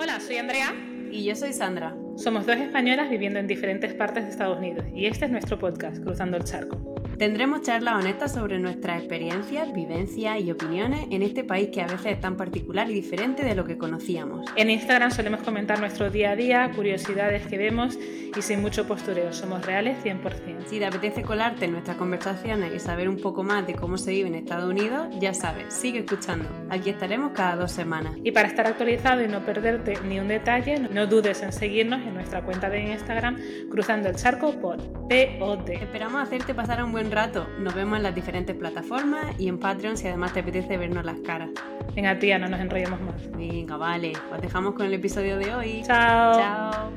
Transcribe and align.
Hola, 0.00 0.20
soy 0.20 0.36
Andrea. 0.36 0.72
Y 1.10 1.24
yo 1.24 1.34
soy 1.34 1.52
Sandra. 1.52 1.92
Somos 2.16 2.46
dos 2.46 2.56
españolas 2.56 3.10
viviendo 3.10 3.40
en 3.40 3.48
diferentes 3.48 3.92
partes 3.94 4.22
de 4.22 4.30
Estados 4.30 4.58
Unidos 4.58 4.84
y 4.94 5.06
este 5.06 5.24
es 5.24 5.30
nuestro 5.32 5.58
podcast, 5.58 6.00
Cruzando 6.04 6.36
el 6.36 6.44
Charco. 6.44 6.97
Tendremos 7.18 7.62
charlas 7.62 7.96
honestas 7.96 8.32
sobre 8.32 8.60
nuestras 8.60 9.00
experiencias, 9.00 9.72
vivencias 9.72 10.40
y 10.40 10.52
opiniones 10.52 11.08
en 11.10 11.22
este 11.22 11.42
país 11.42 11.70
que 11.72 11.82
a 11.82 11.88
veces 11.88 12.12
es 12.12 12.20
tan 12.20 12.36
particular 12.36 12.88
y 12.88 12.94
diferente 12.94 13.42
de 13.42 13.56
lo 13.56 13.64
que 13.64 13.76
conocíamos. 13.76 14.46
En 14.54 14.70
Instagram 14.70 15.10
solemos 15.10 15.42
comentar 15.42 15.80
nuestro 15.80 16.10
día 16.10 16.30
a 16.30 16.36
día, 16.36 16.70
curiosidades 16.70 17.44
que 17.48 17.58
vemos 17.58 17.98
y 18.36 18.40
sin 18.40 18.62
mucho 18.62 18.86
postureo. 18.86 19.32
Somos 19.32 19.66
reales 19.66 19.98
100%. 20.04 20.66
Si 20.66 20.78
te 20.78 20.86
apetece 20.86 21.22
colarte 21.22 21.64
en 21.64 21.72
nuestras 21.72 21.96
conversaciones 21.96 22.72
y 22.72 22.78
saber 22.78 23.08
un 23.08 23.16
poco 23.16 23.42
más 23.42 23.66
de 23.66 23.74
cómo 23.74 23.98
se 23.98 24.12
vive 24.12 24.28
en 24.28 24.36
Estados 24.36 24.70
Unidos, 24.70 25.08
ya 25.18 25.34
sabes, 25.34 25.74
sigue 25.74 26.00
escuchando. 26.00 26.48
Aquí 26.70 26.90
estaremos 26.90 27.32
cada 27.32 27.56
dos 27.56 27.72
semanas. 27.72 28.14
Y 28.22 28.30
para 28.30 28.46
estar 28.46 28.68
actualizado 28.68 29.24
y 29.24 29.28
no 29.28 29.44
perderte 29.44 29.98
ni 30.06 30.20
un 30.20 30.28
detalle, 30.28 30.78
no 30.78 31.08
dudes 31.08 31.42
en 31.42 31.52
seguirnos 31.52 32.00
en 32.02 32.14
nuestra 32.14 32.42
cuenta 32.42 32.70
de 32.70 32.92
Instagram 32.92 33.38
Cruzando 33.70 34.08
el 34.08 34.14
Charco 34.14 34.52
por 34.60 34.76
POD. 35.08 35.70
Esperamos 35.70 36.22
hacerte 36.22 36.54
pasar 36.54 36.84
un 36.84 36.92
buen 36.92 37.07
rato. 37.10 37.46
Nos 37.58 37.74
vemos 37.74 37.96
en 37.96 38.02
las 38.02 38.14
diferentes 38.14 38.56
plataformas 38.56 39.38
y 39.38 39.48
en 39.48 39.58
Patreon 39.58 39.96
si 39.96 40.08
además 40.08 40.32
te 40.32 40.40
apetece 40.40 40.76
vernos 40.76 41.04
las 41.04 41.18
caras. 41.20 41.50
Venga, 41.94 42.18
tía, 42.18 42.38
no 42.38 42.48
nos 42.48 42.60
enrollemos 42.60 43.00
más. 43.00 43.30
Venga, 43.32 43.76
vale. 43.76 44.12
Os 44.32 44.40
dejamos 44.40 44.74
con 44.74 44.86
el 44.86 44.94
episodio 44.94 45.38
de 45.38 45.54
hoy. 45.54 45.82
Chao. 45.84 46.34
Chao. 46.34 46.92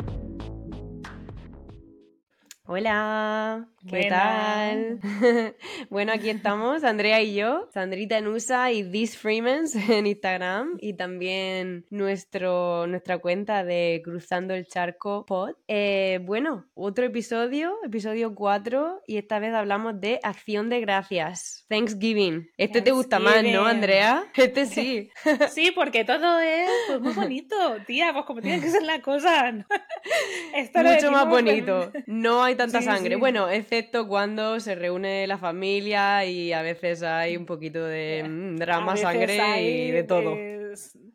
Hola, 2.66 3.68
¿qué 3.90 4.08
tal? 4.10 5.00
bueno, 5.90 6.12
aquí 6.14 6.30
estamos, 6.30 6.84
Andrea 6.84 7.22
y 7.22 7.36
yo, 7.36 7.68
Sandrita 7.74 8.18
en 8.18 8.28
USA 8.28 8.72
y 8.72 8.84
These 8.84 9.18
Freemans 9.18 9.76
en 9.90 10.08
Instagram 10.08 10.78
y 10.80 10.94
también 10.94 11.86
nuestro, 11.90 12.88
nuestra 12.88 13.18
cuenta 13.20 13.64
de 13.64 14.02
Cruzando 14.04 14.54
el 14.54 14.68
Charco 14.68 15.26
Pod. 15.26 15.56
Eh, 15.68 16.20
bueno, 16.24 16.66
otro 16.74 17.06
episodio, 17.06 17.76
episodio 17.84 18.36
4 18.36 19.02
y 19.08 19.18
esta 19.18 19.40
vez 19.40 19.54
hablamos 19.54 20.00
de 20.00 20.20
Acción 20.24 20.70
de 20.70 20.82
Gracias, 20.82 21.66
Thanksgiving. 21.70 22.50
Este 22.58 22.82
te 22.82 22.92
gusta 22.92 23.20
más, 23.20 23.44
¿no, 23.44 23.66
Andrea? 23.66 24.26
Este 24.42 24.66
sí. 24.66 25.10
sí, 25.52 25.72
porque 25.72 26.04
todo 26.04 26.40
es 26.40 26.68
pues, 26.88 27.00
muy 27.00 27.14
bonito, 27.14 27.56
tía, 27.86 28.12
pues 28.12 28.26
como 28.26 28.42
tiene 28.42 28.60
que 28.60 28.70
ser 28.70 28.82
la 28.82 29.02
cosa. 29.02 29.54
Esto 30.56 30.80
Mucho 30.84 31.12
más 31.12 31.28
bonito. 31.28 31.92
No 32.08 32.44
hay 32.44 32.56
tanta 32.56 32.82
sangre. 32.82 33.16
Bueno, 33.16 33.48
excepto 33.72 34.06
cuando 34.06 34.60
se 34.60 34.76
reúne 34.76 35.26
la 35.28 35.38
familia 35.38 36.26
y 36.26 36.52
a 36.52 36.62
veces 36.62 37.04
hay 37.04 37.38
un 37.38 37.46
poquito 37.46 37.82
de 37.86 38.22
mm, 38.28 38.58
drama, 38.58 38.98
sangre 38.98 39.62
y 39.62 39.92
de 39.92 40.04
todo. 40.04 40.36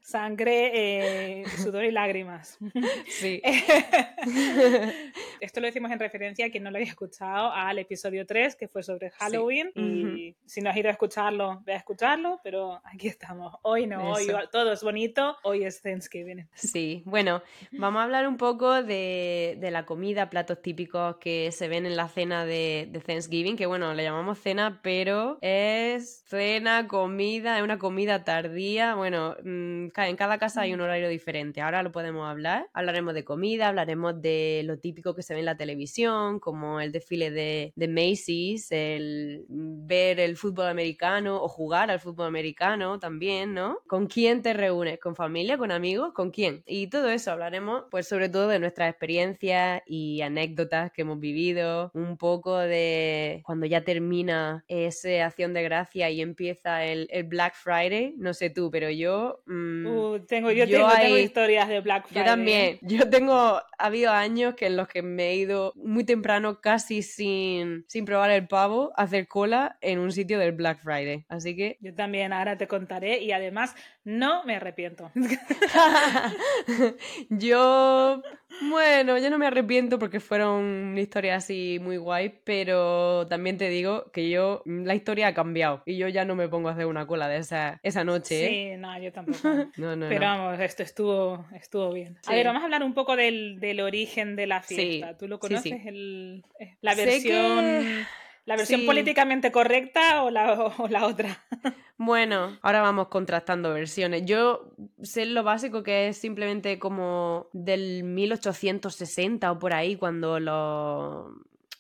Sangre, 0.07 1.41
eh, 1.41 1.45
sudor 1.59 1.85
y 1.85 1.91
lágrimas. 1.91 2.59
Sí. 3.09 3.43
Esto 5.41 5.61
lo 5.61 5.67
decimos 5.67 5.91
en 5.91 5.99
referencia 5.99 6.47
a 6.47 6.51
quien 6.51 6.63
no 6.63 6.71
lo 6.71 6.79
haya 6.79 6.87
escuchado 6.87 7.51
al 7.53 7.79
episodio 7.79 8.27
3, 8.27 8.57
que 8.57 8.69
fue 8.69 8.83
sobre 8.83 9.11
Halloween. 9.11 9.71
Y 9.75 10.35
si 10.45 10.61
no 10.61 10.71
has 10.71 10.77
ido 10.77 10.89
a 10.89 10.93
escucharlo, 10.93 11.63
ve 11.65 11.75
a 11.75 11.77
escucharlo, 11.77 12.41
pero 12.43 12.81
aquí 12.85 13.09
estamos. 13.09 13.55
Hoy 13.63 13.87
no, 13.87 14.13
hoy 14.13 14.27
todo 14.53 14.73
es 14.73 14.83
bonito, 14.83 15.37
hoy 15.43 15.65
es 15.65 15.81
Thanksgiving. 15.83 16.49
Sí, 16.55 17.03
bueno, 17.07 17.43
vamos 17.73 18.01
a 18.01 18.05
hablar 18.05 18.29
un 18.29 18.37
poco 18.37 18.83
de, 18.83 19.57
de 19.59 19.71
la 19.71 19.87
comida, 19.87 20.31
platos 20.31 20.61
típicos 20.61 21.17
que 21.17 21.53
se 21.53 21.69
ven 21.69 21.87
en 21.87 21.97
la 21.97 22.09
cena 22.09 22.45
de, 22.45 22.89
de 22.91 23.01
Thanksgiving, 23.01 23.57
que 23.57 23.67
bueno, 23.67 23.95
le 23.95 24.03
llamamos 24.03 24.39
cena, 24.39 24.81
pero 24.83 25.39
es 25.41 26.23
cena, 26.27 26.87
comida, 26.87 27.57
es 27.59 27.65
una 27.65 27.79
comida 27.79 28.25
tardía. 28.25 28.95
Bueno, 28.95 29.37
mm, 29.43 29.89
en 30.05 30.17
cada 30.17 30.39
casa 30.39 30.63
hay 30.63 30.75
un 30.75 30.81
horario 30.81 31.09
diferente. 31.09 31.61
Ahora 31.61 31.83
lo 31.83 31.93
podemos 31.93 32.29
hablar. 32.29 32.69
Hablaremos 32.75 33.15
de 33.15 33.25
comida, 33.25 33.69
hablaremos 33.69 34.21
de 34.21 34.63
lo 34.65 34.79
típico 34.79 35.15
que 35.15 35.23
se 35.23 35.33
ve 35.33 35.41
en 35.41 35.47
la 35.47 35.57
televisión, 35.57 36.39
como 36.41 36.81
el 36.81 36.93
desfile 36.93 37.31
de, 37.31 37.73
de 37.75 37.89
Macy's, 37.89 38.71
el 38.71 39.45
ver 39.49 40.21
el 40.21 40.37
fútbol 40.37 40.67
americano 40.67 41.43
o 41.43 41.49
jugar 41.49 41.91
al 41.91 42.01
fútbol 42.01 42.27
americano 42.27 42.99
también, 42.99 43.55
¿no? 43.55 43.79
¿Con 43.87 44.07
quién 44.07 44.43
te 44.43 44.53
reúnes? 44.53 44.99
¿Con 44.99 45.17
familia? 45.17 45.57
¿Con 45.57 45.71
amigos? 45.71 46.13
¿Con 46.13 46.31
quién? 46.31 46.63
Y 46.67 46.89
todo 46.89 47.09
eso 47.09 47.31
hablaremos, 47.31 47.85
pues 47.91 48.07
sobre 48.09 48.29
todo 48.29 48.49
de 48.49 48.59
nuestras 48.59 48.91
experiencias 48.91 49.83
y 49.87 50.21
anécdotas 50.21 50.93
que 50.93 51.03
hemos 51.03 51.21
vivido, 51.21 51.91
un 51.95 52.19
poco 52.19 52.59
de 52.59 53.43
cuando 53.45 53.67
ya 53.67 53.83
termina 53.85 54.65
esa 54.69 55.25
acción 55.25 55.55
de 55.55 55.63
gracia 55.63 56.11
y 56.11 56.21
empieza 56.21 56.85
el, 56.85 57.09
el 57.11 57.25
Black 57.25 57.55
Friday. 57.55 58.15
No 58.19 58.35
sé 58.35 58.51
tú, 58.51 58.71
pero 58.71 58.91
yo... 58.91 59.43
Mmm, 59.47 59.86
Uh, 59.89 60.19
tengo, 60.27 60.51
yo, 60.51 60.67
tengo, 60.67 61.17
historias 61.17 61.69
de 61.69 61.81
Black 61.81 62.09
Friday. 62.09 62.25
Yo 62.25 62.31
también. 62.31 62.79
Yo 62.83 63.09
tengo, 63.11 63.35
ha 63.35 63.65
habido 63.79 64.13
años 64.13 64.55
que 64.55 64.67
en 64.67 64.77
los 64.77 64.89
que 64.89 65.03
me 65.03 65.31
he 65.31 65.37
ido 65.37 65.73
muy 65.77 66.05
temprano, 66.05 66.61
casi 66.61 67.03
sin, 67.03 67.85
sin 67.89 68.05
probar 68.05 68.31
el 68.31 68.47
pavo, 68.49 68.93
a 68.97 69.03
hacer 69.03 69.29
cola 69.29 69.79
en 69.81 69.99
un 69.99 70.13
sitio 70.13 70.39
del 70.39 70.53
Black 70.53 70.81
Friday. 70.83 71.25
Así 71.29 71.57
que... 71.57 71.77
Yo 71.81 71.95
también, 71.95 72.33
ahora 72.33 72.57
te 72.57 72.67
contaré 72.67 73.23
y 73.23 73.33
además 73.33 73.75
no 74.07 74.45
me 74.45 74.55
arrepiento. 74.55 75.11
yo, 77.29 78.23
bueno, 78.71 79.19
yo 79.19 79.31
no 79.31 79.37
me 79.37 79.49
arrepiento 79.49 79.99
porque 79.99 80.21
fueron 80.21 80.63
una 80.63 81.01
historia 81.01 81.35
así 81.35 81.81
muy 81.83 81.97
guay, 81.97 82.39
pero 82.45 83.27
también 83.27 83.59
te 83.59 83.69
digo 83.69 84.13
que 84.13 84.31
yo, 84.31 84.63
la 84.65 84.95
historia 84.95 85.27
ha 85.27 85.35
cambiado 85.35 85.83
y 85.87 85.97
yo 85.97 86.07
ya 86.07 86.25
no 86.25 86.37
me 86.37 86.49
pongo 86.49 86.69
a 86.69 86.73
hacer 86.73 86.87
una 86.87 87.09
cola 87.09 87.27
de 87.27 87.39
esa, 87.39 87.81
esa 87.83 88.05
noche. 88.05 88.45
¿eh? 88.45 88.49
Sí, 88.49 88.81
no, 88.81 88.97
yo 89.03 89.13
tampoco. 89.13 89.39
Pero 89.75 90.21
vamos, 90.21 90.61
esto 90.61 90.85
estuvo, 90.85 91.45
estuvo 91.53 91.93
bien. 91.93 92.17
A 92.29 92.33
ver, 92.33 92.47
vamos 92.47 92.63
a 92.63 92.67
hablar 92.67 92.85
un 92.85 92.95
poco 92.95 93.17
del, 93.17 93.59
del 93.59 93.81
origen 93.81 94.37
de 94.37 94.47
la 94.47 94.63
fiesta. 94.63 95.19
¿Tú 95.19 95.27
lo 95.27 95.41
conoces? 95.41 95.85
El, 95.85 96.45
eh, 96.61 96.77
la 96.81 96.95
versión... 96.95 98.07
¿La 98.47 98.57
versión 98.57 98.87
políticamente 98.87 99.53
correcta 99.53 100.23
o 100.23 100.31
la, 100.31 100.55
o 100.55 100.89
la 100.89 101.07
otra? 101.07 101.45
Bueno, 101.99 102.59
ahora 102.61 102.83
vamos 102.83 103.09
contrastando 103.09 103.73
versiones. 103.73 104.27
Yo 104.27 104.71
sé 105.03 105.25
lo 105.25 105.43
básico 105.43 105.83
que 105.83 106.09
es 106.09 106.19
simplemente 106.19 106.79
como 106.79 107.49
del 107.55 108.05
1860 108.05 109.51
o 109.51 109.59
por 109.59 109.73
ahí, 109.73 109.97
cuando 109.97 110.39
los 110.39 111.33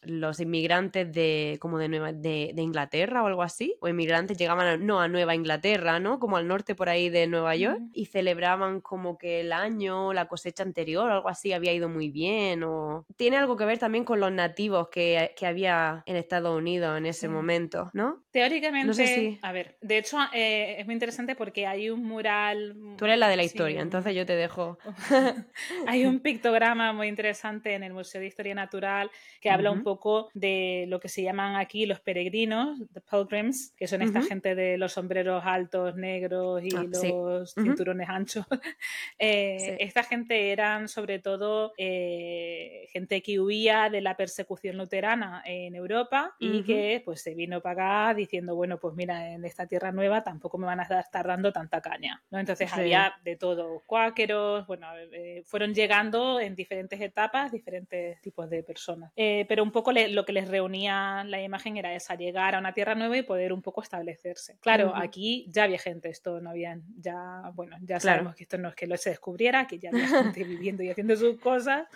los 0.06 0.40
inmigrantes 0.40 1.12
de 1.12 1.58
como 1.60 1.78
de, 1.78 1.88
Nueva, 1.88 2.12
de, 2.12 2.52
Inglaterra 2.56 3.22
o 3.22 3.26
algo 3.26 3.42
así, 3.42 3.76
o 3.80 3.88
inmigrantes 3.88 4.36
llegaban 4.36 4.86
no 4.86 5.00
a 5.00 5.08
Nueva 5.08 5.34
Inglaterra, 5.34 6.00
¿no? 6.00 6.18
Como 6.18 6.36
al 6.36 6.48
norte 6.48 6.74
por 6.74 6.88
ahí 6.88 7.08
de 7.08 7.26
Nueva 7.26 7.56
York 7.56 7.80
y 7.92 8.06
celebraban 8.06 8.80
como 8.80 9.18
que 9.18 9.40
el 9.40 9.52
año, 9.52 10.12
la 10.12 10.26
cosecha 10.26 10.62
anterior 10.62 11.10
o 11.10 11.12
algo 11.12 11.28
así 11.28 11.52
había 11.52 11.72
ido 11.72 11.88
muy 11.88 12.10
bien 12.10 12.62
o 12.62 13.04
tiene 13.16 13.36
algo 13.36 13.56
que 13.56 13.64
ver 13.64 13.78
también 13.78 14.04
con 14.04 14.20
los 14.20 14.32
nativos 14.32 14.88
que, 14.88 15.32
que 15.36 15.46
había 15.46 16.02
en 16.06 16.16
Estados 16.16 16.56
Unidos 16.56 16.96
en 16.98 17.06
ese 17.06 17.28
momento, 17.28 17.90
¿no? 17.92 18.24
Teóricamente, 18.30 18.86
no 18.86 18.94
sé 18.94 19.06
si... 19.06 19.38
a 19.42 19.52
ver, 19.52 19.76
de 19.80 19.98
hecho 19.98 20.18
eh, 20.32 20.76
es 20.78 20.86
muy 20.86 20.92
interesante 20.92 21.34
porque 21.34 21.66
hay 21.66 21.90
un 21.90 22.04
mural... 22.04 22.76
Tú 22.96 23.04
eres 23.06 23.18
la 23.18 23.28
de 23.28 23.36
la 23.36 23.44
historia, 23.44 23.80
entonces 23.80 24.14
yo 24.14 24.26
te 24.26 24.36
dejo. 24.36 24.78
hay 25.86 26.06
un 26.06 26.20
pictograma 26.20 26.92
muy 26.92 27.08
interesante 27.08 27.74
en 27.74 27.82
el 27.82 27.92
Museo 27.92 28.20
de 28.20 28.26
Historia 28.26 28.54
Natural 28.54 29.10
que 29.40 29.50
habla 29.50 29.70
un 29.70 29.82
poco 29.82 29.95
de 30.34 30.86
lo 30.88 31.00
que 31.00 31.08
se 31.08 31.22
llaman 31.22 31.56
aquí 31.56 31.86
los 31.86 32.00
peregrinos, 32.00 32.78
the 32.92 33.00
pilgrims, 33.00 33.72
que 33.76 33.86
son 33.86 34.02
esta 34.02 34.22
gente 34.22 34.54
de 34.54 34.78
los 34.78 34.92
sombreros 34.92 35.42
altos, 35.44 35.96
negros 35.96 36.62
y 36.62 36.68
ah, 36.76 36.84
los 36.84 37.54
cinturones 37.54 38.08
anchos. 38.08 38.46
Eh, 39.18 39.78
esta 39.80 40.02
gente 40.02 40.52
eran 40.52 40.88
sobre 40.88 41.18
todo 41.18 41.72
eh, 41.78 42.86
gente 42.92 43.22
que 43.22 43.40
huía 43.40 43.88
de 43.88 44.00
la 44.00 44.16
persecución 44.16 44.76
luterana 44.76 45.42
en 45.44 45.74
Europa 45.74 46.34
y 46.38 46.62
que 46.62 47.02
pues 47.04 47.22
se 47.22 47.34
vino 47.34 47.60
para 47.60 48.08
acá 48.08 48.14
diciendo, 48.14 48.54
bueno, 48.54 48.78
pues 48.78 48.94
mira, 48.94 49.32
en 49.32 49.44
esta 49.44 49.66
tierra 49.66 49.90
nueva 49.92 50.22
tampoco 50.22 50.58
me 50.58 50.66
van 50.66 50.80
a 50.80 51.00
estar 51.00 51.26
dando 51.26 51.52
tanta 51.52 51.80
caña. 51.80 52.22
¿no? 52.30 52.38
Entonces 52.38 52.70
había 52.72 53.14
de 53.24 53.36
todo, 53.36 53.82
cuáqueros, 53.86 54.66
bueno, 54.66 54.86
eh, 54.96 55.42
fueron 55.46 55.74
llegando 55.74 56.38
en 56.40 56.54
diferentes 56.54 57.00
etapas 57.00 57.52
diferentes 57.52 58.20
tipos 58.20 58.50
de 58.50 58.62
personas. 58.62 59.12
pero 59.14 59.62
un 59.62 59.72
poco 59.72 59.85
lo 59.92 60.24
que 60.24 60.32
les 60.32 60.48
reunía 60.48 61.24
la 61.24 61.42
imagen 61.42 61.76
era 61.76 61.94
esa, 61.94 62.14
llegar 62.14 62.54
a 62.54 62.58
una 62.58 62.72
tierra 62.72 62.94
nueva 62.94 63.16
y 63.16 63.22
poder 63.22 63.52
un 63.52 63.62
poco 63.62 63.82
establecerse. 63.82 64.58
Claro, 64.60 64.92
aquí 64.94 65.46
ya 65.48 65.64
había 65.64 65.78
gente, 65.78 66.08
esto 66.08 66.40
no 66.40 66.50
había, 66.50 66.78
ya, 66.98 67.50
bueno, 67.54 67.76
ya 67.82 68.00
sabemos 68.00 68.34
que 68.34 68.44
esto 68.44 68.58
no 68.58 68.68
es 68.68 68.74
que 68.74 68.86
lo 68.86 68.96
se 68.96 69.10
descubriera, 69.10 69.66
que 69.66 69.78
ya 69.78 69.90
había 69.90 70.08
gente 70.08 70.44
viviendo 70.44 70.82
y 70.82 70.90
haciendo 70.90 71.16
sus 71.16 71.38
cosas. 71.40 71.86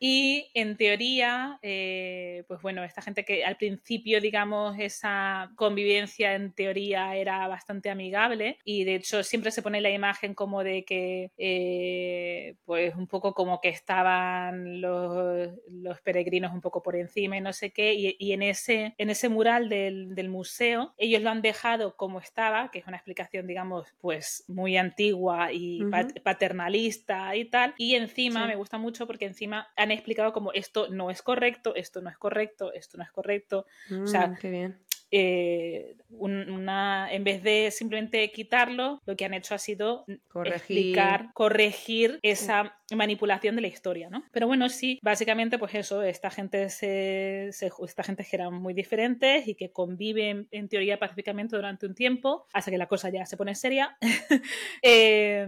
Y 0.00 0.50
en 0.54 0.76
teoría, 0.76 1.58
eh, 1.62 2.44
pues 2.48 2.60
bueno, 2.62 2.84
esta 2.84 3.02
gente 3.02 3.24
que 3.24 3.44
al 3.44 3.56
principio, 3.56 4.20
digamos, 4.20 4.76
esa 4.78 5.50
convivencia 5.56 6.34
en 6.34 6.52
teoría 6.52 7.14
era 7.16 7.46
bastante 7.48 7.90
amigable 7.90 8.58
y 8.64 8.84
de 8.84 8.96
hecho 8.96 9.22
siempre 9.22 9.50
se 9.50 9.62
pone 9.62 9.80
la 9.80 9.90
imagen 9.90 10.34
como 10.34 10.64
de 10.64 10.84
que, 10.84 11.30
eh, 11.36 12.54
pues 12.64 12.94
un 12.94 13.06
poco 13.06 13.34
como 13.34 13.60
que 13.60 13.68
estaban 13.68 14.80
los, 14.80 15.50
los 15.68 16.00
peregrinos 16.00 16.52
un 16.52 16.60
poco 16.60 16.82
por 16.82 16.96
encima 17.02 17.36
y 17.36 17.40
no 17.40 17.52
sé 17.52 17.70
qué, 17.70 17.94
y, 17.94 18.32
en, 18.32 18.42
ese, 18.42 18.94
en 18.98 19.10
ese 19.10 19.28
mural 19.28 19.68
del, 19.68 20.14
del, 20.14 20.28
museo 20.28 20.94
ellos 20.96 21.22
lo 21.22 21.30
han 21.30 21.42
dejado 21.42 21.96
como 21.96 22.20
estaba, 22.20 22.70
que 22.70 22.78
es 22.78 22.86
una 22.86 22.96
explicación, 22.96 23.46
digamos, 23.46 23.94
pues 24.00 24.44
muy 24.48 24.76
antigua 24.76 25.52
y 25.52 25.82
paternalista 26.22 27.36
y 27.36 27.44
tal, 27.44 27.74
y 27.76 27.94
encima 27.96 28.46
me 28.46 28.56
gusta 28.56 28.78
mucho 28.78 29.06
porque 29.06 29.26
encima 29.26 29.68
han 29.76 29.90
explicado 29.90 30.32
como 30.32 30.52
esto 30.52 30.88
no 30.88 31.10
es 31.10 31.22
correcto, 31.22 31.74
esto 31.74 32.00
no 32.00 32.10
es 32.10 32.16
correcto, 32.16 32.72
esto 32.72 32.98
no 32.98 33.04
es 33.04 33.10
correcto, 33.10 33.66
o 34.02 34.06
sea, 34.06 34.28
mm, 34.28 34.36
qué 34.36 34.50
bien. 34.50 34.78
Eh, 35.14 35.94
una, 36.08 37.12
en 37.12 37.24
vez 37.24 37.42
de 37.42 37.70
simplemente 37.70 38.30
quitarlo, 38.32 39.00
lo 39.04 39.16
que 39.16 39.24
han 39.24 39.34
hecho 39.34 39.54
ha 39.54 39.58
sido 39.58 40.04
corregir. 40.28 40.56
explicar, 40.56 41.30
corregir 41.34 42.18
esa 42.22 42.78
manipulación 42.94 43.56
de 43.56 43.62
la 43.62 43.68
historia, 43.68 44.08
¿no? 44.08 44.24
Pero 44.32 44.46
bueno, 44.46 44.68
sí, 44.68 44.98
básicamente, 45.02 45.58
pues 45.58 45.74
eso, 45.74 46.02
esta 46.02 46.30
gente 46.30 46.70
se, 46.70 47.48
esta 47.48 48.02
gente 48.02 48.24
que 48.24 48.36
eran 48.36 48.54
muy 48.54 48.72
diferentes 48.72 49.46
y 49.46 49.54
que 49.54 49.70
conviven 49.70 50.48
en 50.50 50.68
teoría 50.68 50.98
pacíficamente 50.98 51.56
durante 51.56 51.86
un 51.86 51.94
tiempo, 51.94 52.46
hasta 52.52 52.70
que 52.70 52.78
la 52.78 52.88
cosa 52.88 53.10
ya 53.10 53.26
se 53.26 53.36
pone 53.36 53.54
seria. 53.54 53.96
eh, 54.82 55.46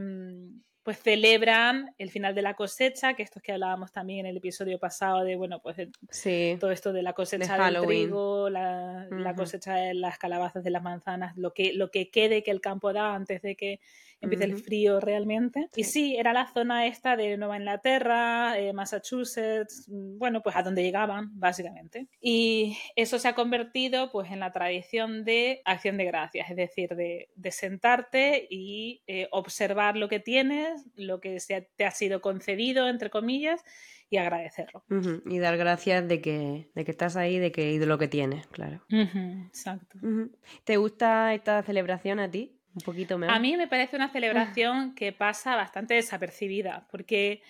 pues 0.85 0.99
celebran 0.99 1.95
el 1.97 2.11
final 2.11 2.35
de 2.35 2.43
la 2.43 2.55
cosecha, 2.55 3.15
que 3.15 3.23
esto 3.23 3.39
es 3.39 3.43
que 3.43 3.53
hablábamos 3.53 3.91
también 3.91 4.21
en 4.21 4.27
el 4.27 4.37
episodio 4.37 4.79
pasado 4.79 5.25
de, 5.25 5.35
bueno, 5.35 5.61
pues 5.61 5.79
todo 6.61 6.71
esto 6.71 6.93
de 6.93 7.03
la 7.03 7.15
cosecha 7.15 7.57
del 7.57 7.83
trigo, 7.83 8.51
la, 8.51 9.35
cosecha 9.35 9.77
de 9.77 9.95
las 9.95 10.19
calabazas, 10.19 10.63
de 10.63 10.71
las 10.71 10.83
manzanas, 10.83 11.39
lo 11.39 11.55
que, 11.55 11.73
lo 11.73 11.91
que 11.91 12.11
quede 12.11 12.43
que 12.43 12.51
el 12.51 12.61
campo 12.61 12.93
da 12.93 13.15
antes 13.15 13.41
de 13.41 13.57
que 13.57 13.81
empieza 14.21 14.45
el 14.45 14.59
frío 14.59 15.01
realmente. 15.01 15.69
Y 15.77 15.85
sí, 15.85 16.17
era 16.17 16.33
la 16.33 16.47
zona 16.53 16.87
esta 16.87 17.17
de 17.17 17.37
Nueva 17.37 17.57
Inglaterra, 17.57 18.59
eh, 18.59 18.73
Massachusetts, 18.73 19.89
mm, 19.89 20.19
bueno, 20.19 20.43
pues 20.43 20.57
a 20.57 20.63
donde 20.63 20.83
llegaban, 20.83 21.39
básicamente. 21.39 22.09
Y 22.21 22.77
eso 22.97 23.19
se 23.19 23.29
ha 23.29 23.35
convertido 23.35 24.11
pues 24.11 24.31
en 24.31 24.41
la 24.41 24.53
tradición 24.53 25.25
de 25.25 25.63
acción 25.65 25.97
de 25.97 26.05
gracias, 26.05 26.51
es 26.51 26.57
decir, 26.57 26.91
de, 26.91 27.29
sentarte 27.51 28.49
y 28.51 29.03
eh, 29.07 29.29
observar 29.31 29.97
lo 29.97 30.09
que 30.09 30.19
tienes, 30.19 30.85
lo 30.97 31.21
que 31.21 31.39
se 31.39 31.69
te 31.77 31.85
ha 31.85 31.93
sido 31.93 32.21
concedido, 32.21 32.89
entre 32.89 33.11
comillas, 33.11 33.63
y 34.11 34.17
agradecerlo. 34.17 34.85
Y 35.27 35.39
dar 35.39 35.57
gracias 35.57 36.07
de 36.09 36.21
que, 36.21 36.71
de 36.75 36.85
que 36.85 36.91
estás 36.91 37.17
ahí 37.17 37.39
de 37.39 37.53
que, 37.53 37.73
y 37.73 37.79
de 37.79 37.87
lo 37.87 37.99
que 37.99 38.09
tienes, 38.09 38.47
claro. 38.49 38.85
exacto. 38.89 39.99
¿Te 40.65 40.77
gusta 40.77 41.35
esta 41.35 41.63
celebración 41.63 42.21
a 42.21 42.31
ti? 42.31 42.57
Un 42.75 42.83
poquito 42.83 43.19
A 43.29 43.39
mí 43.39 43.57
me 43.57 43.69
parece 43.69 43.95
una 43.97 44.11
celebración 44.11 44.95
que 44.95 45.13
pasa 45.13 45.55
bastante 45.55 45.95
desapercibida, 45.95 46.87
porque 46.91 47.41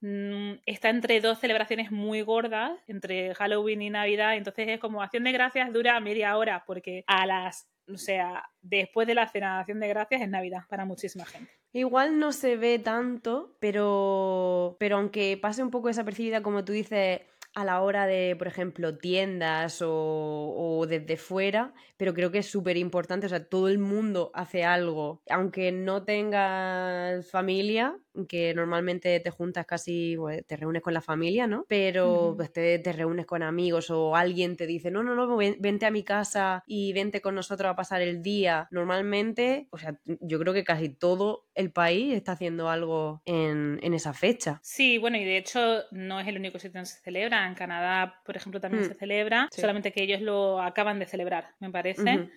mm, 0.00 0.52
está 0.66 0.90
entre 0.90 1.20
dos 1.20 1.38
celebraciones 1.38 1.90
muy 1.90 2.20
gordas, 2.20 2.72
entre 2.86 3.34
Halloween 3.34 3.82
y 3.82 3.90
Navidad, 3.90 4.36
entonces 4.36 4.68
es 4.68 4.78
como 4.80 5.02
acción 5.02 5.24
de 5.24 5.32
gracias 5.32 5.72
dura 5.72 5.98
media 6.00 6.36
hora, 6.36 6.64
porque 6.66 7.04
a 7.06 7.24
las, 7.24 7.68
o 7.88 7.96
sea, 7.96 8.50
después 8.60 9.06
de 9.06 9.14
la 9.14 9.28
cena 9.28 9.54
de 9.54 9.60
acción 9.60 9.80
de 9.80 9.88
gracias 9.88 10.20
es 10.20 10.28
Navidad 10.28 10.64
para 10.68 10.84
muchísima 10.84 11.24
gente. 11.24 11.50
Igual 11.72 12.18
no 12.18 12.32
se 12.32 12.56
ve 12.56 12.78
tanto, 12.78 13.56
pero, 13.60 14.76
pero 14.78 14.96
aunque 14.96 15.38
pase 15.40 15.62
un 15.62 15.70
poco 15.70 15.88
desapercibida, 15.88 16.42
como 16.42 16.64
tú 16.64 16.72
dices, 16.72 17.20
a 17.56 17.64
la 17.64 17.80
hora 17.80 18.06
de, 18.06 18.36
por 18.36 18.48
ejemplo, 18.48 18.98
tiendas 18.98 19.80
o, 19.80 19.88
o 19.90 20.86
desde 20.86 21.16
fuera, 21.16 21.72
pero 21.96 22.12
creo 22.12 22.30
que 22.30 22.40
es 22.40 22.46
súper 22.46 22.76
importante, 22.76 23.24
o 23.24 23.28
sea, 23.30 23.48
todo 23.48 23.68
el 23.68 23.78
mundo 23.78 24.30
hace 24.34 24.62
algo, 24.62 25.22
aunque 25.30 25.72
no 25.72 26.04
tengas 26.04 27.30
familia, 27.30 27.96
que 28.28 28.54
normalmente 28.54 29.20
te 29.20 29.30
juntas 29.30 29.66
casi, 29.66 30.16
pues, 30.16 30.46
te 30.46 30.56
reúnes 30.56 30.82
con 30.82 30.94
la 30.94 31.00
familia, 31.00 31.46
¿no? 31.46 31.66
Pero 31.68 32.34
pues, 32.36 32.52
te, 32.52 32.80
reúnes 32.92 33.26
con 33.26 33.42
amigos 33.42 33.90
o 33.90 34.16
alguien 34.16 34.56
te 34.56 34.66
dice, 34.66 34.90
no, 34.90 35.02
no, 35.02 35.14
no, 35.14 35.36
vente 35.36 35.86
a 35.86 35.90
mi 35.90 36.02
casa 36.02 36.62
y 36.66 36.92
vente 36.92 37.20
con 37.20 37.34
nosotros 37.34 37.70
a 37.70 37.76
pasar 37.76 38.00
el 38.00 38.22
día. 38.22 38.68
Normalmente, 38.70 39.68
o 39.70 39.78
sea, 39.78 39.98
yo 40.04 40.38
creo 40.38 40.54
que 40.54 40.64
casi 40.64 40.88
todo 40.88 41.46
el 41.54 41.72
país 41.72 42.14
está 42.14 42.32
haciendo 42.32 42.70
algo 42.70 43.22
en, 43.26 43.80
esa 43.96 44.12
fecha. 44.12 44.60
Sí, 44.62 44.98
bueno, 44.98 45.16
y 45.16 45.24
de 45.24 45.38
hecho 45.38 45.84
no 45.90 46.20
es 46.20 46.28
el 46.28 46.36
único 46.36 46.58
sitio 46.58 46.80
donde 46.80 46.90
se 46.90 47.00
celebra. 47.00 47.45
En 47.46 47.54
Canadá, 47.54 48.20
por 48.24 48.36
ejemplo, 48.36 48.60
también 48.60 48.84
mm, 48.84 48.88
se 48.88 48.94
celebra, 48.94 49.48
solamente 49.50 49.92
que 49.92 50.02
ellos 50.02 50.20
lo 50.20 50.60
acaban 50.60 50.98
de 50.98 51.06
celebrar, 51.06 51.50
me 51.60 51.70
parece 51.70 52.28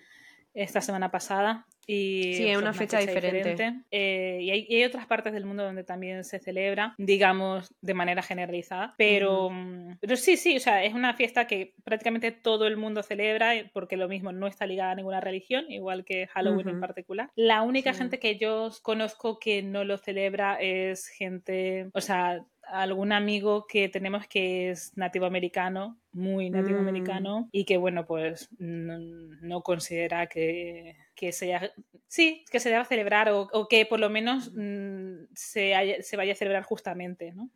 esta 0.54 0.80
semana 0.80 1.10
pasada. 1.10 1.66
Y, 1.86 2.34
sí, 2.34 2.48
es 2.48 2.56
una, 2.56 2.72
fecha, 2.72 2.98
diferente. 3.00 3.74
Eh, 3.90 4.38
y, 4.42 4.50
hay, 4.50 4.84
otras 4.84 5.06
partes 5.06 5.32
del 5.32 5.44
mundo 5.44 5.64
donde 5.64 5.82
también 5.82 6.22
se 6.22 6.38
celebra, 6.38 6.94
digamos, 6.98 7.74
de 7.80 7.94
manera 7.94 8.22
generalizada. 8.22 8.94
Pero, 8.96 9.50
mm, 9.50 9.96
pero 10.00 10.16
sí, 10.16 10.36
sí, 10.36 10.56
o 10.56 10.60
sea, 10.60 10.84
es 10.84 10.94
una 10.94 11.14
fiesta 11.14 11.48
que 11.48 11.74
prácticamente 11.82 12.30
todo 12.30 12.68
el 12.68 12.76
mundo 12.76 13.02
celebra, 13.02 13.56
eh, 13.56 13.70
porque 13.72 13.96
lo 13.96 14.06
mismo 14.08 14.30
no 14.30 14.46
está 14.46 14.66
ligada 14.66 14.92
a 14.92 14.94
ninguna 14.94 15.20
religión, 15.20 15.64
igual 15.68 16.04
que 16.04 16.28
Halloween 16.28 16.68
en 16.68 16.80
particular. 16.80 17.30
La 17.34 17.62
única 17.62 17.92
gente 17.92 18.20
que 18.20 18.36
yo 18.36 18.70
conozco 18.82 19.40
que 19.40 19.62
no 19.62 19.82
lo 19.82 19.98
celebra 19.98 20.58
es 20.60 21.08
gente, 21.08 21.90
o 21.92 22.00
sea, 22.00 22.44
algún 22.72 23.12
amigo 23.12 23.66
que 23.66 23.88
tenemos 23.88 24.26
que 24.26 24.70
es 24.70 24.96
nativo 24.96 25.26
americano, 25.26 25.98
muy 26.12 26.50
nativo 26.50 26.78
mm. 26.78 26.88
americano, 26.88 27.48
y 27.52 27.64
que 27.64 27.76
bueno, 27.76 28.06
pues 28.06 28.48
no, 28.58 29.62
considera 29.62 30.26
que, 30.26 30.96
que 31.20 31.32
sea 31.32 31.70
sí, 32.10 32.44
que 32.50 32.58
se 32.58 32.70
deba 32.70 32.84
celebrar 32.84 33.28
o, 33.30 33.68
que 33.68 33.86
por 33.86 34.00
lo 34.00 34.10
menos 34.10 34.50
mm, 34.52 35.26
se, 35.32 35.98
se, 36.02 36.16
vaya 36.16 36.32
a 36.32 36.36
celebrar 36.36 36.64
justamente, 36.64 37.32
¿no? 37.32 37.48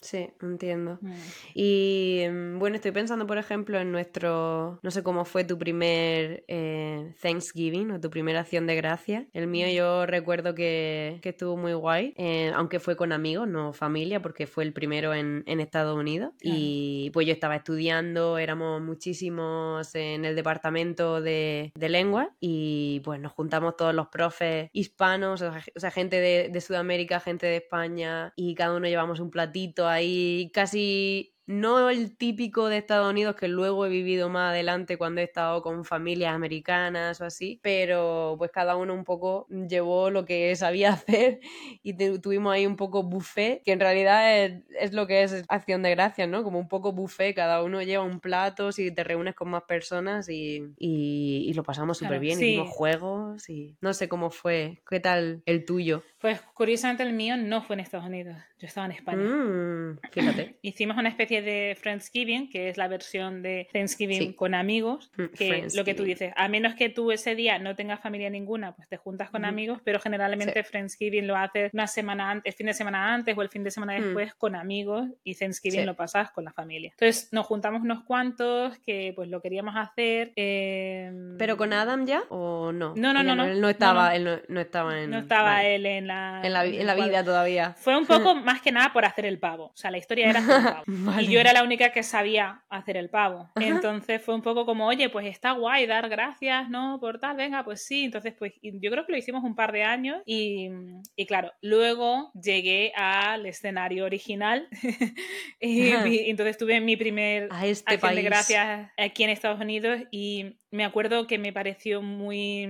Sí, 0.00 0.28
entiendo. 0.40 0.98
Mm. 1.00 1.12
Y 1.54 2.24
mm, 2.30 2.58
bueno, 2.58 2.76
estoy 2.76 2.92
pensando, 2.92 3.26
por 3.26 3.36
ejemplo, 3.36 3.80
en 3.80 3.90
nuestro, 3.90 4.78
no 4.82 4.90
sé 4.92 5.02
cómo 5.02 5.24
fue 5.24 5.44
tu 5.44 5.58
primer 5.58 6.44
eh, 6.46 7.14
Thanksgiving 7.20 7.90
o 7.90 8.00
tu 8.00 8.10
primera 8.10 8.40
acción 8.40 8.68
de 8.68 8.76
gracia. 8.76 9.26
El 9.32 9.48
mío 9.48 9.66
yo 9.68 10.06
recuerdo 10.06 10.54
que, 10.54 11.18
que 11.20 11.30
estuvo 11.30 11.56
muy 11.56 11.72
guay, 11.72 12.14
eh, 12.16 12.52
aunque 12.54 12.78
fue 12.78 12.96
con 12.96 13.12
amigos, 13.12 13.48
no 13.48 13.72
familia, 13.72 14.22
porque 14.22 14.46
fue 14.46 14.62
el 14.62 14.72
primero 14.72 15.14
en, 15.14 15.42
en 15.46 15.58
Estados 15.58 15.98
Unidos. 15.98 16.32
Y 16.40 17.10
pues 17.12 17.26
yo 17.26 17.32
estaba 17.32 17.56
estudiando, 17.56 18.38
éramos 18.38 18.80
muchísimos 18.80 19.94
en 19.96 20.24
el 20.24 20.36
departamento 20.36 21.20
de, 21.20 21.72
de 21.74 21.88
lengua 21.88 22.30
y 22.40 22.89
pues 22.98 23.20
nos 23.20 23.30
juntamos 23.30 23.76
todos 23.76 23.94
los 23.94 24.08
profes 24.08 24.68
hispanos, 24.72 25.42
o 25.42 25.52
sea, 25.76 25.90
gente 25.92 26.20
de, 26.20 26.48
de 26.48 26.60
Sudamérica, 26.60 27.20
gente 27.20 27.46
de 27.46 27.58
España 27.58 28.32
y 28.34 28.56
cada 28.56 28.76
uno 28.76 28.88
llevamos 28.88 29.20
un 29.20 29.30
platito 29.30 29.86
ahí 29.86 30.50
casi 30.52 31.36
no 31.50 31.90
el 31.90 32.16
típico 32.16 32.68
de 32.68 32.78
Estados 32.78 33.10
Unidos 33.10 33.34
que 33.34 33.48
luego 33.48 33.84
he 33.84 33.88
vivido 33.88 34.28
más 34.28 34.50
adelante 34.50 34.96
cuando 34.96 35.20
he 35.20 35.24
estado 35.24 35.62
con 35.62 35.84
familias 35.84 36.32
americanas 36.32 37.20
o 37.20 37.24
así, 37.24 37.58
pero 37.60 38.36
pues 38.38 38.52
cada 38.52 38.76
uno 38.76 38.94
un 38.94 39.04
poco 39.04 39.46
llevó 39.48 40.10
lo 40.10 40.24
que 40.24 40.54
sabía 40.56 40.92
hacer 40.92 41.40
y 41.82 41.94
tuvimos 42.18 42.52
ahí 42.52 42.66
un 42.66 42.76
poco 42.76 43.02
buffet, 43.02 43.62
que 43.64 43.72
en 43.72 43.80
realidad 43.80 44.62
es, 44.78 44.92
lo 44.92 45.06
que 45.06 45.24
es 45.24 45.44
acción 45.48 45.82
de 45.82 45.90
gracias, 45.90 46.28
¿no? 46.28 46.44
Como 46.44 46.58
un 46.58 46.68
poco 46.68 46.92
buffet, 46.92 47.34
cada 47.34 47.62
uno 47.64 47.82
lleva 47.82 48.04
un 48.04 48.20
plato 48.20 48.70
si 48.70 48.92
te 48.92 49.02
reúnes 49.02 49.34
con 49.34 49.50
más 49.50 49.64
personas 49.64 50.28
y, 50.28 50.72
y, 50.78 51.52
lo 51.54 51.64
pasamos 51.64 51.98
súper 51.98 52.20
bien, 52.20 52.38
hicimos 52.38 52.68
juegos 52.68 53.48
y 53.50 53.76
no 53.80 53.92
sé 53.92 54.08
cómo 54.08 54.30
fue, 54.30 54.82
¿qué 54.88 55.00
tal 55.00 55.42
el 55.46 55.64
tuyo? 55.64 56.04
Pues 56.20 56.40
curiosamente 56.52 57.02
el 57.02 57.14
mío 57.14 57.38
no 57.38 57.62
fue 57.62 57.74
en 57.74 57.80
Estados 57.80 58.06
Unidos, 58.06 58.36
yo 58.58 58.66
estaba 58.66 58.84
en 58.86 58.92
España. 58.92 59.22
Mm, 59.22 59.98
fíjate. 60.10 60.56
Hicimos 60.62 60.98
una 60.98 61.08
especie 61.08 61.40
de 61.40 61.76
Friendsgiving, 61.80 62.50
que 62.50 62.68
es 62.68 62.76
la 62.76 62.88
versión 62.88 63.42
de 63.42 63.68
Thanksgiving 63.72 64.34
con 64.34 64.54
amigos, 64.54 65.10
mm, 65.16 65.24
que 65.34 65.68
lo 65.74 65.82
que 65.82 65.94
tú 65.94 66.04
dices, 66.04 66.34
a 66.36 66.48
menos 66.48 66.74
que 66.74 66.90
tú 66.90 67.10
ese 67.10 67.34
día 67.34 67.58
no 67.58 67.74
tengas 67.74 68.00
familia 68.00 68.28
ninguna, 68.28 68.76
pues 68.76 68.86
te 68.86 68.98
juntas 68.98 69.30
con 69.30 69.46
amigos, 69.46 69.80
pero 69.82 69.98
generalmente 69.98 70.62
Friendsgiving 70.62 71.26
lo 71.26 71.36
haces 71.36 71.72
una 71.72 71.86
semana 71.86 72.30
antes, 72.30 72.54
fin 72.54 72.66
de 72.66 72.74
semana 72.74 73.14
antes 73.14 73.36
o 73.36 73.40
el 73.40 73.48
fin 73.48 73.64
de 73.64 73.70
semana 73.70 73.98
mm. 73.98 74.02
después 74.02 74.34
con 74.34 74.54
amigos 74.56 75.08
y 75.24 75.34
Thanksgiving 75.34 75.86
lo 75.86 75.96
pasas 75.96 76.30
con 76.32 76.44
la 76.44 76.52
familia. 76.52 76.90
Entonces 76.90 77.32
nos 77.32 77.46
juntamos 77.46 77.80
unos 77.80 78.04
cuantos 78.04 78.78
que 78.80 79.14
pues 79.16 79.30
lo 79.30 79.40
queríamos 79.40 79.74
hacer. 79.74 80.32
Em, 80.36 81.38
¿Pero 81.38 81.56
con 81.56 81.72
Adam 81.72 82.04
ya 82.04 82.24
o 82.28 82.72
no? 82.72 82.94
No, 82.94 83.14
no, 83.14 83.22
no, 83.22 83.34
no. 83.34 83.44
Él 83.46 83.60
no 83.62 83.70
estaba, 83.70 84.14
Él 84.14 84.42
no, 84.48 84.60
estaba 84.60 85.00
en... 85.00 85.10
No 85.10 85.18
estaba 85.18 85.64
él 85.64 85.86
en 85.86 86.09
en 86.10 86.52
la, 86.52 86.94
vida 86.94 87.24
todavía. 87.24 87.74
Fue 87.78 87.96
un 87.96 88.06
poco 88.06 88.34
más 88.36 88.60
que 88.60 88.72
nada 88.72 88.92
por 88.92 89.04
hacer 89.04 89.26
el 89.26 89.38
pavo. 89.38 89.66
O 89.66 89.76
sea, 89.76 89.90
la 89.90 89.98
historia 89.98 90.30
era 90.30 90.40
hacer 90.40 90.56
el 90.56 90.64
pavo. 90.64 90.84
Y 91.20 91.26
yo 91.26 91.40
era 91.40 91.52
la 91.52 91.62
única 91.62 91.92
que 91.92 92.02
sabía 92.02 92.62
hacer 92.68 92.96
el 92.96 93.10
pavo. 93.10 93.50
Entonces 93.56 94.22
fue 94.22 94.34
un 94.34 94.42
poco 94.42 94.64
como, 94.64 94.86
oye, 94.86 95.08
pues 95.08 95.26
está 95.26 95.52
guay 95.52 95.86
dar 95.86 96.08
gracias, 96.08 96.68
¿no? 96.70 96.98
Por 97.00 97.18
tal, 97.20 97.36
venga, 97.36 97.64
pues 97.64 97.84
sí. 97.84 98.04
Entonces, 98.04 98.34
pues 98.38 98.52
yo 98.62 98.90
creo 98.90 99.06
que 99.06 99.12
lo 99.12 99.18
hicimos 99.18 99.44
un 99.44 99.54
par 99.54 99.72
de 99.72 99.82
años 99.82 100.22
y, 100.24 100.70
y 101.16 101.26
claro, 101.26 101.52
luego 101.60 102.30
llegué 102.34 102.92
al 102.96 103.46
escenario 103.46 104.04
original 104.04 104.68
y, 105.60 105.90
entonces 106.30 106.56
tuve 106.56 106.80
mi 106.80 106.96
primer 106.96 107.48
a 107.50 107.66
este 107.66 107.94
acción 107.94 108.14
de 108.14 108.22
gracias 108.22 108.90
aquí 108.96 109.24
en 109.24 109.30
Estados 109.30 109.60
Unidos 109.60 110.00
y 110.10 110.56
me 110.70 110.84
acuerdo 110.84 111.26
que 111.26 111.38
me 111.38 111.52
pareció 111.52 112.02
muy... 112.02 112.66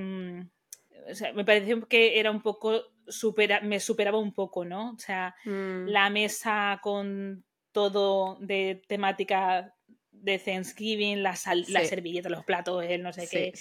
O 1.10 1.14
sea, 1.14 1.32
me 1.32 1.44
pareció 1.44 1.80
que 1.88 2.20
era 2.20 2.30
un 2.30 2.40
poco 2.40 2.82
supera, 3.10 3.60
me 3.60 3.80
superaba 3.80 4.18
un 4.18 4.32
poco, 4.32 4.64
¿no? 4.64 4.92
O 4.92 4.98
sea, 4.98 5.34
mm. 5.44 5.86
la 5.86 6.10
mesa 6.10 6.80
con 6.82 7.44
todo 7.72 8.38
de 8.40 8.82
temática 8.88 9.74
de 10.22 10.38
Thanksgiving, 10.38 11.22
las, 11.22 11.40
servilletas, 11.42 12.30
los 12.30 12.44
platos, 12.44 12.84
el 12.84 13.02
no 13.02 13.12
sé 13.12 13.28
qué, 13.28 13.52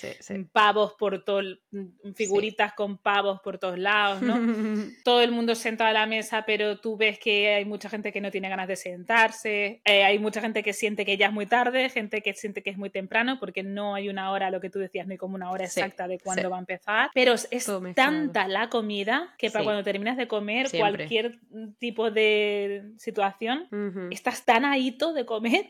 pavos 0.52 0.94
por 0.94 1.24
todo, 1.24 1.42
mm, 1.72 2.14
figuritas 2.16 2.74
con 2.74 2.98
pavos 2.98 3.40
por 3.42 3.58
todos 3.58 3.78
lados, 3.78 4.22
¿no? 4.22 4.36
todo 5.04 5.22
el 5.22 5.32
mundo 5.32 5.56
sentado 5.56 5.90
a 5.90 5.94
la 5.94 6.06
mesa, 6.06 6.44
pero 6.46 6.80
tú 6.80 6.98
ves 6.98 7.20
que 7.20 7.54
hay 7.54 7.66
mucha 7.66 7.90
gente 7.90 8.12
que 8.12 8.22
no 8.22 8.32
tiene 8.32 8.50
ganas 8.50 8.68
de 8.68 8.76
sentarse, 8.76 9.82
eh, 9.86 10.04
hay 10.04 10.20
mucha 10.20 10.42
gente 10.42 10.64
que 10.64 10.74
siente 10.74 11.06
que 11.06 11.18
ya 11.18 11.28
es 11.28 11.34
muy 11.34 11.46
tarde, 11.46 11.90
gente 11.90 12.22
que 12.22 12.34
siente 12.34 12.62
que 12.62 12.70
es 12.70 12.78
muy 12.78 12.90
temprano, 12.90 13.38
porque 13.40 13.64
no 13.64 13.96
hay 13.96 14.10
una 14.10 14.32
hora, 14.32 14.52
lo 14.52 14.60
que 14.60 14.70
tú 14.70 14.80
decías, 14.80 15.08
no 15.08 15.14
hay 15.14 15.18
como 15.18 15.36
una 15.36 15.52
hora 15.52 15.66
exacta 15.66 16.08
de 16.08 16.20
cuándo 16.20 16.50
va 16.50 16.58
a 16.58 16.60
empezar, 16.60 17.10
pero 17.14 17.34
es 17.34 17.72
tanta 17.96 18.48
la 18.48 18.70
comida 18.70 19.34
que 19.38 19.50
para 19.50 19.64
cuando 19.64 19.84
terminas 19.84 20.18
de 20.18 20.28
comer 20.28 20.70
cualquier 20.72 21.40
tipo 21.78 22.12
de 22.12 22.92
situación, 22.98 23.68
estás 24.12 24.44
tan 24.46 24.66
ahito 24.66 25.14
de 25.14 25.26
comer 25.26 25.70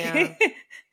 Yeah. 0.00 0.34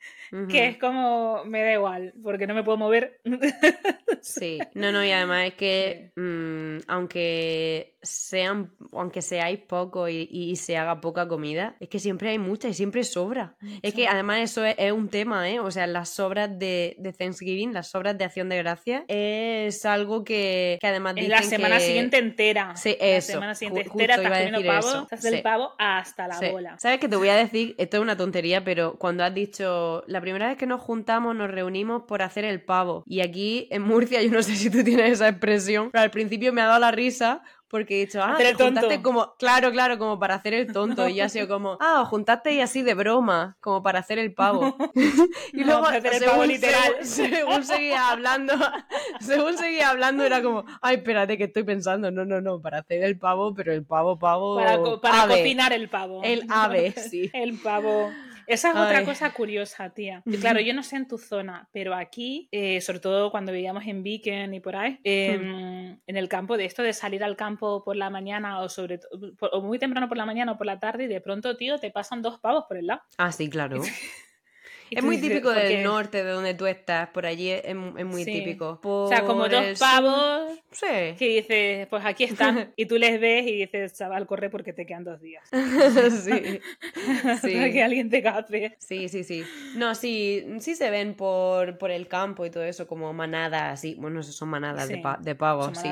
que, 0.48 0.68
es 0.68 0.78
como, 0.78 1.44
me 1.44 1.62
da 1.62 1.72
igual, 1.72 2.14
porque 2.22 2.46
no 2.46 2.54
me 2.54 2.64
puedo 2.64 2.78
mover. 2.78 3.20
sí, 4.20 4.58
no, 4.74 4.92
no, 4.92 5.04
y 5.04 5.10
además 5.10 5.46
es 5.48 5.54
que, 5.54 6.12
mm, 6.16 6.84
aunque 6.88 7.96
sean, 8.02 8.72
aunque 8.92 9.22
seáis 9.22 9.58
poco 9.58 10.08
y, 10.08 10.56
se 10.56 10.76
haga 10.76 11.00
poca 11.00 11.28
comida, 11.28 11.76
es 11.80 11.88
que 11.88 11.98
siempre 11.98 12.30
hay 12.30 12.38
mucha 12.38 12.68
y 12.68 12.74
siempre 12.74 13.04
sobra. 13.04 13.56
Es 13.82 13.94
que 13.94 14.08
además 14.08 14.40
eso 14.40 14.64
es, 14.64 14.92
un 14.92 15.08
tema, 15.08 15.48
¿eh? 15.50 15.60
O 15.60 15.70
sea, 15.70 15.86
las 15.86 16.10
sobras 16.10 16.58
de, 16.58 16.96
Thanksgiving, 17.18 17.72
las 17.72 17.88
sobras 17.90 18.16
de 18.16 18.24
Acción 18.24 18.48
de 18.48 18.58
Gracia, 18.58 19.04
es 19.08 19.84
algo 19.84 20.24
que, 20.24 20.78
además 20.82 21.14
dicen 21.16 21.30
La 21.30 21.42
semana 21.42 21.80
siguiente 21.80 22.18
entera. 22.18 22.76
Sí, 22.76 22.96
eso. 23.00 23.28
La 23.28 23.34
semana 23.34 23.54
siguiente 23.54 23.82
entera 23.90 24.14
estás 24.16 24.32
comiendo 24.32 24.64
pavo, 24.64 25.02
estás 25.02 25.22
del 25.22 25.42
pavo 25.42 25.72
hasta 25.78 26.28
la 26.28 26.40
bola. 26.50 26.78
¿Sabes 26.78 26.98
que 27.00 27.08
te 27.08 27.16
voy 27.16 27.28
a 27.28 27.36
decir? 27.36 27.74
Esto 27.78 27.98
es 27.98 28.02
una 28.02 28.16
tontería, 28.16 28.64
pero 28.64 28.96
cuando 28.96 29.24
has 29.24 29.34
dicho, 29.34 30.04
la 30.06 30.17
primera 30.20 30.48
vez 30.48 30.56
que 30.56 30.66
nos 30.66 30.80
juntamos, 30.80 31.34
nos 31.34 31.50
reunimos 31.50 32.02
por 32.04 32.22
hacer 32.22 32.44
el 32.44 32.62
pavo. 32.62 33.04
Y 33.06 33.20
aquí 33.20 33.68
en 33.70 33.82
Murcia, 33.82 34.22
yo 34.22 34.30
no 34.30 34.42
sé 34.42 34.56
si 34.56 34.70
tú 34.70 34.82
tienes 34.84 35.12
esa 35.12 35.28
expresión, 35.28 35.90
pero 35.90 36.02
al 36.02 36.10
principio 36.10 36.52
me 36.52 36.60
ha 36.60 36.66
dado 36.66 36.80
la 36.80 36.90
risa 36.90 37.42
porque 37.68 37.96
he 37.96 38.06
dicho, 38.06 38.22
ah, 38.22 38.34
te 38.38 38.54
juntaste 38.54 39.02
como, 39.02 39.34
claro, 39.36 39.70
claro, 39.70 39.98
como 39.98 40.18
para 40.18 40.36
hacer 40.36 40.54
el 40.54 40.72
tonto. 40.72 41.06
Y 41.08 41.20
ha 41.20 41.28
sido 41.28 41.48
como, 41.48 41.76
ah, 41.80 42.06
juntaste 42.06 42.52
y 42.54 42.60
así 42.60 42.82
de 42.82 42.94
broma, 42.94 43.58
como 43.60 43.82
para 43.82 43.98
hacer 43.98 44.18
el 44.18 44.32
pavo. 44.32 44.74
y 45.52 45.64
luego, 45.64 45.86
según, 46.10 46.48
literal. 46.48 46.94
Según, 47.02 47.64
seguía 47.64 48.10
hablando, 48.10 48.54
según 49.20 49.58
seguía 49.58 49.90
hablando, 49.90 50.24
era 50.24 50.42
como, 50.42 50.64
ay, 50.80 50.96
espérate, 50.96 51.36
que 51.36 51.44
estoy 51.44 51.64
pensando. 51.64 52.10
No, 52.10 52.24
no, 52.24 52.40
no, 52.40 52.60
para 52.60 52.78
hacer 52.78 53.04
el 53.04 53.18
pavo, 53.18 53.54
pero 53.54 53.72
el 53.72 53.84
pavo, 53.84 54.18
pavo. 54.18 54.56
Para, 54.56 54.78
para 55.00 55.28
cocinar 55.28 55.72
el 55.74 55.90
pavo. 55.90 56.22
El 56.24 56.46
ave, 56.48 56.92
sí. 56.92 57.30
El 57.34 57.58
pavo. 57.58 58.10
Esa 58.48 58.70
es 58.70 58.76
otra 58.76 59.04
cosa 59.04 59.32
curiosa, 59.32 59.90
tía. 59.90 60.22
claro, 60.40 60.60
yo 60.60 60.72
no 60.72 60.82
sé 60.82 60.96
en 60.96 61.06
tu 61.06 61.18
zona, 61.18 61.68
pero 61.72 61.94
aquí, 61.94 62.48
eh, 62.50 62.80
sobre 62.80 63.00
todo 63.00 63.30
cuando 63.30 63.52
vivíamos 63.52 63.86
en 63.86 64.02
Beacon 64.02 64.54
y 64.54 64.60
por 64.60 64.74
ahí, 64.74 64.92
hmm. 64.92 65.00
em, 65.04 66.00
en 66.06 66.16
el 66.16 66.28
campo, 66.28 66.56
de 66.56 66.64
esto 66.64 66.82
de 66.82 66.92
salir 66.92 67.22
al 67.22 67.36
campo 67.36 67.84
por 67.84 67.96
la 67.96 68.10
mañana 68.10 68.60
o 68.60 68.68
sobre 68.68 69.00
o 69.40 69.60
muy 69.60 69.78
temprano 69.78 70.08
por 70.08 70.16
la 70.16 70.26
mañana 70.26 70.52
o 70.52 70.56
por 70.56 70.66
la 70.66 70.80
tarde 70.80 71.04
y 71.04 71.08
de 71.08 71.20
pronto, 71.20 71.56
tío, 71.56 71.78
te 71.78 71.90
pasan 71.90 72.22
dos 72.22 72.40
pavos 72.40 72.64
por 72.66 72.78
el 72.78 72.86
lado. 72.86 73.02
Ah, 73.18 73.32
sí, 73.32 73.50
claro. 73.50 73.82
Es 74.90 75.04
muy 75.04 75.18
típico 75.18 75.50
del 75.50 75.82
norte, 75.82 76.24
de 76.24 76.30
donde 76.30 76.54
tú 76.54 76.66
estás, 76.66 77.08
por 77.10 77.26
allí 77.26 77.50
es, 77.50 77.74
muy 77.74 78.24
típico. 78.24 78.80
o 78.82 79.08
sea, 79.08 79.22
como 79.22 79.48
dos 79.48 79.78
pavos 79.78 80.52
sí. 80.70 81.14
que 81.18 81.28
dices, 81.28 81.86
pues 81.88 82.04
aquí 82.04 82.24
están, 82.24 82.72
y 82.76 82.86
tú 82.86 82.96
les 82.96 83.20
ves 83.20 83.46
y 83.46 83.52
dices, 83.56 83.94
chaval, 83.94 84.26
corre 84.26 84.50
porque 84.50 84.72
te 84.72 84.86
quedan 84.86 85.04
dos 85.04 85.20
días. 85.20 85.48
sí. 85.52 86.32
sí. 87.42 87.54
Para 87.54 87.70
que 87.70 87.82
alguien 87.82 88.10
te 88.10 88.22
cape. 88.22 88.76
Sí, 88.78 89.08
sí, 89.08 89.24
sí. 89.24 89.44
No, 89.76 89.94
sí, 89.94 90.46
sí 90.60 90.74
se 90.74 90.90
ven 90.90 91.14
por, 91.14 91.78
por 91.78 91.90
el 91.90 92.08
campo 92.08 92.46
y 92.46 92.50
todo 92.50 92.64
eso, 92.64 92.86
como 92.86 93.12
manadas, 93.12 93.80
sí. 93.80 93.96
Bueno, 93.98 94.22
son 94.22 94.48
manadas 94.48 94.88
de, 94.88 95.02
de 95.20 95.34
pavos, 95.34 95.78
sí 95.78 95.88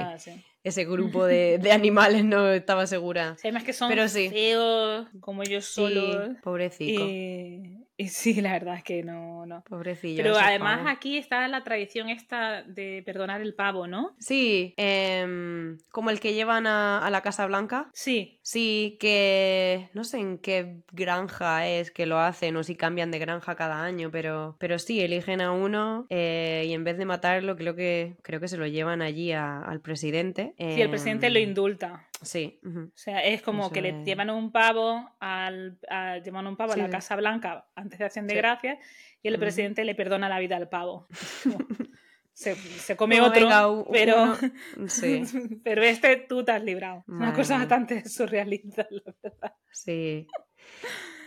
ese 0.67 0.85
grupo 0.85 1.25
de, 1.25 1.61
animales, 1.71 2.25
no 2.25 2.51
estaba 2.51 2.89
segura. 2.89 3.37
Sí, 3.37 3.47
además 3.47 3.63
que 3.63 3.73
son 3.73 3.89
Pero 3.89 4.09
feos, 4.09 5.07
como 5.21 5.45
ellos 5.45 5.65
solos. 5.65 6.27
Sí, 6.27 6.37
pobrecito. 6.43 7.07
Y, 7.07 7.86
sí, 8.09 8.41
la 8.41 8.53
verdad 8.53 8.77
es 8.77 8.85
que 8.85 9.03
no. 9.03 9.47
no. 9.47 9.63
Pobrecillo. 9.69 10.23
Pero 10.23 10.37
además 10.37 10.81
aquí 10.87 11.19
está 11.19 11.47
la 11.49 11.65
tradición 11.65 12.09
esta 12.09 12.63
de 12.63 13.03
perdonar 13.05 13.41
el 13.41 13.55
pavo, 13.55 13.87
¿no? 13.87 14.15
Sí, 14.19 14.75
em, 14.77 15.79
como 15.91 16.11
el 16.11 16.21
que 16.21 16.35
llevan 16.35 16.67
a, 16.67 17.09
la 17.11 17.23
Casa 17.23 17.47
Blanca. 17.47 17.89
Sí. 17.93 18.39
Sí, 18.43 18.97
que 19.01 19.89
no 19.95 20.05
sé 20.05 20.19
en 20.19 20.39
qué 20.39 20.83
granja 20.93 21.67
es 21.69 21.91
que 21.91 22.07
lo 22.07 22.19
hacen 22.19 22.57
o 22.57 22.63
si 22.63 22.77
cambian 22.77 23.11
de 23.11 23.19
granja 23.19 23.55
cada 23.55 23.83
año, 23.83 24.11
pero, 24.11 24.57
pero 24.59 24.79
sí, 24.79 25.01
eligen 25.01 25.41
a 25.41 25.53
uno 25.53 26.07
eh, 26.11 26.65
y 26.67 26.73
en 26.73 26.85
vez 26.85 26.99
de 26.99 27.05
matarlo, 27.05 27.57
creo 27.57 27.75
que, 27.75 28.17
creo 28.23 28.41
que 28.41 28.49
se 28.49 28.57
lo 28.57 28.67
llevan 28.67 29.03
allí 29.03 29.33
al 29.33 29.81
presidente 29.81 30.55
Sí, 30.59 30.81
el 30.81 30.91
presidente 30.91 31.31
lo 31.31 31.39
em, 31.39 31.49
indulta. 31.49 32.07
Sí. 32.23 32.61
O 32.65 32.91
sea, 32.95 33.25
es 33.25 33.43
como 33.43 33.71
que 33.71 33.83
le 33.83 34.05
llevan 34.05 34.31
un 34.31 34.51
pavo 34.51 35.17
al 35.21 35.79
llevan 36.25 36.47
un 36.47 36.57
pavo 36.57 36.73
a 36.73 36.77
la 36.77 36.89
Casa 36.89 37.17
Blanca 37.17 37.69
antes 37.75 37.99
de 37.99 38.05
Acción 38.05 38.27
de 38.27 38.35
Gracias 38.35 38.79
y 39.23 39.29
el 39.29 39.39
presidente 39.39 39.85
le 39.85 39.95
perdona 39.95 40.29
la 40.29 40.39
vida 40.39 40.57
al 40.57 40.69
pavo. 40.69 41.09
se, 42.33 42.97
come 42.97 43.21
otro, 43.21 43.87
pero, 43.91 44.37
sí. 44.89 45.23
pero 45.65 45.83
este 45.83 46.17
tú 46.17 46.45
te 46.45 46.53
has 46.53 46.63
librado. 46.63 47.05
Una 47.07 47.33
cosa 47.33 47.59
bastante 47.59 48.09
surrealista, 48.09 48.87
la 48.91 49.15
verdad. 49.23 49.55
Sí. 49.73 50.27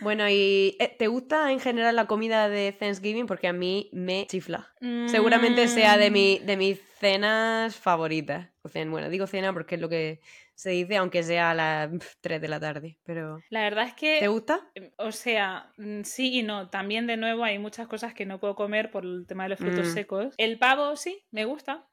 Bueno, 0.00 0.28
¿y 0.28 0.76
eh, 0.80 0.94
te 0.98 1.08
gusta 1.08 1.52
en 1.52 1.60
general 1.60 1.96
la 1.96 2.06
comida 2.06 2.48
de 2.48 2.72
Thanksgiving? 2.72 3.26
Porque 3.26 3.48
a 3.48 3.52
mí 3.52 3.88
me 3.92 4.26
chifla. 4.26 4.72
Seguramente 5.06 5.68
sea 5.68 5.96
de, 5.96 6.10
mi, 6.10 6.38
de 6.38 6.56
mis 6.56 6.80
cenas 6.98 7.76
favoritas. 7.76 8.48
bueno, 8.62 9.08
digo 9.08 9.26
cena 9.26 9.52
porque 9.52 9.74
es 9.74 9.80
lo 9.80 9.88
que 9.88 10.20
se 10.54 10.70
dice, 10.70 10.96
aunque 10.96 11.22
sea 11.22 11.52
a 11.52 11.54
las 11.54 11.90
3 12.20 12.40
de 12.40 12.48
la 12.48 12.60
tarde. 12.60 12.98
Pero. 13.04 13.40
La 13.48 13.62
verdad 13.62 13.86
es 13.86 13.94
que. 13.94 14.18
¿Te 14.20 14.28
gusta? 14.28 14.60
Em, 14.74 14.90
o 14.96 15.12
sea, 15.12 15.72
mm, 15.78 16.02
sí 16.02 16.38
y 16.38 16.42
no. 16.42 16.68
También, 16.68 17.06
de 17.06 17.16
nuevo, 17.16 17.44
hay 17.44 17.58
muchas 17.58 17.88
cosas 17.88 18.12
que 18.14 18.26
no 18.26 18.40
puedo 18.40 18.54
comer 18.54 18.90
por 18.90 19.04
el 19.04 19.26
tema 19.26 19.44
de 19.44 19.50
los 19.50 19.58
frutos 19.58 19.88
mm. 19.88 19.92
secos. 19.92 20.34
El 20.36 20.58
pavo, 20.58 20.96
sí, 20.96 21.24
me 21.30 21.44
gusta 21.44 21.89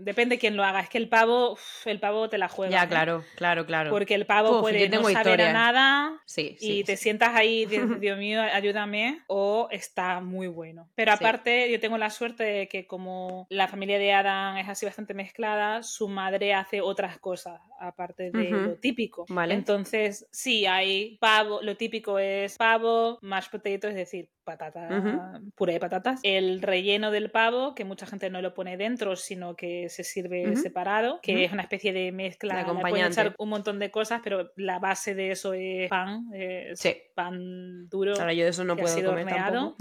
depende 0.00 0.36
de 0.36 0.38
quién 0.38 0.56
lo 0.56 0.64
haga. 0.64 0.80
Es 0.80 0.88
que 0.88 0.98
el 0.98 1.08
pavo, 1.08 1.58
el 1.84 2.00
pavo 2.00 2.28
te 2.28 2.38
la 2.38 2.48
juega. 2.48 2.72
Ya, 2.72 2.84
¿eh? 2.84 2.88
claro, 2.88 3.24
claro, 3.36 3.66
claro. 3.66 3.90
Porque 3.90 4.14
el 4.14 4.26
pavo 4.26 4.60
puede 4.60 4.88
no 4.88 5.02
saber 5.08 5.42
a 5.42 5.52
nada 5.52 6.22
y 6.36 6.84
te 6.84 6.96
sientas 6.96 7.34
ahí, 7.34 7.66
dices, 7.66 7.84
Dios 8.00 8.18
mío, 8.18 8.42
ayúdame, 8.42 9.22
o 9.26 9.68
está 9.70 10.20
muy 10.20 10.46
bueno. 10.46 10.90
Pero 10.94 11.12
aparte, 11.12 11.70
yo 11.70 11.80
tengo 11.80 11.98
la 11.98 12.10
suerte 12.10 12.44
de 12.44 12.68
que 12.68 12.86
como 12.86 13.46
la 13.50 13.68
familia 13.68 13.98
de 13.98 14.12
Adam 14.12 14.56
es 14.58 14.68
así 14.68 14.86
bastante 14.86 15.14
mezclada, 15.14 15.82
su 15.82 16.08
madre 16.08 16.54
hace 16.54 16.80
otras 16.80 17.18
cosas 17.18 17.60
aparte 17.80 18.30
de 18.30 18.50
lo 18.50 18.76
típico. 18.76 19.26
Vale. 19.28 19.54
Entonces, 19.54 20.26
sí, 20.30 20.66
hay 20.66 21.16
pavo, 21.18 21.60
lo 21.62 21.76
típico 21.76 22.18
es 22.18 22.56
pavo, 22.56 23.18
mashed 23.22 23.50
potatoes, 23.50 23.90
es 23.90 23.94
decir, 23.94 24.30
patata, 24.44 25.40
puré 25.54 25.74
de 25.74 25.80
patatas. 25.80 26.20
El 26.22 26.62
relleno 26.62 27.10
del 27.10 27.30
pavo, 27.30 27.74
que 27.74 27.84
mucha 27.84 28.06
gente 28.06 28.30
no 28.30 28.42
lo 28.42 28.54
pone 28.54 28.76
dentro, 28.76 29.16
sino 29.16 29.56
que 29.56 29.88
se 29.88 30.04
sirve 30.04 30.56
separado, 30.56 31.20
que 31.22 31.44
es 31.44 31.52
una 31.52 31.62
especie 31.62 31.92
de 31.92 32.12
mezcla. 32.12 32.56
De 32.56 32.64
pueden 32.64 33.06
echar 33.06 33.34
un 33.38 33.48
montón 33.48 33.78
de 33.78 33.90
cosas, 33.90 34.20
pero 34.22 34.52
la 34.56 34.78
base 34.78 35.14
de 35.14 35.30
eso 35.30 35.54
es 35.54 35.88
pan, 35.88 36.30
sí. 36.74 36.96
pan 37.14 37.88
duro. 37.88 38.14
Ahora 38.18 38.32
yo 38.32 38.44
de 38.44 38.50
eso 38.50 38.64
no 38.64 38.76
puedo 38.76 38.94
comer 39.04 39.26
tampoco. 39.26 39.76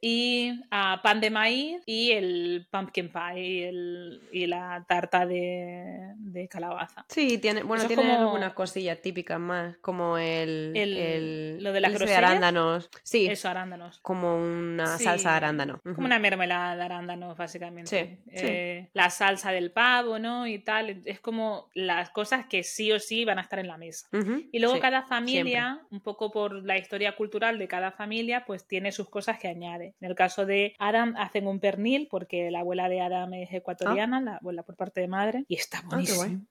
Y 0.00 0.52
uh, 0.66 1.02
pan 1.02 1.20
de 1.20 1.30
maíz 1.30 1.82
y 1.86 2.12
el 2.12 2.66
pumpkin 2.70 3.10
pie 3.10 3.40
y, 3.40 3.62
el, 3.62 4.22
y 4.32 4.46
la 4.46 4.84
tarta 4.88 5.26
de, 5.26 6.12
de, 6.16 6.48
calabaza. 6.48 7.04
Sí, 7.08 7.38
tiene, 7.38 7.62
bueno, 7.62 7.86
tiene 7.86 8.12
algunas 8.12 8.52
cosillas 8.54 9.00
típicas 9.00 9.38
más, 9.38 9.76
como 9.78 10.18
el, 10.18 10.72
el, 10.74 11.62
lo 11.62 11.72
de 11.72 11.80
las 11.80 11.98
de 11.98 12.14
arándanos. 12.14 12.90
Sí. 13.02 13.26
Eso, 13.26 13.48
arándanos. 13.48 13.98
Como 14.00 14.36
una 14.36 14.98
salsa 14.98 15.30
de 15.30 15.36
arándano. 15.36 15.80
Como 15.82 16.06
una 16.06 16.18
mermelada 16.18 16.76
de 16.76 16.82
arándanos, 16.82 17.36
básicamente. 17.36 18.18
Eh, 18.30 18.88
la 18.94 19.10
salsa 19.10 19.52
del 19.52 19.70
pavo, 19.70 20.18
¿no? 20.18 20.46
Y 20.46 20.58
tal. 20.58 21.02
Es 21.04 21.20
como 21.20 21.70
las 21.74 22.10
cosas 22.10 22.46
que 22.46 22.62
sí 22.62 22.92
o 22.92 22.98
sí 22.98 23.24
van 23.24 23.38
a 23.38 23.42
estar 23.42 23.58
en 23.58 23.68
la 23.68 23.76
mesa. 23.76 24.08
Y 24.52 24.58
luego 24.58 24.78
cada 24.80 25.02
familia, 25.02 25.80
un 25.90 26.00
poco 26.00 26.30
por 26.30 26.64
la 26.64 26.78
historia 26.78 27.16
cultural 27.16 27.58
de 27.58 27.68
cada 27.68 27.92
familia, 27.92 28.44
pues 28.46 28.66
tiene 28.66 28.92
sus 28.92 29.08
cosas 29.08 29.38
que 29.38 29.48
añade. 29.66 29.94
En 30.00 30.08
el 30.08 30.14
caso 30.14 30.46
de 30.46 30.74
Adam 30.78 31.14
hacen 31.16 31.46
un 31.46 31.60
pernil 31.60 32.08
porque 32.10 32.50
la 32.50 32.60
abuela 32.60 32.88
de 32.88 33.00
Adam 33.00 33.34
es 33.34 33.52
ecuatoriana, 33.52 34.18
ah. 34.18 34.20
la 34.20 34.36
abuela 34.36 34.62
por 34.62 34.76
parte 34.76 35.00
de 35.00 35.08
madre, 35.08 35.44
y 35.48 35.56
está 35.56 35.78
ah, 35.78 35.86
buenísimo. 35.88 36.46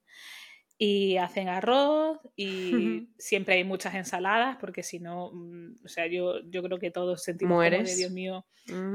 Y 0.77 1.17
hacen 1.17 1.49
arroz 1.49 2.19
y 2.35 3.09
siempre 3.17 3.55
hay 3.55 3.63
muchas 3.63 3.95
ensaladas 3.95 4.57
porque 4.57 4.83
si 4.83 4.99
no, 4.99 5.31
mm, 5.33 5.85
o 5.85 5.87
sea, 5.87 6.07
yo, 6.07 6.41
yo 6.49 6.63
creo 6.63 6.79
que 6.79 6.91
todos 6.91 7.23
sentimos 7.23 7.55
como 7.55 7.61
de 7.61 7.95
Dios 7.95 8.11
mío 8.11 8.45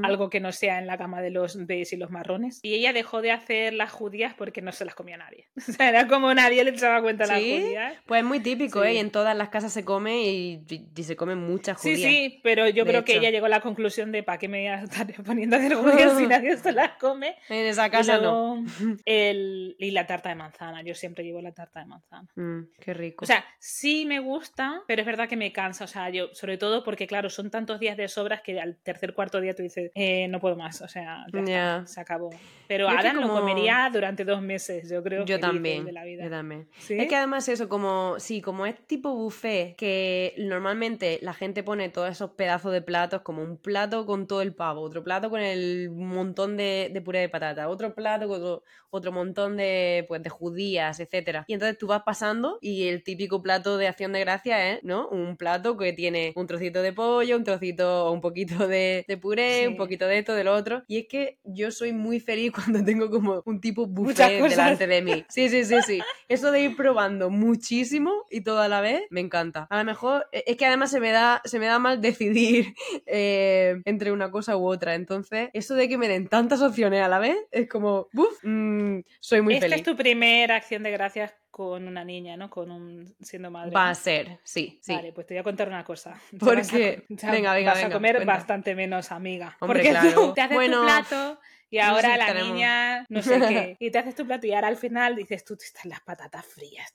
algo 0.03 0.29
que 0.29 0.39
no 0.39 0.51
sea 0.51 0.79
en 0.79 0.87
la 0.87 0.97
cama 0.97 1.21
de 1.21 1.29
los 1.29 1.65
beige 1.65 1.95
y 1.95 1.99
los 1.99 2.11
marrones. 2.11 2.59
Y 2.61 2.73
ella 2.73 2.91
dejó 2.91 3.21
de 3.21 3.31
hacer 3.31 3.73
las 3.73 3.91
judías 3.91 4.33
porque 4.33 4.61
no 4.61 4.71
se 4.71 4.85
las 4.85 4.95
comía 4.95 5.17
nadie. 5.17 5.47
O 5.71 5.73
sea, 5.73 5.87
era 5.87 6.07
como 6.07 6.33
nadie 6.33 6.63
le 6.65 6.71
echaba 6.71 7.01
cuenta 7.01 7.23
a 7.23 7.27
las 7.27 7.39
judías. 7.39 7.93
Pues 8.05 8.21
es 8.21 8.27
muy 8.27 8.41
típico, 8.41 8.83
¿eh? 8.83 8.95
Y 8.95 8.97
en 8.97 9.09
todas 9.09 9.37
las 9.37 9.47
casas 9.47 9.71
se 9.71 9.85
come 9.85 10.23
y, 10.23 10.65
se 11.01 11.15
comen 11.15 11.37
muchas 11.37 11.77
judías. 11.77 11.99
Sí, 11.99 12.03
sí, 12.03 12.39
pero 12.43 12.67
yo 12.67 12.85
creo 12.85 13.05
que 13.05 13.15
ella 13.15 13.29
llegó 13.29 13.45
a 13.45 13.49
la 13.49 13.61
conclusión 13.61 14.11
de 14.11 14.23
¿para 14.23 14.37
qué 14.37 14.49
me 14.49 14.59
voy 14.59 14.67
a 14.67 14.83
estar 14.83 15.07
poniendo 15.23 15.55
a 15.55 15.59
hacer 15.59 15.75
judías 15.75 16.17
si 16.17 16.27
nadie 16.27 16.57
se 16.57 16.73
las 16.73 16.97
come? 16.97 17.35
En 17.47 17.65
esa 17.67 17.89
casa 17.89 18.17
no. 18.17 18.65
El, 19.05 19.77
y 19.79 19.91
la 19.91 20.05
tarta 20.05 20.29
de 20.29 20.35
manzana, 20.35 20.81
yo 20.81 20.93
siempre 20.93 21.23
llevo 21.23 21.41
la 21.41 21.53
tarta 21.53 21.70
de 21.79 21.85
manzana. 21.85 22.27
Mm, 22.35 22.61
qué 22.79 22.93
rico. 22.93 23.23
O 23.23 23.25
sea, 23.25 23.43
sí 23.59 24.05
me 24.05 24.19
gusta, 24.19 24.81
pero 24.87 25.01
es 25.01 25.05
verdad 25.05 25.27
que 25.27 25.37
me 25.37 25.51
cansa. 25.51 25.85
O 25.85 25.87
sea, 25.87 26.09
yo, 26.09 26.33
sobre 26.33 26.57
todo 26.57 26.83
porque, 26.83 27.07
claro, 27.07 27.29
son 27.29 27.49
tantos 27.49 27.79
días 27.79 27.97
de 27.97 28.07
sobras 28.07 28.41
que 28.41 28.59
al 28.59 28.77
tercer, 28.77 29.13
cuarto 29.13 29.39
día 29.39 29.55
tú 29.55 29.63
dices, 29.63 29.91
eh, 29.95 30.27
no 30.27 30.39
puedo 30.39 30.55
más. 30.55 30.81
O 30.81 30.87
sea, 30.87 31.25
ya 31.45 31.83
se 31.85 32.01
acabó. 32.01 32.29
Pero 32.67 32.89
ahora 32.89 33.13
lo 33.13 33.27
comería 33.27 33.89
durante 33.91 34.23
dos 34.23 34.41
meses, 34.41 34.89
yo 34.89 35.03
creo. 35.03 35.25
Yo 35.25 35.39
también. 35.39 35.85
De 35.85 35.91
la 35.91 36.03
vida. 36.03 36.23
Yo 36.23 36.29
también. 36.29 36.67
Es 36.89 37.07
que 37.07 37.15
además 37.15 37.47
eso, 37.49 37.67
como, 37.69 38.19
sí, 38.19 38.41
como 38.41 38.65
es 38.65 38.75
tipo 38.87 39.13
buffet, 39.13 39.75
que 39.75 40.35
normalmente 40.37 41.19
la 41.21 41.33
gente 41.33 41.63
pone 41.63 41.89
todos 41.89 42.09
esos 42.09 42.31
pedazos 42.31 42.71
de 42.71 42.81
platos, 42.81 43.21
como 43.21 43.41
un 43.41 43.57
plato 43.57 44.05
con 44.05 44.27
todo 44.27 44.41
el 44.41 44.53
pavo, 44.53 44.81
otro 44.81 45.03
plato 45.03 45.29
con 45.29 45.41
el 45.41 45.89
montón 45.89 46.57
de, 46.57 46.89
de 46.93 47.01
puré 47.01 47.19
de 47.19 47.29
patata, 47.29 47.67
otro 47.67 47.93
plato 47.93 48.27
con 48.27 48.41
otro, 48.41 48.63
otro 48.89 49.11
montón 49.11 49.57
de, 49.57 50.05
pues, 50.07 50.21
de 50.21 50.29
judías, 50.29 50.99
etcétera. 50.99 51.45
Y 51.47 51.55
entonces 51.61 51.77
tú 51.77 51.85
vas 51.85 52.01
pasando 52.01 52.57
y 52.59 52.87
el 52.87 53.03
típico 53.03 53.43
plato 53.43 53.77
de 53.77 53.87
acción 53.87 54.13
de 54.13 54.21
gracia 54.21 54.73
es, 54.73 54.83
¿no? 54.83 55.07
Un 55.09 55.37
plato 55.37 55.77
que 55.77 55.93
tiene 55.93 56.33
un 56.35 56.47
trocito 56.47 56.81
de 56.81 56.91
pollo, 56.91 57.37
un 57.37 57.43
trocito 57.43 58.07
o 58.07 58.11
un 58.11 58.19
poquito 58.19 58.67
de, 58.67 59.05
puré, 59.21 59.67
un 59.67 59.77
poquito 59.77 60.07
de 60.07 60.17
esto, 60.17 60.33
del 60.33 60.47
otro. 60.47 60.83
Y 60.87 60.97
es 60.97 61.07
que 61.07 61.37
yo 61.43 61.69
soy 61.71 61.93
muy 61.93 62.19
feliz 62.19 62.51
cuando 62.55 62.83
tengo 62.83 63.11
como 63.11 63.43
un 63.45 63.61
tipo 63.61 63.85
buffet 63.85 64.41
delante 64.41 64.87
de 64.87 65.03
mí. 65.03 65.23
Sí, 65.29 65.49
sí, 65.49 65.63
sí, 65.63 65.75
sí. 65.85 65.99
Eso 66.27 66.51
de 66.51 66.61
ir 66.61 66.75
probando 66.75 67.29
muchísimo 67.29 68.25
y 68.31 68.41
toda 68.41 68.67
la 68.67 68.81
vez 68.81 69.03
me 69.11 69.19
encanta. 69.19 69.67
A 69.69 69.77
lo 69.77 69.83
mejor 69.83 70.25
e, 70.31 70.43
es 70.47 70.57
que 70.57 70.65
además 70.65 70.89
se 70.89 70.99
me 70.99 71.11
da, 71.11 71.43
se 71.45 71.59
me 71.59 71.67
da 71.67 71.77
mal 71.77 72.01
decidir 72.01 72.73
eh, 73.05 73.79
entre 73.85 74.11
una 74.11 74.31
cosa 74.31 74.57
u 74.57 74.65
otra. 74.65 74.95
Entonces, 74.95 75.49
eso 75.53 75.75
de 75.75 75.87
que 75.87 75.99
me 75.99 76.07
den 76.07 76.27
tantas 76.27 76.63
opciones 76.63 77.03
a 77.03 77.07
la 77.07 77.19
vez 77.19 77.37
es 77.51 77.69
como, 77.69 78.07
¡buf! 78.13 78.43
Mm, 78.43 79.01
soy 79.19 79.41
muy 79.41 79.59
feliz. 79.59 79.65
Esta 79.65 79.75
es 79.75 79.83
tu 79.83 79.95
primera 79.95 80.55
acción 80.55 80.81
de 80.81 80.89
gracias 80.89 81.35
con 81.51 81.87
una 81.87 82.03
niña, 82.03 82.37
¿no? 82.37 82.49
Con 82.49 82.71
un 82.71 83.13
siendo 83.21 83.51
madre. 83.51 83.71
Va 83.71 83.89
a 83.89 83.95
ser, 83.95 84.39
sí, 84.43 84.79
sí. 84.81 84.95
Vale, 84.95 85.11
pues 85.11 85.27
te 85.27 85.33
voy 85.33 85.39
a 85.39 85.43
contar 85.43 85.67
una 85.67 85.83
cosa. 85.83 86.19
Porque 86.39 87.03
venga, 87.09 87.53
venga, 87.53 87.73
vas 87.73 87.83
a 87.83 87.89
comer 87.91 88.25
bastante 88.25 88.73
menos 88.73 89.11
amiga. 89.11 89.57
porque 89.59 89.93
tú 90.13 90.33
te 90.35 90.41
haces 90.41 90.57
tu 90.57 90.81
plato 90.81 91.39
y 91.71 91.79
ahora 91.79 92.17
la 92.17 92.33
niña 92.33 93.05
no 93.09 93.21
sé 93.21 93.39
qué 93.39 93.77
y 93.79 93.89
te 93.89 93.97
haces 93.97 94.13
tu 94.13 94.27
plato 94.27 94.45
y 94.45 94.53
ahora 94.53 94.67
al 94.67 94.77
final 94.77 95.15
dices 95.15 95.43
tú 95.43 95.55
están 95.55 95.89
las 95.89 96.01
patatas 96.01 96.45
frías. 96.45 96.93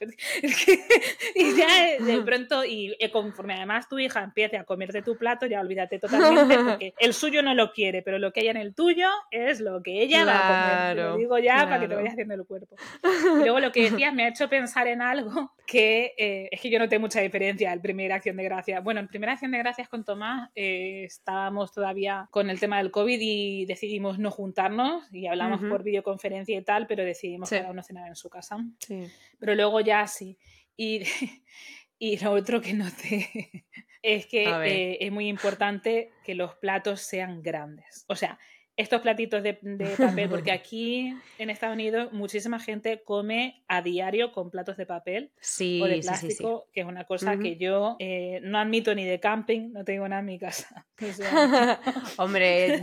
y 1.34 1.56
ya 1.56 2.02
de 2.02 2.22
pronto, 2.24 2.64
y 2.64 2.96
eh, 2.98 3.10
conforme 3.10 3.54
además 3.54 3.88
tu 3.88 3.98
hija 3.98 4.22
empiece 4.22 4.56
a 4.56 4.64
comer 4.64 4.92
de 4.92 5.02
tu 5.02 5.16
plato, 5.16 5.46
ya 5.46 5.60
olvídate 5.60 5.98
totalmente, 5.98 6.58
porque 6.58 6.94
el 6.98 7.12
suyo 7.12 7.42
no 7.42 7.54
lo 7.54 7.72
quiere, 7.72 8.02
pero 8.02 8.18
lo 8.18 8.32
que 8.32 8.40
hay 8.40 8.48
en 8.48 8.56
el 8.56 8.74
tuyo 8.74 9.08
es 9.30 9.60
lo 9.60 9.82
que 9.82 10.02
ella 10.02 10.24
va 10.24 10.38
a 10.38 10.94
comer. 10.94 10.96
Te 10.96 11.02
lo 11.02 11.16
digo 11.16 11.38
ya 11.38 11.64
para 11.64 11.80
que 11.80 11.88
te 11.88 11.94
vayas 11.94 12.12
haciendo 12.12 12.34
el 12.34 12.46
cuerpo. 12.46 12.76
Y 13.04 13.40
luego 13.40 13.60
lo 13.60 13.72
que 13.72 13.90
decías 13.90 14.14
me 14.14 14.24
ha 14.24 14.28
hecho 14.28 14.48
pensar 14.48 14.86
en 14.86 15.02
algo 15.02 15.52
que 15.66 16.14
eh, 16.16 16.48
es 16.50 16.60
que 16.60 16.70
yo 16.70 16.78
noté 16.78 16.98
mucha 16.98 17.20
diferencia 17.20 17.72
el 17.72 17.80
primer 17.80 18.12
acción 18.12 18.36
de 18.36 18.44
gracias. 18.44 18.82
Bueno, 18.82 19.00
en 19.00 19.08
primera 19.08 19.32
acción 19.32 19.50
de 19.50 19.58
gracias 19.58 19.88
con 19.88 20.04
Tomás 20.04 20.50
eh, 20.54 21.04
estábamos 21.04 21.72
todavía 21.72 22.26
con 22.30 22.48
el 22.50 22.58
tema 22.58 22.78
del 22.78 22.90
COVID 22.90 23.18
y 23.20 23.66
decidimos 23.66 23.99
no 24.00 24.30
juntarnos 24.30 25.04
y 25.12 25.26
hablamos 25.26 25.60
por 25.60 25.82
videoconferencia 25.82 26.56
y 26.56 26.62
tal, 26.62 26.86
pero 26.86 27.04
decidimos 27.04 27.50
cada 27.50 27.70
uno 27.70 27.82
cenar 27.82 28.08
en 28.08 28.16
su 28.16 28.28
casa. 28.28 28.58
Sí. 28.78 29.06
Pero 29.38 29.54
luego 29.54 29.80
ya 29.80 30.06
sí. 30.06 30.38
Y, 30.76 31.02
y 31.98 32.18
lo 32.18 32.32
otro 32.32 32.60
que 32.60 32.72
noté 32.72 33.64
es 34.02 34.26
que 34.26 34.44
eh, 34.44 34.98
es 35.00 35.12
muy 35.12 35.28
importante 35.28 36.12
que 36.24 36.34
los 36.34 36.54
platos 36.56 37.00
sean 37.00 37.42
grandes. 37.42 38.04
O 38.08 38.16
sea, 38.16 38.38
estos 38.80 39.02
platitos 39.02 39.42
de, 39.42 39.54
papel, 39.54 40.28
porque 40.28 40.52
aquí 40.52 41.14
en 41.38 41.50
Estados 41.50 41.74
Unidos 41.74 42.12
muchísima 42.12 42.58
gente 42.58 43.02
come 43.04 43.62
a 43.68 43.82
diario 43.82 44.32
con 44.32 44.50
platos 44.50 44.76
de 44.76 44.86
papel 44.86 45.30
o 45.82 45.86
de 45.86 45.98
plástico, 45.98 46.66
que 46.72 46.80
es 46.80 46.86
una 46.86 47.04
cosa 47.04 47.38
que 47.38 47.56
yo 47.56 47.96
eh, 47.98 48.40
no 48.42 48.58
admito 48.58 48.94
ni 48.94 49.04
de 49.04 49.20
camping, 49.20 49.72
no 49.72 49.84
tengo 49.84 50.08
nada 50.08 50.20
en 50.20 50.26
mi 50.26 50.38
casa. 50.38 50.86
Hombre, 52.16 52.80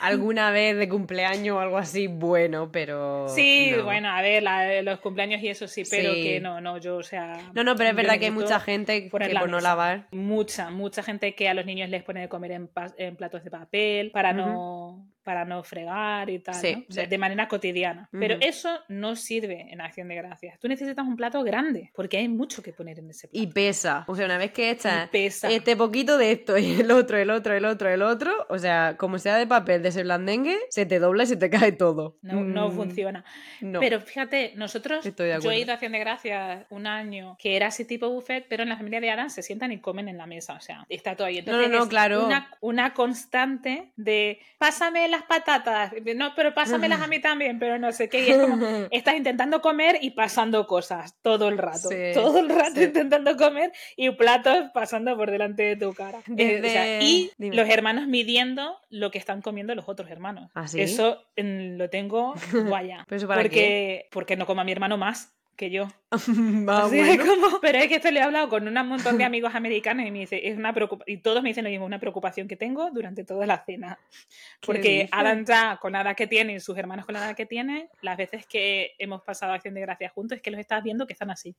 alguna 0.00 0.50
vez 0.50 0.76
de 0.76 0.88
cumpleaños 0.88 1.56
o 1.56 1.60
algo 1.60 1.78
así, 1.78 2.06
bueno, 2.06 2.70
pero. 2.72 3.28
Sí, 3.28 3.72
bueno, 3.82 4.08
a 4.10 4.22
ver, 4.22 4.42
los 4.84 5.00
cumpleaños 5.00 5.42
y 5.42 5.48
eso 5.48 5.68
sí, 5.68 5.84
pero 5.88 6.12
que 6.14 6.40
no, 6.40 6.60
no, 6.60 6.78
yo, 6.78 6.96
o 6.96 7.02
sea. 7.02 7.50
No, 7.54 7.64
no, 7.64 7.76
pero 7.76 7.90
es 7.90 7.96
verdad 7.96 8.18
que 8.18 8.26
hay 8.26 8.30
mucha 8.30 8.60
gente 8.60 9.04
que 9.04 9.10
por 9.10 9.48
no 9.48 9.60
lavar. 9.60 10.08
Mucha, 10.10 10.70
mucha 10.70 11.02
gente 11.02 11.34
que 11.34 11.48
a 11.48 11.54
los 11.54 11.66
niños 11.66 11.90
les 11.90 12.02
pone 12.02 12.20
de 12.20 12.28
comer 12.28 12.52
en, 12.52 13.16
platos 13.16 13.44
de 13.44 13.50
papel 13.50 14.10
para 14.10 14.32
no 14.32 14.95
para 15.26 15.44
no 15.44 15.64
fregar 15.64 16.30
y 16.30 16.38
tal, 16.38 16.54
De, 16.88 17.18
manera 17.18 17.48
cotidiana. 17.48 18.08
Pero 18.12 18.36
eso 18.40 18.70
no 18.86 19.16
sirve 19.16 19.66
en 19.72 19.80
acción 19.80 20.06
de 20.06 20.14
gracias. 20.14 20.56
Tú 20.60 20.68
necesitas 20.68 21.04
un 21.04 21.16
plato 21.16 21.42
grande, 21.42 21.90
porque 21.96 22.18
hay 22.18 22.28
mucho 22.28 22.62
que 22.62 22.72
poner 22.72 23.00
en 23.00 23.10
ese 23.10 23.26
plato. 23.26 23.42
Y 23.42 23.48
pesa. 23.48 24.04
O 24.06 24.14
sea, 24.14 24.26
una 24.26 24.38
vez 24.38 24.52
que 24.52 24.70
echas 24.70 25.10
este 25.12 25.76
poquito 25.76 26.16
de 26.16 26.30
esto 26.30 26.56
y 26.56 26.80
el 26.80 26.92
otro, 26.92 27.18
el 27.18 27.30
otro, 27.30 27.54
el 27.54 27.64
otro, 27.64 27.90
el 27.90 28.02
otro, 28.02 28.46
o 28.48 28.56
sea, 28.56 28.94
como 28.96 29.18
sea 29.18 29.36
de 29.36 29.48
papel 29.48 29.82
de 29.82 29.88
ese 29.88 30.04
blandengue, 30.04 30.56
se 30.70 30.86
te 30.86 31.00
dobla 31.00 31.24
y 31.24 31.26
se 31.26 31.36
te 31.36 31.50
cae 31.50 31.72
todo. 31.72 32.18
No, 32.22 32.44
no 32.44 32.68
mm, 32.68 32.72
funciona. 32.76 33.24
Pero 33.80 34.00
fíjate, 34.00 34.52
nosotros, 34.54 35.04
yo 35.04 35.50
he 35.50 35.58
ido 35.58 35.72
a 35.72 35.74
acción 35.74 35.90
de 35.90 35.98
gracias 35.98 36.66
un 36.70 36.86
año 36.86 37.36
que 37.40 37.56
era 37.56 37.66
así 37.66 37.84
tipo 37.84 38.08
buffet, 38.10 38.46
pero 38.48 38.62
en 38.62 38.68
la 38.68 38.76
familia 38.76 39.00
de 39.00 39.10
Adam 39.10 39.28
se 39.28 39.42
sientan 39.42 39.72
y 39.72 39.80
comen 39.80 40.08
en 40.08 40.18
la 40.18 40.26
mesa, 40.26 40.54
o 40.54 40.60
sea, 40.60 40.86
está 40.88 41.16
todo 41.16 41.26
ahí. 41.26 41.38
Entonces, 41.38 41.68
no, 41.68 41.80
no, 41.80 41.88
claro. 41.88 42.26
Una, 42.26 42.56
una 42.60 42.94
constante 42.94 43.90
de 43.96 44.38
pásame 44.58 45.08
la 45.08 45.15
las 45.16 45.24
patatas, 45.24 45.92
no, 46.14 46.32
pero 46.34 46.54
pásamelas 46.54 47.00
a 47.00 47.06
mí 47.06 47.20
también, 47.20 47.58
pero 47.58 47.78
no 47.78 47.92
sé 47.92 48.08
qué. 48.08 48.26
Y 48.26 48.30
es 48.30 48.38
como, 48.38 48.56
estás 48.90 49.16
intentando 49.16 49.60
comer 49.60 49.98
y 50.00 50.10
pasando 50.10 50.66
cosas 50.66 51.16
todo 51.22 51.48
el 51.48 51.58
rato. 51.58 51.88
todo 52.14 52.38
el 52.38 52.48
rato 52.48 52.82
intentando 52.82 53.36
comer 53.36 53.72
y 53.96 54.10
platos 54.10 54.70
pasando 54.72 55.16
por 55.16 55.30
delante 55.30 55.62
de 55.62 55.76
tu 55.76 55.94
cara. 55.94 56.20
Eh, 56.36 57.00
y 57.02 57.30
los 57.38 57.68
hermanos 57.68 58.06
midiendo 58.06 58.78
lo 58.90 59.10
que 59.10 59.18
están 59.18 59.42
comiendo 59.42 59.74
los 59.74 59.88
otros 59.88 60.10
hermanos. 60.10 60.50
¿Ah, 60.54 60.66
Eso 60.74 61.24
lo 61.36 61.90
tengo 61.90 62.34
guaya. 62.66 63.06
porque, 63.08 64.08
porque 64.10 64.36
no 64.36 64.46
coma 64.46 64.64
mi 64.64 64.72
hermano 64.72 64.96
más 64.96 65.35
que 65.56 65.70
yo. 65.70 65.88
pero 67.60 67.78
es 67.78 67.88
que 67.88 67.96
esto 67.96 68.10
le 68.10 68.20
he 68.20 68.22
hablado 68.22 68.48
con 68.48 68.66
un 68.66 68.86
montón 68.86 69.18
de 69.18 69.24
amigos 69.24 69.54
americanos 69.54 70.06
y 70.06 70.10
me 70.10 70.20
dice, 70.20 70.48
es 70.48 70.56
una 70.56 70.74
y 71.06 71.18
todos 71.18 71.42
me 71.42 71.50
dicen 71.50 71.64
lo 71.64 71.70
mismo, 71.70 71.84
una 71.86 71.98
preocupación 71.98 72.46
que 72.46 72.56
tengo 72.56 72.90
durante 72.90 73.24
toda 73.24 73.46
la 73.46 73.64
cena. 73.64 73.98
Porque 74.64 75.08
Adam 75.10 75.44
ya 75.44 75.78
con 75.78 75.92
la 75.92 76.02
edad 76.02 76.16
que 76.16 76.26
tiene 76.26 76.54
y 76.54 76.60
sus 76.60 76.76
hermanos 76.78 77.06
con 77.06 77.14
la 77.14 77.24
edad 77.24 77.36
que 77.36 77.46
tiene, 77.46 77.88
las 78.02 78.16
veces 78.16 78.46
que 78.46 78.94
hemos 78.98 79.22
pasado 79.22 79.52
acción 79.52 79.74
de 79.74 79.80
gracias 79.80 80.12
juntos 80.12 80.36
es 80.36 80.42
que 80.42 80.50
los 80.50 80.60
estás 80.60 80.82
viendo 80.82 81.06
que 81.06 81.12
están 81.12 81.30
así. 81.30 81.56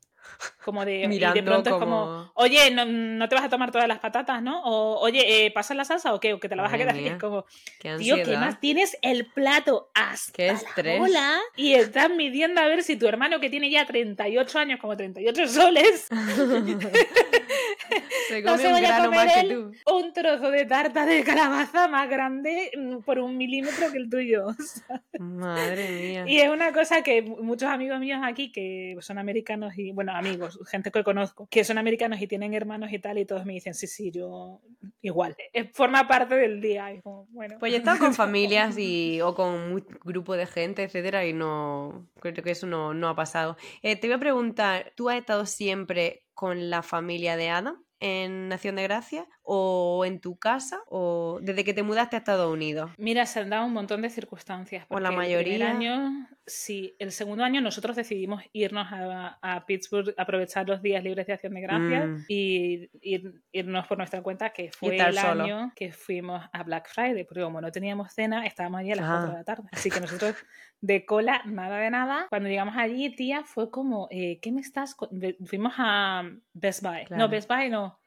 Como 0.63 0.85
de, 0.85 1.07
Mirando 1.07 1.37
y 1.37 1.41
de 1.41 1.45
pronto 1.45 1.69
es 1.71 1.75
como, 1.75 2.31
oye, 2.35 2.71
no, 2.71 3.27
te 3.27 3.35
vas 3.35 3.45
a 3.45 3.49
tomar 3.49 3.71
todas 3.71 3.87
las 3.87 3.99
patatas, 3.99 4.41
¿no? 4.41 4.63
O, 4.63 4.99
oye, 4.99 5.45
eh, 5.45 5.51
¿pasas 5.51 5.75
la 5.75 5.85
salsa 5.85 6.13
o 6.13 6.19
qué? 6.19 6.33
¿O 6.33 6.39
que 6.39 6.47
te 6.47 6.55
la 6.55 6.63
vas 6.63 6.73
a 6.73 6.77
quedar? 6.77 6.95
Y 6.97 7.07
es 7.07 7.17
como, 7.17 7.45
tío, 7.79 8.15
¿qué 8.23 8.37
más 8.37 8.59
tienes 8.59 8.97
el 9.01 9.25
plato 9.25 9.89
hasta 9.93 10.31
qué 10.33 10.49
estrés. 10.49 11.09
la 11.09 11.39
y 11.55 11.73
estás 11.73 12.09
midiendo 12.09 12.61
a 12.61 12.67
ver 12.67 12.83
si 12.83 12.95
tu 12.95 13.07
hermano 13.07 13.39
que 13.39 13.49
tiene 13.49 13.69
ya 13.69 13.85
38 13.87 14.59
años, 14.59 14.79
como 14.79 14.95
38 14.95 15.47
soles, 15.47 16.07
se 18.29 18.43
come 18.43 18.67
un 18.67 18.81
grano 18.81 19.11
más 19.11 19.33
que 19.33 19.43
tú. 19.53 19.71
Un 19.93 20.13
trozo 20.13 20.51
de 20.51 20.65
tarta 20.65 21.05
de 21.05 21.23
calabaza 21.23 21.87
más 21.87 22.09
grande 22.09 22.71
mm, 22.77 22.99
por 22.99 23.19
un 23.19 23.37
milímetro 23.37 23.91
que 23.91 23.97
el 23.97 24.09
tuyo. 24.09 24.47
Madre 25.19 25.89
mía. 25.91 26.25
Y 26.27 26.37
es 26.39 26.49
una 26.49 26.73
cosa 26.73 27.01
que 27.01 27.21
muchos 27.21 27.69
amigos 27.69 27.99
míos 27.99 28.19
aquí, 28.23 28.51
que 28.51 28.97
son 29.01 29.17
americanos 29.17 29.77
y, 29.77 29.91
bueno, 29.91 30.13
amigos, 30.13 30.59
gente 30.67 30.91
que 30.91 31.03
conozco, 31.03 31.47
que 31.49 31.63
son 31.63 31.77
americanos 31.77 32.21
y 32.21 32.27
tienen 32.27 32.53
hermanos 32.53 32.91
y 32.91 32.99
tal, 32.99 33.17
y 33.17 33.25
todos 33.25 33.45
me 33.45 33.53
dicen, 33.53 33.73
sí, 33.73 33.87
sí, 33.87 34.11
yo 34.11 34.61
igual. 35.01 35.35
Forma 35.73 36.07
parte 36.07 36.35
del 36.35 36.61
día. 36.61 36.87
bueno. 37.29 37.55
Pues 37.59 37.71
yo 37.71 37.77
he 37.77 37.79
estado 37.79 37.99
con 37.99 38.13
familias 38.13 38.77
y, 38.77 39.21
o 39.21 39.35
con 39.35 39.53
un 39.53 39.85
grupo 40.03 40.35
de 40.35 40.45
gente, 40.45 40.83
etcétera, 40.83 41.25
y 41.25 41.33
no, 41.33 42.07
creo 42.19 42.33
que 42.33 42.51
eso 42.51 42.67
no, 42.67 42.93
no 42.93 43.09
ha 43.09 43.15
pasado. 43.15 43.57
Eh, 43.81 43.95
te 43.95 44.07
voy 44.07 44.15
a 44.15 44.19
preguntar, 44.19 44.93
¿tú 44.95 45.09
has 45.09 45.17
estado 45.17 45.45
siempre 45.45 46.26
con 46.37 46.69
la 46.69 46.83
familia 46.83 47.35
de 47.35 47.49
Adam 47.49 47.83
en 47.99 48.47
Nación 48.47 48.75
de 48.75 48.83
Gracia 48.83 49.25
o 49.41 50.05
en 50.05 50.21
tu 50.21 50.37
casa 50.37 50.81
o 50.87 51.39
desde 51.41 51.63
que 51.63 51.73
te 51.73 51.81
mudaste 51.81 52.15
a 52.15 52.19
Estados 52.19 52.53
Unidos? 52.53 52.91
Mira, 52.99 53.25
se 53.25 53.39
han 53.39 53.49
dado 53.49 53.65
un 53.65 53.73
montón 53.73 54.03
de 54.03 54.11
circunstancias. 54.11 54.85
O 54.89 54.99
la 54.99 55.09
mayoría. 55.09 55.55
El 55.55 55.63
año 55.63 56.29
sí, 56.49 56.95
el 56.97 57.11
segundo 57.11 57.43
año 57.43 57.59
nosotros 57.59 57.95
decidimos 57.97 58.41
irnos 58.53 58.87
a, 58.89 59.37
a 59.41 59.65
Pittsburgh, 59.65 60.13
aprovechar 60.17 60.65
los 60.67 60.81
días 60.81 61.03
libres 61.03 61.27
de 61.27 61.33
acción 61.33 61.53
de 61.53 61.61
gracias 61.61 62.07
Mm. 62.07 62.23
y 62.29 62.89
ir- 63.01 63.41
irnos 63.51 63.85
por 63.85 63.97
nuestra 63.97 64.21
cuenta, 64.23 64.51
que 64.51 64.71
fue 64.71 64.95
el 64.97 65.13
solo. 65.13 65.43
año 65.43 65.71
que 65.75 65.91
fuimos 65.91 66.43
a 66.53 66.63
Black 66.63 66.87
Friday, 66.89 67.25
porque 67.25 67.41
como 67.43 67.59
no 67.59 67.69
teníamos 67.71 68.13
cena, 68.13 68.45
estábamos 68.47 68.79
allí 68.79 68.93
a 68.93 68.95
las 68.95 69.05
Ah. 69.05 69.11
4 69.17 69.31
de 69.31 69.37
la 69.37 69.43
tarde. 69.43 69.69
Así 69.73 69.89
que 69.91 69.99
nosotros 69.99 70.35
de 70.79 71.05
cola, 71.05 71.41
nada 71.45 71.79
de 71.79 71.89
nada. 71.89 72.27
Cuando 72.29 72.47
llegamos 72.49 72.75
allí, 72.77 73.13
tía, 73.15 73.43
fue 73.43 73.69
como, 73.69 74.07
eh, 74.09 74.39
¿qué 74.41 74.51
me 74.53 74.61
estás...? 74.61 74.95
co-?" 74.95 75.09
Ve- 75.11 75.35
Fuimos 75.45 75.73
a 75.77 76.23
Best 76.53 76.81
Buy. 76.81 77.05
Claro. 77.05 77.23
No, 77.23 77.29
Best 77.29 77.49
Buy 77.49 77.69
no. 77.69 77.99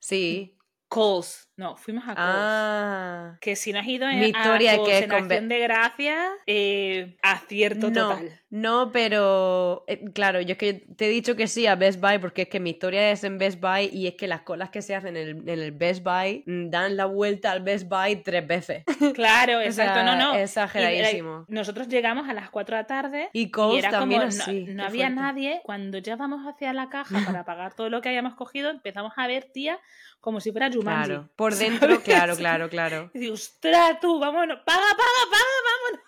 Sí. 0.00 0.53
Kohl's. 0.94 1.50
No, 1.56 1.76
fuimos 1.76 2.04
a 2.04 2.14
Kohl's. 2.14 2.18
Ah. 2.18 3.38
Que 3.40 3.56
si 3.56 3.72
no 3.72 3.80
has 3.80 3.86
ido 3.86 4.08
en, 4.08 4.20
Mi 4.20 4.26
historia 4.26 4.72
a 4.74 4.84
que 4.84 4.98
es 4.98 5.04
en 5.04 5.12
acción 5.12 5.48
de 5.48 5.58
gracias, 5.60 6.28
eh, 6.46 7.16
acierto 7.22 7.90
No, 7.90 8.08
total. 8.10 8.40
no, 8.50 8.90
pero 8.92 9.84
eh, 9.88 10.04
claro, 10.12 10.40
yo 10.40 10.52
es 10.52 10.58
que 10.58 10.74
te 10.74 11.06
he 11.06 11.08
dicho 11.08 11.34
que 11.36 11.46
sí 11.48 11.66
a 11.66 11.74
Best 11.74 12.00
Buy 12.00 12.18
porque 12.18 12.42
es 12.42 12.48
que 12.48 12.60
mi 12.60 12.70
historia 12.70 13.10
es 13.10 13.24
en 13.24 13.38
Best 13.38 13.60
Buy 13.60 13.88
y 13.92 14.06
es 14.06 14.14
que 14.14 14.26
las 14.28 14.42
colas 14.42 14.70
que 14.70 14.82
se 14.82 14.94
hacen 14.94 15.16
en 15.16 15.28
el, 15.28 15.48
en 15.48 15.60
el 15.60 15.72
Best 15.72 16.02
Buy 16.04 16.42
mm, 16.46 16.70
dan 16.70 16.96
la 16.96 17.06
vuelta 17.06 17.50
al 17.52 17.62
Best 17.62 17.88
Buy 17.88 18.22
tres 18.22 18.46
veces. 18.46 18.84
Claro, 19.14 19.58
O 19.58 19.60
exacto, 19.60 19.94
sea, 19.94 20.04
no, 20.04 20.16
no. 20.16 20.34
exageradísimo. 20.38 21.44
Y, 21.48 21.52
eh, 21.52 21.54
nosotros 21.54 21.88
llegamos 21.88 22.28
a 22.28 22.34
las 22.34 22.50
4 22.50 22.76
de 22.76 22.82
la 22.82 22.86
tarde 22.86 23.30
Y 23.32 23.42
y 23.42 23.50
Kohl's 23.50 23.78
era 23.78 23.90
también 23.90 24.22
como, 24.22 24.28
así. 24.28 24.64
no, 24.68 24.84
había 24.84 25.06
fuerte. 25.06 25.20
nadie. 25.22 25.60
Cuando 25.64 25.98
ya 25.98 26.16
vamos 26.16 26.42
hacia 26.46 26.72
la 26.72 26.88
caja 26.88 27.20
para 27.24 27.44
pagar 27.44 27.74
todo 27.74 27.90
lo 27.90 28.00
que 28.00 28.08
habíamos 28.08 28.34
cogido, 28.34 28.70
empezamos 28.70 29.12
a 29.16 29.26
ver, 29.26 29.44
tía, 29.52 29.78
como 30.24 30.40
si 30.40 30.52
fuera 30.52 30.72
Jumanji. 30.72 31.08
Claro, 31.10 31.28
por 31.36 31.54
dentro, 31.54 31.86
¿sabes? 31.86 32.02
claro, 32.02 32.34
claro, 32.34 32.70
claro. 32.70 33.10
Y 33.12 33.18
digo, 33.18 33.34
ostras, 33.34 34.00
tú, 34.00 34.18
vámonos, 34.18 34.58
paga, 34.64 34.80
paga, 34.80 35.22
paga, 35.30 35.44
vámonos. 35.68 36.04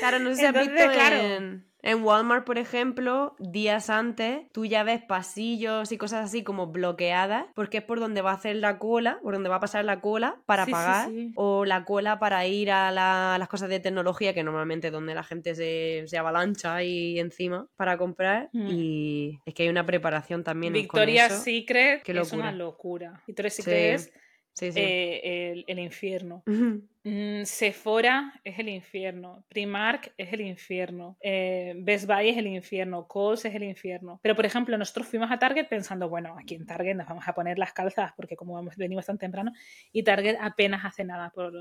Claro, 0.00 0.18
no 0.18 0.30
sé 0.30 0.36
si 0.36 0.44
Entonces, 0.44 0.72
visto 0.74 0.92
claro. 0.92 1.16
en, 1.16 1.66
en 1.86 2.02
Walmart, 2.02 2.44
por 2.44 2.58
ejemplo, 2.58 3.34
días 3.38 3.90
antes, 3.90 4.40
tú 4.52 4.64
ya 4.64 4.82
ves 4.82 5.00
pasillos 5.02 5.92
y 5.92 5.98
cosas 5.98 6.24
así 6.24 6.42
como 6.42 6.66
bloqueadas, 6.66 7.46
porque 7.54 7.78
es 7.78 7.84
por 7.84 8.00
donde 8.00 8.22
va 8.22 8.32
a 8.32 8.34
hacer 8.34 8.56
la 8.56 8.78
cola, 8.78 9.18
por 9.22 9.34
donde 9.34 9.48
va 9.48 9.56
a 9.56 9.60
pasar 9.60 9.84
la 9.84 10.00
cola 10.00 10.36
para 10.46 10.64
Sí, 10.64 10.72
pagar, 10.72 11.08
sí. 11.08 11.32
o 11.36 11.64
la 11.64 11.84
cola 11.84 12.18
para 12.18 12.46
ir 12.46 12.70
a, 12.70 12.90
la- 12.90 13.34
a 13.34 13.38
las 13.38 13.48
cosas 13.48 13.68
de 13.68 13.80
tecnología, 13.80 14.34
que 14.34 14.42
normalmente 14.42 14.88
es 14.88 14.92
donde 14.92 15.14
la 15.14 15.22
gente 15.22 15.54
se, 15.54 16.04
se 16.06 16.18
avalancha 16.18 16.74
ahí 16.74 17.18
encima 17.20 17.66
para 17.76 17.96
comprar. 17.98 18.50
Mm. 18.52 18.66
Y 18.70 19.40
es 19.46 19.54
que 19.54 19.62
hay 19.64 19.68
una 19.68 19.86
preparación 19.86 20.42
también 20.44 20.72
Victoria's. 20.72 21.42
Secret 21.44 22.02
es 22.08 22.32
una 22.32 22.52
locura. 22.52 23.22
Victoria's 23.26 23.54
Secret 23.54 23.94
es 23.94 24.12
Sí, 24.58 24.72
sí. 24.72 24.80
eh, 24.80 25.52
el, 25.52 25.64
el 25.68 25.78
infierno. 25.80 26.42
Mm, 26.46 27.44
Sephora 27.44 28.32
es 28.42 28.58
el 28.58 28.68
infierno, 28.70 29.44
Primark 29.48 30.12
es 30.16 30.32
el 30.32 30.40
infierno, 30.40 31.16
eh, 31.20 31.74
Best 31.76 32.06
Buy 32.06 32.30
es 32.30 32.36
el 32.38 32.46
infierno, 32.48 33.06
Kohl's 33.06 33.44
es 33.44 33.54
el 33.54 33.62
infierno. 33.62 34.18
Pero, 34.22 34.34
por 34.34 34.44
ejemplo, 34.46 34.76
nosotros 34.76 35.06
fuimos 35.06 35.30
a 35.30 35.38
Target 35.38 35.68
pensando, 35.68 36.08
bueno, 36.08 36.36
aquí 36.40 36.54
en 36.56 36.66
Target 36.66 36.96
nos 36.96 37.06
vamos 37.06 37.28
a 37.28 37.34
poner 37.34 37.58
las 37.58 37.72
calzas 37.72 38.12
porque 38.16 38.34
como 38.34 38.54
vamos, 38.54 38.76
venimos 38.76 39.06
tan 39.06 39.18
temprano, 39.18 39.52
y 39.92 40.02
Target 40.02 40.36
apenas 40.40 40.84
hace 40.84 41.04
nada 41.04 41.30
por... 41.30 41.52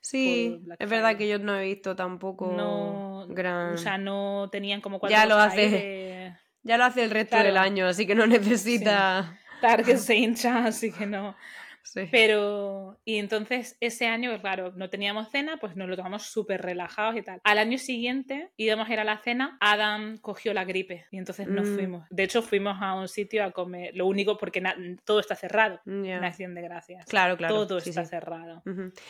Sí, 0.00 0.58
por 0.64 0.76
es 0.78 0.88
verdad 0.88 1.16
que 1.18 1.28
yo 1.28 1.38
no 1.38 1.58
he 1.58 1.64
visto 1.64 1.94
tampoco 1.96 2.52
No, 2.56 3.26
gran... 3.28 3.74
o 3.74 3.78
sea, 3.78 3.98
no 3.98 4.48
tenían 4.50 4.80
como 4.80 5.00
cuatro 5.00 5.14
Ya 5.18 5.26
lo 5.26 5.36
hace. 5.36 5.68
de- 5.70 6.32
Ya 6.62 6.78
lo 6.78 6.84
hace 6.84 7.04
el 7.04 7.10
resto 7.10 7.30
Claro. 7.30 7.48
del 7.48 7.58
año, 7.58 7.86
así 7.88 8.06
que 8.06 8.14
no 8.14 8.26
necesita... 8.26 9.38
Target 9.60 9.96
se 9.98 10.14
hincha, 10.16 10.64
así 10.66 10.92
que 10.92 11.04
no. 11.06 11.34
Sí. 11.84 12.08
Pero, 12.10 12.98
y 13.04 13.18
entonces 13.18 13.76
ese 13.80 14.06
año, 14.06 14.36
claro, 14.40 14.72
no 14.74 14.90
teníamos 14.90 15.30
cena, 15.30 15.58
pues 15.60 15.76
nos 15.76 15.88
lo 15.88 15.96
tomamos 15.96 16.22
súper 16.24 16.62
relajados 16.62 17.16
y 17.16 17.22
tal. 17.22 17.40
Al 17.44 17.58
año 17.58 17.78
siguiente 17.78 18.50
íbamos 18.56 18.88
a 18.88 18.92
ir 18.94 19.00
a 19.00 19.04
la 19.04 19.18
cena, 19.18 19.56
Adam 19.60 20.16
cogió 20.18 20.54
la 20.54 20.64
gripe 20.64 21.06
y 21.10 21.18
entonces 21.18 21.46
nos 21.46 21.68
Mm. 21.68 21.74
fuimos. 21.74 22.06
De 22.10 22.22
hecho, 22.22 22.42
fuimos 22.42 22.78
a 22.80 22.94
un 22.94 23.06
sitio 23.08 23.44
a 23.44 23.50
comer, 23.52 23.90
lo 23.94 24.06
único 24.06 24.36
porque 24.38 24.62
todo 25.04 25.20
está 25.20 25.34
cerrado 25.34 25.80
en 25.86 26.24
Acción 26.24 26.54
de 26.54 26.62
Gracias. 26.62 27.06
Claro, 27.06 27.36
claro. 27.36 27.54
Todo 27.66 27.80
sí, 27.80 27.90
está 27.90 28.04
sí. 28.04 28.10
cerrado. 28.10 28.62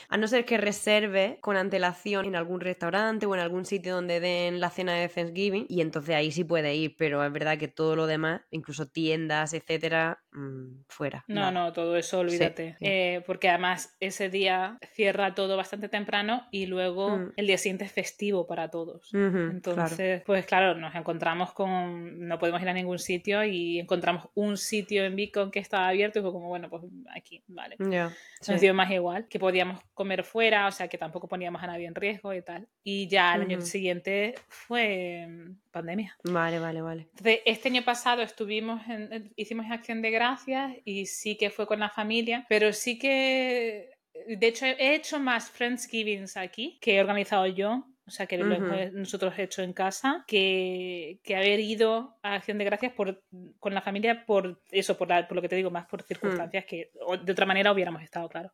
A 0.08 0.16
no 0.16 0.26
ser 0.28 0.44
que 0.44 0.56
reserve 0.58 1.38
con 1.40 1.56
antelación 1.56 2.26
en 2.26 2.37
algún 2.37 2.60
restaurante 2.60 3.26
o 3.26 3.34
en 3.34 3.40
algún 3.40 3.64
sitio 3.64 3.94
donde 3.94 4.20
den 4.20 4.60
la 4.60 4.70
cena 4.70 4.94
de 4.94 5.08
Thanksgiving 5.08 5.66
y 5.68 5.80
entonces 5.80 6.14
ahí 6.14 6.32
sí 6.32 6.44
puede 6.44 6.74
ir, 6.74 6.96
pero 6.98 7.24
es 7.24 7.32
verdad 7.32 7.56
que 7.56 7.68
todo 7.68 7.94
lo 7.96 8.06
demás, 8.06 8.42
incluso 8.50 8.87
tiendas, 8.88 9.54
etcétera, 9.54 10.22
mm, 10.32 10.82
fuera. 10.88 11.24
No, 11.28 11.34
Nada. 11.37 11.50
no, 11.52 11.72
todo 11.72 11.96
eso 11.96 12.18
olvídate. 12.18 12.63
Sí. 12.79 12.85
Eh, 12.87 13.22
porque 13.27 13.48
además 13.48 13.94
ese 14.00 14.29
día 14.31 14.79
cierra 14.92 15.35
todo 15.35 15.57
bastante 15.57 15.88
temprano 15.88 16.46
y 16.50 16.66
luego 16.66 17.16
Mm. 17.18 17.33
el 17.37 17.46
día 17.46 17.59
siguiente 17.59 17.85
es 17.85 17.92
festivo 17.92 18.46
para 18.46 18.70
todos. 18.70 19.12
Ujú, 19.14 19.31
claro. 19.31 19.50
Entonces, 19.50 20.22
pues 20.24 20.46
claro, 20.46 20.74
nos 20.74 20.94
encontramos 20.94 21.53
con. 21.53 22.27
No 22.27 22.38
podemos 22.38 22.61
ir 22.62 22.68
a 22.68 22.72
ningún 22.72 22.98
sitio 22.98 23.44
y 23.44 23.79
encontramos 23.81 24.29
un 24.35 24.57
sitio 24.57 25.05
en 25.05 25.16
Beacon 25.16 25.50
que 25.50 25.59
estaba 25.61 25.88
abierto 25.88 26.18
y 26.18 26.22
fue 26.22 26.33
como, 26.33 26.48
bueno, 26.48 26.68
pues 26.70 26.83
aquí, 27.14 27.42
vale. 27.48 27.77
Ya, 27.79 28.05
Nos 28.07 28.46
sí. 28.46 28.59
dio 28.59 28.74
más 28.74 28.90
igual, 28.90 29.27
que 29.29 29.38
podíamos 29.38 29.81
comer 29.94 30.24
fuera, 30.24 30.66
o 30.66 30.72
sea 30.72 30.88
que 30.88 30.98
tampoco 30.98 31.29
poníamos 31.29 31.62
a 31.62 31.66
nadie 31.66 31.87
en 31.87 31.94
riesgo 31.94 32.33
y 32.35 32.42
tal. 32.42 32.66
Y 32.83 33.09
ya 33.09 33.35
el 33.35 33.42
año 33.42 33.59
Ujú. 33.59 33.66
siguiente 33.66 34.35
fue 34.48 35.27
mm, 35.29 35.57
pandemia. 35.70 36.16
Vale, 36.24 36.59
vale, 36.59 36.83
vale. 36.83 37.03
Entonces, 37.11 37.40
este 37.46 37.68
año 37.68 37.83
pasado 37.83 38.22
estuvimos, 38.22 38.81
en- 38.88 39.12
en- 39.12 39.33
hicimos 39.37 39.66
acción 39.70 40.03
de 40.03 40.11
gracias 40.11 40.72
y 40.85 41.07
sí 41.07 41.37
que 41.37 41.50
fue 41.50 41.66
con 41.66 41.81
la 41.81 41.90
familia, 41.90 42.46
pero 42.54 42.72
sí 42.72 42.98
que, 43.00 43.90
de 44.28 44.46
hecho, 44.46 44.64
he 44.64 44.94
hecho 44.94 45.18
más 45.18 45.50
Friendsgivings 45.50 46.36
aquí 46.36 46.78
que 46.80 46.94
he 46.96 47.00
organizado 47.00 47.46
yo. 47.48 47.84
O 48.06 48.10
sea, 48.10 48.26
que 48.26 48.36
lo 48.38 48.44
Ujú. 48.54 48.54
hemos 48.66 48.92
nosotros 48.92 49.36
hecho 49.38 49.62
en 49.62 49.72
casa, 49.72 50.24
que, 50.28 51.18
que 51.24 51.34
haber 51.34 51.58
ido 51.58 52.16
a 52.22 52.34
Acción 52.34 52.58
de 52.58 52.64
Gracias 52.66 52.92
por, 52.92 53.24
con 53.58 53.74
la 53.74 53.80
familia 53.80 54.24
por 54.26 54.60
eso, 54.70 54.96
por, 54.96 55.08
la- 55.08 55.26
por 55.26 55.34
lo 55.36 55.42
que 55.42 55.48
te 55.48 55.56
digo, 55.56 55.70
más 55.70 55.86
por 55.86 56.02
Hmm. 56.02 56.06
circunstancias 56.06 56.64
que 56.66 56.90
de 57.24 57.32
otra 57.32 57.46
manera 57.46 57.72
hubiéramos 57.72 58.02
estado, 58.02 58.28
claro. 58.28 58.52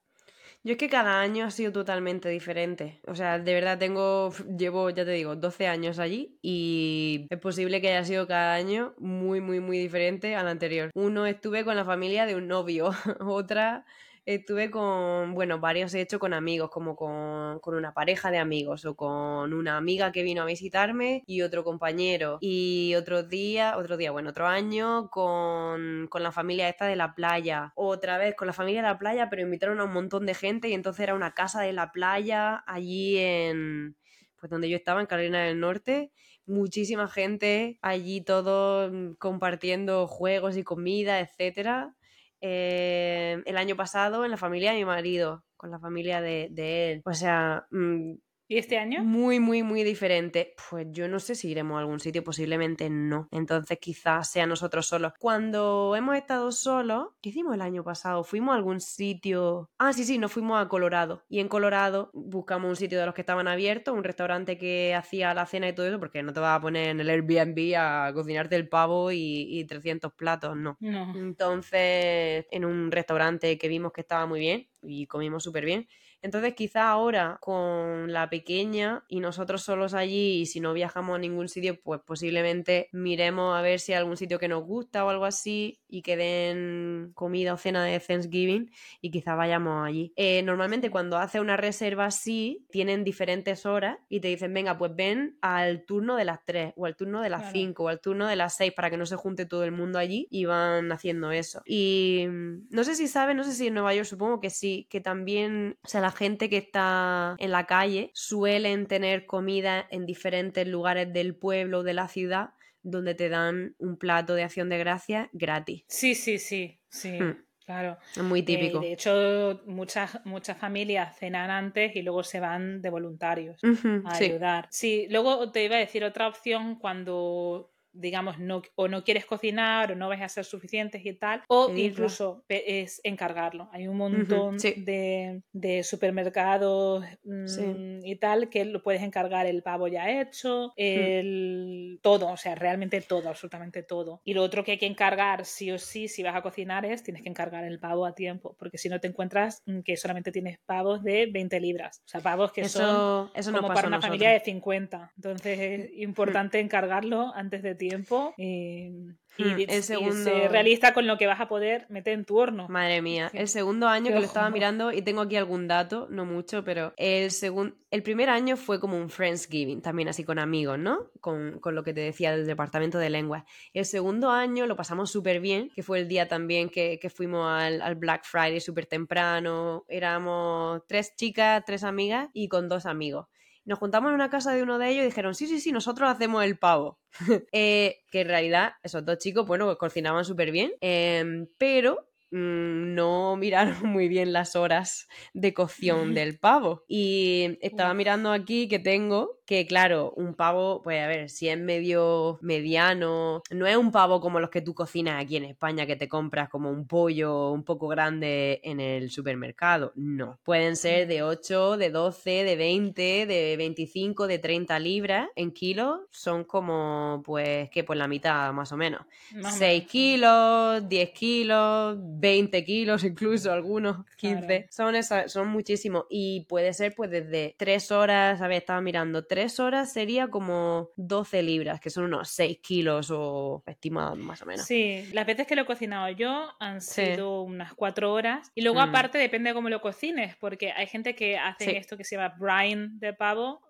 Yo 0.63 0.73
es 0.73 0.79
que 0.79 0.91
cada 0.91 1.21
año 1.23 1.47
ha 1.47 1.51
sido 1.51 1.73
totalmente 1.73 2.29
diferente. 2.29 3.01
O 3.07 3.15
sea, 3.15 3.39
de 3.39 3.55
verdad 3.55 3.79
tengo, 3.79 4.31
llevo, 4.59 4.91
ya 4.91 5.07
te 5.07 5.13
digo, 5.13 5.35
12 5.35 5.67
años 5.67 5.99
allí 5.99 6.39
y 6.43 7.27
es 7.31 7.39
posible 7.39 7.81
que 7.81 7.89
haya 7.89 8.05
sido 8.05 8.27
cada 8.27 8.55
año 8.55 8.95
muy, 8.99 9.41
muy, 9.41 9.61
muy 9.61 9.79
diferente 9.79 10.37
al 10.37 10.49
anterior. 10.49 10.91
Uno 10.95 11.25
estuve 11.25 11.65
con 11.65 11.77
la 11.77 11.87
familia 11.87 12.27
de 12.27 12.35
un 12.37 12.47
novio, 12.47 12.91
otra 13.21 13.87
estuve 14.27 14.71
con, 14.71 15.35
bueno, 15.35 15.61
varios 15.61 15.95
he 15.95 16.01
hecho 16.01 16.19
con 16.19 16.33
amigos, 16.33 16.71
como 16.71 16.97
con, 16.97 17.59
con 17.61 17.75
una 17.75 17.93
pareja 17.93 18.31
de 18.31 18.39
amigos 18.39 18.85
o 18.85 18.95
con 18.95 19.53
una 19.53 19.77
amiga 19.77 20.13
que 20.13 20.23
vino 20.23 20.43
a 20.43 20.47
visitarme 20.47 21.23
y 21.27 21.43
otro 21.43 21.65
compañero. 21.65 22.39
Y 22.41 22.95
otro 22.97 23.23
día, 23.23 23.77
otro 23.77 23.97
día, 23.97 24.11
bueno, 24.11 24.31
otro 24.31 24.47
año 24.47 25.09
con, 25.11 26.07
con 26.09 26.23
la 26.23 26.33
familia 26.33 26.69
esta 26.69 26.87
de 26.87 26.97
la 26.97 27.15
playa. 27.15 27.73
Otra 27.75 28.19
vez 28.19 28.35
con 28.37 28.47
la 28.47 28.53
familia 28.53 28.83
de 28.83 28.89
la 28.89 28.99
playa, 28.99 29.29
pero 29.31 29.43
invitaron 29.43 29.81
a 29.81 29.85
un 29.85 29.93
montón 29.93 30.27
de 30.27 30.35
gente 30.35 30.69
y 30.69 30.75
entonces 30.75 31.03
era 31.03 31.15
una 31.15 31.35
casa 31.35 31.63
de 31.63 31.73
la 31.73 31.93
playa 31.93 32.63
allí 32.67 33.19
en, 33.19 33.97
pues 34.39 34.51
donde 34.51 34.69
yo 34.69 34.77
estaba, 34.77 35.01
en 35.01 35.07
Carolina 35.07 35.43
del 35.43 35.61
Norte. 35.61 36.13
Muchísima 36.47 37.09
gente 37.09 37.79
allí 37.83 38.23
todos 38.23 38.91
mm, 38.93 39.13
compartiendo 39.15 40.07
juegos 40.09 40.57
y 40.57 40.65
comida, 40.65 41.21
etcétera. 41.21 41.95
Eh, 42.41 43.43
el 43.45 43.57
año 43.57 43.77
pasado 43.77 44.25
en 44.25 44.31
la 44.31 44.37
familia 44.37 44.73
de 44.73 44.79
mi 44.79 44.85
marido, 44.85 45.45
con 45.57 45.71
la 45.71 45.79
familia 45.79 46.21
de, 46.21 46.49
él. 46.93 47.03
O 47.05 47.15
sea, 47.15 47.67
mm, 47.71 48.15
¿Y 48.51 48.59
este 48.59 48.79
año? 48.79 49.05
muy, 49.05 49.39
muy, 49.39 49.63
muy 49.63 49.85
diferente. 49.85 50.55
Pues 50.69 50.89
yo 50.91 51.07
no 51.07 51.21
sé 51.21 51.37
si 51.37 51.51
iremos 51.51 51.77
a 51.77 51.81
algún 51.81 52.01
sitio, 52.01 52.25
posiblemente 52.25 52.91
no. 52.91 53.29
Entonces 53.31 53.79
quizás 53.79 54.29
sea 54.29 54.45
nosotros 54.45 54.89
solos. 54.89 55.13
Cuando 55.21 55.95
hemos 55.95 56.17
estado 56.17 56.51
solos, 56.51 57.11
¿qué 57.23 57.29
hicimos 57.29 57.55
el 57.55 57.61
año 57.61 57.85
pasado? 57.85 58.25
Fuimos 58.25 58.53
a 58.53 58.57
algún 58.57 58.81
sitio. 58.81 59.71
Ah, 59.79 59.93
sí, 59.93 60.05
sí, 60.05 60.19
nos 60.19 60.33
fuimos 60.33 60.61
a 60.61 60.67
Colorado. 60.67 61.23
Y 61.29 61.39
en 61.39 61.47
Colorado 61.47 62.11
buscamos 62.13 62.69
un 62.71 62.75
sitio 62.75 62.99
de 62.99 63.07
los 63.07 63.15
que 63.15 63.21
estaban 63.21 63.47
abiertos, 63.47 63.95
un 63.95 64.03
restaurante 64.03 64.59
que 64.59 64.97
hacía 64.97 65.33
la 65.33 65.47
cena 65.47 65.69
y 65.69 65.73
todo 65.73 65.87
eso, 65.87 66.01
porque 66.01 66.25
no 66.25 66.33
te 66.33 66.41
vas 66.41 66.59
a 66.59 66.61
poner 66.61 66.89
en 66.89 66.99
el 66.99 67.09
Airbnb 67.09 67.77
a 67.77 68.11
cocinarte 68.13 68.57
el 68.57 68.69
pavo 68.69 69.13
y, 69.13 69.47
y 69.49 69.65
300 69.65 70.13
platos, 70.15 70.57
no. 70.57 70.77
No. 70.81 71.13
Entonces, 71.15 72.47
en 72.51 72.65
un 72.65 72.91
restaurante 72.91 73.57
que 73.59 73.69
vimos 73.69 73.93
que 73.93 74.01
estaba 74.01 74.27
muy 74.27 74.41
bien 74.41 74.69
y 74.83 75.07
comimos 75.07 75.45
súper 75.45 75.65
bien. 75.65 75.87
Entonces, 76.23 76.55
quizá 76.55 76.89
ahora 76.91 77.39
con 77.41 78.13
la 78.13 78.29
pequeña 78.31 79.05
y 79.09 79.21
nosotros 79.21 79.63
solos 79.63 79.95
allí 79.95 80.41
y 80.43 80.47
si 80.47 80.61
no 80.61 80.73
viajamos 80.75 81.17
a 81.17 81.19
ningún 81.19 81.49
sitio, 81.49 81.81
pues 81.83 82.01
posiblemente 82.05 82.89
miremos 82.93 83.57
a 83.57 83.63
ver 83.63 83.81
si 83.81 83.93
hay 83.93 83.99
algún 83.99 84.17
sitio 84.17 84.39
que 84.39 84.49
nos 84.49 84.65
gusta 84.65 85.05
o 85.05 85.09
algo 85.11 85.25
así 85.25 85.81
y 85.89 86.03
que 86.03 86.17
den 86.17 87.13
comida 87.15 87.55
o 87.55 87.57
cena 87.57 87.85
de 87.85 87.99
Thanksgiving 88.01 88.71
y 89.01 89.11
quizá 89.11 89.35
vayamos 89.35 89.87
allí. 89.87 90.13
Eh, 90.17 90.43
normalmente 90.43 90.91
cuando 90.91 91.17
hace 91.19 91.41
una 91.41 91.57
reserva 91.57 92.07
así, 92.07 92.67
tienen 92.71 93.05
diferentes 93.05 93.67
horas 93.67 93.99
y 94.09 94.21
te 94.21 94.29
dicen, 94.29 94.53
venga, 94.53 94.77
pues 94.79 94.93
ven 94.95 95.39
al 95.41 95.85
turno 95.85 96.17
de 96.17 96.25
las 96.25 96.45
3 96.45 96.73
o 96.77 96.87
al 96.87 96.97
turno 96.97 97.23
de 97.23 97.31
las 97.31 97.41
Claro. 97.41 97.51
5 97.51 97.85
o 97.85 97.89
al 97.89 98.01
turno 98.01 98.27
de 98.29 98.37
las 98.37 98.57
6 98.57 98.73
para 98.73 98.91
que 98.91 98.97
no 98.97 99.07
se 99.07 99.17
junte 99.17 99.47
todo 99.47 99.65
el 99.65 99.73
mundo 99.73 99.99
allí 99.99 100.27
y 100.31 100.45
van 100.45 100.93
haciendo 100.93 101.31
eso. 101.33 101.63
Y 101.65 102.27
mm, 102.29 102.69
no 102.71 102.85
sé 102.85 102.95
si 102.95 103.09
sabes, 103.09 103.35
no 103.37 103.45
sé 103.45 103.53
si 103.53 103.69
en 103.69 103.75
Nueva 103.75 103.95
York, 103.95 104.07
supongo 104.07 104.41
que 104.41 104.51
sí, 104.51 104.87
que 104.91 105.01
también, 105.01 105.79
o 105.85 105.89
sea, 105.89 106.01
la 106.01 106.10
la 106.11 106.17
gente 106.17 106.51
que 106.51 106.57
está 106.57 107.37
en 107.39 107.53
la 107.53 107.67
calle 107.67 108.11
suelen 108.15 108.87
tener 108.87 109.27
comida 109.27 109.87
en 109.91 110.07
diferentes 110.07 110.67
lugares 110.67 111.13
del 111.13 111.37
pueblo 111.37 111.79
o 111.79 111.83
de 111.85 111.95
la 111.95 112.09
ciudad 112.09 112.51
donde 112.83 113.15
te 113.15 113.29
dan 113.29 113.77
un 113.79 113.97
plato 113.97 114.35
de 114.35 114.43
acción 114.43 114.69
de 114.71 114.79
gracias 114.79 115.29
gratis. 115.33 115.85
Sí, 115.87 116.17
sí, 116.17 116.39
sí, 116.39 116.81
sí. 116.89 117.21
Hmm. 117.21 117.45
Claro. 117.65 117.99
Es 118.17 118.23
muy 118.25 118.43
típico. 118.43 118.79
Eh, 118.79 118.87
de 118.87 118.93
hecho, 118.95 119.61
muchas, 119.67 120.19
muchas 120.25 120.59
familias 120.59 121.17
cenan 121.17 121.51
antes 121.51 121.95
y 121.95 122.03
luego 122.03 122.25
se 122.25 122.41
van 122.41 122.83
de 122.83 122.91
voluntarios 122.91 123.61
a 124.05 124.17
ayudar. 124.17 124.67
Sí, 124.73 125.07
luego 125.11 125.53
te 125.53 125.65
iba 125.65 125.77
a 125.77 125.79
decir 125.79 126.03
otra 126.03 126.27
opción 126.27 126.81
cuando 126.81 127.71
digamos, 127.93 128.39
no, 128.39 128.63
o 128.75 128.89
no 128.89 129.05
quieres 129.05 129.27
cocinar 129.27 129.93
o 129.93 129.97
no 129.97 130.09
vais 130.09 130.23
a 130.23 130.29
ser 130.29 130.45
suficientes 130.45 131.05
y 131.05 131.13
tal, 131.15 131.43
o 131.49 131.71
incluso 131.75 132.45
es 132.49 133.01
encargarlo. 133.05 133.69
Hay 133.73 133.89
un 133.89 133.97
montón 133.97 134.59
de, 134.59 135.43
de, 135.53 135.83
supermercados 135.83 137.05
mm, 137.25 138.05
y 138.05 138.17
tal 138.17 138.49
que 138.49 138.65
lo 138.65 138.83
puedes 138.83 139.03
encargar 139.03 139.47
el 139.47 139.63
pavo 139.63 139.89
ya 139.89 140.21
hecho, 140.21 140.73
el 140.77 141.99
todo, 142.03 142.29
o 142.29 142.37
sea, 142.37 142.55
realmente 142.55 143.01
todo, 143.01 143.29
absolutamente 143.29 143.83
todo. 143.83 144.21
Y 144.25 144.35
lo 144.35 144.43
otro 144.43 144.65
que 144.65 144.73
hay 144.73 144.79
que 144.79 144.87
encargar 144.87 145.45
sí 145.45 145.71
o 145.71 145.79
sí, 145.79 146.09
si 146.09 146.23
vas 146.23 146.37
a 146.37 146.43
cocinar, 146.43 146.85
es 146.85 147.03
tienes 147.03 147.23
que 147.23 147.29
encargar 147.29 147.65
el 147.65 147.79
pavo 147.79 148.07
a 148.07 148.15
tiempo, 148.15 148.57
porque 148.59 148.79
si 148.79 148.89
no 148.89 149.01
te 149.01 149.09
encuentras 149.09 149.63
mm, 149.67 149.81
que 149.81 149.97
solamente 149.97 150.33
tienes 150.33 150.59
pavos 150.67 151.03
de 151.03 151.27
20 151.27 151.61
libras, 151.61 152.03
o 152.05 152.09
sea, 152.09 152.21
pavos 152.21 152.53
que 152.53 152.69
son 152.69 153.31
como 153.53 153.69
para 153.69 153.89
una 153.89 154.01
familia 154.01 154.31
de 154.31 154.41
50. 154.41 155.13
Entonces 155.17 155.59
es 155.59 155.91
hmm. 155.91 156.03
importante 156.03 156.61
encargarlo 156.61 157.33
antes 157.35 157.63
de 157.63 157.75
tiempo 157.81 158.35
y, 158.37 158.93
y, 159.39 159.67
hmm, 159.67 160.13
ser 160.13 160.51
realista 160.51 160.93
con 160.93 161.07
lo 161.07 161.17
que 161.17 161.27
vas 161.27 161.41
a 161.41 161.49
poder 161.49 161.87
meter 161.89 162.13
en 162.13 162.25
tu 162.25 162.39
horno. 162.39 162.69
Madre 162.69 163.01
mía, 163.01 163.31
el 163.33 163.49
segundo 163.49 163.89
año 163.89 164.13
que 164.13 164.21
lo 164.21 164.27
estaba 164.27 164.51
mirando 164.51 164.93
y 164.93 165.03
tengo 165.03 165.23
aquí 165.23 165.37
algún 165.37 165.67
dato, 165.67 166.07
no 166.11 166.25
mucho, 166.25 166.63
pero 166.63 166.93
el 166.97 167.31
segundo, 167.31 167.75
el 167.91 168.03
primer 168.03 168.29
año 168.29 168.57
fue 168.57 168.79
como 168.79 168.97
un 168.97 169.09
Friendsgiving, 169.09 169.81
también 169.81 170.09
así 170.09 170.25
con 170.25 170.39
amigos, 170.39 170.79
¿no? 170.79 171.11
Con, 171.21 171.59
con 171.59 171.75
lo 171.75 171.83
que 171.83 171.95
te 171.95 172.01
decía 172.01 172.31
del 172.33 172.47
departamento 172.47 172.99
de 172.99 173.11
lengua. 173.11 173.47
El 173.73 173.87
segundo 173.87 174.31
año 174.31 174.67
lo 174.67 174.77
pasamos 174.77 175.11
súper 175.11 175.41
bien, 175.41 175.71
que 175.75 175.83
fue 175.83 176.01
el 176.01 176.09
día 176.09 176.29
también 176.29 176.69
que, 176.69 176.99
que 177.01 177.11
fuimos 177.11 177.51
al, 177.51 177.81
al, 177.83 177.95
Black 177.95 178.25
Friday 178.25 178.61
súper 178.61 178.87
temprano. 178.87 179.85
Éramos 179.89 180.83
tres 180.87 181.17
chicas, 181.17 181.65
tres 181.65 181.83
amigas 181.83 182.29
y 182.35 182.49
con 182.49 182.69
dos 182.69 182.87
amigos. 182.87 183.27
Nos 183.65 183.79
juntamos 183.79 184.09
en 184.09 184.15
una 184.15 184.31
casa 184.31 184.53
de 184.53 184.63
uno 184.63 184.79
de 184.79 184.89
ellos 184.89 185.03
y 185.03 185.07
dijeron, 185.07 185.35
sí, 185.35 185.47
sí, 185.47 185.61
sí, 185.61 185.73
nosotros 185.73 186.11
hacemos 186.11 186.45
el 186.45 186.59
pavo. 186.59 186.99
eh, 187.53 188.03
que 188.11 188.23
en 188.23 188.29
realidad 188.29 188.73
esos 188.83 189.05
dos 189.05 189.19
chicos, 189.19 189.47
bueno, 189.47 189.77
cocinaban 189.79 190.25
súper 190.25 190.51
bien, 190.51 190.73
eh, 190.81 191.47
pero 191.59 192.11
Mm, 192.33 192.95
no 192.95 193.37
miraron 193.37 193.75
muy 193.93 194.09
bien 194.09 194.33
las 194.33 194.55
horas 194.55 195.09
de 195.35 195.53
cocción 195.53 196.15
del 196.15 196.39
pavo. 196.39 196.85
Y 196.89 197.59
estaba 197.61 197.95
mirando 197.95 198.33
aquí 198.33 198.69
que 198.69 198.79
tengo 198.79 199.40
que, 199.51 199.67
claro, 199.67 200.13
un 200.17 200.35
pavo, 200.35 200.81
pues 200.81 201.03
a 201.03 201.09
ver, 201.09 201.29
si 201.29 201.49
es 201.49 201.59
medio 201.59 202.39
mediano, 202.41 203.43
no 203.51 203.67
es 203.67 203.77
un 203.77 203.91
pavo 203.91 204.21
como 204.21 204.39
los 204.39 204.49
que 204.49 204.61
tú 204.61 204.75
cocinas 204.75 205.21
aquí 205.21 205.35
en 205.39 205.45
España, 205.45 205.87
que 205.87 205.97
te 205.97 206.09
compras 206.09 206.49
como 206.49 206.71
un 206.71 206.87
pollo 206.87 207.51
un 207.51 207.65
poco 207.65 207.89
grande 207.89 208.61
en 208.63 208.79
el 208.79 209.11
supermercado. 209.11 209.91
No. 209.97 210.39
Pueden 210.45 210.77
ser 210.77 211.09
de 211.09 211.25
8, 211.25 211.79
de 211.79 211.91
12, 211.91 212.31
de 212.45 212.55
20, 212.55 213.27
de 213.27 213.57
25, 213.57 214.29
de 214.29 214.39
30 214.39 214.79
libras 214.79 215.29
en 215.35 215.51
kilos. 215.51 215.99
Son 216.13 216.45
como, 216.45 217.21
pues, 217.25 217.71
que 217.71 217.83
por 217.83 217.97
la 217.97 218.07
mitad 218.07 218.53
más 218.53 218.71
o 218.71 218.77
menos. 218.77 219.01
6 219.35 219.85
kilos, 219.89 220.89
10 220.89 221.11
kilos 221.11 221.97
20 221.99 222.65
kilos, 222.65 223.03
incluso 223.03 223.51
algunos 223.51 224.07
15. 224.17 224.69
Son, 224.71 224.95
esas, 224.95 225.33
son 225.33 225.49
muchísimos. 225.49 226.05
Y 226.09 226.47
puede 226.49 226.73
ser 226.73 226.95
pues 226.95 227.11
desde 227.11 227.57
3 227.59 227.91
horas, 227.91 228.41
a 228.41 228.47
ver, 228.47 228.59
estaba 228.59 228.81
mirando, 228.81 229.25
3 229.25 229.40
horas 229.61 229.93
sería 229.93 230.29
como 230.29 230.91
12 230.97 231.43
libras, 231.43 231.81
que 231.81 231.91
son 231.91 232.05
unos 232.05 232.31
6 232.31 232.59
kilos 232.63 233.11
o 233.11 233.63
estimados 233.67 234.19
más 234.19 234.43
o 234.43 234.47
menos. 234.47 234.67
Sí, 234.67 235.09
las 235.13 235.27
veces 235.27 235.47
que 235.47 235.57
lo 235.57 235.63
he 235.63 235.67
cocinado 235.67 236.09
yo 236.11 236.49
han 236.59 236.81
sido 236.81 237.43
unas 237.43 237.75
4 237.75 238.13
horas. 238.13 238.51
Y 238.55 238.63
luego 238.63 238.79
mm. 238.79 238.89
aparte 238.89 239.19
depende 239.19 239.51
de 239.51 239.55
cómo 239.55 239.69
lo 239.69 239.81
cocines, 239.81 240.37
porque 240.37 240.73
hay 240.73 240.87
gente 240.87 241.15
que 241.15 241.39
hace 241.39 241.77
esto 241.77 241.97
que 241.97 242.05
se 242.05 242.17
llama 242.17 242.35
brine 242.39 242.91
de 242.93 243.13
pavo, 243.13 243.61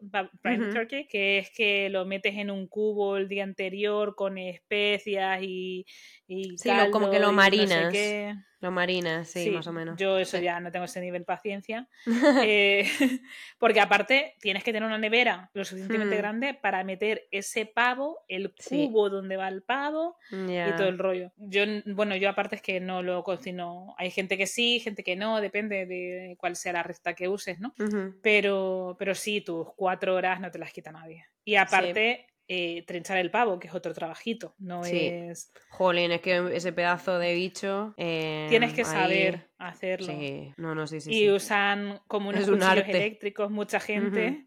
brine 0.42 0.72
turkey, 0.72 1.06
que 1.06 1.38
es 1.38 1.50
que 1.50 1.88
lo 1.90 2.04
metes 2.04 2.36
en 2.36 2.50
un 2.50 2.66
cubo 2.66 3.16
el 3.16 3.28
día 3.28 3.44
anterior 3.44 4.14
con 4.14 4.38
especias 4.38 5.40
y, 5.42 5.86
y 6.26 6.58
sí, 6.58 6.70
como 6.90 7.10
que 7.10 7.18
lo 7.18 7.32
marinas. 7.32 7.92
Lo 8.60 8.70
marinas, 8.70 9.28
sí, 9.28 9.50
más 9.50 9.66
o 9.66 9.72
menos. 9.72 9.96
Yo 9.96 10.18
eso 10.18 10.38
ya 10.38 10.60
no 10.60 10.70
tengo 10.70 10.84
ese 10.84 11.00
nivel 11.00 11.22
de 11.22 11.26
paciencia. 11.26 11.88
Eh, 12.42 12.84
porque 13.58 13.80
aparte 13.80 14.34
tienes 14.40 14.64
que 14.64 14.72
tener 14.72 14.86
una 14.86 14.98
nevera 14.98 15.50
lo 15.52 15.64
suficientemente 15.64 16.14
hmm. 16.14 16.18
grande 16.18 16.54
para 16.54 16.84
meter 16.84 17.26
ese 17.30 17.66
pavo, 17.66 18.18
el 18.28 18.54
cubo 18.54 19.10
donde 19.10 19.36
va 19.36 19.48
el 19.48 19.62
pavo 19.62 20.16
y 20.30 20.72
todo 20.76 20.88
el 20.88 20.98
rollo. 20.98 21.32
Yo, 21.36 21.62
bueno, 21.86 22.16
yo 22.16 22.28
aparte 22.28 22.56
es 22.56 22.62
que 22.62 22.80
no 22.80 23.02
lo 23.02 23.22
cocino. 23.24 23.94
Hay 23.98 24.10
gente 24.10 24.36
que 24.36 24.46
sí, 24.46 24.80
gente 24.80 25.02
que 25.02 25.16
no, 25.16 25.40
depende 25.40 25.86
de 25.86 26.36
cuál 26.38 26.56
sea 26.56 26.72
la 26.72 26.82
receta 26.82 27.14
que 27.14 27.28
uses, 27.28 27.58
¿no? 27.60 27.74
pero, 28.22 28.96
pero 28.98 29.14
sí, 29.14 29.40
tus 29.40 29.68
cuatro 29.74 30.14
horas 30.14 30.40
no 30.40 30.50
te 30.50 30.58
las 30.58 30.72
quita 30.72 30.92
nadie. 30.92 31.26
Y 31.44 31.56
aparte, 31.56 32.26
eh, 32.52 32.82
trenchar 32.84 33.16
el 33.18 33.30
pavo, 33.30 33.60
que 33.60 33.68
es 33.68 33.74
otro 33.76 33.94
trabajito. 33.94 34.56
No 34.58 34.84
es. 34.84 35.52
Jolín, 35.68 36.10
es 36.10 36.20
que 36.20 36.50
ese 36.52 36.72
pedazo 36.72 37.16
de 37.20 37.32
bicho. 37.32 37.94
Eh, 37.96 38.46
Tienes 38.48 38.72
que 38.72 38.84
saber 38.84 39.46
hacerlo. 39.56 40.08
Sí, 40.08 40.52
no, 40.56 40.74
no, 40.74 40.88
sí, 40.88 41.00
sí. 41.00 41.14
Y 41.14 41.30
usan 41.30 42.00
como 42.08 42.30
unos 42.30 42.48
cuchillos 42.48 42.88
eléctricos, 42.88 43.52
mucha 43.52 43.78
gente. 43.78 44.46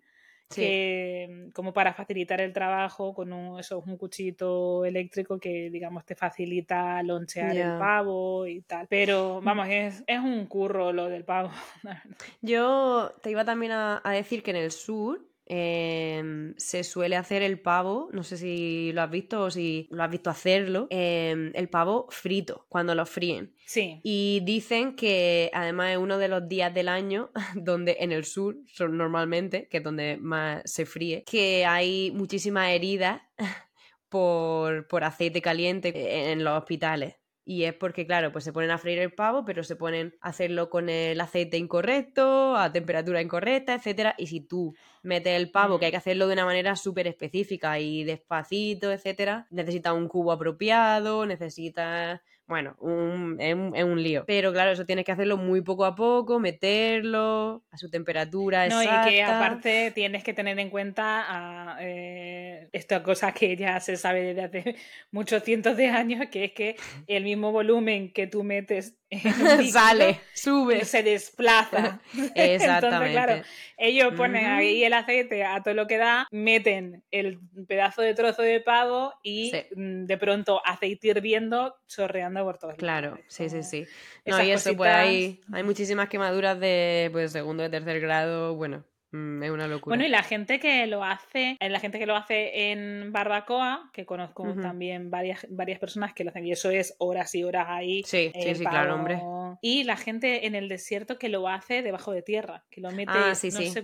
Que, 0.54 1.50
como 1.54 1.74
para 1.74 1.94
facilitar 1.94 2.40
el 2.40 2.54
trabajo 2.54 3.16
con 3.16 3.34
un, 3.34 3.60
eso, 3.60 3.80
un 3.80 3.98
cuchito 3.98 4.86
eléctrico 4.86 5.40
que 5.40 5.72
digamos 5.72 6.06
te 6.06 6.14
facilita 6.14 7.02
lonchear 7.02 7.58
el 7.58 7.80
pavo 7.80 8.46
y 8.46 8.62
tal 8.62 8.86
pero 8.88 9.42
mm. 9.42 9.46
vamos 9.46 9.68
es, 9.72 10.04
es, 10.06 10.20
un 10.20 10.46
curro 10.46 10.94
lo 10.94 11.10
del 11.10 11.24
pavo 11.24 11.50
yo 12.44 13.12
te 13.24 13.32
iba 13.32 13.44
también 13.46 13.72
a 13.72 14.02
decir 14.12 14.44
que 14.44 14.52
en 14.52 14.58
el 14.58 14.70
sur 14.70 15.26
Em, 15.46 16.54
se 16.58 16.84
suele 16.86 17.18
hacer 17.18 17.42
el 17.42 17.60
pavo, 17.60 18.10
no 18.14 18.24
sé 18.24 18.38
si 18.38 18.92
lo 18.94 19.02
has 19.02 19.12
visto 19.12 19.42
o 19.44 19.52
si 19.52 19.88
lo 19.92 20.02
has 20.02 20.10
visto 20.10 20.30
hacerlo, 20.30 20.88
em, 20.90 21.52
el 21.54 21.70
pavo 21.70 22.08
frito, 22.10 22.66
cuando 22.70 22.96
lo 22.96 23.06
fríen. 23.06 23.54
Sí. 23.66 24.00
Y 24.04 24.42
dicen 24.46 24.96
que 24.96 25.52
además 25.54 25.92
es 25.92 25.98
uno 25.98 26.18
de 26.18 26.30
los 26.30 26.48
días 26.48 26.74
del 26.74 26.88
año 26.88 27.32
donde 27.56 27.98
en 28.00 28.12
el 28.14 28.24
sur, 28.24 28.56
normalmente, 28.80 29.68
que 29.68 29.78
es 29.78 29.84
donde 29.84 30.18
más 30.18 30.62
se 30.66 30.86
fríe, 30.86 31.24
que 31.26 31.66
hay 31.66 32.12
muchísimas 32.12 32.70
heridas 32.70 33.22
por, 34.10 34.88
por 34.88 35.04
aceite 35.04 35.42
caliente 35.42 36.32
en 36.32 36.44
los 36.44 36.58
hospitales. 36.58 37.16
Y 37.46 37.66
es 37.66 37.74
porque, 37.74 38.08
claro, 38.08 38.32
pues 38.32 38.46
se 38.46 38.54
ponen 38.54 38.72
a 38.72 38.78
freír 38.78 39.00
el 39.00 39.14
pavo, 39.14 39.44
pero 39.44 39.64
se 39.64 39.76
ponen 39.76 40.16
a 40.22 40.30
hacerlo 40.30 40.70
con 40.70 40.90
el 40.90 41.20
aceite 41.20 41.58
incorrecto, 41.58 42.56
a 42.56 42.72
temperatura 42.72 43.22
incorrecta, 43.22 43.74
etcétera. 43.74 44.16
Y 44.18 44.28
si 44.28 44.40
tú 44.40 44.74
metes 45.02 45.36
el 45.36 45.52
pavo, 45.52 45.78
que 45.78 45.86
hay 45.86 45.92
mm. 45.92 45.94
que 45.94 45.98
hacerlo 45.98 46.28
de 46.28 46.34
una 46.34 46.46
manera 46.46 46.76
súper 46.78 47.08
específica 47.08 47.80
y 47.80 48.06
despacito, 48.06 48.92
etcétera, 48.94 49.48
necesitas 49.50 49.94
un 49.94 50.08
cubo 50.08 50.32
apropiado, 50.32 51.26
necesitas 51.26 52.22
bueno, 52.46 52.76
un, 52.80 53.38
es, 53.40 53.56
un, 53.56 54.04
lío. 54.04 54.26
Pero 54.28 54.52
claro, 54.52 54.72
eso 54.72 54.86
tienes 54.86 55.06
que 55.06 55.14
hacerlo 55.14 55.38
muy 55.38 55.62
poco 55.62 55.86
a 55.86 55.96
poco, 55.96 56.40
meterlo 56.40 57.64
a 57.72 57.78
su 57.78 57.90
temperatura 57.90 58.68
no, 58.68 58.84
y 58.84 58.88
que 59.08 59.24
aparte 59.24 59.92
tienes 59.92 60.24
que 60.24 60.34
tener 60.34 60.60
en 60.60 60.70
cuenta 60.70 61.24
a, 61.28 61.78
eh, 61.80 62.68
esta 62.74 63.02
cosa 63.02 63.32
que 63.32 63.56
ya 63.56 63.80
se 63.80 63.96
sabe 63.96 64.34
desde 64.34 64.44
hace 64.44 64.76
muchos 65.12 65.44
cientos 65.44 65.78
de 65.78 65.88
años, 65.88 66.28
que 66.30 66.46
es 66.46 66.52
que 66.52 66.76
el 67.08 67.24
mismo 67.24 67.52
volumen 67.52 68.12
que 68.12 68.28
tú 68.28 68.44
metes 68.44 68.98
sale, 69.72 70.20
sube, 70.34 70.86
se 70.86 71.04
desplaza. 71.04 72.00
Exactamente. 72.36 72.86
Entonces, 72.88 73.12
claro, 73.12 73.44
ellos 73.78 74.14
ponen 74.16 74.46
ahí 74.46 74.84
el 74.84 74.94
aceite 74.94 75.44
a 75.44 75.62
todo 75.62 75.74
lo 75.74 75.88
que 75.88 75.98
da, 75.98 76.28
meten 76.32 77.04
el 77.12 77.40
pedazo 77.68 78.02
de 78.02 78.14
trozo 78.14 78.42
de 78.42 78.60
pavo 78.60 79.14
y 79.24 79.52
mm, 79.76 80.06
de 80.06 80.18
pronto 80.18 80.62
aceite 80.66 81.10
hirviendo, 81.10 81.76
chorreando 81.88 82.44
por 82.44 82.58
todos 82.58 82.76
Claro, 82.76 83.20
sí, 83.28 83.50
sí, 83.50 83.64
sí. 83.64 83.86
No, 84.26 84.42
y 84.42 84.52
eso, 84.52 84.76
pues 84.76 84.92
hay, 84.92 85.42
hay 85.52 85.64
muchísimas 85.64 86.10
quemaduras 86.10 86.60
de 86.60 87.10
pues, 87.12 87.32
segundo, 87.32 87.64
de 87.64 87.70
tercer 87.70 88.00
grado, 88.00 88.56
bueno, 88.56 88.86
Mm, 89.14 89.44
es 89.44 89.52
una 89.52 89.68
locura. 89.68 89.96
Bueno, 89.96 90.06
y 90.08 90.10
la 90.10 90.24
gente 90.24 90.60
que 90.60 90.88
lo 90.88 91.04
hace, 91.04 91.56
eh, 91.60 91.70
la 91.70 91.80
gente 91.80 92.00
que 92.00 92.08
lo 92.08 92.16
hace 92.16 92.72
en 92.72 93.12
barbacoa, 93.12 93.92
que 93.94 94.08
conozco 94.08 94.56
también 94.60 95.12
varias, 95.12 95.46
varias 95.52 95.78
personas 95.78 96.14
que 96.14 96.24
lo 96.24 96.32
hacen, 96.32 96.48
y 96.48 96.52
eso 96.52 96.72
es 96.72 96.96
horas 96.98 97.36
y 97.36 97.44
horas 97.44 97.68
ahí. 97.70 98.02
Sí, 98.08 98.32
sí, 98.34 98.56
sí, 98.56 98.66
claro, 98.66 98.96
hombre. 98.96 99.22
Y 99.62 99.84
la 99.84 99.98
gente 99.98 100.48
en 100.48 100.56
el 100.56 100.68
desierto 100.68 101.20
que 101.20 101.30
lo 101.30 101.48
hace 101.48 101.84
debajo 101.84 102.12
de 102.12 102.24
tierra, 102.24 102.66
que 102.72 102.82
lo 102.82 102.90
mete 102.90 103.12
ah, 103.14 103.34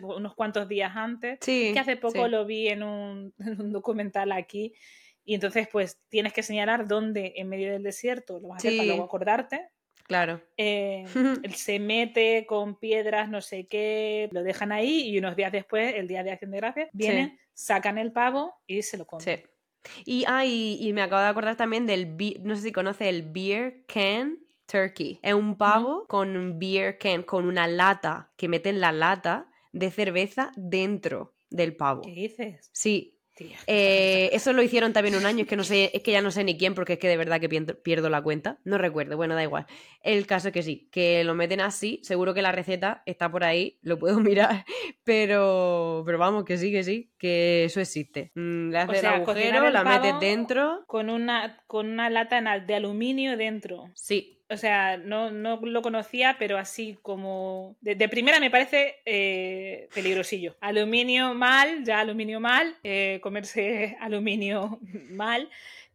unos 0.01 0.33
cuantos 0.33 0.67
días 0.67 0.93
antes. 0.95 1.37
Sí, 1.41 1.71
que 1.73 1.79
hace 1.79 1.95
poco 1.95 2.27
lo 2.27 2.45
vi 2.45 2.69
en 2.69 2.81
un, 2.81 3.31
en 3.39 3.61
un 3.61 3.71
documental 3.71 4.31
aquí. 4.31 4.73
Y 5.23 5.35
entonces, 5.35 5.67
pues 5.71 6.01
tienes 6.09 6.33
que 6.33 6.41
señalar 6.41 6.87
dónde 6.87 7.33
en 7.35 7.49
medio 7.49 7.71
del 7.71 7.83
desierto 7.83 8.39
lo 8.39 8.47
vas 8.47 8.65
a 8.65 8.67
hacer 8.67 8.77
para 8.77 8.87
luego 8.87 9.03
acordarte 9.03 9.69
Claro. 10.09 10.41
Eh, 10.57 11.05
él 11.43 11.53
se 11.53 11.79
mete 11.79 12.47
con 12.47 12.79
piedras, 12.79 13.29
no 13.29 13.41
sé 13.41 13.67
qué, 13.67 14.27
lo 14.31 14.41
dejan 14.41 14.71
ahí 14.71 15.07
y 15.07 15.19
unos 15.19 15.35
días 15.35 15.51
después, 15.51 15.93
el 15.95 16.07
día 16.07 16.23
de 16.23 16.31
Acción 16.31 16.49
de 16.49 16.57
Gracias, 16.57 16.89
vienen, 16.93 17.39
sacan 17.53 17.99
el 17.99 18.11
pavo 18.11 18.55
y 18.65 18.81
se 18.81 18.97
lo 18.97 19.05
comen. 19.05 19.23
Sí. 19.23 19.43
Y, 20.05 20.25
ah, 20.27 20.45
y, 20.45 20.91
me 20.93 21.03
acabo 21.03 21.21
de 21.21 21.27
acordar 21.27 21.55
también 21.55 21.85
del, 21.85 22.17
no 22.41 22.55
sé 22.55 22.63
si 22.63 22.71
conoce 22.71 23.07
el 23.07 23.21
beer 23.21 23.85
can 23.85 24.39
turkey. 24.65 25.19
Es 25.21 25.35
un 25.35 25.55
pavo 25.57 26.05
con 26.07 26.35
un 26.35 26.57
beer 26.57 26.97
can, 26.97 27.21
con 27.21 27.45
una 27.45 27.67
lata, 27.67 28.31
que 28.35 28.47
meten 28.47 28.81
la 28.81 28.91
lata 28.91 29.47
de 29.71 29.91
cerveza 29.91 30.51
dentro 30.55 31.35
del 31.51 31.75
pavo. 31.75 32.01
¿Qué 32.01 32.11
dices? 32.11 32.69
Sí, 32.73 33.18
eh, 33.67 34.29
eso 34.33 34.53
lo 34.53 34.61
hicieron 34.61 34.93
también 34.93 35.15
un 35.15 35.25
año, 35.25 35.43
es 35.43 35.47
que 35.47 35.55
no 35.55 35.63
sé, 35.63 35.91
es 35.93 36.03
que 36.03 36.11
ya 36.11 36.21
no 36.21 36.31
sé 36.31 36.43
ni 36.43 36.57
quién, 36.57 36.75
porque 36.75 36.93
es 36.93 36.99
que 36.99 37.07
de 37.07 37.17
verdad 37.17 37.39
que 37.39 37.49
pierdo 37.49 38.09
la 38.09 38.21
cuenta. 38.21 38.59
No 38.63 38.77
recuerdo, 38.77 39.17
bueno, 39.17 39.35
da 39.35 39.43
igual. 39.43 39.65
El 40.01 40.25
caso 40.27 40.49
es 40.49 40.53
que 40.53 40.63
sí, 40.63 40.89
que 40.91 41.23
lo 41.23 41.35
meten 41.35 41.61
así, 41.61 41.99
seguro 42.03 42.33
que 42.33 42.41
la 42.41 42.51
receta 42.51 43.03
está 43.05 43.31
por 43.31 43.43
ahí, 43.43 43.79
lo 43.81 43.99
puedo 43.99 44.19
mirar, 44.19 44.65
pero, 45.03 46.03
pero 46.05 46.17
vamos, 46.17 46.45
que 46.45 46.57
sí, 46.57 46.71
que 46.71 46.83
sí, 46.83 47.11
que 47.17 47.65
eso 47.65 47.79
existe. 47.81 48.31
Mm, 48.35 48.69
le 48.69 48.77
haces 48.77 48.99
el 48.99 49.05
agujero, 49.05 49.69
la 49.69 49.83
metes 49.83 50.19
dentro. 50.19 50.83
Con 50.87 51.09
una, 51.09 51.63
con 51.67 51.89
una 51.89 52.09
lata 52.09 52.41
de 52.59 52.75
aluminio 52.75 53.37
dentro. 53.37 53.89
Sí, 53.93 54.38
o 54.49 54.57
sea, 54.57 54.97
no, 54.97 55.29
no, 55.29 55.59
lo 55.61 55.81
conocía, 55.81 56.37
pero 56.39 56.57
así 56.57 56.97
como 57.03 57.75
de, 57.81 58.09
primera 58.09 58.39
me 58.39 58.49
parece 58.49 58.95
eh, 59.05 59.87
peligrosillo. 59.93 60.55
Aluminio 60.59 61.35
mal, 61.35 61.83
ya 61.83 61.99
aluminio 61.99 62.39
mal, 62.39 62.75
eh, 62.83 63.19
comerse 63.21 63.95
aluminio 64.01 64.79
mal. 65.11 65.49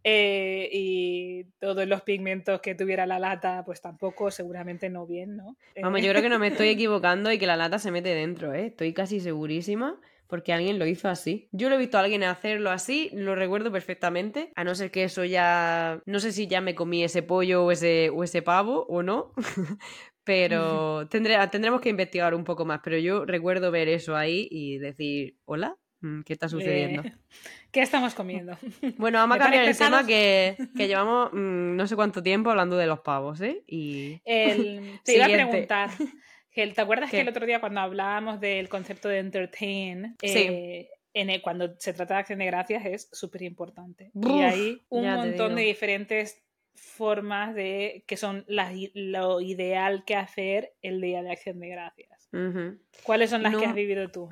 Eh, 0.07 0.69
y 0.71 1.45
todos 1.59 1.87
los 1.89 2.03
pigmentos 2.03 2.61
que 2.61 2.75
tuviera 2.75 3.07
la 3.07 3.19
lata, 3.19 3.65
pues 3.65 3.81
tampoco, 3.81 4.31
seguramente 4.31 4.91
no 4.91 5.07
bien, 5.07 5.37
¿no? 5.37 5.57
Vamos, 5.81 6.03
yo 6.03 6.11
creo 6.11 6.23
que 6.23 6.29
no 6.29 6.39
me 6.39 6.49
estoy 6.49 6.69
equivocando 6.69 7.33
y 7.33 7.39
que 7.39 7.47
la 7.47 7.57
lata 7.57 7.79
se 7.79 7.91
mete 7.91 8.15
dentro, 8.15 8.53
¿eh? 8.53 8.67
Estoy 8.67 8.93
casi 8.93 9.19
segurísima 9.19 9.99
porque 10.27 10.53
alguien 10.53 10.79
lo 10.79 10.87
hizo 10.87 11.09
así. 11.09 11.49
Yo 11.53 11.69
lo 11.69 11.77
he 11.77 11.79
visto 11.79 11.99
a 11.99 12.01
alguien 12.01 12.23
hacerlo 12.25 12.71
así, 12.71 13.11
lo 13.13 13.35
recuerdo 13.35 13.71
perfectamente, 13.71 14.53
a 14.57 14.65
no 14.65 14.75
ser 14.75 14.91
que 14.91 15.05
eso 15.05 15.25
ya, 15.25 16.01
no 16.07 16.21
sé 16.21 16.33
si 16.33 16.47
ya 16.47 16.61
me 16.61 16.75
comí 16.75 17.05
ese 17.05 17.23
pollo 17.23 17.65
o 17.65 17.71
ese, 17.71 18.11
o 18.11 18.25
ese 18.25 18.43
pavo 18.43 18.87
o 18.89 19.03
no, 19.03 19.33
pero 20.25 21.07
tendremos 21.11 21.81
que 21.81 21.89
investigar 21.89 22.35
un 22.35 22.45
poco 22.45 22.65
más, 22.65 22.81
pero 22.83 22.99
yo 22.99 23.25
recuerdo 23.25 23.71
ver 23.71 23.89
eso 23.89 24.17
ahí 24.17 24.49
y 24.51 24.79
decir, 24.79 25.37
hola, 25.45 25.77
mm, 26.01 26.23
¿qué 26.23 26.33
está 26.33 26.49
sucediendo? 26.49 27.03
¿Qué 27.71 27.83
estamos 27.83 28.15
comiendo? 28.15 28.57
Bueno, 28.99 29.19
vamos 29.19 29.37
a 29.37 29.41
cambiar 29.41 29.65
el 29.65 29.77
tema 29.77 30.07
que, 30.07 30.57
llevamos 30.77 31.33
mm, 31.33 31.77
no 31.77 31.87
sé 31.87 31.97
cuánto 31.97 32.23
tiempo 32.23 32.51
hablando 32.51 32.77
de 32.77 32.87
los 32.87 33.01
pavos, 33.01 33.41
¿eh? 33.41 33.65
Y... 33.67 34.21
te 34.25 35.17
iba 35.17 35.27
a 35.27 35.29
preguntar, 35.29 35.91
¿Te 36.55 36.81
acuerdas 36.81 37.11
que 37.11 37.21
el 37.21 37.29
otro 37.29 37.47
día 37.47 37.61
cuando 37.61 37.81
hablábamos 37.81 38.41
del 38.41 38.69
concepto 38.69 39.09
de 39.09 39.19
entertain, 39.19 40.17
eh, 40.23 40.89
en 41.13 41.41
cuando 41.41 41.75
se 41.79 41.93
trata 41.93 42.15
de 42.15 42.21
acción 42.21 42.39
de 42.39 42.47
gracias 42.47 42.87
es 42.87 43.09
súper 43.13 43.43
importante? 43.43 44.13
Y 44.15 44.41
hay 44.41 44.83
un 44.89 45.11
montón 45.13 45.57
de 45.57 45.63
diferentes 45.63 46.41
formas 46.75 47.55
de 47.55 48.05
que 48.07 48.17
son 48.17 48.45
lo 48.47 49.41
ideal 49.41 50.05
que 50.05 50.15
hacer 50.15 50.75
el 50.83 51.01
día 51.01 51.23
de 51.23 51.33
acción 51.33 51.59
de 51.59 51.69
gracias. 51.69 52.29
¿Cuáles 53.03 53.31
son 53.31 53.43
las 53.43 53.57
que 53.57 53.67
has 53.67 53.75
vivido 53.75 54.09
tú? 54.11 54.29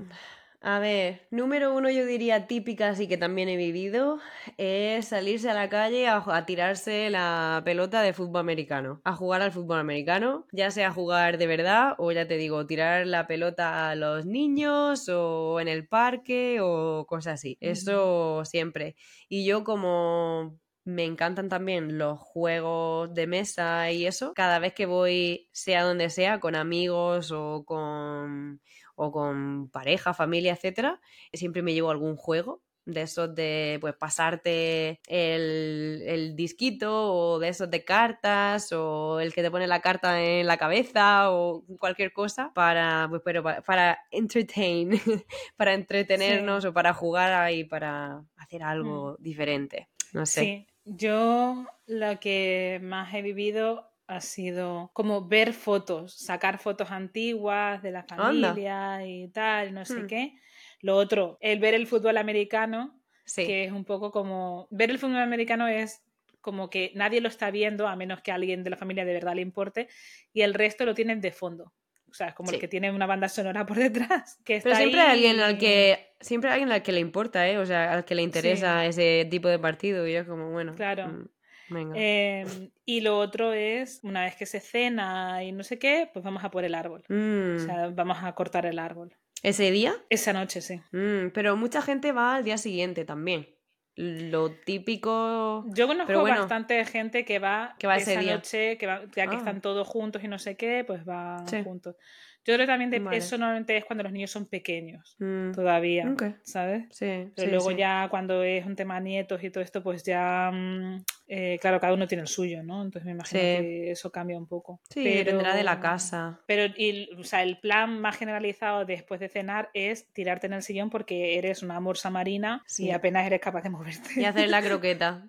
A 0.65 0.79
ver, 0.79 1.27
número 1.33 1.75
uno 1.75 1.91
yo 1.91 2.07
diría 2.07 2.47
típica, 2.47 2.91
así 2.91 3.09
que 3.09 3.17
también 3.17 3.49
he 3.49 3.57
vivido, 3.57 4.21
es 4.59 5.09
salirse 5.09 5.51
a 5.51 5.55
la 5.55 5.69
calle 5.69 6.07
a, 6.07 6.47
tirarse 6.47 7.11
la 7.11 7.63
pelota 7.65 8.01
de 8.01 8.13
fútbol 8.13 8.43
americano, 8.43 9.01
a 9.03 9.13
jugar 9.17 9.43
al 9.43 9.51
fútbol 9.51 9.81
americano, 9.81 10.47
ya 10.53 10.71
sea 10.71 10.93
jugar 10.93 11.37
de 11.39 11.49
verdad 11.49 11.95
o 11.99 12.13
ya 12.13 12.29
te 12.29 12.37
digo, 12.37 12.65
tirar 12.65 13.09
la 13.09 13.27
pelota 13.27 13.91
a 13.91 13.97
los 13.97 14.25
niños 14.25 15.09
o 15.09 15.59
en 15.59 15.67
el 15.67 15.89
parque 15.89 16.59
o 16.61 17.07
cosas 17.09 17.35
así. 17.35 17.59
Eso 17.61 18.45
siempre. 18.45 18.95
Y 19.29 19.45
yo 19.45 19.65
como 19.65 20.61
me 20.85 21.05
encantan 21.05 21.49
también 21.49 21.99
los 21.99 22.19
juegos 22.21 23.13
de 23.15 23.27
mesa 23.27 23.91
y 23.91 24.07
eso. 24.07 24.33
Cada 24.35 24.59
vez 24.59 24.75
que 24.75 24.87
voy, 24.87 25.49
sea 25.53 25.83
donde 25.85 26.09
sea, 26.11 26.41
con 26.41 26.55
amigos 26.55 27.33
o 27.33 27.65
con 27.65 28.61
o 28.95 29.13
con 29.13 29.69
pareja, 29.71 30.15
familia, 30.15 30.53
etcétera, 30.53 31.01
siempre 31.33 31.63
me 31.63 31.75
llevo 31.75 31.91
algún 31.91 32.17
juego 32.17 32.63
de 32.85 33.03
esos 33.03 33.35
de 33.35 33.79
pues 33.81 33.95
pasarte 33.95 35.01
el, 35.07 36.35
disquito 36.35 37.15
o 37.15 37.39
de 37.39 37.49
esos 37.49 37.71
de 37.71 37.85
cartas 37.85 38.73
o 38.73 39.21
el 39.21 39.33
que 39.33 39.43
te 39.43 39.51
pone 39.51 39.67
la 39.67 39.81
carta 39.81 40.21
en 40.21 40.47
la 40.47 40.57
cabeza 40.57 41.31
o 41.31 41.65
cualquier 41.79 42.13
cosa 42.13 42.51
para 42.55 43.07
pues 43.09 43.23
pero 43.25 43.43
para, 43.43 44.01
entertain 44.11 44.91
para 45.57 45.75
entretenernos 45.75 46.65
o 46.65 46.73
para 46.73 46.93
jugar 46.93 47.33
ahí 47.33 47.65
para 47.65 48.25
hacer 48.37 48.63
algo 48.63 49.13
mm. 49.13 49.23
diferente 49.23 49.89
no 50.13 50.27
sé 50.27 50.41
sí 50.41 50.67
yo 50.85 51.67
lo 51.87 52.19
que 52.19 52.81
más 52.83 53.15
he 53.15 53.23
vivido 53.23 53.92
ha 54.13 54.21
sido 54.21 54.91
como 54.93 55.27
ver 55.27 55.53
fotos, 55.53 56.15
sacar 56.19 56.59
fotos 56.59 56.91
antiguas 56.91 57.83
de 57.83 57.91
la 57.91 58.05
familia 58.05 59.07
y 59.07 59.29
tal, 59.29 59.75
no 59.75 59.85
sé 59.85 60.03
hmm. 60.03 60.07
qué. 60.07 60.35
Lo 60.81 60.97
otro, 60.97 61.39
el 61.41 61.59
ver 61.59 61.75
el 61.75 61.87
fútbol 61.87 62.17
americano, 62.17 63.01
que 63.35 63.65
es 63.65 63.73
un 63.73 63.85
poco 63.85 64.11
como... 64.11 64.69
Ver 64.71 64.91
el 64.91 64.99
fútbol 64.99 65.19
americano 65.19 65.69
es 65.69 66.03
como 66.41 66.71
que 66.71 66.93
nadie 66.95 67.21
lo 67.21 67.29
está 67.29 67.51
viendo 67.51 67.87
a 67.87 67.97
menos 67.97 68.21
que 68.21 68.33
a 68.33 68.35
alguien 68.35 68.65
de 68.65 68.71
la 68.71 68.77
familia 68.77 69.05
de 69.05 69.15
verdad 69.15 69.35
le 69.35 69.43
importe 69.43 69.89
y 70.33 70.43
el 70.43 70.55
resto 70.55 70.85
lo 70.85 70.95
tienen 70.95 71.21
de 71.21 71.33
fondo. 71.33 71.73
O 72.11 72.15
sea, 72.15 72.29
es 72.29 72.35
como 72.35 72.51
el 72.51 72.59
que 72.59 72.69
tiene 72.69 72.93
una 72.93 73.07
banda 73.07 73.29
sonora 73.29 73.65
por 73.65 73.79
detrás. 73.79 74.39
Que 74.45 74.61
Pero 74.63 74.77
siempre 74.77 75.01
hay 75.01 75.13
alguien 75.13 75.41
al 75.41 75.57
que 75.57 76.15
siempre 76.21 76.51
alguien 76.51 76.71
al 76.71 76.83
que 76.83 76.93
le 76.93 77.01
importa, 77.01 77.49
¿eh? 77.49 77.57
O 77.57 77.65
sea, 77.65 77.93
al 77.93 78.05
que 78.05 78.15
le 78.15 78.23
interesa 78.23 78.85
ese 78.85 79.27
tipo 79.31 79.49
de 79.49 79.59
partido 79.59 80.07
y 80.07 80.15
es 80.15 80.27
como, 80.27 80.51
bueno. 80.51 80.75
Claro. 80.75 81.29
Mm. 81.73 81.93
Em, 81.95 82.71
y 82.85 83.01
lo 83.01 83.19
otro 83.19 83.53
es, 83.53 84.01
una 84.03 84.25
vez 84.25 84.37
que 84.37 84.47
se 84.47 84.61
cena 84.61 85.43
y 85.45 85.53
no 85.53 85.65
sé 85.65 85.79
qué, 85.79 86.09
pues 86.13 86.25
vamos 86.25 86.45
a 86.45 86.51
por 86.51 86.65
el 86.65 86.75
árbol. 86.75 87.05
O 87.09 87.15
mm. 87.15 87.59
sea, 87.61 87.89
vamos 87.89 88.19
a 88.23 88.33
cortar 88.35 88.67
el 88.67 88.79
árbol. 88.79 89.17
¿Ese 89.43 89.71
día? 89.71 89.95
Esa 90.09 90.33
noche, 90.33 90.61
sí. 90.61 90.81
Mm, 90.93 91.31
pero 91.35 91.57
mucha 91.57 91.83
gente 91.83 92.13
va 92.13 92.37
al 92.37 92.45
día 92.45 92.59
siguiente 92.59 93.05
también. 93.05 93.49
Lo 93.95 94.51
típico. 94.53 95.67
Yo 95.75 95.87
conozco 95.87 96.23
bastante 96.23 96.83
gente 96.87 97.27
que 97.27 97.39
va, 97.39 97.77
que 97.79 97.87
va 97.87 97.97
esa 97.97 98.15
ese 98.15 98.33
noche, 98.33 98.79
que 98.79 98.87
va, 98.87 99.03
ya 99.15 99.27
que 99.27 99.37
ah. 99.37 99.39
están 99.39 99.61
todos 99.61 99.87
juntos 99.87 100.25
y 100.25 100.29
no 100.29 100.39
sé 100.39 100.57
qué, 100.57 100.83
pues 100.87 101.05
van 101.05 101.47
juntos. 101.65 101.97
Yo 102.45 102.55
creo 102.55 102.59
que 102.59 102.67
también 102.67 103.09
eso 103.13 103.39
normalmente 103.39 103.77
es 103.77 103.85
cuando 103.85 104.03
los 104.03 104.13
niños 104.13 104.31
son 104.31 104.47
pequeños, 104.47 105.17
mm. 105.21 105.53
todavía, 105.53 106.13
¿sabes? 106.43 106.87
Sí. 106.91 107.31
Pero 107.37 107.51
luego 107.51 107.71
ya 107.71 108.09
cuando 108.11 108.43
es 108.43 108.67
un 108.67 108.75
tema 108.75 108.99
nietos 108.99 109.43
y 109.45 109.51
todo 109.51 109.63
esto, 109.63 109.81
pues 109.83 110.03
ya, 110.03 110.51
mm, 110.53 111.05
eh, 111.29 111.59
claro, 111.61 111.79
cada 111.79 111.95
uno 111.95 112.09
tiene 112.09 112.23
el 112.23 112.29
suyo, 112.29 112.65
¿no? 112.65 112.83
Entonces 112.83 113.05
me 113.07 113.13
imagino 113.13 113.41
que 113.41 113.91
eso 113.93 114.11
cambia 114.11 114.37
un 114.37 114.47
poco. 114.47 114.81
Sí, 114.91 115.05
dependerá 115.05 115.55
de 115.55 115.63
la 115.63 115.79
casa. 115.79 116.41
Pero 116.47 116.73
y, 116.77 117.11
o 117.17 117.23
sea, 117.23 117.45
el 117.45 117.59
plan 117.59 118.01
más 118.01 118.17
generalizado 118.17 118.85
después 118.85 119.21
de 119.21 119.29
cenar 119.29 119.71
es 119.73 120.13
tirarte 120.13 120.49
en 120.49 120.55
el 120.55 120.63
sillón 120.63 120.91
porque 120.91 121.39
eres 121.39 121.63
una 121.63 121.79
morsa 121.79 122.11
marina 122.11 122.65
y 122.77 122.91
apenas 122.91 123.25
eres 123.25 123.41
capaz 123.41 123.63
de 123.63 123.71
moverte. 123.71 124.21
Y 124.21 124.25
hacer 124.25 124.49
la 124.49 124.63
croqueta. 124.63 125.29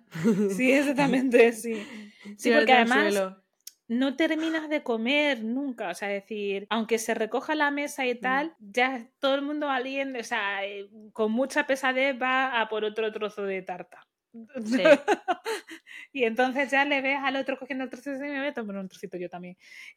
sí, 0.50 0.72
exactamente, 0.72 1.52
sí. 1.52 1.80
Sí, 2.38 2.50
porque 2.50 2.72
además 2.72 3.36
no 3.88 4.16
terminas 4.16 4.68
de 4.68 4.82
comer 4.82 5.44
nunca, 5.44 5.90
o 5.90 5.94
sea, 5.94 6.08
decir, 6.08 6.66
aunque 6.70 6.98
se 6.98 7.14
recoja 7.14 7.54
la 7.54 7.70
mesa 7.70 8.06
y 8.06 8.14
mm. 8.14 8.20
tal, 8.20 8.54
ya 8.58 9.08
todo 9.18 9.34
el 9.34 9.42
mundo 9.42 9.68
alguien, 9.68 10.16
o 10.16 10.24
sea, 10.24 10.64
eh, 10.64 10.88
con 11.12 11.32
mucha 11.32 11.66
pesadez 11.66 12.20
va 12.20 12.60
a 12.60 12.68
por 12.68 12.84
otro 12.84 13.12
trozo 13.12 13.44
de 13.44 13.62
tarta. 13.62 14.06
Sí. 14.64 14.82
y 16.12 16.24
entonces 16.24 16.70
ya 16.70 16.84
le 16.84 17.00
ves 17.00 17.18
al 17.22 17.36
otro 17.36 17.56
cogiendo 17.56 17.84
el 17.84 17.90
trocito 17.90 18.16
y 18.16 18.28
me 18.28 18.38
voy 18.38 18.48
a 18.48 18.54
tomar 18.54 18.76
un 18.76 18.88
trocito 18.88 19.16
yo 19.16 19.28
también. 19.28 19.56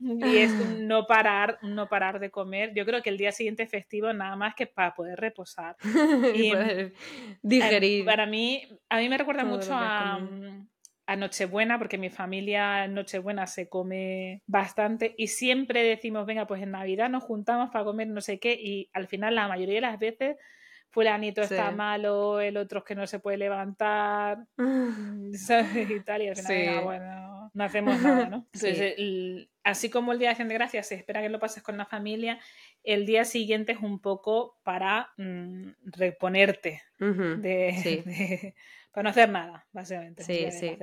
Y, 0.00 0.36
es 0.36 0.52
no 0.78 1.06
parar, 1.08 1.58
no 1.62 1.88
parar 1.88 2.20
de 2.20 2.30
comer. 2.30 2.72
Yo 2.74 2.86
creo 2.86 3.02
que 3.02 3.10
el 3.10 3.18
día 3.18 3.32
siguiente 3.32 3.66
festivo 3.66 4.12
nada 4.12 4.36
más 4.36 4.54
que 4.54 4.66
para 4.66 4.94
poder 4.94 5.18
reposar. 5.18 5.76
y 6.34 6.52
digerir. 7.42 8.04
para 8.04 8.26
mí, 8.26 8.62
a 8.88 8.98
mí 8.98 9.08
me 9.08 9.18
recuerda 9.18 9.44
mucho 9.44 9.74
a, 9.74 10.20
a 11.08 11.16
Nochebuena, 11.16 11.78
porque 11.78 11.96
mi 11.96 12.10
familia 12.10 12.84
en 12.84 12.92
Nochebuena 12.92 13.46
se 13.46 13.66
come 13.70 14.42
bastante 14.46 15.14
y 15.16 15.28
siempre 15.28 15.82
decimos, 15.82 16.26
venga, 16.26 16.46
pues 16.46 16.62
en 16.62 16.72
Navidad 16.72 17.08
nos 17.08 17.24
juntamos 17.24 17.70
para 17.70 17.86
comer 17.86 18.08
no 18.08 18.20
sé 18.20 18.38
qué 18.38 18.52
y 18.52 18.90
al 18.92 19.08
final 19.08 19.34
la 19.34 19.48
mayoría 19.48 19.76
de 19.76 19.80
las 19.80 19.98
veces 19.98 20.36
fulanito 20.90 21.40
está 21.40 21.70
malo, 21.70 22.40
el 22.40 22.58
otro 22.58 22.80
es 22.80 22.84
que 22.84 22.94
no 22.94 23.06
se 23.06 23.20
puede 23.20 23.38
levantar, 23.38 24.44
¿sabes? 25.32 25.90
Y 25.90 26.00
tal, 26.00 26.22
y 26.22 26.28
al 26.28 26.36
final, 26.36 26.84
bueno, 26.84 27.50
no 27.54 27.64
hacemos 27.64 28.02
nada, 28.02 28.28
¿no? 28.28 28.46
Entonces, 28.52 29.48
así 29.64 29.88
como 29.88 30.12
el 30.12 30.18
Día 30.18 30.28
de 30.28 30.32
Acción 30.32 30.48
de 30.48 30.54
Gracias 30.54 30.88
se 30.88 30.94
espera 30.94 31.22
que 31.22 31.30
lo 31.30 31.38
pases 31.38 31.62
con 31.62 31.78
la 31.78 31.86
familia, 31.86 32.38
el 32.84 33.06
día 33.06 33.24
siguiente 33.24 33.72
es 33.72 33.80
un 33.80 33.98
poco 33.98 34.58
para 34.62 35.10
mm, 35.16 35.70
reponerte 35.84 36.82
de, 36.98 38.54
para 38.98 39.04
no 39.04 39.10
hacer 39.10 39.28
nada, 39.28 39.64
básicamente. 39.72 40.24
Sí, 40.24 40.50
sí. 40.50 40.76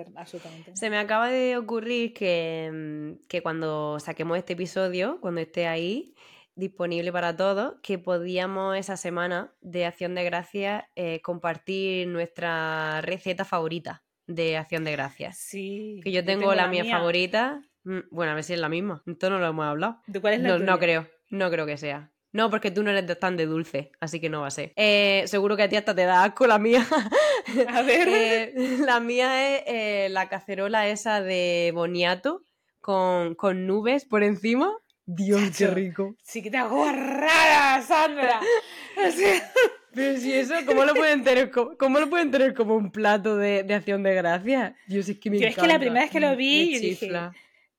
Se 0.74 0.90
me 0.90 0.98
acaba 0.98 1.30
de 1.30 1.58
ocurrir 1.58 2.14
que, 2.14 2.72
mm, 2.74 3.28
que 3.28 3.42
cuando 3.42 4.00
saquemos 4.00 4.38
este 4.38 4.54
episodio, 4.54 5.20
cuando 5.20 5.42
esté 5.42 5.68
ahí, 5.68 6.16
disponible 6.56 7.12
para 7.12 7.36
todos, 7.36 7.76
que 7.84 8.00
podíamos 8.00 8.78
esa 8.78 8.96
semana 8.96 9.54
de 9.60 9.86
Acción 9.86 10.16
de 10.16 10.24
Gracias 10.24 10.86
eh, 10.96 11.20
compartir 11.24 12.08
nuestra 12.08 13.02
receta 13.02 13.44
favorita 13.44 14.06
de 14.28 14.56
Acción 14.56 14.86
de 14.86 14.94
Gracias. 14.94 15.38
Sí. 15.38 16.00
Que 16.02 16.14
yo 16.14 16.24
tengo, 16.24 16.56
la, 16.56 16.70
mía, 16.70 16.86
favorita. 16.86 17.62
Mm, 17.84 18.00
bueno, 18.12 18.32
a 18.32 18.36
ver 18.36 18.46
si 18.46 18.54
es 18.54 18.60
la 18.60 18.70
misma. 18.70 19.04
Esto 19.06 19.30
no 19.30 19.40
lo 19.40 19.48
hemos 19.48 19.66
hablado. 19.66 20.00
¿De 20.08 20.22
cuál 20.22 20.36
es 20.36 20.40
la 20.40 20.58
no, 20.58 20.60
no 20.60 20.80
creo. 20.80 21.06
No 21.32 21.52
creo 21.52 21.66
que 21.66 21.76
sea. 21.76 22.14
No, 22.36 22.50
porque 22.50 22.70
tú 22.70 22.84
no 22.84 22.92
eres 22.92 23.18
tan 23.18 23.38
de 23.38 23.46
dulce, 23.46 23.94
así 24.02 24.20
que 24.20 24.30
no 24.30 24.42
va 24.42 24.48
a 24.48 24.52
ser. 24.52 24.74
Eh, 24.76 25.24
seguro 25.26 25.56
que 25.56 25.64
a 25.64 25.70
ti 25.70 25.78
hasta 25.78 25.96
te 25.96 26.04
da 26.04 26.26
asco 26.26 26.46
la 26.46 26.60
mía. 26.60 26.86
A 27.70 27.82
ver. 27.82 28.10
Eh, 28.12 28.78
la 28.80 29.00
mía 29.00 29.58
es 29.60 30.12
la 30.12 30.28
cacerola 30.28 30.90
esa 30.90 31.22
de 31.22 31.72
boniato 31.74 32.44
con, 32.82 33.36
con 33.36 33.66
nubes 33.66 34.04
por 34.04 34.22
encima. 34.22 34.70
Dios, 35.06 35.44
qué 35.58 35.68
rico. 35.68 36.18
Sí 36.24 36.44
que 36.44 36.52
te 36.52 36.58
hago 36.58 36.84
rara, 36.92 37.82
Sandra. 37.82 38.42
Pero 39.94 40.20
si 40.20 40.34
eso, 40.34 40.56
¿cómo 40.66 40.84
lo 40.84 40.94
pueden 40.94 41.24
tener, 41.24 41.50
cómo, 41.52 42.00
lo 42.02 42.10
pueden 42.10 42.32
tener 42.32 42.54
como 42.54 42.76
un 42.76 42.92
plato 42.92 43.38
de, 43.38 43.64
de 43.64 43.76
acción 43.76 44.04
de 44.04 44.14
gracia? 44.14 44.76
Yo 44.90 45.02
sé 45.04 45.18
que 45.18 45.30
me 45.30 45.40
Yo 45.40 45.48
es 45.48 45.56
que 45.56 45.68
la 45.68 45.80
primera 45.80 46.02
vez 46.02 46.12
que 46.12 46.20
lo 46.20 46.36
vi, 46.36 46.74
yo 46.74 46.80
dije, 46.82 47.12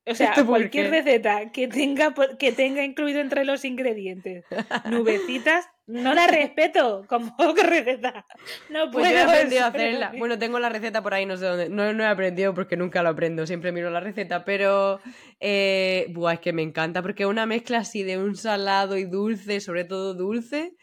o 0.09 0.15
sea, 0.15 0.35
cualquier 0.47 0.91
receta 0.91 1.51
que 1.51 1.67
tenga, 1.67 2.15
que 2.39 2.53
tenga 2.53 2.85
incluido 2.85 3.21
entre 3.21 3.45
los 3.45 3.65
ingredientes 3.65 4.45
nubecitas, 4.89 5.69
no 5.87 6.15
la 6.15 6.29
respeto 6.29 7.05
como 7.09 7.35
receta. 7.55 8.25
No 8.71 8.91
pues 8.91 9.09
puedo. 9.09 9.19
he 9.19 9.23
aprendido 9.23 9.65
a 9.65 9.69
hacerla. 9.69 10.13
Bueno, 10.17 10.39
tengo 10.39 10.61
la 10.61 10.69
receta 10.69 11.03
por 11.03 11.13
ahí, 11.13 11.27
no 11.27 11.37
sé 11.37 11.47
dónde. 11.47 11.69
No, 11.69 11.93
no 11.93 12.05
he 12.05 12.07
aprendido 12.07 12.55
porque 12.55 12.77
nunca 12.77 13.03
lo 13.03 13.09
aprendo, 13.09 13.47
siempre 13.47 13.73
miro 13.73 13.91
la 13.91 14.01
receta, 14.01 14.45
pero. 14.45 15.01
Eh, 15.41 16.07
buah, 16.11 16.35
es 16.35 16.41
que 16.41 16.53
me 16.53 16.63
encanta 16.63 17.03
porque 17.03 17.27
una 17.27 17.47
mezcla 17.47 17.79
así 17.79 18.05
de 18.05 18.17
un 18.17 18.37
salado 18.37 18.97
y 18.97 19.05
dulce, 19.05 19.61
sobre 19.61 19.85
todo 19.85 20.15
dulce. 20.15 20.77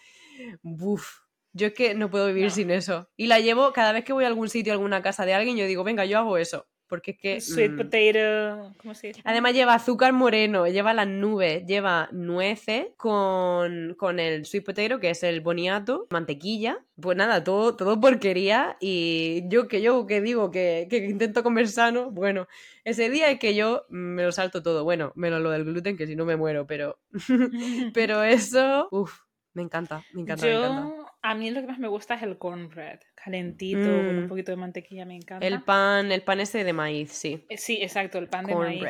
Buf. 0.61 1.19
Yo 1.53 1.67
es 1.67 1.73
que 1.73 1.93
no 1.93 2.09
puedo 2.09 2.27
vivir 2.27 2.49
sin 2.51 2.71
eso. 2.71 3.09
Y 3.15 3.27
la 3.27 3.39
llevo 3.39 3.71
cada 3.73 3.91
vez 3.91 4.03
que 4.03 4.11
voy 4.11 4.23
a 4.23 4.27
algún 4.27 4.49
sitio, 4.49 4.73
a 4.73 4.75
alguna 4.75 5.03
casa 5.03 5.23
de 5.23 5.35
alguien, 5.35 5.55
yo 5.55 5.65
digo, 5.65 5.83
venga, 5.83 6.03
yo 6.03 6.17
hago 6.17 6.37
eso 6.37 6.67
porque 6.93 7.09
es 7.09 7.17
que... 7.17 7.41
Sweet 7.41 7.71
mm, 7.71 7.77
potato, 7.77 8.75
¿cómo 8.77 8.93
se 8.93 9.07
dice? 9.07 9.21
Además 9.23 9.53
lleva 9.53 9.73
azúcar 9.73 10.13
moreno, 10.13 10.67
lleva 10.67 10.93
las 10.93 11.07
nubes, 11.07 11.65
lleva 11.65 12.07
nueces 12.11 12.89
con, 12.97 13.95
con, 13.97 14.19
el 14.19 14.45
sweet 14.45 14.63
potato, 14.63 14.99
que 14.99 15.09
es 15.09 15.23
el 15.23 15.41
boniato, 15.41 16.05
mantequilla, 16.11 16.85
pues 17.01 17.17
nada, 17.17 17.43
todo, 17.43 17.75
todo 17.75 17.99
porquería 17.99 18.77
y 18.79 19.41
yo 19.47 19.67
que 19.67 19.81
yo 19.81 20.05
que 20.05 20.21
digo 20.21 20.51
que, 20.51 20.85
que 20.87 20.97
intento 20.97 21.41
comer 21.41 21.67
sano, 21.67 22.11
bueno, 22.11 22.47
ese 22.83 23.09
día 23.09 23.31
es 23.31 23.39
que 23.39 23.55
yo 23.55 23.87
me 23.89 24.21
lo 24.21 24.31
salto 24.31 24.61
todo, 24.61 24.83
bueno, 24.83 25.13
menos 25.15 25.41
lo 25.41 25.49
del 25.49 25.63
gluten, 25.63 25.97
que 25.97 26.05
si 26.05 26.15
no 26.15 26.25
me 26.25 26.35
muero, 26.35 26.67
pero, 26.67 26.99
pero 27.95 28.21
eso, 28.21 28.87
uff, 28.91 29.21
me 29.53 29.61
encanta, 29.61 30.03
me 30.13 30.21
encanta, 30.21 30.45
me 30.45 30.53
encanta. 30.53 31.03
A 31.21 31.35
mí 31.35 31.49
lo 31.51 31.61
que 31.61 31.67
más 31.67 31.79
me 31.79 31.87
gusta 31.87 32.15
es 32.15 32.23
el 32.23 32.37
cornbread, 32.37 32.99
calentito, 33.15 33.79
con 33.79 34.07
un 34.07 34.25
mm. 34.25 34.27
poquito 34.27 34.51
de 34.51 34.57
mantequilla, 34.57 35.05
me 35.05 35.15
encanta. 35.15 35.45
El 35.47 35.61
pan, 35.63 36.11
el 36.11 36.21
pan 36.21 36.41
ese 36.41 36.63
de 36.63 36.73
maíz, 36.73 37.11
sí. 37.11 37.45
Eh, 37.47 37.57
sí, 37.57 37.79
exacto, 37.81 38.17
el 38.17 38.27
pan 38.27 38.45
de 38.45 38.55
maíz. 38.55 38.83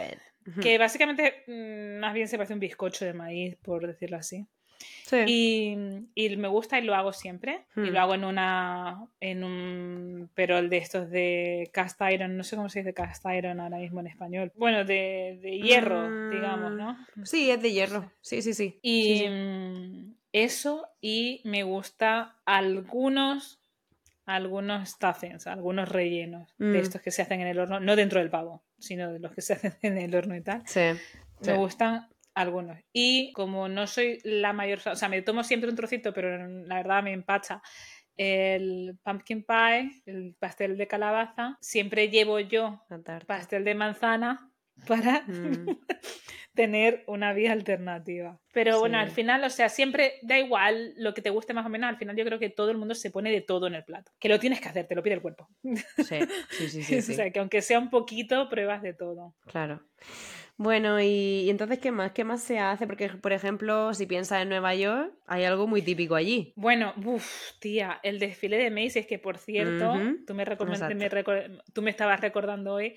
Que 0.61 0.77
básicamente 0.77 1.43
mm, 1.47 1.99
más 1.99 2.13
bien 2.13 2.27
se 2.27 2.37
parece 2.37 2.53
un 2.53 2.59
bizcocho 2.59 3.05
de 3.05 3.13
maíz, 3.13 3.55
por 3.57 3.85
decirlo 3.85 4.17
así. 4.17 4.47
Sí. 5.05 6.05
Y, 6.15 6.35
me 6.37 6.47
gusta 6.47 6.79
y 6.79 6.83
lo 6.83 6.95
hago 6.95 7.13
siempre. 7.13 7.65
Y 7.75 7.81
lo 7.81 7.93
mm. 7.93 7.97
hago 7.97 8.15
en 8.15 8.23
una. 8.25 9.07
en 9.19 9.43
un 9.43 10.29
perol 10.33 10.69
de 10.69 10.77
estos 10.77 11.09
de 11.09 11.69
cast 11.71 12.01
iron. 12.01 12.35
No 12.35 12.43
sé 12.43 12.55
cómo 12.55 12.69
se 12.69 12.79
dice 12.79 12.93
cast 12.93 13.25
iron 13.25 13.59
ahora 13.59 13.77
mismo 13.77 13.99
en 13.99 14.07
español. 14.07 14.51
Bueno, 14.55 14.83
de, 14.83 15.39
hierro, 15.63 16.29
digamos, 16.29 16.73
¿no? 16.73 16.97
Sí, 17.23 17.51
es 17.51 17.61
de 17.61 17.71
hierro. 17.71 18.11
Sí, 18.21 18.41
sí, 18.41 18.53
sí. 18.53 18.79
Y, 18.81 19.25
eso 20.33 20.87
y 20.99 21.41
me 21.45 21.63
gusta 21.63 22.35
algunos 22.45 23.59
algunos 24.25 24.89
stuffings, 24.89 25.47
algunos 25.47 25.89
rellenos 25.89 26.53
de 26.57 26.65
mm. 26.65 26.75
estos 26.75 27.01
que 27.01 27.11
se 27.11 27.21
hacen 27.21 27.41
en 27.41 27.47
el 27.47 27.59
horno, 27.59 27.79
no 27.79 27.95
dentro 27.95 28.19
del 28.19 28.29
pavo, 28.29 28.63
sino 28.79 29.11
de 29.11 29.19
los 29.19 29.33
que 29.33 29.41
se 29.41 29.53
hacen 29.53 29.75
en 29.81 29.97
el 29.97 30.15
horno 30.15 30.35
y 30.35 30.41
tal. 30.41 30.63
Sí, 30.65 30.91
me 31.45 31.57
gustan 31.57 32.07
algunos. 32.33 32.77
Y 32.93 33.33
como 33.33 33.67
no 33.67 33.85
soy 33.85 34.19
la 34.23 34.53
mayor, 34.53 34.79
o 34.85 34.95
sea, 34.95 35.09
me 35.09 35.21
tomo 35.21 35.43
siempre 35.43 35.69
un 35.69 35.75
trocito, 35.75 36.13
pero 36.13 36.47
la 36.47 36.75
verdad 36.75 37.03
me 37.03 37.11
empacha 37.11 37.61
el 38.15 38.97
pumpkin 39.03 39.43
pie, 39.43 40.03
el 40.05 40.35
pastel 40.39 40.77
de 40.77 40.87
calabaza, 40.87 41.57
siempre 41.61 42.09
llevo 42.09 42.39
yo 42.39 42.83
pastel 43.25 43.63
de 43.63 43.75
manzana 43.75 44.51
para 44.87 45.21
mm. 45.21 45.79
tener 46.53 47.03
una 47.07 47.33
vía 47.33 47.51
alternativa. 47.51 48.39
Pero 48.53 48.79
bueno, 48.79 48.99
al 48.99 49.09
final, 49.09 49.43
o 49.43 49.49
sea, 49.49 49.69
siempre 49.69 50.13
da 50.21 50.37
igual 50.37 50.93
lo 50.97 51.13
que 51.13 51.21
te 51.21 51.31
guste 51.31 51.53
más 51.53 51.65
o 51.65 51.69
menos, 51.69 51.89
al 51.89 51.97
final 51.97 52.15
yo 52.15 52.25
creo 52.25 52.39
que 52.39 52.49
todo 52.49 52.69
el 52.69 52.77
mundo 52.77 52.93
se 52.95 53.09
pone 53.09 53.31
de 53.31 53.41
todo 53.41 53.67
en 53.67 53.75
el 53.75 53.83
plato. 53.83 54.11
Que 54.19 54.29
lo 54.29 54.39
tienes 54.39 54.61
que 54.61 54.69
hacer, 54.69 54.87
te 54.87 54.95
lo 54.95 55.03
pide 55.03 55.15
el 55.15 55.21
cuerpo. 55.21 55.49
Sí, 55.97 56.19
sí, 56.49 56.69
sí. 56.69 56.83
sí, 56.83 56.97
o 57.13 57.15
sea, 57.15 57.31
que 57.31 57.39
aunque 57.39 57.61
sea 57.61 57.79
un 57.79 57.89
poquito, 57.89 58.49
pruebas 58.49 58.81
de 58.81 58.93
todo. 58.93 59.35
Claro. 59.47 59.81
Bueno, 60.55 61.01
y, 61.01 61.49
entonces, 61.49 61.79
¿qué 61.79 61.91
más? 61.91 62.11
¿Qué 62.11 62.23
más 62.23 62.43
se 62.43 62.59
hace? 62.59 62.85
Porque, 62.85 63.09
por 63.09 63.33
ejemplo, 63.33 63.93
si 63.95 64.05
piensas 64.05 64.43
en 64.43 64.49
Nueva 64.49 64.75
York, 64.75 65.11
hay 65.25 65.45
algo 65.45 65.65
muy 65.65 65.81
típico 65.81 66.13
allí. 66.13 66.53
Bueno, 66.55 66.93
uff, 67.03 67.53
tía, 67.59 67.99
el 68.03 68.19
desfile 68.19 68.57
de 68.57 68.69
Macy's, 68.69 69.07
que 69.07 69.17
por 69.17 69.39
cierto, 69.39 69.93
tú, 70.27 70.35
me 70.35 70.45
tú 70.45 71.81
me 71.81 71.89
estabas 71.89 72.21
recordando 72.21 72.75
hoy 72.75 72.95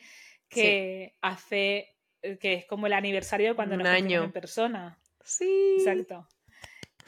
que 0.48 1.16
hace, 1.22 1.95
que 2.40 2.54
es 2.54 2.66
como 2.66 2.86
el 2.86 2.92
aniversario 2.92 3.50
de 3.50 3.54
cuando 3.54 3.76
nos 3.76 3.86
año. 3.86 4.24
en 4.24 4.32
persona. 4.32 4.98
Sí. 5.24 5.76
Exacto. 5.78 6.26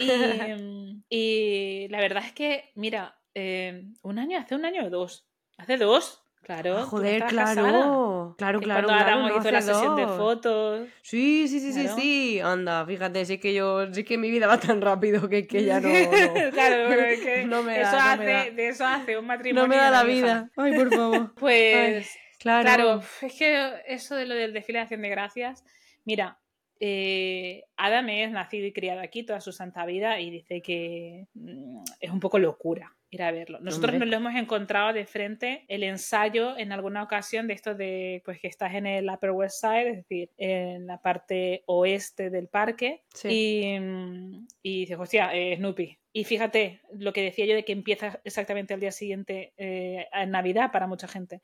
Mm, 0.00 1.02
y, 1.08 1.88
la 1.88 1.98
verdad 1.98 2.22
es 2.24 2.32
que, 2.32 2.70
mira, 2.76 3.18
eh, 3.34 3.84
un 4.02 4.20
año, 4.20 4.38
hace 4.38 4.54
un 4.54 4.64
año 4.64 4.84
o 4.84 4.90
dos. 4.90 5.26
¿Hace 5.56 5.76
dos? 5.76 6.22
Claro. 6.48 6.78
Ah, 6.78 6.82
joder, 6.84 7.24
claro. 7.26 8.34
Claro, 8.38 8.60
claro. 8.60 8.86
Cuando 8.86 9.04
claro, 9.04 9.38
hizo 9.38 9.50
la 9.50 9.60
sesión 9.60 9.96
de 9.96 10.06
fotos. 10.06 10.88
Sí, 11.02 11.46
sí, 11.48 11.60
sí, 11.60 11.72
sí, 11.72 11.88
sí. 11.94 12.40
Anda, 12.40 12.86
fíjate, 12.86 13.24
sí 13.26 13.38
que 13.38 13.52
yo, 13.52 13.92
sí 13.92 14.04
que 14.04 14.16
mi 14.16 14.30
vida 14.30 14.46
va 14.46 14.58
tan 14.58 14.80
rápido 14.80 15.28
que, 15.28 15.46
que 15.46 15.64
ya 15.64 15.80
no. 15.80 15.88
claro, 16.52 16.86
pero 16.88 17.04
es 17.04 17.20
que 17.20 17.44
no 17.46 17.62
me 17.62 17.78
da, 17.78 17.88
eso 17.88 17.98
hace, 17.98 18.52
de 18.52 18.68
eso 18.68 18.86
hace 18.86 19.18
un 19.18 19.26
matrimonio. 19.26 19.62
No 19.62 19.68
me 19.68 19.76
da 19.76 19.90
la 19.90 20.04
vida. 20.04 20.50
Ay, 20.56 20.74
por 20.74 20.90
favor. 20.90 21.34
pues. 21.34 22.16
Claro. 22.38 23.02
es 23.22 23.34
que 23.34 23.82
eso 23.86 24.14
de 24.14 24.26
lo 24.26 24.34
del 24.34 24.52
desfile 24.52 24.78
de 24.78 24.82
acción 24.84 25.02
de 25.02 25.08
gracias, 25.08 25.64
mira, 26.04 26.38
eh, 26.80 27.64
Adam 27.76 28.08
es 28.08 28.30
nacido 28.30 28.66
y 28.66 28.72
criado 28.72 29.00
aquí 29.00 29.24
toda 29.24 29.40
su 29.40 29.52
santa 29.52 29.84
vida 29.84 30.20
y 30.20 30.30
dice 30.30 30.62
que 30.62 31.26
mm, 31.34 31.82
es 32.00 32.10
un 32.10 32.20
poco 32.20 32.38
locura 32.38 32.94
ir 33.10 33.22
a 33.22 33.32
verlo. 33.32 33.58
Nosotros 33.60 33.94
nos 33.94 34.06
lo 34.06 34.16
hemos 34.16 34.34
encontrado 34.34 34.92
de 34.92 35.06
frente 35.06 35.64
el 35.68 35.82
ensayo 35.82 36.56
en 36.58 36.72
alguna 36.72 37.02
ocasión 37.02 37.46
de 37.46 37.54
esto 37.54 37.74
de 37.74 38.22
pues 38.24 38.38
que 38.38 38.48
estás 38.48 38.74
en 38.74 38.86
el 38.86 39.08
Upper 39.08 39.30
West 39.30 39.60
Side, 39.60 39.88
es 39.88 39.96
decir, 39.96 40.30
en 40.36 40.86
la 40.86 41.00
parte 41.00 41.62
oeste 41.66 42.30
del 42.30 42.48
parque 42.48 43.02
y, 43.24 43.78
mm, 43.80 44.46
y 44.62 44.80
dices, 44.80 44.98
hostia, 44.98 45.34
eh, 45.34 45.56
Snoopy. 45.56 45.98
Y 46.12 46.24
fíjate 46.24 46.80
lo 46.92 47.12
que 47.12 47.22
decía 47.22 47.46
yo 47.46 47.54
de 47.54 47.64
que 47.64 47.72
empieza 47.72 48.20
exactamente 48.24 48.74
al 48.74 48.80
día 48.80 48.92
siguiente 48.92 49.52
eh, 49.56 50.06
en 50.12 50.30
Navidad 50.30 50.70
para 50.70 50.86
mucha 50.86 51.08
gente. 51.08 51.40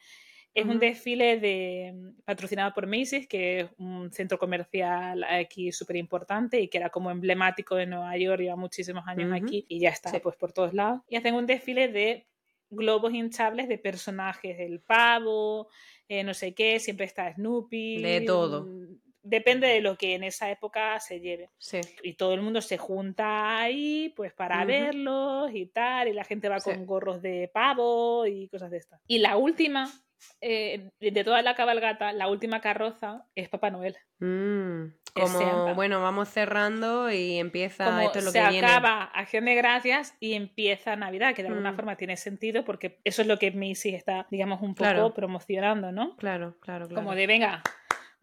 Es 0.55 0.65
un 0.67 0.79
desfile 0.79 1.41
de, 1.41 1.93
mm, 1.93 2.23
patrocinado 2.25 2.73
por 2.73 2.87
Macy's, 2.87 3.27
que 3.27 3.61
es 3.61 3.71
un 3.77 4.13
centro 4.13 4.39
comercial 4.39 5.25
aquí 5.25 5.73
súper 5.73 5.97
importante 5.97 6.61
y 6.61 6.69
que 6.69 6.79
era 6.79 6.91
como 6.91 7.11
emblemático 7.11 7.75
de 7.75 7.87
Nueva 7.87 8.17
York, 8.17 8.41
lleva 8.41 8.57
muchísimos 8.57 9.05
años 9.07 9.33
aquí 9.33 9.67
y 9.69 9.81
ya 9.81 9.91
está 9.91 10.13
pues 10.21 10.37
por 10.37 10.53
todos 10.53 10.73
lados. 10.73 11.01
Y 11.09 11.17
hacen 11.17 11.35
un 11.35 11.47
desfile 11.47 11.89
de 11.89 12.29
globos 12.71 13.13
hinchables 13.13 13.69
de 13.69 13.79
personajes, 13.79 14.59
el 14.61 14.81
pavo, 14.81 15.69
eh, 16.09 16.23
no 16.23 16.35
sé 16.35 16.55
qué, 16.55 16.79
siempre 16.79 17.07
está 17.07 17.33
Snoopy. 17.35 18.03
De 18.03 18.21
todo. 18.21 18.65
Mm, 18.65 18.99
depende 19.23 19.67
de 19.67 19.81
lo 19.81 19.97
que 19.97 20.15
en 20.15 20.23
esa 20.23 20.51
época 20.51 21.01
se 21.01 21.19
lleve. 21.19 21.51
Sí. 21.59 21.81
Y 22.03 22.15
todo 22.15 22.35
el 22.35 22.43
mundo 22.43 22.61
se 22.61 22.79
junta 22.79 23.59
ahí 23.59 24.13
pues 24.15 24.33
para 24.33 24.65
verlos 24.65 25.51
y 25.53 25.67
tal, 25.67 26.09
y 26.09 26.13
la 26.13 26.25
gente 26.25 26.49
va 26.49 26.61
con 26.61 26.87
gorros 26.87 27.23
de 27.23 27.51
pavo 27.53 28.27
y 28.27 28.49
cosas 28.49 28.71
de 28.71 28.77
estas. 28.77 29.01
Y 29.09 29.19
la 29.19 29.37
última 29.37 29.91
eh, 30.41 30.91
de 31.01 31.25
toda 31.25 31.43
la 31.43 31.55
cabalgata, 31.55 32.13
la 32.13 32.29
última 32.29 32.61
carroza 32.61 33.25
es 33.35 33.49
Papá 33.49 33.71
Noel. 33.71 33.97
Mm. 34.19 34.95
Como, 35.15 35.75
bueno, 35.77 36.03
vamos 36.03 36.29
cerrando 36.29 37.11
y 37.11 37.39
empieza 37.39 38.03
esto 38.03 38.19
es 38.19 38.25
lo 38.25 38.31
se 38.33 38.43
que 38.43 38.49
viene. 38.49 38.67
acaba 38.67 39.05
Acción 39.05 39.45
de 39.45 39.55
Gracias 39.55 40.17
y 40.19 40.35
empieza 40.35 40.97
Navidad, 40.97 41.35
que 41.35 41.43
de 41.43 41.49
alguna 41.49 41.71
mm. 41.73 41.77
forma 41.77 41.97
tiene 41.97 42.17
sentido 42.17 42.65
porque 42.65 43.01
eso 43.05 43.23
es 43.23 43.29
lo 43.29 43.39
que 43.39 43.53
Macy 43.53 43.95
está, 43.95 44.27
digamos, 44.31 44.61
un 44.61 44.75
poco 44.75 45.15
promocionando, 45.15 45.93
¿no? 45.93 46.17
Claro, 46.17 46.57
claro, 46.61 46.89
claro. 46.89 46.95
Como 46.95 47.15
de, 47.15 47.29
venga, 47.29 47.63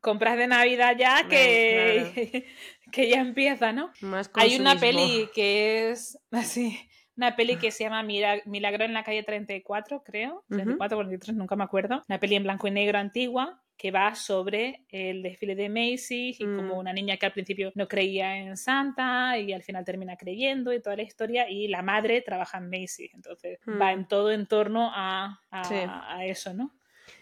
compras 0.02 0.38
de 0.38 0.48
Navidad 0.48 0.96
ya 0.98 1.28
que, 1.30 2.46
que 2.92 3.10
ya 3.10 3.22
empieza, 3.22 3.72
¿no? 3.72 3.92
Hay 4.34 4.60
una 4.60 4.76
peli 4.76 5.30
que 5.34 5.92
es 5.92 6.20
así, 6.32 6.78
una 7.18 7.36
peli 7.36 7.58
que 7.58 7.72
se 7.72 7.84
llama 7.84 8.04
Milagro 8.04 8.86
en 8.86 8.94
la 8.94 9.04
calle 9.04 9.24
34, 9.24 10.04
creo, 10.04 10.44
34, 10.50 10.98
43, 10.98 11.36
nunca 11.36 11.56
me 11.56 11.64
acuerdo, 11.64 12.02
una 12.08 12.20
peli 12.20 12.36
en 12.36 12.44
blanco 12.44 12.68
y 12.68 12.72
negro 12.72 12.98
antigua 12.98 13.62
que 13.78 13.90
va 13.90 14.14
sobre 14.14 14.86
el 14.90 15.24
desfile 15.24 15.56
de 15.56 15.68
Macy's 15.68 16.40
y 16.40 16.46
como 16.46 16.76
mm. 16.76 16.78
una 16.78 16.94
niña 16.94 17.18
que 17.18 17.26
al 17.26 17.32
principio 17.32 17.72
no 17.74 17.88
creía 17.88 18.38
en 18.38 18.56
Santa 18.56 19.40
y 19.40 19.54
al 19.54 19.64
final 19.64 19.84
termina 19.84 20.18
creyendo 20.18 20.72
y 20.72 20.82
toda 20.82 20.96
la 20.96 21.02
historia 21.02 21.50
y 21.50 21.68
la 21.68 21.82
madre 21.82 22.22
trabaja 22.22 22.60
en 22.60 22.70
Macy's, 22.70 23.12
entonces 23.14 23.60
va 23.68 23.88
mm. 23.88 23.98
en 23.98 24.08
todo 24.08 24.32
en 24.32 24.46
torno 24.46 24.92
a, 24.94 25.42
a 25.50 26.26
eso, 26.26 26.54
¿no? 26.54 26.72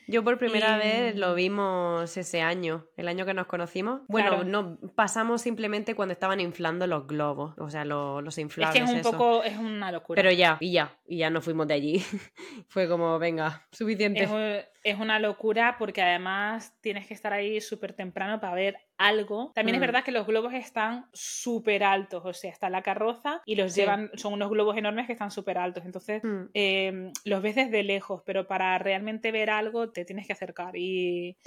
Yo 0.09 0.23
por 0.23 0.39
primera 0.39 0.75
vez 0.77 1.15
lo 1.15 1.35
vimos 1.35 2.17
ese 2.17 2.41
año, 2.41 2.87
el 2.97 3.07
año 3.07 3.27
que 3.27 3.35
nos 3.35 3.45
conocimos. 3.45 4.01
Bueno, 4.07 4.43
no 4.43 4.79
pasamos 4.95 5.43
simplemente 5.43 5.93
cuando 5.93 6.13
estaban 6.13 6.39
inflando 6.39 6.87
los 6.87 7.05
globos, 7.05 7.53
o 7.59 7.69
sea, 7.69 7.85
los, 7.85 8.23
los 8.23 8.37
inflables. 8.39 8.81
Es 8.81 8.89
que 8.89 8.97
es 8.97 9.05
un 9.05 9.11
poco, 9.11 9.43
es 9.43 9.55
una 9.57 9.91
locura. 9.91 10.19
Pero 10.19 10.33
ya, 10.33 10.57
y 10.61 10.71
ya, 10.71 10.97
y 11.07 11.17
ya 11.17 11.29
nos 11.29 11.43
fuimos 11.43 11.67
de 11.67 11.75
allí. 11.75 11.99
Fue 12.69 12.89
como, 12.89 13.19
venga, 13.19 13.67
suficiente. 13.71 14.23
Es, 14.23 14.65
es 14.83 14.99
una 14.99 15.19
locura 15.19 15.75
porque 15.77 16.01
además 16.01 16.73
tienes 16.81 17.07
que 17.07 17.13
estar 17.13 17.33
ahí 17.33 17.61
súper 17.61 17.93
temprano 17.93 18.39
para 18.39 18.53
ver 18.55 18.77
algo. 18.97 19.51
También 19.55 19.75
es 19.75 19.79
mm. 19.79 19.81
verdad 19.81 20.03
que 20.03 20.11
los 20.11 20.27
globos 20.27 20.53
están 20.53 21.05
súper 21.13 21.83
altos, 21.83 22.21
o 22.25 22.33
sea, 22.33 22.51
está 22.51 22.69
la 22.69 22.83
carroza 22.83 23.41
y 23.45 23.55
los 23.55 23.73
llevan, 23.73 24.11
son 24.15 24.33
unos 24.33 24.49
globos 24.49 24.77
enormes 24.77 25.07
que 25.07 25.13
están 25.13 25.31
súper 25.31 25.57
altos, 25.57 25.85
entonces 25.85 26.21
mm. 26.23 26.49
em, 26.53 27.11
los 27.23 27.41
ves 27.41 27.55
desde 27.55 27.81
lejos, 27.83 28.21
pero 28.25 28.45
para 28.45 28.77
realmente 28.77 29.31
ver 29.31 29.49
algo 29.49 29.91
te 29.91 30.03
tienes 30.03 30.27
que 30.27 30.33
acercar 30.33 30.75
y, 30.75 31.37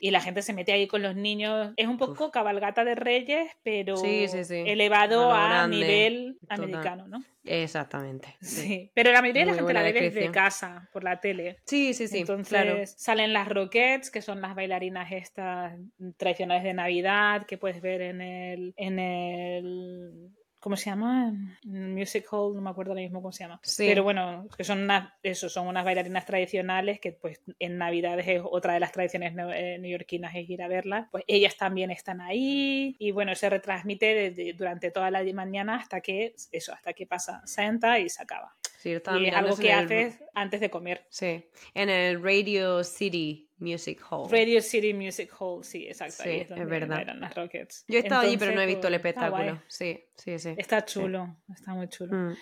y 0.00 0.10
la 0.10 0.20
gente 0.20 0.42
se 0.42 0.52
mete 0.52 0.72
ahí 0.72 0.86
con 0.86 1.02
los 1.02 1.16
niños. 1.16 1.72
Es 1.76 1.88
un 1.88 1.98
poco 1.98 2.30
cabalgata 2.30 2.84
de 2.84 2.94
reyes, 2.94 3.50
pero 3.64 3.96
elevado 4.04 5.32
a, 5.32 5.66
nivel 5.66 6.38
americano, 6.48 7.08
¿no? 7.08 7.22
Exactamente. 7.42 8.36
Sí, 8.40 8.90
pero 8.94 9.12
la 9.12 9.20
mayoría 9.20 9.42
de 9.44 9.50
la 9.52 9.54
gente 9.54 9.72
la 9.72 9.82
ve 9.82 9.92
desde 9.92 10.30
casa, 10.30 10.88
por 10.92 11.02
la 11.02 11.20
tele. 11.20 11.56
Sí, 11.64 11.94
sí, 11.94 12.06
sí. 12.06 12.18
Entonces 12.18 12.79
salen 12.86 13.32
las 13.32 13.48
Rockets, 13.48 14.10
que 14.10 14.22
son 14.22 14.40
las 14.40 14.54
bailarinas 14.54 15.12
estas 15.12 15.78
tradicionales 16.16 16.64
de 16.64 16.74
Navidad 16.74 17.44
que 17.46 17.58
puedes 17.58 17.80
ver 17.80 18.02
en 18.02 18.20
el, 18.20 18.74
en 18.76 18.98
el 18.98 20.30
¿Cómo 20.60 20.76
se 20.76 20.90
llama? 20.90 21.32
Music 21.64 22.26
Hall, 22.30 22.54
no 22.54 22.60
me 22.60 22.68
acuerdo 22.68 22.92
ahora 22.92 23.00
mismo 23.00 23.22
cómo 23.22 23.32
se 23.32 23.44
llama. 23.44 23.60
Pero 23.78 24.02
bueno, 24.02 24.46
que 24.54 24.62
son 24.62 24.82
unas, 24.82 25.10
eso, 25.22 25.48
son 25.48 25.66
unas 25.66 25.86
bailarinas 25.86 26.26
tradicionales 26.26 27.00
que 27.00 27.12
pues 27.12 27.40
en 27.58 27.78
Navidades 27.78 28.28
es 28.28 28.42
otra 28.44 28.74
de 28.74 28.80
las 28.80 28.92
tradiciones 28.92 29.32
eh, 29.54 29.78
neoyorquinas 29.80 30.34
es 30.34 30.50
ir 30.50 30.62
a 30.62 30.68
verlas. 30.68 31.08
Pues 31.10 31.24
ellas 31.26 31.56
también 31.56 31.90
están 31.90 32.20
ahí 32.20 32.94
y 32.98 33.10
bueno, 33.10 33.34
se 33.34 33.48
retransmite 33.48 34.54
durante 34.54 34.90
toda 34.90 35.10
la 35.10 35.24
mañana 35.32 35.76
hasta 35.76 36.02
que, 36.02 36.34
eso, 36.52 36.74
hasta 36.74 36.92
que 36.92 37.06
pasa 37.06 37.40
Santa 37.46 37.98
y 37.98 38.10
se 38.10 38.22
acaba. 38.22 38.54
Sí, 38.80 38.88
y 38.88 39.26
es 39.26 39.34
algo 39.34 39.58
que 39.58 39.74
haces 39.74 40.22
antes 40.32 40.58
de 40.58 40.70
comer. 40.70 41.04
Sí, 41.10 41.44
en 41.74 41.90
el 41.90 42.22
Radio 42.22 42.82
City 42.82 43.50
Music 43.58 44.00
Hall. 44.08 44.30
Radio 44.30 44.62
City 44.62 44.94
Music 44.94 45.30
Hall, 45.38 45.62
sí, 45.62 45.86
exacto. 45.86 46.22
Sí, 46.22 46.46
es, 46.48 46.48
verdad. 46.48 47.06
las 47.14 47.34
Rockets. 47.34 47.84
Yo 47.88 47.98
he 47.98 48.00
estado 48.00 48.22
allí, 48.22 48.38
pero 48.38 48.52
no 48.52 48.62
he 48.62 48.66
visto 48.66 48.88
el 48.88 48.94
espectáculo. 48.94 49.62
Sí, 49.68 50.02
sí, 50.16 50.38
sí. 50.38 50.54
Está 50.56 50.82
chulo, 50.86 51.36
está 51.52 51.74
muy 51.74 51.88
chulo. 51.88 52.16
Mm, 52.16 52.36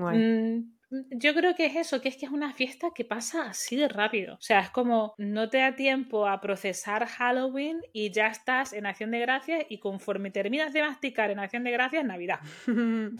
mm, 0.00 0.73
yo 1.10 1.34
creo 1.34 1.54
que 1.54 1.66
es 1.66 1.76
eso, 1.76 2.00
que 2.00 2.08
es 2.08 2.16
que 2.16 2.26
es 2.26 2.32
una 2.32 2.52
fiesta 2.52 2.92
que 2.94 3.04
pasa 3.04 3.46
así 3.48 3.76
de 3.76 3.88
rápido. 3.88 4.34
O 4.34 4.40
sea, 4.40 4.60
es 4.60 4.70
como 4.70 5.14
no 5.18 5.48
te 5.50 5.58
da 5.58 5.74
tiempo 5.74 6.26
a 6.26 6.40
procesar 6.40 7.06
Halloween 7.06 7.80
y 7.92 8.10
ya 8.10 8.28
estás 8.28 8.72
en 8.72 8.86
Acción 8.86 9.10
de 9.10 9.20
Gracias 9.20 9.64
y 9.68 9.78
conforme 9.78 10.30
terminas 10.30 10.72
de 10.72 10.82
masticar 10.82 11.30
en 11.30 11.38
Acción 11.38 11.64
de 11.64 11.70
Gracias, 11.70 12.04
Navidad. 12.04 12.40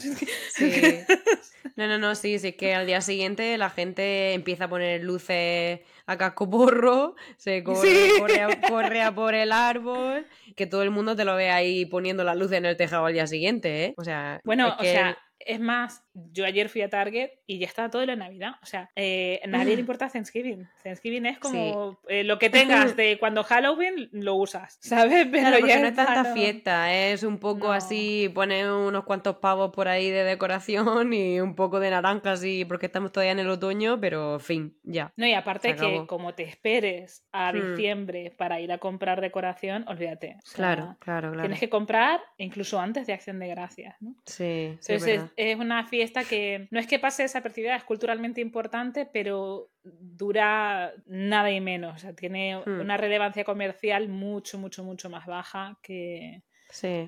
sí. 0.51 0.73
No, 1.77 1.89
no, 1.89 1.99
no, 1.99 2.15
sí, 2.15 2.39
sí, 2.39 2.53
que 2.53 2.75
al 2.75 2.87
día 2.87 3.01
siguiente 3.01 3.59
la 3.59 3.71
gente 3.71 4.35
empieza 4.35 4.65
a 4.65 4.69
poner 4.69 5.03
luces 5.03 5.81
a 6.07 6.17
casco 6.17 6.49
porro, 6.49 7.17
se 7.37 7.65
corre, 7.65 8.11
corre, 8.69 9.03
a, 9.03 9.15
por 9.15 9.35
el 9.35 9.51
árbol, 9.53 10.27
que 10.55 10.67
todo 10.67 10.83
el 10.83 10.91
mundo 10.91 11.17
te 11.17 11.25
lo 11.25 11.35
ve 11.35 11.51
ahí 11.51 11.87
poniendo 11.87 12.23
la 12.25 12.35
luz 12.35 12.53
en 12.53 12.67
el 12.67 12.77
tejado 12.77 13.07
al 13.07 13.15
día 13.15 13.27
siguiente, 13.27 13.85
¿eh? 13.87 13.95
O 13.97 14.05
sea, 14.05 14.41
bueno, 14.45 14.77
o 14.79 14.83
sea, 14.83 15.19
es 15.47 15.61
más, 15.61 16.05
yo 16.13 16.45
ayer 16.45 16.69
fui 16.69 16.83
a 16.83 16.89
Target 16.89 17.31
y 17.47 17.59
ya 17.59 17.67
estaba 17.67 17.91
todo 17.91 18.03
en 18.03 18.09
la 18.09 18.17
Navidad. 18.17 18.53
O 18.63 18.67
sea, 18.67 18.91
eh, 18.95 19.41
nadie 19.47 19.75
le 19.75 19.81
importa 19.81 20.09
Thanksgiving. 20.09 20.69
Thanksgiving 20.83 21.27
es 21.27 21.39
como 21.39 21.99
eh, 22.09 22.25
lo 22.25 22.39
que 22.39 22.51
tengas 22.51 22.97
de 22.97 23.19
cuando 23.21 23.43
Halloween 23.43 24.09
lo 24.13 24.37
usas, 24.37 24.79
¿sabes? 24.81 25.27
Pero 25.31 25.67
ya 25.67 25.81
no 25.81 25.89
es 25.89 25.95
tanta 25.95 26.35
fiesta, 26.35 26.95
es 26.95 27.23
un 27.23 27.39
poco 27.39 27.73
así, 27.73 28.31
pone 28.35 28.71
unos 28.71 29.05
cuantos 29.05 29.37
pavos 29.37 29.73
por 29.73 29.89
ahí 29.89 30.11
de 30.11 30.25
decoración 30.25 31.13
y 31.13 31.41
un 31.41 31.55
poco 31.55 31.81
de 31.81 31.91
naranjas 31.91 32.45
y 32.45 32.65
porque 32.65 32.87
estamos 32.87 33.13
todavía 33.13 33.33
en 33.33 33.41
el 33.41 33.49
otoño, 33.49 34.01
pero 34.01 34.39
fin, 34.39 34.77
ya. 34.83 35.13
No, 35.17 35.27
y 35.27 35.35
aparte 35.35 35.75
que 35.77 36.07
como 36.07 36.35
te 36.35 36.45
esperes 36.45 37.25
a 37.33 37.53
hmm. 37.53 37.71
diciembre 37.71 38.35
para 38.37 38.61
ir 38.61 38.73
a 38.73 38.79
comprar 38.79 39.21
decoración, 39.21 39.85
olvídate. 39.89 40.37
claro, 40.55 40.97
claro, 41.01 41.31
claro. 41.31 41.43
Tienes 41.43 41.61
que 41.61 41.69
comprar 41.69 42.21
incluso 42.39 42.81
antes 42.81 43.07
de 43.07 43.13
Acción 43.13 43.39
de 43.39 43.49
Gracias, 43.49 43.97
¿no? 44.01 44.15
Sí, 44.27 44.77
sí. 44.81 44.95
Es 45.37 45.59
una 45.59 45.87
fiesta 45.87 46.21
esta 46.21 46.29
que 46.29 46.69
no 46.71 46.79
es 46.79 46.87
que 46.87 46.99
pase 46.99 47.23
desapercibida, 47.23 47.77
es 47.77 47.85
culturalmente 47.85 48.41
importante, 48.41 49.07
pero 49.07 49.71
dura 49.83 50.93
nada 51.07 51.51
y 51.51 51.61
menos. 51.61 51.97
O 51.97 51.99
sea, 51.99 52.15
tiene 52.15 52.57
hmm. 52.57 52.81
una 52.81 52.97
relevancia 52.97 53.45
comercial 53.45 54.09
mucho, 54.09 54.59
mucho, 54.59 54.85
mucho 54.85 55.11
más 55.11 55.27
baja 55.27 55.79
que, 55.83 56.43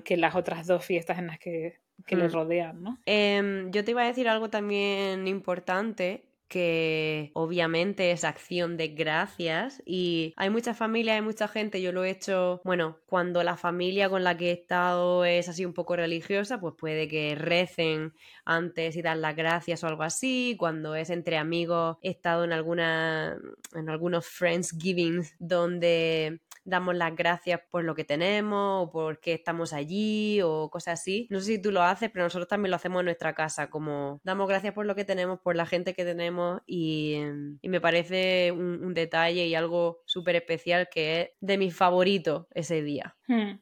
que 0.03 0.17
las 0.17 0.35
otras 0.35 0.67
dos 0.67 0.83
fiestas 0.83 1.19
en 1.19 1.27
las 1.27 1.39
que, 1.39 1.79
que 2.05 2.15
le 2.15 2.27
hmm. 2.27 2.31
rodean, 2.31 2.83
¿no? 2.83 2.97
Em, 3.05 3.71
yo 3.71 3.83
te 3.83 3.91
iba 3.91 4.03
a 4.03 4.07
decir 4.07 4.27
algo 4.27 4.49
también 4.49 5.27
importante 5.27 6.23
que 6.47 7.31
obviamente 7.33 8.11
es 8.11 8.23
acción 8.23 8.77
de 8.77 8.89
gracias 8.89 9.81
y 9.85 10.33
hay 10.37 10.49
muchas 10.49 10.77
familias, 10.77 11.15
hay 11.15 11.21
mucha 11.21 11.47
gente, 11.47 11.81
yo 11.81 11.91
lo 11.91 12.03
he 12.03 12.09
hecho, 12.09 12.61
bueno, 12.63 12.97
cuando 13.05 13.43
la 13.43 13.57
familia 13.57 14.09
con 14.09 14.23
la 14.23 14.37
que 14.37 14.49
he 14.49 14.53
estado 14.53 15.25
es 15.25 15.49
así 15.49 15.65
un 15.65 15.73
poco 15.73 15.95
religiosa, 15.95 16.59
pues 16.59 16.75
puede 16.77 17.07
que 17.07 17.35
recen 17.35 18.13
antes 18.45 18.95
y 18.95 19.01
dan 19.01 19.21
las 19.21 19.35
gracias 19.35 19.83
o 19.83 19.87
algo 19.87 20.03
así, 20.03 20.55
cuando 20.57 20.95
es 20.95 21.09
entre 21.09 21.37
amigos 21.37 21.97
he 22.01 22.09
estado 22.09 22.43
en 22.43 22.53
alguna 22.53 23.37
en 23.73 23.89
algunos 23.89 24.25
friendsgiving 24.25 25.23
donde 25.39 26.39
damos 26.67 26.95
las 26.95 27.15
gracias 27.15 27.61
por 27.71 27.83
lo 27.83 27.95
que 27.95 28.03
tenemos 28.03 28.83
o 28.83 28.91
porque 28.91 29.33
estamos 29.33 29.73
allí 29.73 30.41
o 30.43 30.69
cosas 30.69 30.99
así. 30.99 31.27
No 31.29 31.39
sé 31.39 31.45
si 31.45 31.61
tú 31.61 31.71
lo 31.71 31.81
haces, 31.81 32.11
pero 32.11 32.25
nosotros 32.25 32.47
también 32.47 32.71
lo 32.71 32.75
hacemos 32.75 32.99
en 32.99 33.05
nuestra 33.05 33.33
casa, 33.33 33.69
como 33.69 34.19
damos 34.23 34.47
gracias 34.47 34.73
por 34.73 34.85
lo 34.85 34.93
que 34.93 35.05
tenemos, 35.05 35.39
por 35.39 35.55
la 35.55 35.65
gente 35.65 35.93
que 35.93 36.03
tenemos 36.03 36.61
y, 36.67 37.17
me 37.63 37.81
parece 37.81 38.51
un, 38.51 38.93
detalle 38.93 39.45
y 39.47 39.55
algo 39.55 40.01
súper 40.05 40.35
especial 40.35 40.89
que 40.89 41.21
es 41.21 41.29
de 41.39 41.57
mis 41.57 41.75
favoritos 41.75 42.47
ese 42.53 42.81
día. 42.81 43.15
Hmm. 43.27 43.59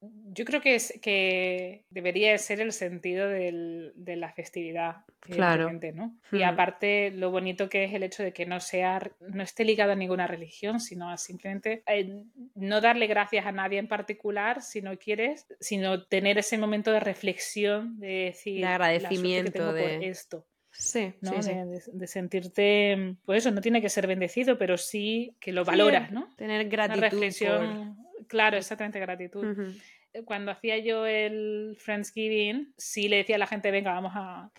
Yo 0.00 0.44
creo 0.44 0.60
que, 0.60 0.76
es, 0.76 0.98
que 1.02 1.84
debería 1.90 2.36
ser 2.38 2.60
el 2.60 2.72
sentido 2.72 3.28
del, 3.28 3.92
de 3.96 4.16
la 4.16 4.32
festividad. 4.32 4.98
Claro. 5.20 5.70
¿no? 5.94 6.16
Y 6.32 6.42
aparte, 6.42 7.10
lo 7.10 7.30
bonito 7.30 7.68
que 7.68 7.84
es 7.84 7.92
el 7.92 8.02
hecho 8.02 8.22
de 8.22 8.32
que 8.32 8.46
no, 8.46 8.60
sea, 8.60 9.00
no 9.20 9.42
esté 9.42 9.64
ligado 9.64 9.92
a 9.92 9.96
ninguna 9.96 10.26
religión, 10.26 10.80
sino 10.80 11.10
a 11.10 11.16
simplemente 11.16 11.82
eh, 11.86 12.24
no 12.54 12.80
darle 12.80 13.08
gracias 13.08 13.44
a 13.44 13.52
nadie 13.52 13.78
en 13.78 13.88
particular 13.88 14.62
si 14.62 14.80
no 14.80 14.96
quieres, 14.96 15.46
sino 15.60 16.04
tener 16.04 16.38
ese 16.38 16.56
momento 16.56 16.92
de 16.92 17.00
reflexión, 17.00 17.98
de 17.98 18.26
decir, 18.26 18.60
de 18.60 18.66
agradecimiento 18.66 19.72
de... 19.72 20.08
esto. 20.08 20.46
Sí, 20.70 21.12
¿no? 21.22 21.32
De, 21.32 22.06
sentirte, 22.06 23.16
pues 23.24 23.38
eso, 23.38 23.50
no 23.50 23.60
tiene 23.60 23.82
que 23.82 23.88
ser 23.88 24.06
bendecido, 24.06 24.58
pero 24.58 24.78
sí 24.78 25.34
que 25.40 25.52
lo 25.52 25.64
valoras, 25.64 26.12
¿no? 26.12 26.28
Tener 26.36 26.68
gratitud. 26.68 26.98
Una 26.98 27.10
reflexión, 27.10 27.97
claro, 28.28 28.56
exactamente, 28.56 29.00
gratitud. 29.00 29.74
Eh, 30.12 30.22
cuando 30.24 30.50
hacía 30.50 30.78
yo 30.78 31.06
el 31.06 31.76
Friendsgiving, 31.78 32.74
sí 32.76 33.08
le 33.08 33.16
decía 33.16 33.36
a 33.36 33.38
la 33.38 33.46
gente, 33.46 33.70
venga, 33.70 33.92
vamos 33.92 34.12
a 34.14 34.50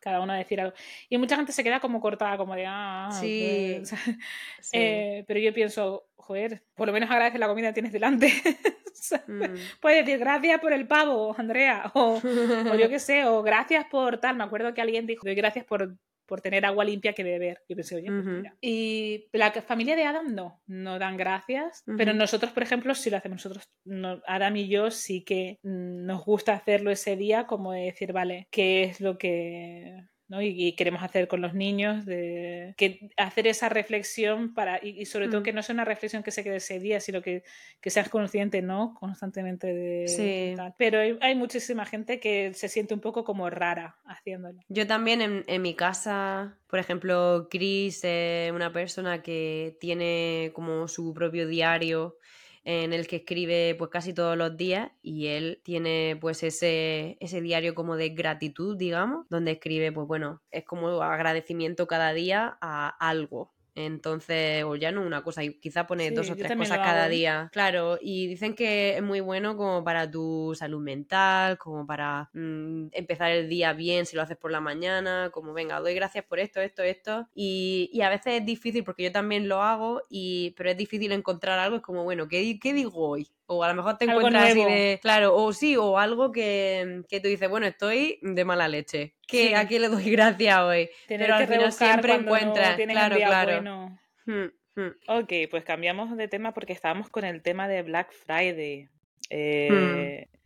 cada 0.00 0.20
uno 0.20 0.32
a 0.32 0.36
decir 0.36 0.60
algo. 0.60 0.74
Y 1.08 1.18
mucha 1.18 1.36
gente 1.36 1.52
se 1.52 1.64
queda 1.64 1.80
como 1.80 2.00
cortada, 2.00 2.36
como 2.36 2.54
de, 2.54 2.64
ah, 2.66 3.10
sí. 3.12 3.82
Eh, 4.72 5.24
pero 5.26 5.40
yo 5.40 5.52
pienso, 5.52 6.08
joder, 6.16 6.62
por 6.74 6.86
lo 6.86 6.92
menos 6.92 7.10
agradece 7.10 7.38
la 7.38 7.48
comida 7.48 7.68
que 7.68 7.74
tienes 7.74 7.92
delante. 7.92 8.28
Mm. 9.28 9.42
Puedes 9.80 10.04
decir 10.04 10.18
gracias 10.18 10.58
por 10.58 10.72
el 10.72 10.88
pavo, 10.88 11.34
Andrea, 11.38 11.92
o, 11.94 12.14
o 12.16 12.74
yo 12.74 12.88
qué 12.88 12.98
sé, 12.98 13.24
o 13.24 13.42
gracias 13.42 13.84
por 13.90 14.18
tal. 14.18 14.36
Me 14.36 14.42
acuerdo 14.42 14.72
que 14.74 14.80
alguien 14.80 15.06
dijo, 15.06 15.22
doy 15.24 15.34
gracias 15.34 15.64
por 15.64 15.96
por 16.26 16.40
tener 16.40 16.66
agua 16.66 16.84
limpia 16.84 17.12
que 17.12 17.24
beber. 17.24 17.62
Y 17.68 17.74
pensé, 17.74 17.96
oye, 17.96 18.06
pues 18.08 18.24
mira. 18.24 18.56
Y 18.60 19.26
la 19.32 19.52
familia 19.52 19.96
de 19.96 20.04
Adam 20.04 20.34
no, 20.34 20.60
no 20.66 20.98
dan 20.98 21.16
gracias, 21.16 21.84
pero 21.96 22.12
nosotros, 22.12 22.52
por 22.52 22.62
ejemplo, 22.62 22.94
sí 22.94 23.10
lo 23.10 23.16
hacemos. 23.16 23.44
Nosotros, 23.44 23.70
Adam 24.26 24.56
y 24.56 24.68
yo 24.68 24.90
sí 24.90 25.22
que 25.24 25.58
mm, 25.62 26.04
nos 26.06 26.24
gusta 26.24 26.54
hacerlo 26.54 26.90
ese 26.90 27.16
día, 27.16 27.46
como 27.46 27.72
decir, 27.72 28.12
vale, 28.12 28.48
¿qué 28.50 28.84
es 28.84 29.00
lo 29.00 29.18
que 29.18 30.04
y, 30.28 30.72
queremos 30.72 31.02
hacer 31.02 31.28
con 31.28 31.40
los 31.40 31.54
niños, 31.54 32.04
de, 32.04 32.74
que 32.76 33.10
hacer 33.16 33.46
esa 33.46 33.68
reflexión 33.68 34.54
para, 34.54 34.80
y, 34.82 35.06
sobre 35.06 35.28
todo 35.28 35.40
mm. 35.40 35.44
que 35.44 35.52
no 35.52 35.62
sea 35.62 35.74
una 35.74 35.84
reflexión 35.84 36.22
que 36.22 36.30
se 36.30 36.42
quede 36.42 36.56
ese 36.56 36.80
día, 36.80 37.00
sino 37.00 37.22
que, 37.22 37.44
que 37.80 37.90
seas 37.90 38.08
consciente, 38.08 38.60
¿no? 38.62 38.94
Constantemente 38.98 39.72
de 39.72 40.08
sí. 40.08 40.62
Pero 40.78 40.98
hay, 41.20 41.34
muchísima 41.36 41.84
gente 41.86 42.18
que 42.18 42.54
se 42.54 42.68
siente 42.68 42.94
un 42.94 43.00
poco 43.00 43.24
como 43.24 43.48
rara 43.50 43.96
haciéndolo. 44.04 44.60
Yo 44.68 44.86
también 44.86 45.20
en, 45.20 45.44
en 45.46 45.62
mi 45.62 45.74
casa, 45.74 46.58
por 46.66 46.78
ejemplo, 46.78 47.48
Chris 47.50 48.00
es 48.02 48.50
una 48.52 48.72
persona 48.72 49.22
que 49.22 49.76
tiene 49.80 50.50
como 50.54 50.88
su 50.88 51.14
propio 51.14 51.46
diario 51.46 52.16
en 52.66 52.92
el 52.92 53.06
que 53.06 53.16
escribe 53.16 53.76
pues 53.78 53.90
casi 53.92 54.12
todos 54.12 54.36
los 54.36 54.56
días 54.56 54.90
y 55.00 55.28
él 55.28 55.60
tiene 55.62 56.18
pues 56.20 56.42
ese, 56.42 57.16
ese 57.20 57.40
diario 57.40 57.76
como 57.76 57.94
de 57.94 58.08
gratitud, 58.08 58.76
digamos, 58.76 59.24
donde 59.30 59.52
escribe 59.52 59.92
pues 59.92 60.08
bueno, 60.08 60.42
es 60.50 60.64
como 60.64 61.00
agradecimiento 61.00 61.86
cada 61.86 62.12
día 62.12 62.58
a 62.60 62.88
algo, 62.88 63.54
entonces, 63.76 64.64
o 64.64 64.74
ya 64.74 64.90
no 64.90 65.02
una 65.02 65.22
cosa, 65.22 65.42
quizá 65.60 65.86
pone 65.86 66.10
dos 66.10 66.30
o 66.30 66.36
tres 66.36 66.54
cosas 66.54 66.78
cada 66.78 67.08
día. 67.08 67.48
Claro, 67.52 67.98
y 68.00 68.26
dicen 68.26 68.54
que 68.54 68.96
es 68.96 69.02
muy 69.02 69.20
bueno 69.20 69.56
como 69.56 69.84
para 69.84 70.10
tu 70.10 70.54
salud 70.58 70.80
mental, 70.80 71.58
como 71.58 71.86
para 71.86 72.30
mm, 72.32 72.86
empezar 72.92 73.30
el 73.32 73.48
día 73.50 73.74
bien 73.74 74.06
si 74.06 74.16
lo 74.16 74.22
haces 74.22 74.38
por 74.38 74.50
la 74.50 74.60
mañana, 74.62 75.30
como 75.30 75.52
venga, 75.52 75.78
doy 75.80 75.94
gracias 75.94 76.24
por 76.24 76.38
esto, 76.40 76.60
esto, 76.60 76.82
esto. 76.82 77.28
Y, 77.34 77.90
y 77.92 78.00
a 78.00 78.08
veces 78.08 78.40
es 78.40 78.46
difícil 78.46 78.82
porque 78.82 79.02
yo 79.04 79.12
también 79.12 79.46
lo 79.46 79.62
hago, 79.62 80.00
y, 80.08 80.54
pero 80.56 80.70
es 80.70 80.76
difícil 80.78 81.12
encontrar 81.12 81.58
algo, 81.58 81.76
es 81.76 81.82
como, 81.82 82.02
bueno, 82.04 82.28
¿qué, 82.28 82.58
qué 82.58 82.72
digo 82.72 82.92
hoy? 83.10 83.28
O 83.48 83.62
a 83.62 83.68
lo 83.68 83.74
mejor 83.74 83.96
te 83.96 84.06
encuentras 84.06 84.50
así 84.50 84.64
de. 84.64 84.98
Claro, 85.00 85.36
o 85.36 85.52
sí, 85.52 85.76
o 85.76 85.98
algo 85.98 86.32
que, 86.32 87.02
que 87.08 87.20
tú 87.20 87.28
dices, 87.28 87.48
bueno, 87.48 87.66
estoy 87.66 88.18
de 88.22 88.44
mala 88.44 88.66
leche. 88.66 89.14
Que 89.26 89.54
¿A 89.54 89.68
quién 89.68 89.82
le 89.82 89.88
doy 89.88 90.10
gracias 90.10 90.58
hoy? 90.58 90.90
Pero 91.06 91.34
al 91.34 91.46
final 91.46 91.72
siempre 91.72 92.14
encuentras. 92.14 92.76
claro, 92.76 93.16
claro. 93.16 93.98
Hmm, 94.24 94.46
hmm. 94.74 94.90
Ok, 95.08 95.32
pues 95.50 95.64
cambiamos 95.64 96.16
de 96.16 96.26
tema 96.26 96.52
porque 96.52 96.72
estábamos 96.72 97.08
con 97.08 97.24
el 97.24 97.42
tema 97.42 97.68
de 97.68 97.82
Black 97.82 98.12
Friday. 98.12 98.88
Eh, 99.30 100.26
hmm. 100.28 100.36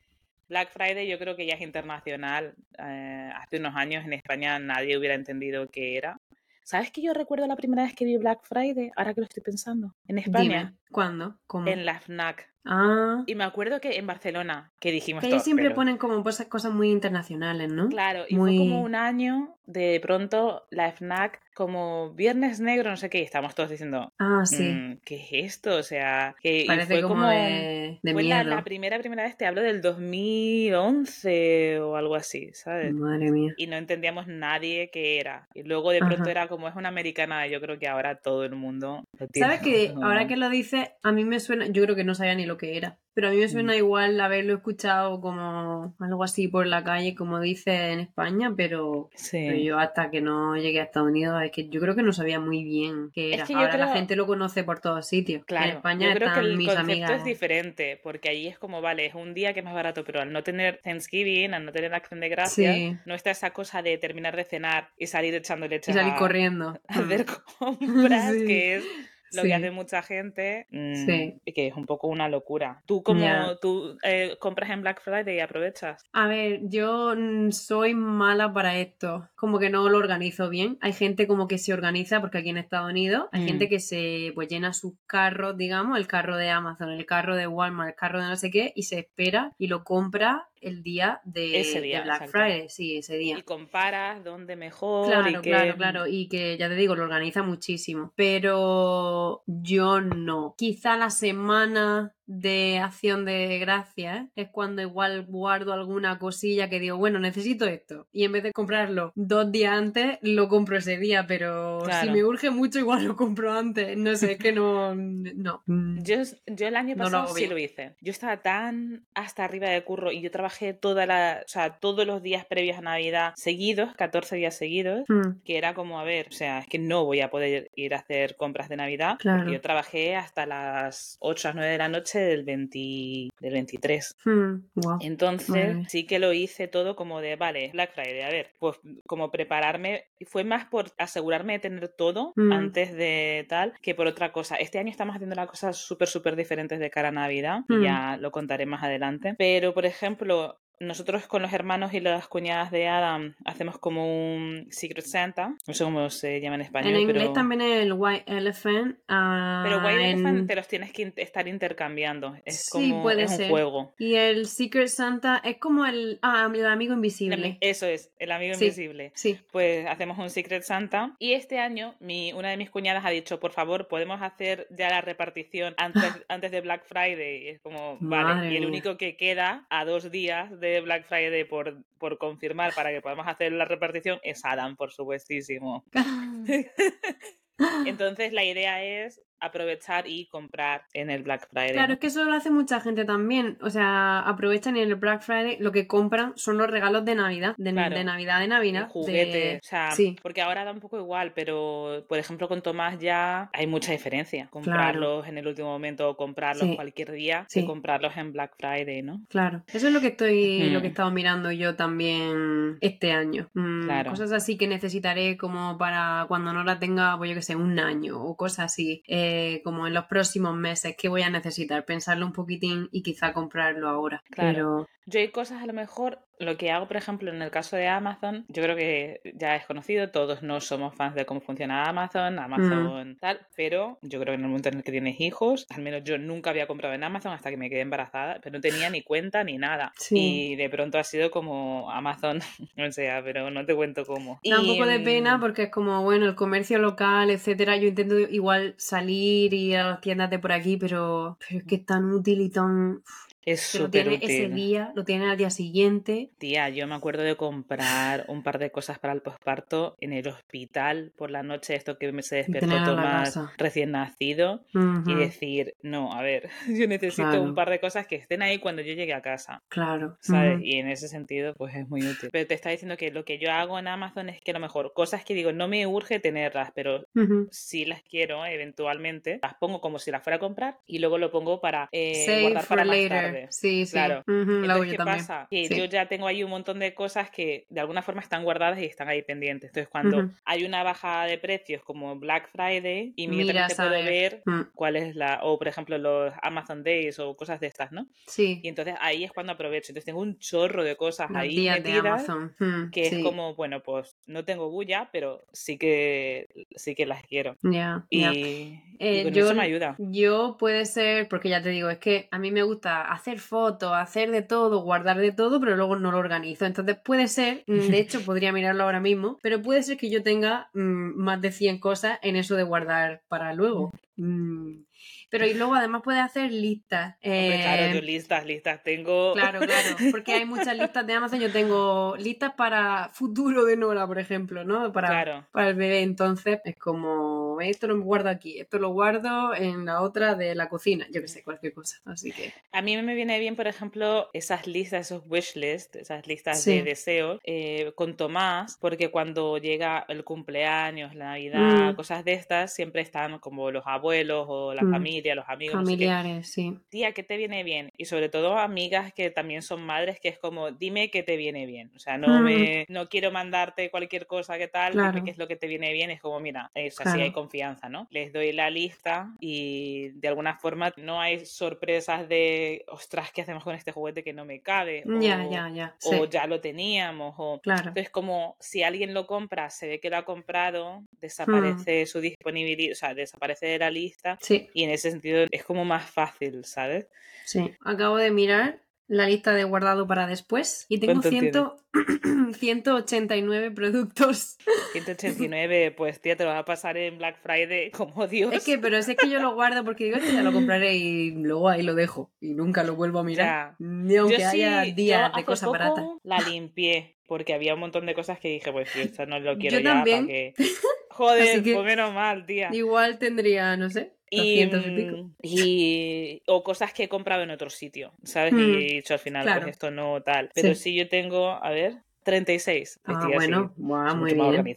Black 0.51 0.71
Friday 0.73 1.09
yo 1.09 1.19
creo 1.19 1.37
que 1.37 1.47
ya 1.47 1.55
es 1.55 1.63
internacional. 1.63 2.55
Eh, 2.79 3.31
hace 3.35 3.59
unos 3.59 3.77
años 3.77 4.05
en 4.05 4.13
España 4.13 4.59
nadie 4.59 4.99
hubiera 4.99 5.15
entendido 5.15 5.69
qué 5.69 5.97
era. 5.97 6.21
¿Sabes 6.65 6.91
que 6.91 7.03
yo 7.03 7.15
recuerdo 7.15 7.47
la 7.47 7.57
primera 7.57 7.85
vez 7.85 7.95
que 7.95 8.05
vi 8.05 8.17
Black 8.17 8.41
Friday? 8.43 8.91
Ahora 8.95 9.15
que 9.15 9.21
lo 9.21 9.25
estoy 9.25 9.43
pensando. 9.43 9.95
En 10.07 10.19
España. 10.19 10.75
¿Cuándo? 10.91 11.39
¿Cómo? 11.47 11.67
En 11.67 11.87
la 11.87 11.99
FNAC. 12.01 12.50
Ah. 12.65 13.23
Y 13.27 13.35
me 13.35 13.45
acuerdo 13.45 13.81
que 13.81 13.97
en 13.97 14.07
Barcelona, 14.07 14.71
que 14.81 14.93
dijimos. 14.93 15.25
Que 15.25 15.33
ahí 15.33 15.41
siempre 15.41 15.71
ponen 15.71 15.97
como 15.97 16.23
cosas 16.23 16.73
muy 16.73 16.91
internacionales, 16.91 17.73
¿no? 17.73 17.89
Claro, 17.89 18.25
y 18.29 18.37
fue 18.37 18.57
como 18.57 18.83
un 18.83 18.95
año 18.95 19.57
de 19.67 20.01
pronto 20.03 20.67
la 20.71 20.91
FNAC 20.91 21.41
como 21.55 22.13
Viernes 22.15 22.59
Negro, 22.59 22.91
no 22.91 22.97
sé 22.97 23.11
qué, 23.11 23.19
y 23.21 23.23
estamos 23.23 23.55
todos 23.55 23.71
diciendo, 23.71 24.13
ah, 24.19 24.43
sí. 24.45 24.65
Mm, 24.65 24.99
¿qué 25.05 25.17
es 25.17 25.29
esto? 25.33 25.77
O 25.77 25.83
sea, 25.83 26.35
que 26.41 26.65
Parece 26.67 27.01
fue 27.01 27.03
como, 27.03 27.29
de, 27.29 28.01
fue 28.03 28.23
la, 28.25 28.65
primera, 28.65 28.99
primera 28.99 29.25
vez, 29.25 29.37
te 29.37 29.47
hablo 29.47 29.61
del 29.61 29.83
2011 29.83 31.81
o 31.81 31.97
algo 31.97 32.15
así, 32.15 32.51
¿sabes? 32.55 32.95
Madre 32.95 33.31
mía. 33.31 33.53
Y 33.59 33.67
no 33.67 33.77
entendíamos 33.77 34.27
nadie 34.27 34.91
qué 34.91 35.21
era. 35.21 35.47
Y 35.55 35.63
luego 35.63 35.91
de 35.91 36.01
pronto 36.01 36.31
era 36.31 36.49
como 36.49 36.67
es 36.67 36.75
una 36.77 36.89
americana, 36.89 37.47
yo 37.47 37.61
creo 37.61 37.79
que 37.79 37.89
ahora 37.89 38.17
todo 38.17 38.45
el 38.45 38.55
mundo 38.55 39.05
¿Sabes 39.35 39.61
que 39.61 39.93
ahora 40.03 40.27
que 40.27 40.37
lo 40.37 40.49
dices, 40.49 40.89
a 41.03 41.13
mí 41.13 41.25
me 41.25 41.41
suena, 41.41 41.67
yo 41.67 41.83
creo 41.83 41.95
que 41.95 42.05
no 42.05 42.15
sabía 42.15 42.35
ni 42.35 42.47
lo 42.51 42.59
que 42.59 42.77
era. 42.77 42.99
Pero 43.13 43.29
a 43.29 43.31
mí 43.33 43.39
me 43.39 43.49
suena 43.49 43.73
mm. 43.73 43.77
igual 43.77 44.21
haberlo 44.21 44.55
escuchado 44.55 45.21
como 45.21 45.95
algo 45.99 46.25
así 46.25 46.49
por 46.49 46.67
la 46.67 46.85
calle, 46.85 47.15
como 47.15 47.41
dice 47.41 47.93
en 47.93 48.01
España, 48.01 48.53
pero, 48.57 49.11
yo 49.33 49.79
hasta 49.79 50.11
que 50.11 50.21
no 50.21 50.57
llegué 50.57 50.81
a 50.81 50.85
Estados 50.85 51.09
Unidos 51.09 51.43
es 51.43 51.51
que 51.51 51.69
yo 51.69 51.81
creo 51.81 51.97
que 51.97 52.03
no 52.03 52.13
sabía 52.13 52.39
muy 52.39 52.63
bien 52.63 53.11
qué 53.13 53.35
era. 53.35 53.45
Ahora 53.45 53.77
la 53.77 53.93
gente 53.93 54.17
lo 54.17 54.27
conoce 54.27 54.63
por 54.63 54.81
todos 54.81 55.09
sitios. 55.09 55.45
Claro, 55.45 55.71
en 55.71 55.77
España 55.77 56.09
yo 56.09 56.15
creo 56.15 56.35
que 56.35 56.41
el 56.41 56.57
mis 56.57 56.73
concepto 56.73 57.13
es 57.13 57.25
diferente, 57.25 58.01
porque 58.03 58.31
ahí 58.31 58.47
es 58.47 58.59
como, 58.59 58.81
vale, 58.81 59.07
es 59.07 59.15
un 59.15 59.35
día 59.35 59.53
que 59.53 59.61
es 59.61 59.65
más 59.65 59.75
barato, 59.75 60.05
pero 60.05 60.21
al 60.21 60.33
no 60.33 60.43
tener 60.43 60.81
Thanksgiving, 60.83 61.53
al 61.53 61.65
no 61.65 61.73
tener 61.73 61.93
acción 61.95 62.21
de 62.21 62.29
gracias, 62.29 63.01
no 63.07 63.15
está 63.15 63.31
esa 63.31 63.51
cosa 63.51 63.83
de 63.83 63.99
terminar 63.99 64.37
de 64.37 64.45
cenar 64.45 64.91
y 64.97 65.09
salir 65.09 65.35
echando 65.35 65.67
leche. 65.67 65.91
Y 65.91 65.95
salir 65.95 66.15
corriendo. 66.15 66.81
A 66.89 67.01
hacer 67.01 67.27
compras, 67.59 68.33
que 68.33 68.77
es 68.77 68.85
lo 69.33 69.43
que 69.43 69.55
hace 69.55 69.71
mucha 69.71 70.03
gente 70.03 70.67
mm, 70.71 71.41
y 71.45 71.53
que 71.53 71.69
es 71.69 71.75
un 71.75 71.87
poco 71.87 72.09
una 72.09 72.29
locura. 72.29 72.83
¿Tú 72.87 73.03
como 73.03 73.57
tú 73.61 73.97
eh, 74.03 74.37
compras 74.39 74.71
en 74.71 74.83
Black 74.83 75.03
Friday 75.03 75.37
y 75.37 75.41
aprovechas? 75.41 76.03
A 76.13 76.27
ver, 76.27 76.61
yo 76.65 77.15
mm, 77.17 77.51
soy 77.51 77.95
mala 77.95 78.53
para 78.53 78.77
esto, 78.79 79.29
como 79.37 79.59
que 79.59 79.71
no 79.71 79.89
lo 79.89 79.99
organizo 79.99 80.49
bien. 80.49 80.79
Hay 80.81 80.93
gente 80.93 81.27
como 81.27 81.49
que 81.49 81.59
se 81.59 81.73
organiza 81.73 82.21
porque 82.21 82.39
aquí 82.39 82.51
en 82.51 82.59
Estados 82.59 82.91
Unidos 82.91 83.29
hay 83.33 83.47
gente 83.47 83.67
mm. 83.67 83.69
que 83.69 83.81
se 83.81 84.33
pues 84.35 84.49
llena 84.49 84.73
sus 84.73 84.95
carros, 85.07 85.57
digamos, 85.57 85.99
el 85.99 86.07
carro 86.07 86.37
de 86.37 86.51
Amazon, 86.51 86.91
el 86.91 87.07
carro 87.07 87.37
de 87.37 87.47
Walmart, 87.47 87.91
el 87.91 87.97
carro 87.97 88.21
de 88.21 88.29
no 88.29 88.37
sé 88.37 88.51
qué 88.51 88.73
y 88.75 88.85
se 88.85 88.99
espera 88.99 89.53
y 89.59 89.67
lo 89.67 89.85
compra 89.85 90.49
el 90.61 90.83
día 90.83 91.21
de, 91.25 91.61
ese 91.61 91.81
día, 91.81 92.03
Black 92.03 92.29
Friday, 92.29 92.69
sí, 92.69 92.99
ese 92.99 93.17
día. 93.17 93.39
Y 93.39 93.43
comparas 93.43 94.23
dónde 94.23 94.57
mejor. 94.57 95.07
Claro, 95.07 95.41
claro, 95.41 95.77
claro. 95.77 96.07
Y 96.07 96.29
que 96.29 96.59
ya 96.59 96.69
te 96.69 96.75
digo, 96.75 96.95
lo 96.95 97.05
organiza 97.05 97.43
muchísimo. 97.43 98.13
Pero 98.15 99.20
yo 99.47 100.01
no. 100.01 100.55
Quizá 100.57 100.97
la 100.97 101.11
semana 101.11 102.15
de 102.31 102.79
acción 102.79 103.25
de 103.25 103.59
gracias 103.59 104.29
es 104.37 104.49
cuando 104.51 104.83
igual 104.83 105.27
guardo 105.27 105.73
alguna 105.73 106.21
cosilla 106.21 106.71
que 106.71 106.79
digo, 106.79 106.97
bueno, 106.97 107.19
necesito 107.19 107.67
esto. 107.67 108.07
Y 108.13 108.25
en 108.25 108.31
vez 108.31 108.45
de 108.45 108.53
comprarlo 108.53 109.13
dos 109.17 109.51
días 109.51 109.77
antes, 109.77 110.19
lo 110.23 110.49
compro 110.49 110.79
ese 110.79 110.97
día, 110.97 111.27
pero 111.27 111.83
si 112.01 112.11
me 112.11 112.23
urge 112.23 112.51
mucho, 112.51 112.79
igual 112.79 113.05
lo 113.05 113.17
compro 113.17 113.53
antes. 113.53 113.99
No 113.99 114.15
sé, 114.15 114.33
es 114.33 114.39
que 114.39 114.53
no. 114.53 114.95
No. 114.95 115.63
Yo, 115.67 116.17
yo 116.47 116.69
el 116.69 116.77
año 116.77 116.97
pasado 116.97 117.35
sí 117.35 117.49
lo 117.49 117.59
hice. 117.59 117.97
Yo 118.01 118.13
estaba 118.13 118.37
tan 118.37 119.05
hasta 119.15 119.45
arriba 119.45 119.69
de 119.69 119.83
curro 119.83 120.13
y 120.13 120.21
yo 120.21 120.31
trabajé 120.31 120.73
toda 120.73 121.07
la, 121.07 121.43
o 121.45 121.49
sea, 121.49 121.79
todos 121.79 122.07
los 122.07 122.23
días 122.23 122.45
previos 122.45 122.79
a 122.79 122.83
Navidad 122.83 123.33
seguidos, 123.35 123.93
14 123.97 124.37
días 124.37 124.57
seguidos, 124.57 125.05
hmm. 125.09 125.43
que 125.45 125.59
era 125.59 125.75
como, 125.75 125.99
a 125.99 126.05
ver, 126.05 126.29
o 126.29 126.33
sea, 126.33 126.61
es 126.61 126.69
que 126.69 126.79
no 126.79 127.05
voy 127.05 127.23
a 127.23 127.31
poder 127.31 127.73
ir 127.75 127.95
a 127.95 127.99
hacer 127.99 128.37
compras 128.37 128.69
de 128.69 128.77
Navidad. 128.77 129.19
Porque 129.21 129.53
yo 129.53 129.61
trabajé 129.61 130.15
hasta 130.15 130.47
las 130.47 131.17
8 131.19 131.49
a 131.49 131.53
9 131.55 131.73
de 131.73 131.79
la 131.79 131.89
noche 131.89 132.20
del, 132.21 132.45
20, 132.45 133.31
del 133.41 133.53
23. 133.53 134.17
Hmm, 134.25 134.55
Entonces 135.01 135.77
sí 135.89 136.07
que 136.07 136.19
lo 136.19 136.33
hice 136.33 136.69
todo 136.69 136.97
como 136.97 137.21
de, 137.21 137.37
vale, 137.37 137.71
Black 137.73 137.93
Friday, 137.95 138.23
a 138.23 138.29
ver, 138.29 138.53
pues 138.59 138.79
como 139.07 139.31
prepararme, 139.31 140.05
fue 140.27 140.45
más 140.45 140.67
por 140.67 140.93
asegurarme 140.99 141.55
de 141.55 141.59
tener 141.61 141.89
todo 141.89 142.33
hmm. 142.37 142.53
antes 142.53 142.95
de 142.95 143.47
tal 143.49 143.75
que 143.83 143.95
por 143.95 144.07
otra 144.07 144.33
cosa. 144.33 144.57
Este 144.57 144.79
año 144.79 144.91
estamos 144.91 145.15
haciendo 145.15 145.37
las 145.37 145.49
cosas 145.49 145.77
súper, 145.77 146.09
súper 146.09 146.37
diferentes 146.37 146.79
de 146.79 146.91
cara 146.91 147.09
a 147.09 147.13
Navidad, 147.13 147.61
hmm. 147.69 147.83
ya 147.83 148.17
lo 148.17 148.31
contaré 148.31 148.67
más 148.67 148.83
adelante. 148.83 149.35
Pero, 149.39 149.75
por 149.75 149.87
ejemplo, 149.87 150.59
nosotros 150.81 151.27
con 151.27 151.43
los 151.43 151.53
hermanos 151.53 151.93
y 151.93 152.01
las 152.01 152.27
cuñadas 152.27 152.71
de 152.71 152.89
Adam 152.89 153.35
hacemos 153.45 153.79
como 153.79 154.35
un 154.35 154.67
Secret 154.71 155.05
Santa, 155.05 155.55
no 155.67 155.75
sé 155.75 155.85
cómo 155.85 156.09
se 156.09 156.41
llama 156.41 156.57
en 156.57 156.63
español. 156.63 156.95
En 156.95 157.01
inglés 157.01 157.33
también 157.35 157.61
el 157.61 157.93
White 157.93 158.25
Elephant. 158.27 158.97
Uh, 159.09 159.63
pero 159.63 159.79
White 159.85 160.11
Elephant 160.11 160.49
te 160.49 160.57
los 160.57 160.67
tienes 160.67 160.93
que 160.93 161.13
estar 161.17 161.47
intercambiando, 161.47 162.35
es 162.45 162.69
como 162.71 163.03
puede 163.03 163.27
un 163.27 163.49
juego. 163.49 163.93
Y 163.99 164.15
el 164.15 164.47
Secret 164.47 164.89
Santa 164.89 165.41
es 165.45 165.59
como 165.59 165.85
el, 165.85 166.19
ah, 166.23 166.51
el 166.53 166.67
amigo 166.67 166.95
invisible. 166.95 167.59
Eso 167.61 167.87
es, 167.87 168.11
el 168.19 168.33
amigo 168.33 168.55
invisible. 168.55 169.13
Sí. 169.15 169.39
Pues 169.53 169.87
hacemos 169.87 170.19
un 170.19 170.31
Secret 170.31 170.63
Santa 170.63 171.15
y 171.19 171.35
este 171.35 171.59
año 171.59 171.95
mi, 172.01 172.33
una 172.33 172.49
de 172.49 172.57
mis 172.57 172.71
cuñadas 172.71 173.05
ha 173.05 173.11
dicho, 173.11 173.39
por 173.39 173.53
favor, 173.53 173.87
podemos 173.87 174.23
hacer 174.23 174.67
ya 174.71 174.89
la 174.89 175.03
repartición 175.03 175.75
antes, 175.77 176.03
antes 176.29 176.51
de 176.51 176.63
Black 176.63 176.85
Friday. 176.87 177.45
Y 177.45 177.49
es 177.49 177.61
como, 177.61 177.99
vale, 178.01 178.51
y 178.53 178.57
el 178.57 178.65
único 178.65 178.97
que 178.97 179.17
queda 179.17 179.67
a 179.69 179.85
dos 179.85 180.11
días 180.11 180.59
de 180.59 180.70
Black 180.81 181.07
Friday 181.07 181.45
por, 181.45 181.83
por 181.99 182.19
confirmar 182.19 182.73
para 182.75 182.91
que 182.91 183.01
podamos 183.01 183.27
hacer 183.27 183.53
la 183.53 183.65
repartición 183.65 184.21
es 184.23 184.45
Adam, 184.45 184.77
por 184.77 184.93
supuestísimo. 184.93 185.85
Entonces 187.87 188.33
la 188.33 188.45
idea 188.45 188.85
es 188.85 189.21
aprovechar 189.41 190.07
y 190.07 190.27
comprar 190.27 190.83
en 190.93 191.11
el 191.11 191.23
Black 191.23 191.49
Friday. 191.51 191.73
Claro, 191.73 191.95
es 191.95 191.99
que 191.99 192.09
eso 192.09 192.25
lo 192.25 192.35
hace 192.35 192.51
mucha 192.51 192.81
gente 192.81 193.05
también. 193.05 193.59
O 193.61 193.71
sea, 193.71 194.21
aprovechan 194.21 194.77
en 194.77 194.89
el 194.89 194.95
Black 194.97 195.23
Friday, 195.23 195.57
lo 195.61 195.73
que 195.73 195.87
compran 195.87 196.33
son 196.37 196.59
los 196.59 196.71
regalos 196.71 197.05
de 197.05 197.15
Navidad, 197.15 197.55
de, 197.57 197.73
de 197.73 198.05
Navidad, 198.05 198.41
de 198.41 198.49
Navidad. 198.49 198.89
Juguetes, 198.89 199.61
o 199.65 199.67
sea, 199.67 199.91
sí. 199.93 200.17
porque 200.23 200.43
ahora 200.43 200.65
da 200.65 200.73
un 200.73 200.81
poco 200.81 200.99
igual, 200.99 201.33
pero 201.35 202.05
por 202.09 202.19
ejemplo 202.19 202.49
con 202.49 202.63
Tomás 202.63 202.99
ya 202.99 203.51
hay 203.53 203.67
mucha 203.67 203.93
diferencia. 203.93 204.49
Comprarlos 204.51 205.27
en 205.27 205.39
el 205.39 205.47
último 205.47 205.69
momento 205.69 206.09
o 206.09 206.17
comprarlos 206.17 206.75
cualquier 206.77 207.13
día 207.13 207.47
sí. 207.49 207.65
comprarlos 207.65 208.17
en 208.17 208.33
Black 208.33 208.55
Friday, 208.59 209.03
¿no? 209.03 209.23
Claro, 209.29 209.63
eso 209.73 209.89
es 209.89 209.93
lo 209.93 210.01
que 210.01 210.09
estoy, 210.09 210.71
lo 210.71 210.81
que 210.81 210.89
he 210.89 210.91
estado 210.91 211.11
mirando 211.11 211.51
yo 211.53 211.77
también 211.77 212.79
este 212.81 213.13
año. 213.13 213.49
Mm, 213.55 213.85
claro. 213.85 214.11
Cosas 214.11 214.33
así 214.33 214.57
que 214.57 214.67
necesitaré 214.67 215.37
como 215.37 215.79
para 215.79 216.25
cuando 216.29 216.53
no 216.53 216.65
la 216.65 216.79
tenga, 216.79 217.17
pues 217.19 217.31
yo 217.31 217.37
que 217.37 217.43
sé, 217.43 217.57
un 217.57 217.79
año 217.79 218.23
o 218.23 218.37
cosas 218.37 218.67
así, 218.67 219.03
eh, 219.07 219.30
como 219.65 219.87
en 219.87 219.95
los 219.95 220.07
próximos 220.07 220.57
meses, 220.57 220.97
que 220.97 221.09
voy 221.09 221.23
a 221.23 221.31
necesitar? 221.31 221.85
Pensarlo 221.85 222.27
un 222.27 222.33
poquitín 222.33 222.89
y 222.93 223.03
quizá 223.03 223.33
comprarlo 223.33 223.89
ahora. 223.89 224.23
Claro. 224.31 224.89
Yo 225.07 225.21
hay 225.21 225.31
cosas 225.31 225.63
a 225.63 225.67
lo 225.67 225.73
mejor, 225.73 226.21
lo 226.41 226.57
que 226.57 226.71
hago, 226.71 226.89
por 226.89 226.97
ejemplo, 226.97 227.31
en 227.31 227.43
el 227.43 227.51
caso 227.51 227.77
de 227.77 227.87
Amazon, 227.87 228.45
yo 228.49 228.63
creo 228.63 228.77
que 228.77 229.21
ya 229.35 229.57
es 229.57 229.67
conocido, 229.67 230.11
todos 230.11 230.43
no 230.43 230.61
somos 230.61 230.95
fans 230.95 231.15
de 231.15 231.27
cómo 231.27 231.41
funciona 231.41 231.85
Amazon, 231.85 232.39
Amazon 232.39 233.17
tal, 233.21 233.41
pero 233.57 233.99
yo 234.03 234.21
creo 234.21 234.33
que 234.33 234.39
en 234.39 234.43
el 234.43 234.49
momento 234.49 234.71
en 234.71 234.79
el 234.79 234.83
que 234.83 234.93
tienes 234.93 235.21
hijos, 235.21 235.67
al 235.71 235.83
menos 235.83 236.03
yo 236.05 236.19
nunca 236.19 236.51
había 236.51 236.67
comprado 236.67 236.95
en 236.95 237.05
Amazon 237.05 237.33
hasta 237.33 237.51
que 237.51 237.57
me 237.57 237.69
quedé 237.69 237.81
embarazada, 237.81 238.41
pero 238.43 238.57
no 238.57 238.61
tenía 238.61 238.91
ni 238.91 239.03
cuenta 239.03 239.45
ni 239.45 239.59
nada. 239.59 239.93
Y 240.11 240.57
de 240.57 240.69
pronto 240.71 240.99
ha 240.99 241.05
sido 241.05 241.31
como 241.31 241.91
Amazon, 241.91 242.41
o 242.79 242.93
sea, 242.93 243.23
pero 243.23 243.51
no 243.51 243.65
te 243.67 243.75
cuento 243.75 244.05
cómo. 244.05 244.41
Da 244.45 244.61
un 244.61 244.67
poco 244.67 244.87
de 244.87 245.01
pena 245.01 245.39
porque 245.41 245.65
es 245.65 245.71
como, 245.71 246.03
bueno, 246.03 246.27
el 246.27 246.35
comercio 246.35 246.79
local, 246.79 247.31
etcétera, 247.31 247.77
yo 247.77 247.89
intento 247.89 248.19
igual 248.19 248.75
salir 248.79 249.53
y 249.53 249.71
ir 249.71 249.77
a 249.77 249.91
las 249.91 250.01
tiendas 250.01 250.31
de 250.31 250.39
por 250.39 250.53
aquí, 250.53 250.77
pero, 250.77 251.37
pero 251.47 251.61
es 251.61 251.67
que 251.67 251.77
es 251.77 251.87
tan 251.87 252.11
útil 252.13 252.41
y 252.41 252.51
tan... 252.51 253.03
Es 253.45 253.63
súper 253.63 254.09
útil. 254.09 254.31
ese 254.31 254.49
día, 254.49 254.93
lo 254.95 255.05
tiene 255.05 255.31
al 255.31 255.37
día 255.37 255.51
siguiente. 255.51 256.31
Tía, 256.39 256.69
yo 256.69 256.87
me 256.87 256.95
acuerdo 256.95 257.23
de 257.23 257.37
comprar 257.37 258.25
un 258.29 258.43
par 258.43 258.59
de 258.59 258.71
cosas 258.71 258.99
para 258.99 259.13
el 259.13 259.23
posparto 259.23 259.97
en 260.01 260.13
el 260.13 260.29
hospital 260.29 261.13
por 261.17 261.31
la 261.31 261.43
noche, 261.43 261.75
esto 261.75 261.99
que 261.99 262.13
me 262.13 262.23
se 262.23 262.37
despertó 262.37 262.85
Tomás 262.85 263.39
recién 263.57 263.93
nacido, 263.93 264.65
y 265.07 265.15
decir, 265.15 265.75
no, 265.83 266.13
a 266.13 266.23
ver, 266.23 266.51
yo 266.69 266.87
necesito 266.87 267.41
un 267.43 267.55
par 267.55 267.71
de 267.71 267.81
cosas 267.81 268.07
que 268.07 268.17
estén 268.17 268.43
ahí 268.43 268.59
cuando 268.59 268.83
yo 268.83 268.95
llegue 268.95 269.15
a 269.15 269.23
casa. 269.23 269.63
Claro. 269.69 270.17
¿Sabes? 270.21 270.61
Y 270.63 270.77
en 270.77 270.89
ese 270.89 271.09
sentido, 271.09 271.55
pues 271.55 271.75
es 271.75 271.89
muy 271.89 272.07
útil. 272.07 272.31
Pero 272.33 272.47
te 272.47 272.55
está 272.55 272.71
diciendo 272.71 272.97
que 272.97 273.11
lo 273.11 273.25
que 273.25 273.39
yo 273.39 273.51
hago 273.53 273.79
en 273.79 273.89
Amazon 273.89 274.29
es 274.29 274.41
que 274.41 274.51
a 274.51 274.55
lo 274.55 274.61
mejor 274.61 274.93
cosas 274.93 275.25
que 275.25 275.35
digo, 275.35 275.53
no 275.53 275.69
me 275.69 275.87
urge 275.87 276.21
tenerlas, 276.21 276.71
pero 276.75 277.05
si 277.51 277.85
las 277.85 278.03
quiero 278.03 278.45
eventualmente, 278.47 279.39
las 279.43 279.55
pongo 279.55 279.81
como 279.81 279.99
si 279.99 280.11
las 280.11 280.23
fuera 280.23 280.37
a 280.37 280.41
comprar 280.41 280.79
y 280.87 280.99
luego 280.99 281.19
lo 281.19 281.31
pongo 281.31 281.61
para 281.61 281.89
eh, 281.93 282.41
guardar 282.43 282.67
para 282.67 282.85
más 282.85 283.09
tarde. 283.09 283.30
Sí, 283.51 283.87
sí. 283.87 283.93
Claro. 283.93 284.25
Entonces, 284.27 284.91
¿qué 284.93 284.97
pasa? 284.97 285.47
Que 285.51 285.69
yo 285.69 285.85
ya 285.87 286.07
tengo 286.07 286.27
ahí 286.27 286.43
un 286.43 286.51
montón 286.51 286.79
de 286.79 286.95
cosas 286.95 287.31
que 287.31 287.67
de 287.69 287.81
alguna 287.81 288.03
forma 288.03 288.21
están 288.21 288.45
guardadas 288.45 288.79
y 288.81 288.85
están 288.85 289.09
ahí 289.09 289.23
pendientes. 289.23 289.71
Entonces, 289.71 289.89
cuando 289.89 290.31
hay 290.45 290.65
una 290.65 290.83
bajada 290.83 291.25
de 291.25 291.39
precios 291.39 291.83
como 291.83 292.17
Black 292.17 292.51
Friday, 292.51 293.13
inmediatamente 293.17 293.75
puedo 293.77 293.91
ver 293.91 294.43
mm. 294.45 294.61
cuál 294.75 294.97
es 294.97 295.17
la, 295.17 295.41
o 295.43 295.59
por 295.59 295.69
ejemplo 295.69 295.99
los 295.99 296.33
Amazon 296.43 296.83
Days 296.83 297.19
o 297.19 297.37
cosas 297.37 297.61
de 297.61 297.67
estas, 297.67 297.93
¿no? 297.93 298.07
Sí. 298.27 298.61
Y 298.63 298.69
entonces 298.69 298.95
ahí 299.01 299.25
es 299.25 299.33
cuando 299.33 299.53
aprovecho. 299.53 299.93
Entonces 299.93 300.05
tengo 300.05 300.21
un 300.21 300.39
chorro 300.39 300.85
de 300.85 300.97
cosas 300.97 301.31
ahí 301.35 301.69
metidas 301.69 302.27
mm, 302.29 302.91
que 302.91 303.07
es 303.07 303.23
como, 303.23 303.55
bueno, 303.55 303.83
pues 303.83 304.17
no 304.27 304.45
tengo 304.45 304.71
bulla, 304.71 305.09
pero 305.13 305.45
sí 305.53 305.79
que 305.79 306.49
sí 306.75 306.95
que 306.95 307.07
las 307.07 307.25
quiero. 307.27 307.57
Ya. 307.63 308.07
y, 308.11 308.81
eh, 308.99 309.25
con 309.25 309.33
yo, 309.33 309.47
eso 309.47 309.55
me 309.55 309.63
ayuda. 309.63 309.97
Yo 309.99 310.57
puede 310.59 310.85
ser, 310.87 311.29
porque 311.29 311.49
ya 311.49 311.63
te 311.63 311.71
digo, 311.71 311.89
es 311.91 311.99
que 311.99 312.29
a 312.31 312.39
mí 312.39 312.51
me 312.51 312.63
gusta 312.63 313.03
hacer 313.21 313.39
fotos, 313.39 313.93
hacer 313.93 314.31
de 314.31 314.43
todo, 314.43 314.83
guardar 314.83 315.19
de 315.19 315.33
todo, 315.33 315.61
pero 315.61 315.77
luego 315.77 315.97
no 315.97 316.11
lo 316.11 316.19
organizo. 316.19 316.65
Entonces 316.65 316.97
puede 317.05 317.29
ser, 317.29 317.65
mm, 317.67 317.91
de 317.91 317.99
hecho 318.01 318.25
podría 318.25 318.53
mirarlo 318.53 318.85
ahora 318.85 319.01
mismo, 319.01 319.39
pero 319.43 319.63
puede 319.63 319.83
ser 319.83 319.97
que 319.97 320.11
yo 320.11 320.23
tenga 320.23 320.71
mm, 320.75 321.17
más 321.17 321.41
de 321.41 321.53
100 321.53 321.79
cosas 321.79 322.19
en 322.23 322.37
eso 322.37 322.57
de 322.57 322.63
guardar 322.63 323.23
para 323.29 323.53
luego. 323.55 323.93
Mm. 324.17 324.83
Pero 325.31 325.47
y 325.47 325.55
luego 325.55 325.75
además 325.75 326.03
puedes 326.03 326.21
hacer 326.21 326.51
listas. 326.51 327.17
claro, 327.21 327.93
yo 327.93 327.99
eh, 327.99 328.03
listas, 328.03 328.45
listas 328.45 328.83
tengo. 328.83 329.33
Claro, 329.35 329.61
claro, 329.61 329.97
porque 330.11 330.33
hay 330.33 330.45
muchas 330.45 330.77
listas 330.77 331.07
de 331.07 331.13
Amazon. 331.13 331.39
Yo 331.39 331.53
tengo 331.53 332.17
listas 332.19 332.53
para 332.55 333.11
futuro 333.13 333.65
de 333.65 333.77
Nora, 333.77 334.07
por 334.09 334.19
ejemplo, 334.19 334.65
¿no? 334.65 334.93
Para, 334.93 335.47
para 335.53 335.69
el 335.69 335.77
bebé. 335.77 336.03
Entonces 336.03 336.59
es 336.65 336.77
como, 336.77 337.59
esto 337.61 337.87
lo 337.87 338.01
guardo 338.01 338.29
aquí, 338.29 338.59
esto 338.59 338.79
lo 338.79 338.91
guardo 338.91 339.55
en 339.55 339.85
la 339.85 340.03
otra 340.03 340.35
de 340.35 340.57
la 340.57 340.69
cocina, 340.69 341.07
yo 341.13 341.21
que 341.21 341.29
sé, 341.29 341.45
cualquier 341.45 341.75
cosa. 341.75 342.01
Así 342.05 342.33
que. 342.33 342.53
A 342.73 342.83
mí 342.83 343.01
me 343.01 343.15
viene 343.15 343.39
bien, 343.39 343.55
por 343.55 343.69
ejemplo, 343.69 344.31
esas 344.33 344.67
listas, 344.67 345.07
esos 345.07 345.23
wish 345.29 345.55
lists, 345.55 345.97
esas 345.97 346.27
listas 346.27 346.65
de 346.65 346.83
deseos 346.83 347.41
eh, 347.45 347.93
con 347.95 348.17
Tomás, 348.17 348.77
porque 348.81 349.13
cuando 349.13 349.59
llega 349.59 350.05
el 350.09 350.25
cumpleaños, 350.25 351.15
la 351.15 351.27
Navidad, 351.27 351.93
mm. 351.93 351.95
cosas 351.95 352.25
de 352.25 352.33
estas, 352.33 352.75
siempre 352.75 353.03
están 353.03 353.39
como 353.39 353.71
los 353.71 353.87
abuelos 353.87 354.47
o 354.49 354.75
la 354.75 354.83
mm. 354.83 354.91
familia 354.91 355.20
a 355.29 355.35
los 355.35 355.49
amigos. 355.49 355.75
Familiares, 355.75 356.51
sí. 356.51 356.79
Tía, 356.89 357.13
¿qué 357.13 357.23
te 357.23 357.37
viene 357.37 357.63
bien? 357.63 357.91
Y 357.97 358.07
sobre 358.07 358.29
todo 358.29 358.59
amigas 358.59 359.13
que 359.13 359.31
también 359.31 359.63
son 359.63 359.83
madres, 359.83 360.21
que 360.21 360.29
es 360.29 360.39
como, 360.39 360.71
dime 360.71 361.11
qué 361.11 361.23
te 361.23 361.37
viene 361.37 361.67
bien. 361.67 361.91
O 361.95 361.99
sea, 361.99 362.19
no, 362.19 362.41
me, 362.41 362.87
no 362.89 363.09
quiero 363.09 363.31
mandarte 363.31 363.91
cualquier 363.91 364.27
cosa 364.27 364.59
que 364.59 364.69
tal, 364.69 364.93
dime 364.93 365.25
qué 365.25 365.31
es 365.31 365.39
lo 365.39 365.49
que 365.49 365.57
te 365.57 365.67
viene 365.67 365.93
bien. 365.93 366.11
Es 366.11 366.21
como, 366.21 366.41
mira, 366.41 366.71
es 366.75 367.01
así 367.01 367.21
hay 367.21 367.33
confianza, 367.33 367.89
¿no? 367.89 368.09
Les 368.11 368.33
doy 368.33 368.53
la 368.53 368.71
lista 368.71 369.33
y 369.41 370.11
de 370.11 370.29
alguna 370.29 370.57
forma 370.59 370.93
no 370.97 371.21
hay 371.21 371.45
sorpresas 371.45 372.29
de, 372.29 372.85
ostras, 372.89 373.33
¿qué 373.33 373.43
hacemos 373.43 373.65
con 373.65 373.75
este 373.75 373.93
juguete 373.93 374.23
que 374.23 374.33
no 374.33 374.45
me 374.45 374.61
cabe? 374.61 375.05
O, 375.07 375.21
ya, 375.21 375.47
ya, 375.51 375.71
ya. 375.71 375.97
O 376.05 376.27
ya 376.27 376.47
lo 376.47 376.61
teníamos. 376.61 377.35
O... 377.39 377.61
Claro. 377.61 377.89
Entonces, 377.89 378.11
como 378.11 378.57
si 378.61 378.83
alguien 378.83 379.15
lo 379.15 379.27
compra, 379.27 379.71
se 379.71 379.87
ve 379.89 380.01
que 380.01 380.11
lo 380.11 380.17
ha 380.17 380.25
comprado, 380.25 381.03
desaparece 381.21 382.07
su 382.07 382.21
disponibilidad, 382.21 382.93
o 382.93 382.95
sea, 382.95 383.15
desaparece 383.15 383.67
de 383.67 383.79
la 383.79 383.91
lista. 383.91 384.39
Sí. 384.41 384.69
Y 384.75 384.85
en 384.85 384.91
ese 384.91 385.10
sentido 385.11 385.47
es 385.51 385.65
como 385.65 385.85
más 385.85 386.11
fácil, 386.11 386.65
¿sabes? 386.65 387.07
Sí, 387.45 387.73
acabo 387.85 388.17
de 388.17 388.31
mirar 388.31 388.81
la 389.11 389.27
lista 389.27 389.53
de 389.53 389.65
guardado 389.65 390.07
para 390.07 390.27
después 390.29 390.87
y 390.89 391.01
tengo 391.01 391.21
189 391.21 393.71
productos. 393.75 394.57
189, 394.93 395.91
pues 395.91 396.21
tía, 396.21 396.37
te 396.37 396.45
lo 396.45 396.51
vas 396.51 396.61
a 396.61 396.65
pasar 396.65 396.97
en 396.97 397.19
Black 397.19 397.39
Friday 397.43 397.91
como 397.97 398.29
Dios. 398.29 398.55
Es 398.55 398.65
que, 398.65 398.79
pero 398.79 398.97
es 398.97 399.09
que 399.09 399.29
yo 399.29 399.41
lo 399.41 399.55
guardo 399.55 399.85
porque 399.85 400.05
digo 400.05 400.21
que 400.21 400.33
ya 400.33 400.43
lo 400.43 400.53
compraré 400.53 400.95
y 400.95 401.33
luego 401.33 401.69
ahí 401.69 401.83
lo 401.83 401.97
dejo 401.97 402.31
y 402.41 402.55
nunca 402.55 402.85
lo 402.85 402.95
vuelvo 402.95 403.19
a 403.19 403.25
mirar. 403.25 403.75
Ni 403.81 404.17
aunque 404.17 404.45
haya 404.45 404.83
días 404.83 405.33
de 405.35 405.45
cosa 405.45 405.69
barata. 405.69 406.07
La 406.23 406.39
limpié 406.39 407.17
porque 407.27 407.53
había 407.53 407.75
un 407.75 407.81
montón 407.81 408.07
de 408.07 408.15
cosas 408.15 408.39
que 408.39 408.47
dije, 408.49 408.71
pues 408.71 408.95
esto 408.95 409.27
no 409.27 409.41
lo 409.41 409.59
quiero 409.59 409.81
ya 409.81 409.85
también. 409.85 410.55
Joder, 411.11 411.63
pues 411.63 411.85
menos 411.85 412.15
mal, 412.15 412.47
tía. 412.47 412.71
Igual 412.73 413.19
tendría, 413.19 413.77
no 413.77 413.91
sé, 413.91 414.15
y, 414.31 414.65
mm, 414.65 415.35
y, 415.43 416.43
o 416.47 416.63
cosas 416.63 416.93
que 416.93 417.05
he 417.05 417.09
comprado 417.09 417.43
en 417.43 417.51
otro 417.51 417.69
sitio, 417.69 418.13
¿sabes? 418.23 418.53
Y 418.53 418.57
mm, 418.57 418.75
he 418.75 418.93
dicho 418.95 419.15
al 419.15 419.21
final, 419.21 419.49
pues 419.53 419.67
esto 419.67 419.91
no 419.91 420.23
tal. 420.23 420.51
Pero 420.55 420.75
sí. 420.75 420.95
yo 420.95 421.09
tengo, 421.09 421.51
a 421.51 421.71
ver, 421.71 421.97
36. 422.23 423.01
Ah, 423.05 423.29
bueno, 423.35 423.75
muy 423.77 424.35
bien. 424.35 424.77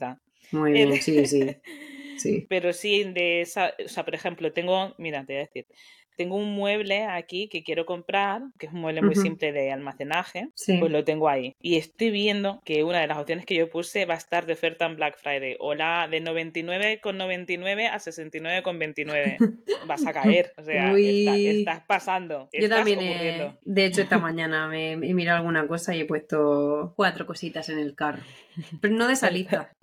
Muy 0.52 0.72
bien, 0.72 1.02
sí, 1.02 1.26
sí. 1.28 1.56
sí. 2.18 2.46
Pero 2.50 2.74
sí, 2.74 3.04
de 3.04 3.42
esa, 3.42 3.74
o 3.84 3.88
sea, 3.88 4.04
por 4.04 4.16
ejemplo, 4.16 4.52
tengo, 4.52 4.94
mira, 4.98 5.24
te 5.26 5.34
voy 5.34 5.42
a 5.42 5.46
decir, 5.46 5.68
tengo 6.16 6.36
un 6.36 6.54
mueble 6.56 7.06
aquí 7.06 7.48
que 7.48 7.64
quiero 7.64 7.86
comprar, 7.86 8.42
que 8.58 8.68
es 8.68 8.74
un 8.74 8.82
mueble 8.82 9.02
muy 9.02 9.16
simple 9.16 9.52
de 9.52 9.72
almacenaje, 9.72 10.50
pues 10.80 10.92
lo 10.92 11.04
tengo 11.04 11.30
ahí. 11.30 11.56
Y 11.62 11.78
estoy 11.78 12.12
viendo 12.12 12.62
que 12.66 12.84
una 12.84 13.00
de 13.00 13.08
las 13.08 13.18
opciones 13.18 13.46
que 13.46 13.56
yo 13.56 13.70
puse 13.70 14.06
va 14.06 14.16
a 14.16 14.18
estar 14.18 14.46
de 14.46 14.54
oferta 14.54 14.86
en 14.86 14.96
Black 14.96 15.18
Friday, 15.18 15.56
o 15.60 15.76
la 15.76 16.08
de 16.08 16.22
99,99 16.22 17.90
a 17.90 18.00
69,29. 18.00 19.86
Vas 19.88 20.06
a 20.06 20.14
caer, 20.14 20.54
o 20.58 20.64
sea, 20.64 20.94
estás 20.94 21.82
pasando. 21.86 22.50
yo 22.54 22.70
también, 22.70 23.00
de 23.64 23.86
hecho, 23.86 24.02
esta 24.02 24.18
mañana 24.20 24.68
me 24.68 24.94
he 24.94 25.14
mirado 25.14 25.40
alguna 25.40 25.68
cosa 25.68 25.96
y 25.96 26.02
he 26.02 26.06
puesto 26.06 26.94
cuatro 26.96 27.26
cositas 27.26 27.70
en 27.70 27.80
el 27.80 27.96
carro, 27.96 28.24
pero 28.82 28.94
no 28.94 29.08
de 29.08 29.14
esa 29.14 29.30
lista. 29.30 29.74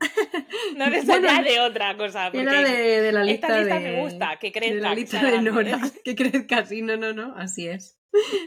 No 0.77 0.91
de 0.91 0.99
esa, 0.99 1.19
de 1.19 1.61
otra 1.61 1.97
cosa. 1.97 2.29
Era 2.33 2.63
de, 2.63 3.13
la 3.13 3.25
lista 3.25 3.47
esta 3.49 3.59
lista 3.61 3.79
de, 3.79 3.81
me 3.81 4.03
gusta, 4.03 4.39
que 4.39 4.53
crezca. 4.53 4.75
De 4.75 4.81
la 4.81 4.95
lista 4.95 5.23
de 5.23 5.43
Nora, 5.43 5.81
que 6.05 6.15
crezca, 6.15 6.65
sí, 6.67 6.83
no, 6.83 6.97
no, 6.97 7.13
no, 7.13 7.35
así 7.37 7.67
es. 7.67 7.99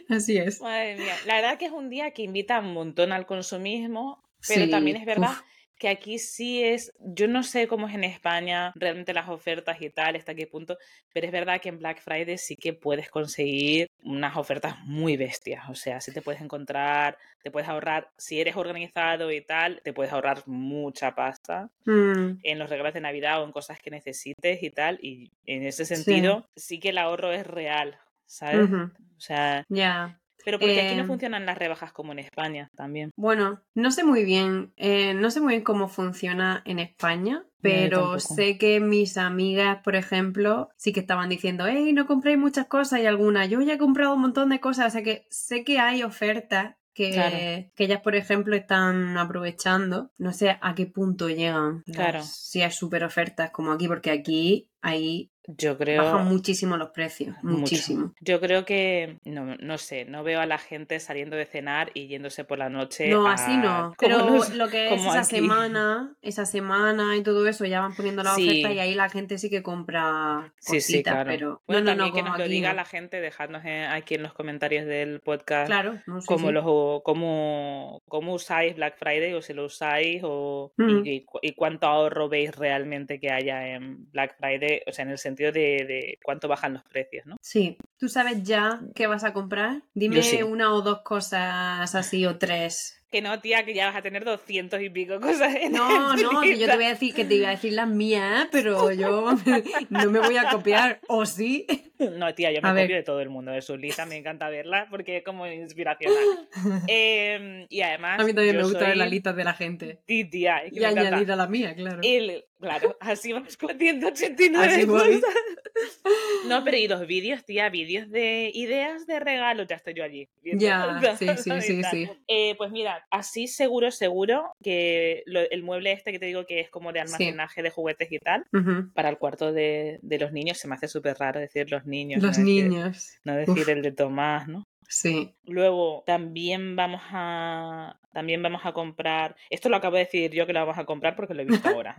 Así 0.09 0.37
es. 0.37 0.61
Madre 0.61 0.97
mía. 0.97 1.15
La 1.25 1.35
verdad 1.35 1.57
que 1.57 1.65
es 1.65 1.71
un 1.71 1.89
día 1.89 2.11
que 2.11 2.23
invita 2.23 2.59
un 2.59 2.73
montón 2.73 3.11
al 3.11 3.25
consumismo, 3.25 4.23
pero 4.47 4.69
también 4.69 4.97
es 4.97 5.05
verdad 5.05 5.33
que 5.77 5.89
aquí 5.89 6.19
sí 6.19 6.63
es, 6.63 6.91
yo 6.99 7.27
no 7.27 7.43
sé 7.43 7.67
cómo 7.67 7.87
es 7.87 7.95
en 7.95 8.03
España 8.03 8.71
realmente 8.75 9.13
las 9.13 9.29
ofertas 9.29 9.81
y 9.81 9.89
tal, 9.89 10.15
hasta 10.15 10.35
qué 10.35 10.47
punto, 10.47 10.77
pero 11.13 11.25
es 11.25 11.31
verdad 11.31 11.59
que 11.61 11.69
en 11.69 11.79
Black 11.79 12.01
Friday 12.01 12.37
sí 12.37 12.55
que 12.55 12.73
puedes 12.73 13.09
conseguir 13.09 13.87
unas 14.03 14.37
ofertas 14.37 14.77
muy 14.85 15.17
bestias, 15.17 15.69
o 15.69 15.75
sea, 15.75 15.99
sí 16.01 16.11
te 16.13 16.21
puedes 16.21 16.41
encontrar, 16.41 17.17
te 17.41 17.51
puedes 17.51 17.67
ahorrar, 17.69 18.09
si 18.17 18.39
eres 18.39 18.55
organizado 18.55 19.31
y 19.31 19.41
tal, 19.41 19.81
te 19.83 19.93
puedes 19.93 20.13
ahorrar 20.13 20.43
mucha 20.47 21.15
pasta 21.15 21.69
Mm, 21.85 22.39
en 22.43 22.59
los 22.59 22.69
regalos 22.69 22.93
de 22.93 23.01
Navidad 23.01 23.41
o 23.41 23.45
en 23.45 23.51
cosas 23.51 23.79
que 23.79 23.91
necesites 23.91 24.63
y 24.63 24.69
tal, 24.69 24.99
y 25.01 25.31
en 25.45 25.65
ese 25.65 25.85
sentido 25.85 26.45
sí, 26.55 26.79
que 26.79 26.89
el 26.89 26.97
ahorro 26.97 27.31
es 27.31 27.45
real, 27.45 27.97
¿sabes? 28.25 28.69
O 29.17 29.19
sea, 29.19 29.63
Ya. 29.69 30.19
Pero 30.43 30.59
porque 30.59 30.81
aquí 30.81 30.95
no 30.95 31.01
Em, 31.01 31.07
funcionan 31.07 31.45
las 31.45 31.57
rebajas 31.57 31.91
como 31.91 32.11
en 32.11 32.19
España 32.19 32.69
también. 32.75 33.11
Bueno, 33.15 33.61
no 33.75 33.91
sé 33.91 34.03
muy 34.03 34.23
bien, 34.23 34.73
eh, 34.77 35.13
no 35.13 35.31
sé 35.31 35.39
muy 35.41 35.53
bien 35.53 35.63
cómo 35.63 35.87
funciona 35.87 36.61
en 36.65 36.79
España, 36.79 37.45
pero 37.61 38.19
sé 38.19 38.57
que 38.57 38.79
mis 38.79 39.17
amigas, 39.17 39.79
por 39.83 39.95
ejemplo, 39.95 40.69
sí 40.75 40.91
que 40.93 40.99
estaban 40.99 41.29
diciendo, 41.29 41.65
hey, 41.67 41.93
no 41.93 42.05
compréis 42.07 42.37
muchas 42.37 42.67
cosas 42.67 42.99
y 42.99 43.05
algunas, 43.05 43.49
yo 43.49 43.61
ya 43.61 43.73
he 43.75 43.77
comprado 43.77 44.13
un 44.15 44.21
montón 44.21 44.49
de 44.49 44.59
cosas, 44.59 44.87
o 44.87 44.89
sea 44.91 45.03
que 45.03 45.25
sé 45.29 45.63
que 45.63 45.79
hay 45.79 46.03
ofertas 46.03 46.75
que, 46.95 47.09
Claro. 47.11 47.35
que 47.75 47.83
ellas, 47.85 48.01
por 48.01 48.15
ejemplo, 48.15 48.55
están 48.55 49.17
aprovechando. 49.17 50.11
No 50.19 50.31
sé 50.31 50.57
a 50.61 50.75
qué 50.75 50.85
punto 50.85 51.27
llegan. 51.27 51.81
las- 51.87 51.95
Claro. 51.95 52.19
si 52.23 52.61
hay 52.61 52.69
súper 52.71 53.03
ofertas 53.03 53.49
como 53.49 53.71
aquí, 53.71 53.87
porque 53.87 54.11
aquí 54.11 54.69
ahí 54.81 55.31
Yo 55.47 55.77
creo... 55.77 56.03
bajan 56.03 56.27
muchísimo 56.27 56.77
los 56.77 56.91
precios, 56.91 57.35
Mucho. 57.43 57.59
muchísimo. 57.59 58.13
Yo 58.21 58.39
creo 58.39 58.63
que, 58.65 59.17
no, 59.25 59.55
no 59.57 59.77
sé, 59.77 60.05
no 60.05 60.23
veo 60.23 60.39
a 60.39 60.45
la 60.45 60.57
gente 60.57 60.99
saliendo 60.99 61.35
de 61.35 61.45
cenar 61.45 61.91
y 61.93 62.07
yéndose 62.07 62.45
por 62.45 62.57
la 62.59 62.69
noche. 62.69 63.09
No, 63.09 63.27
a- 63.27 63.33
así 63.33 63.57
no. 63.57 63.93
Pero 63.99 64.29
los- 64.29 64.55
lo 64.55 64.69
que 64.69 64.93
es 64.93 65.01
esa 65.01 65.19
aquí. 65.19 65.29
semana, 65.35 66.15
esa 66.21 66.45
semana 66.45 67.17
y 67.17 67.23
todo 67.23 67.45
eso, 67.47 67.65
ya 67.65 67.81
van 67.81 67.93
poniendo 67.95 68.23
la 68.23 68.35
Sí. 68.35 68.47
oferta 68.47 68.71
y 68.73 68.79
ahí 68.79 68.93
la 68.95 69.09
gente 69.09 69.37
sí 69.37 69.49
que 69.49 69.61
compra 69.63 70.53
Sí, 70.59 70.77
cositas, 70.77 70.83
sí, 70.85 71.03
claro. 71.03 71.29
pero 71.29 71.61
Bueno, 71.67 71.81
no, 71.81 71.91
no, 71.95 72.03
también 72.05 72.09
no, 72.09 72.13
que 72.15 72.29
nos 72.29 72.39
lo 72.39 72.47
diga 72.47 72.69
no. 72.69 72.75
la 72.75 72.85
gente, 72.85 73.19
dejadnos 73.19 73.65
en- 73.65 73.91
aquí 73.91 74.15
en 74.15 74.23
los 74.23 74.33
comentarios 74.33 74.85
del 74.85 75.19
podcast 75.19 75.67
Claro, 75.67 75.99
no, 76.07 76.21
sí, 76.21 76.27
cómo, 76.27 76.47
sí. 76.47 76.53
los, 76.53 76.63
cómo, 77.03 78.01
cómo 78.07 78.33
usáis 78.33 78.75
Black 78.75 78.97
Friday 78.97 79.33
o 79.33 79.41
si 79.41 79.53
lo 79.53 79.65
usáis 79.65 80.21
o, 80.23 80.71
y- 80.77 80.83
Mm. 80.83 81.05
y, 81.05 81.25
cu- 81.25 81.39
y 81.41 81.51
cuánto 81.53 81.87
ahorro 81.87 82.29
veis 82.29 82.55
realmente 82.55 83.19
que 83.19 83.29
haya 83.31 83.67
en 83.75 84.09
Black 84.11 84.37
Friday, 84.37 84.81
o 84.87 84.91
sea, 84.91 85.03
en 85.03 85.11
el 85.11 85.17
sentido 85.17 85.32
de, 85.35 85.51
de 85.51 86.19
cuánto 86.23 86.47
bajan 86.47 86.73
los 86.73 86.83
precios, 86.83 87.25
¿no? 87.25 87.37
Sí. 87.41 87.77
¿Tú 87.97 88.09
sabes 88.09 88.43
ya 88.43 88.81
qué 88.95 89.07
vas 89.07 89.23
a 89.23 89.33
comprar? 89.33 89.83
Dime 89.93 90.23
sí. 90.23 90.43
una 90.43 90.73
o 90.73 90.81
dos 90.81 91.01
cosas 91.01 91.95
así 91.95 92.25
o 92.25 92.37
tres. 92.37 93.02
Que 93.13 93.21
no, 93.21 93.39
tía, 93.39 93.63
que 93.63 93.75
ya 93.75 93.85
vas 93.85 93.95
a 93.95 94.01
tener 94.01 94.25
doscientos 94.25 94.81
y 94.81 94.89
pico 94.89 95.19
cosas 95.21 95.53
en 95.53 95.71
No, 95.71 96.15
no, 96.15 96.41
que 96.41 96.57
yo 96.57 96.65
te 96.65 96.75
voy 96.75 96.85
a 96.85 96.89
decir 96.89 97.13
que 97.13 97.23
te 97.23 97.35
iba 97.35 97.49
a 97.49 97.51
decir 97.51 97.73
las 97.73 97.87
mías, 97.87 98.47
pero 98.51 98.91
yo 98.91 99.35
no 99.91 100.09
me 100.09 100.19
voy 100.19 100.35
a 100.37 100.49
copiar, 100.49 100.99
¿o 101.07 101.23
sí? 101.27 101.67
No, 101.99 102.33
tía, 102.33 102.51
yo 102.51 102.59
me 102.63 102.69
A 102.69 102.73
ver. 102.73 102.85
copio 102.85 102.95
de 102.95 103.03
todo 103.03 103.21
el 103.21 103.29
mundo 103.29 103.51
de 103.51 103.61
sus 103.61 103.77
listas, 103.77 104.07
me 104.07 104.15
encanta 104.17 104.49
verlas 104.49 104.87
porque 104.89 105.17
es 105.17 105.23
como 105.23 105.45
inspiracional. 105.45 106.17
Em, 106.87 107.67
y 107.69 107.81
además. 107.81 108.19
A 108.19 108.23
mí 108.23 108.33
también 108.33 108.57
me 108.57 108.63
gusta 108.63 108.79
ver 108.87 108.97
las 108.97 109.11
listas 109.11 109.35
de 109.35 109.43
la 109.43 109.53
gente. 109.53 109.99
Sí, 110.07 110.25
tía, 110.25 110.57
es 110.63 110.73
que 110.73 110.79
Y 110.79 110.83
añadir 110.83 111.31
a 111.31 111.35
la 111.35 111.45
mía, 111.45 111.75
claro. 111.75 111.99
El- 112.03 112.43
claro, 112.59 112.97
así 112.99 113.31
vamos 113.31 113.57
con 113.57 113.77
189 113.77 114.73
Así 114.73 114.85
voy. 114.85 115.21
cosas. 115.21 115.35
No, 116.45 116.63
pero 116.63 116.77
y 116.77 116.87
los 116.87 117.07
vídeos, 117.07 117.45
tía, 117.45 117.69
vídeos 117.69 118.09
de 118.11 118.51
ideas 118.53 119.07
de 119.07 119.19
regalo, 119.19 119.63
ya 119.63 119.77
estoy 119.77 119.93
yo 119.93 120.03
allí. 120.03 120.29
Ya, 120.43 121.15
sí, 121.17 121.27
sí, 121.37 121.61
sí, 121.61 121.81
sí. 121.89 122.09
Eh, 122.27 122.53
pues 122.57 122.69
mira, 122.71 123.02
así 123.11 123.47
seguro, 123.47 123.91
seguro 123.91 124.51
que 124.63 125.23
lo- 125.25 125.41
el 125.49 125.63
mueble 125.63 125.91
este 125.91 126.11
que 126.11 126.19
te 126.19 126.25
digo 126.25 126.45
que 126.45 126.59
es 126.59 126.69
como 126.69 126.91
de 126.91 126.99
Sí. 126.99 127.05
almacenaje 127.05 127.61
de 127.63 127.69
juguetes 127.69 128.11
y 128.11 128.19
tal, 128.19 128.45
para 128.93 129.09
el 129.09 129.17
cuarto 129.17 129.51
de, 129.53 129.99
de 130.01 130.19
los 130.19 130.31
niños 130.31 130.57
se 130.57 130.67
me 130.67 130.75
hace 130.75 130.87
súper 130.87 131.17
raro 131.17 131.39
decir 131.39 131.69
los 131.71 131.85
niños. 131.85 132.21
Los 132.21 132.37
no 132.37 132.43
decir- 132.45 132.69
niños. 132.69 133.17
no 133.23 133.35
decir 133.35 133.63
Uf. 133.63 133.69
el 133.69 133.81
de 133.81 133.91
Tomás, 133.91 134.47
¿no? 134.47 134.63
Sí. 134.87 135.33
Luego 135.45 136.03
también 136.05 136.75
vamos 136.75 137.01
a 137.11 137.97
también 138.11 138.43
vamos 138.43 138.61
a 138.63 138.73
comprar. 138.73 139.35
Esto 139.49 139.67
lo 139.69 139.77
acabo 139.77 139.95
de 139.95 140.03
decir 140.03 140.29
yo 140.31 140.45
que 140.45 140.53
lo 140.53 140.59
vamos 140.59 140.77
a 140.77 140.85
comprar 140.85 141.15
porque 141.15 141.33
lo 141.33 141.41
he 141.41 141.45
visto 141.45 141.67
ahora. 141.81 141.95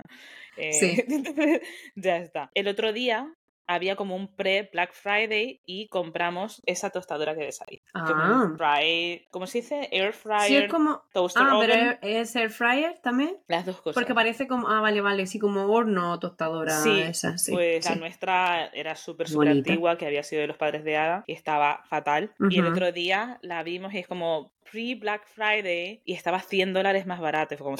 Eh, 0.57 0.73
Sí. 0.73 1.03
ya 1.97 2.19
está. 2.19 2.51
El 2.55 2.69
otro 2.69 2.93
día 2.93 3.33
había 3.67 3.97
como 3.97 4.15
un 4.17 4.35
pre 4.35 4.69
Black 4.73 4.93
Friday 4.93 5.61
y 5.65 5.89
compramos 5.89 6.63
esa 6.67 6.91
tostadora 6.91 7.35
que 7.35 7.41
ves 7.45 7.61
ahí. 7.67 7.83
Como 7.93 8.23
Ah. 8.23 8.43
un 8.45 8.59
fry, 8.59 9.27
¿cómo 9.31 9.47
se 9.47 9.59
dice? 9.59 9.89
Air 9.91 10.13
fryer, 10.13 10.41
Sí, 10.47 10.57
es 10.57 10.71
como. 10.71 11.03
toaster 11.13 11.43
Ah, 11.47 11.57
oven. 11.57 11.71
pero 11.71 11.99
es 12.03 12.35
air 12.37 12.51
fryer 12.51 12.99
también. 13.03 13.37
Las 13.49 13.65
dos 13.67 13.77
cosas. 13.81 13.95
Porque 13.95 14.15
parece 14.15 14.47
como. 14.47 14.69
Ah, 14.69 14.81
vale, 14.81 15.01
vale. 15.01 15.27
Sí, 15.27 15.39
como 15.39 15.65
horno 15.73 16.13
o 16.13 16.19
tostadora. 16.19 16.73
Sí, 16.81 17.01
esa, 17.01 17.39
sí. 17.39 17.53
Pues 17.53 17.85
la 17.89 17.95
nuestra 17.97 18.67
era 18.75 18.97
súper, 18.97 19.29
súper 19.29 19.49
antigua, 19.49 19.97
que 19.97 20.07
había 20.07 20.23
sido 20.23 20.43
de 20.43 20.49
los 20.49 20.57
padres 20.57 20.85
de 20.85 20.97
Ada, 20.97 21.25
y 21.27 21.33
estaba 21.33 21.83
fatal. 21.89 22.33
Y 22.51 22.59
el 22.59 22.67
otro 22.67 22.93
día 22.93 23.39
la 23.43 23.63
vimos 23.63 23.95
y 23.95 23.99
es 23.99 24.07
como 24.07 24.53
pre-Black 24.71 25.27
Friday 25.27 26.03
y 26.05 26.15
estaba 26.15 26.41
100 26.41 26.73
dólares 26.73 27.07
más 27.07 27.21
barata. 27.21 27.55
Y 27.55 27.59
Fue 27.59 27.65
como. 27.65 27.77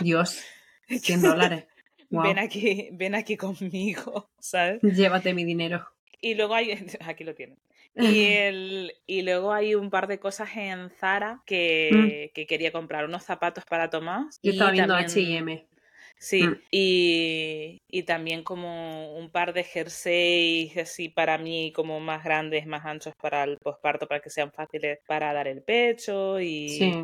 Dios. 0.00 0.40
100 0.88 1.22
dólares. 1.22 1.66
Wow. 2.10 2.22
ven 2.24 2.38
aquí, 2.38 2.88
ven 2.92 3.14
aquí 3.14 3.36
conmigo, 3.36 4.28
¿sabes? 4.40 4.80
Llévate 4.82 5.34
mi 5.34 5.44
dinero. 5.44 5.86
Y 6.20 6.34
luego 6.34 6.54
hay, 6.54 6.70
aquí 7.00 7.24
lo 7.24 7.34
tienen. 7.34 7.58
Y, 7.98 8.24
el, 8.24 8.92
y 9.06 9.22
luego 9.22 9.52
hay 9.54 9.74
un 9.74 9.88
par 9.88 10.06
de 10.06 10.18
cosas 10.18 10.50
en 10.54 10.90
Zara 10.90 11.42
que, 11.46 12.30
que 12.34 12.46
quería 12.46 12.70
comprar, 12.70 13.06
unos 13.06 13.22
zapatos 13.24 13.64
para 13.64 13.88
Tomás. 13.88 14.38
Mm. 14.42 14.46
Yo 14.46 14.50
y 14.50 14.54
estaba 14.54 14.70
viendo 14.72 14.94
también- 14.94 15.46
HM. 15.46 15.66
Sí, 16.18 16.42
Mm. 16.42 16.60
y, 16.70 17.82
y 17.88 18.02
también 18.04 18.42
como 18.42 19.14
un 19.18 19.30
par 19.30 19.52
de 19.52 19.64
jerseys 19.64 20.76
así 20.78 21.08
para 21.08 21.36
mí, 21.38 21.72
como 21.74 22.00
más 22.00 22.24
grandes, 22.24 22.66
más 22.66 22.84
anchos 22.86 23.14
para 23.20 23.44
el 23.44 23.58
posparto, 23.58 24.06
para 24.06 24.20
que 24.20 24.30
sean 24.30 24.50
fáciles 24.52 24.98
para 25.06 25.32
dar 25.32 25.46
el 25.48 25.62
pecho 25.62 26.40
y, 26.40 26.68
Sí. 26.70 26.94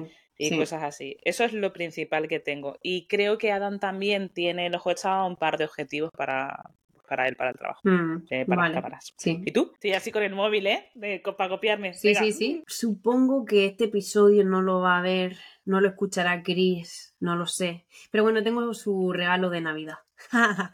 Y 0.46 0.48
sí. 0.50 0.56
cosas 0.58 0.82
así. 0.82 1.16
Eso 1.24 1.44
es 1.44 1.52
lo 1.52 1.72
principal 1.72 2.28
que 2.28 2.40
tengo. 2.40 2.76
Y 2.82 3.06
creo 3.06 3.38
que 3.38 3.52
Adam 3.52 3.78
también 3.78 4.28
tiene 4.28 4.66
el 4.66 4.74
ojo 4.74 4.90
echado 4.90 5.26
un 5.26 5.36
par 5.36 5.56
de 5.58 5.64
objetivos 5.64 6.10
para, 6.16 6.70
para 7.08 7.28
él, 7.28 7.36
para 7.36 7.50
el 7.50 7.56
trabajo, 7.58 7.80
Mm, 7.84 8.24
eh, 8.30 8.46
para 8.46 8.62
vale. 8.62 8.74
las 8.74 8.82
cámaras. 8.82 9.14
Sí. 9.18 9.42
¿Y 9.44 9.52
tú? 9.52 9.72
Sí, 9.80 9.92
así 9.92 10.10
con 10.10 10.22
el 10.22 10.34
móvil, 10.34 10.66
¿eh? 10.66 10.90
De, 10.94 11.20
para 11.36 11.50
copiarme. 11.50 11.94
Sí, 11.94 12.08
Venga. 12.08 12.20
sí, 12.20 12.32
sí. 12.32 12.64
Supongo 12.66 13.44
que 13.44 13.66
este 13.66 13.84
episodio 13.84 14.44
no 14.44 14.62
lo 14.62 14.80
va 14.80 14.98
a 14.98 15.02
ver, 15.02 15.36
no 15.64 15.80
lo 15.80 15.88
escuchará 15.88 16.42
Chris, 16.42 17.14
no 17.20 17.36
lo 17.36 17.46
sé. 17.46 17.86
Pero 18.10 18.24
bueno, 18.24 18.42
tengo 18.42 18.72
su 18.74 19.12
regalo 19.12 19.50
de 19.50 19.60
Navidad. 19.60 19.96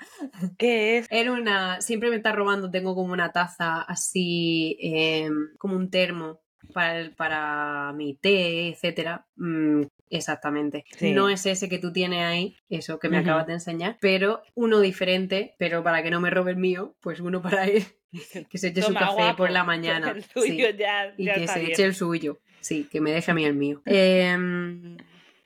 ¿Qué 0.58 0.98
es? 0.98 1.06
Era 1.10 1.32
una. 1.32 1.80
Siempre 1.80 2.10
me 2.10 2.16
está 2.16 2.32
robando, 2.32 2.70
tengo 2.70 2.94
como 2.94 3.12
una 3.12 3.32
taza 3.32 3.82
así, 3.82 4.76
em, 4.80 5.56
como 5.58 5.76
un 5.76 5.90
termo 5.90 6.40
para, 6.72 6.98
el- 7.00 7.14
para 7.14 7.92
mi 7.94 8.14
té, 8.14 8.68
etcétera. 8.68 9.26
Mm, 9.36 9.82
exactamente. 10.10 10.84
Sí. 10.96 11.12
No 11.12 11.28
es 11.28 11.46
ese 11.46 11.68
que 11.68 11.78
tú 11.78 11.92
tienes 11.92 12.20
ahí, 12.24 12.56
eso 12.68 12.98
que 12.98 13.08
me 13.08 13.18
acabas 13.18 13.46
de 13.46 13.54
enseñar, 13.54 13.98
pero 14.00 14.42
uno 14.54 14.80
diferente, 14.80 15.54
pero 15.58 15.82
para 15.82 16.02
que 16.02 16.10
no 16.10 16.20
me 16.20 16.30
robe 16.30 16.50
el 16.52 16.56
mío, 16.56 16.94
pues 17.00 17.20
uno 17.20 17.40
para 17.42 17.64
él, 17.66 17.84
que 18.50 18.58
se 18.58 18.68
eche 18.68 18.82
su 18.82 18.94
café 18.94 19.14
guapo, 19.14 19.36
por 19.38 19.50
la 19.50 19.64
mañana. 19.64 20.10
El 20.10 20.22
Sí 20.22 20.30
tuyo 20.34 20.70
ya, 20.70 21.12
y 21.16 21.24
que 21.26 21.46
se 21.48 21.60
bien. 21.60 21.72
eche 21.72 21.84
el 21.84 21.94
suyo. 21.94 22.38
Sí, 22.60 22.88
que 22.90 23.00
me 23.00 23.12
deje 23.12 23.30
a 23.30 23.34
mí 23.34 23.44
el 23.44 23.54
mío. 23.54 23.82
Em, 23.86 24.96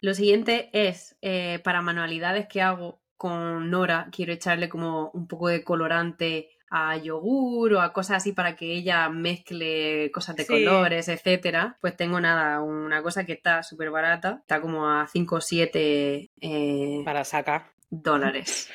lo 0.01 0.15
siguiente 0.15 0.71
es, 0.73 1.17
eh, 1.23 1.61
para 1.63 1.83
manualidades 1.83 2.47
que 2.49 2.63
hago 2.63 3.01
con 3.17 3.71
Nora, 3.71 4.09
quiero 4.11 4.33
echarle 4.33 4.69
como 4.69 5.11
un 5.15 5.29
poco 5.29 5.47
de 5.49 5.63
colorante 5.63 6.49
a 6.75 6.97
yogur 6.97 7.75
o 7.75 7.81
a 7.83 7.93
cosas 7.93 8.17
así 8.17 8.33
para 8.33 8.57
que 8.57 8.73
ella 8.73 9.09
mezcle 9.11 10.11
cosas 10.11 10.37
de 10.37 10.45
Sí. 10.45 10.49
colores, 10.49 11.07
etcétera. 11.09 11.77
Pues 11.83 11.95
tengo 11.97 12.19
nada, 12.19 12.63
una 12.63 13.03
cosa 13.03 13.25
que 13.27 13.35
está 13.35 13.63
súper 13.63 13.91
barata, 13.91 14.39
está 14.41 14.63
como 14.63 14.89
a 14.89 15.07
5 15.07 15.37
o 15.37 15.41
7 15.43 16.31
eh, 16.41 17.03
Para 17.05 17.25
sacar. 17.25 17.67
Dólares. 17.93 18.71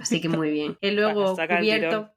Así 0.00 0.20
que 0.22 0.28
muy 0.30 0.50
bien. 0.50 0.78
Y 0.80 0.92
luego 0.92 1.36
cubierto. 1.36 2.10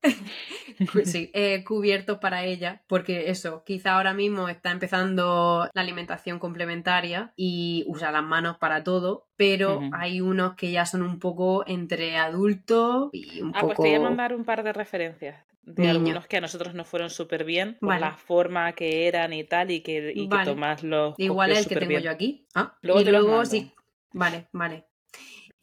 Cu- 0.91 1.01
sí, 1.05 1.30
eh, 1.34 1.63
cubiertos 1.66 2.20
para 2.20 2.45
ella, 2.45 2.84
porque 2.88 3.30
eso, 3.30 3.63
quizá 3.66 3.95
ahora 3.95 4.13
mismo 4.13 4.47
está 4.47 4.72
empezando 4.72 5.70
la 5.74 5.82
alimentación 5.82 6.39
complementaria 6.39 7.34
y 7.36 7.84
usa 7.88 8.11
las 8.11 8.24
manos 8.24 8.57
para 8.57 8.84
todo, 8.84 9.28
pero 9.36 9.82
hay 9.93 10.22
unos 10.22 10.55
que 10.55 10.72
ya 10.72 10.86
son 10.86 11.01
un 11.01 11.20
poco 11.20 11.66
entre 11.68 12.16
adultos 12.18 13.09
y 13.11 13.41
un 13.41 13.49
Ah, 13.53 13.61
pues 13.61 13.74
poco... 13.74 13.84
te 13.84 13.89
voy 13.89 13.97
a 13.97 14.01
mandar 14.01 14.34
un 14.34 14.45
par 14.45 14.63
de 14.63 14.72
referencias 14.72 15.43
de 15.63 15.82
Niño. 15.84 15.95
algunos 15.95 16.28
que 16.28 16.38
a 16.38 16.41
nosotros 16.41 16.74
nos 16.76 16.88
fueron 16.88 17.09
súper 17.09 17.43
bien 17.43 17.78
por 17.82 17.89
Vale. 17.89 18.01
la 18.01 18.11
forma 18.16 18.72
que 18.74 19.07
eran 19.07 19.34
y 19.34 19.43
tal 19.43 19.72
y 19.72 19.82
que, 19.82 20.11
y 20.16 20.30
que 20.30 20.36
Vale. 20.36 20.51
Tomás 20.51 20.84
los 20.84 21.16
Igual 21.18 21.51
el 21.51 21.68
que 21.68 21.76
tengo 21.76 21.99
yo 21.99 22.11
aquí. 22.11 22.47
Ah, 22.55 22.78
Luego 22.82 23.01
y 23.01 23.05
luego 23.05 23.43
sí. 23.45 23.74
Vale, 24.13 24.47
vale. 24.53 24.86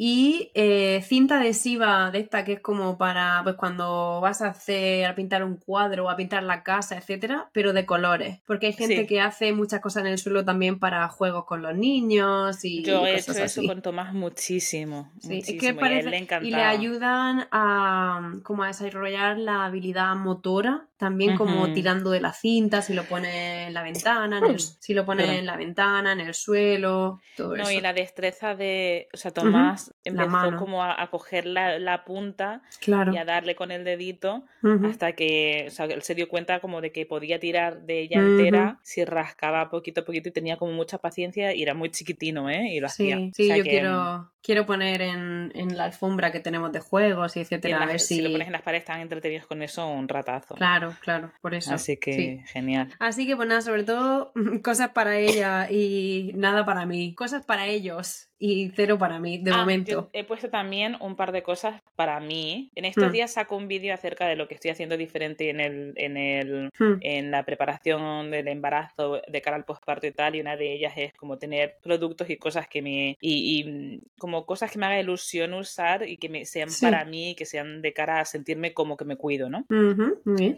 Y 0.04 0.50
eh, 0.54 1.00
cinta 1.06 1.38
adhesiva 1.38 2.10
de 2.10 2.18
esta 2.18 2.44
que 2.44 2.54
es 2.54 2.60
como 2.60 2.98
para 2.98 3.38
pues 3.44 3.54
cuando 3.54 4.20
vas 4.20 4.42
a 4.42 4.48
hacer 4.48 5.06
a 5.06 5.14
pintar 5.14 5.44
un 5.44 5.58
cuadro 5.58 6.06
o 6.06 6.10
a 6.10 6.16
pintar 6.16 6.42
la 6.42 6.64
casa, 6.64 6.96
etcétera, 6.96 7.50
pero 7.52 7.72
de 7.72 7.86
colores, 7.86 8.40
porque 8.44 8.66
hay 8.66 8.72
gente 8.72 9.06
que 9.06 9.20
hace 9.20 9.52
muchas 9.52 9.80
cosas 9.80 10.02
en 10.04 10.08
el 10.08 10.18
suelo 10.18 10.44
también 10.44 10.80
para 10.80 11.06
juegos 11.06 11.44
con 11.44 11.62
los 11.62 11.76
niños 11.76 12.64
y 12.64 12.82
yo 12.82 13.06
he 13.06 13.16
hecho 13.16 13.30
eso 13.30 13.62
con 13.64 13.80
Tomás 13.80 14.12
muchísimo, 14.12 15.12
sí, 15.20 15.38
es 15.38 15.54
que 15.60 15.72
parece, 15.72 16.08
y, 16.08 16.10
le 16.10 16.48
y 16.48 16.50
le 16.50 16.62
ayudan 16.62 17.46
a 17.52 18.32
como 18.42 18.64
a 18.64 18.66
desarrollar 18.66 19.38
la 19.38 19.66
habilidad 19.66 20.16
motora 20.16 20.88
también 21.02 21.36
como 21.36 21.72
tirando 21.72 22.12
de 22.12 22.20
la 22.20 22.32
cinta, 22.32 22.80
si 22.80 22.94
lo 22.94 23.02
pone 23.02 23.66
en 23.66 23.74
la 23.74 23.82
ventana, 23.82 24.40
si 24.56 24.94
lo 24.94 25.04
pone 25.04 25.40
en 25.40 25.46
la 25.46 25.56
ventana, 25.56 26.12
en 26.12 26.20
el 26.20 26.32
suelo, 26.32 27.20
todo 27.36 27.56
no, 27.56 27.68
y 27.72 27.80
la 27.80 27.92
destreza 27.92 28.54
de, 28.54 29.08
o 29.12 29.16
sea, 29.16 29.32
Tomás 29.32 29.92
empezó 30.04 30.56
como 30.56 30.84
a, 30.84 31.04
coger 31.10 31.46
la, 31.46 32.04
punta 32.04 32.62
y 32.86 33.16
a 33.16 33.24
darle 33.24 33.56
con 33.56 33.72
el 33.72 33.82
dedito 33.82 34.44
hasta 34.88 35.14
que, 35.14 35.64
o 35.66 35.70
sea, 35.72 35.86
él 35.86 36.02
se 36.02 36.14
dio 36.14 36.28
cuenta 36.28 36.60
como 36.60 36.80
de 36.80 36.92
que 36.92 37.04
podía 37.04 37.40
tirar 37.40 37.80
de 37.82 38.02
ella 38.02 38.20
entera 38.20 38.78
si 38.82 39.04
rascaba 39.04 39.70
poquito 39.70 40.02
a 40.02 40.04
poquito 40.04 40.28
y 40.28 40.32
tenía 40.32 40.56
como 40.56 40.70
mucha 40.70 40.98
paciencia 40.98 41.52
y 41.52 41.64
era 41.64 41.74
muy 41.74 41.90
chiquitino, 41.90 42.48
¿eh? 42.48 42.74
Y 42.74 42.78
lo 42.78 42.86
hacía. 42.86 43.18
Sí, 43.34 43.48
yo 43.48 43.64
quiero, 43.64 44.30
quiero 44.40 44.66
poner 44.66 45.02
en, 45.02 45.50
la 45.76 45.84
alfombra 45.84 46.30
que 46.30 46.38
tenemos 46.38 46.70
de 46.70 46.78
juegos 46.78 47.36
y 47.36 47.40
etcétera, 47.40 47.82
a 47.82 47.86
ver 47.86 47.98
si... 47.98 48.16
si... 48.16 48.22
lo 48.22 48.30
pones 48.30 48.46
en 48.46 48.52
las 48.52 48.62
paredes 48.62 48.82
están 48.82 49.00
entretenidos 49.00 49.46
con 49.46 49.62
eso 49.62 49.88
un 49.88 50.06
ratazo. 50.06 50.54
Claro, 50.54 50.91
claro, 51.00 51.32
por 51.40 51.54
eso. 51.54 51.74
Así 51.74 51.96
que 51.96 52.42
genial. 52.46 52.94
Así 52.98 53.26
que 53.26 53.36
pues 53.36 53.48
nada, 53.48 53.62
sobre 53.62 53.84
todo 53.84 54.32
cosas 54.62 54.90
para 54.90 55.18
ella 55.18 55.70
y 55.70 56.32
nada 56.34 56.64
para 56.64 56.86
mí. 56.86 57.14
Cosas 57.14 57.44
para 57.44 57.66
ellos 57.66 58.31
y 58.44 58.72
cero 58.74 58.98
para 58.98 59.20
mí, 59.20 59.38
de 59.38 59.52
ah, 59.52 59.58
momento. 59.58 60.10
he 60.12 60.24
puesto 60.24 60.50
también 60.50 60.96
un 60.98 61.14
par 61.14 61.30
de 61.30 61.44
cosas 61.44 61.80
para 61.94 62.18
mí. 62.18 62.72
En 62.74 62.84
estos 62.84 63.08
hmm. 63.08 63.12
días 63.12 63.32
saco 63.34 63.56
un 63.56 63.68
vídeo 63.68 63.94
acerca 63.94 64.26
de 64.26 64.34
lo 64.34 64.48
que 64.48 64.54
estoy 64.54 64.72
haciendo 64.72 64.96
diferente 64.96 65.48
en 65.48 65.60
el, 65.60 65.92
en 65.94 66.16
el 66.16 66.70
hmm. 66.76 66.94
en 67.02 67.30
la 67.30 67.44
preparación 67.44 68.32
del 68.32 68.48
embarazo 68.48 69.22
de 69.28 69.42
cara 69.42 69.56
al 69.56 69.64
posparto 69.64 70.08
y 70.08 70.10
tal. 70.10 70.34
Y 70.34 70.40
una 70.40 70.56
de 70.56 70.72
ellas 70.72 70.92
es 70.96 71.12
como 71.12 71.38
tener 71.38 71.76
productos 71.84 72.30
y 72.30 72.36
cosas 72.36 72.66
que 72.66 72.82
me. 72.82 73.16
y, 73.20 73.62
mm, 73.62 74.18
como 74.18 74.44
cosas 74.44 74.72
que 74.72 74.78
me 74.80 74.86
haga 74.86 74.98
ilusión 74.98 75.54
usar 75.54 76.08
y 76.08 76.16
que 76.16 76.28
me 76.28 76.44
sean 76.44 76.68
para 76.80 77.04
mí, 77.04 77.36
que 77.36 77.46
sean 77.46 77.80
de 77.80 77.92
cara 77.92 78.18
a 78.18 78.24
sentirme 78.24 78.74
como 78.74 78.96
que 78.96 79.04
me 79.04 79.14
cuido, 79.14 79.50
¿no? 79.50 79.64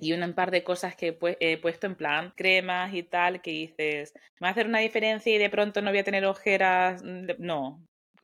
Y 0.00 0.12
un 0.14 0.32
par 0.32 0.50
de 0.50 0.64
cosas 0.64 0.96
que 0.96 1.18
he 1.40 1.58
puesto 1.58 1.86
en 1.86 1.96
plan 1.96 2.32
cremas 2.34 2.94
y 2.94 3.02
tal, 3.02 3.42
que 3.42 3.50
dices, 3.50 4.14
¿me 4.40 4.46
va 4.46 4.48
a 4.48 4.50
hacer 4.52 4.68
una 4.68 4.78
diferencia 4.78 5.34
y 5.34 5.38
de 5.38 5.50
pronto 5.50 5.82
no 5.82 5.90
voy 5.90 5.98
a 5.98 6.04
tener 6.04 6.24
ojeras? 6.24 7.02
Mm, 7.04 7.26
no, 7.38 7.73